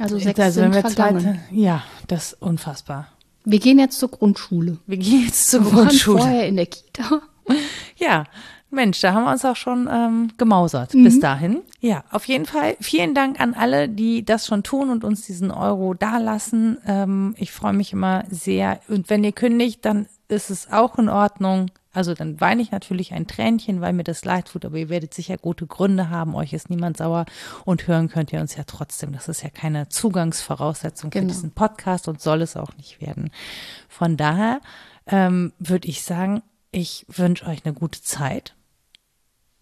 Also 0.00 0.18
sechs 0.18 0.40
also 0.40 0.62
sind 0.62 0.74
vergangen. 0.74 1.20
Zweite, 1.20 1.38
ja, 1.50 1.82
das 2.06 2.32
ist 2.32 2.40
unfassbar. 2.40 3.08
Wir 3.50 3.60
gehen 3.60 3.78
jetzt 3.78 3.98
zur 3.98 4.10
Grundschule. 4.10 4.78
Wir 4.86 4.98
gehen 4.98 5.24
jetzt 5.24 5.50
zur 5.50 5.64
wir 5.64 5.70
Grundschule. 5.70 6.18
vorher 6.18 6.46
in 6.46 6.56
der 6.56 6.66
Kita. 6.66 7.22
Ja, 7.96 8.24
Mensch, 8.70 9.00
da 9.00 9.14
haben 9.14 9.24
wir 9.24 9.32
uns 9.32 9.44
auch 9.44 9.56
schon 9.56 9.88
ähm, 9.90 10.28
gemausert 10.36 10.92
mhm. 10.92 11.04
bis 11.04 11.18
dahin. 11.18 11.62
Ja, 11.80 12.04
auf 12.10 12.26
jeden 12.26 12.44
Fall 12.44 12.76
vielen 12.80 13.14
Dank 13.14 13.40
an 13.40 13.54
alle, 13.54 13.88
die 13.88 14.24
das 14.24 14.46
schon 14.46 14.62
tun 14.62 14.90
und 14.90 15.02
uns 15.02 15.22
diesen 15.22 15.50
Euro 15.50 15.94
dalassen. 15.94 16.76
Ähm, 16.86 17.34
ich 17.38 17.50
freue 17.50 17.72
mich 17.72 17.94
immer 17.94 18.24
sehr. 18.28 18.80
Und 18.88 19.08
wenn 19.08 19.24
ihr 19.24 19.32
kündigt, 19.32 19.84
dann 19.86 20.06
ist 20.28 20.50
es 20.50 20.70
auch 20.70 20.98
in 20.98 21.08
Ordnung. 21.08 21.70
Also 21.92 22.14
dann 22.14 22.40
weine 22.40 22.60
ich 22.62 22.70
natürlich 22.70 23.12
ein 23.12 23.26
Tränchen, 23.26 23.80
weil 23.80 23.92
mir 23.92 24.04
das 24.04 24.24
leid 24.24 24.48
tut, 24.48 24.64
aber 24.64 24.76
ihr 24.76 24.88
werdet 24.88 25.14
sicher 25.14 25.38
gute 25.38 25.66
Gründe 25.66 26.10
haben, 26.10 26.34
euch 26.34 26.52
ist 26.52 26.70
niemand 26.70 26.98
sauer 26.98 27.24
und 27.64 27.86
hören 27.86 28.08
könnt 28.08 28.32
ihr 28.32 28.40
uns 28.40 28.56
ja 28.56 28.64
trotzdem. 28.64 29.12
Das 29.12 29.28
ist 29.28 29.42
ja 29.42 29.50
keine 29.50 29.88
Zugangsvoraussetzung 29.88 31.10
genau. 31.10 31.22
für 31.22 31.28
diesen 31.28 31.50
Podcast 31.52 32.08
und 32.08 32.20
soll 32.20 32.42
es 32.42 32.56
auch 32.56 32.76
nicht 32.76 33.00
werden. 33.00 33.30
Von 33.88 34.16
daher 34.16 34.60
ähm, 35.06 35.52
würde 35.58 35.88
ich 35.88 36.02
sagen, 36.02 36.42
ich 36.70 37.06
wünsche 37.08 37.46
euch 37.46 37.64
eine 37.64 37.74
gute 37.74 38.02
Zeit. 38.02 38.54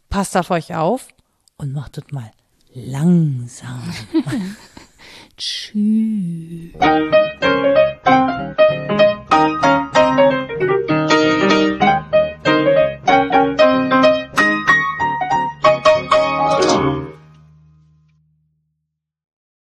Passt 0.09 0.37
auf 0.37 0.51
euch 0.51 0.75
auf 0.75 1.09
und 1.57 1.73
macht 1.73 1.99
es 1.99 2.11
mal 2.11 2.31
langsam. 2.75 3.95
Tschüss. 5.37 6.73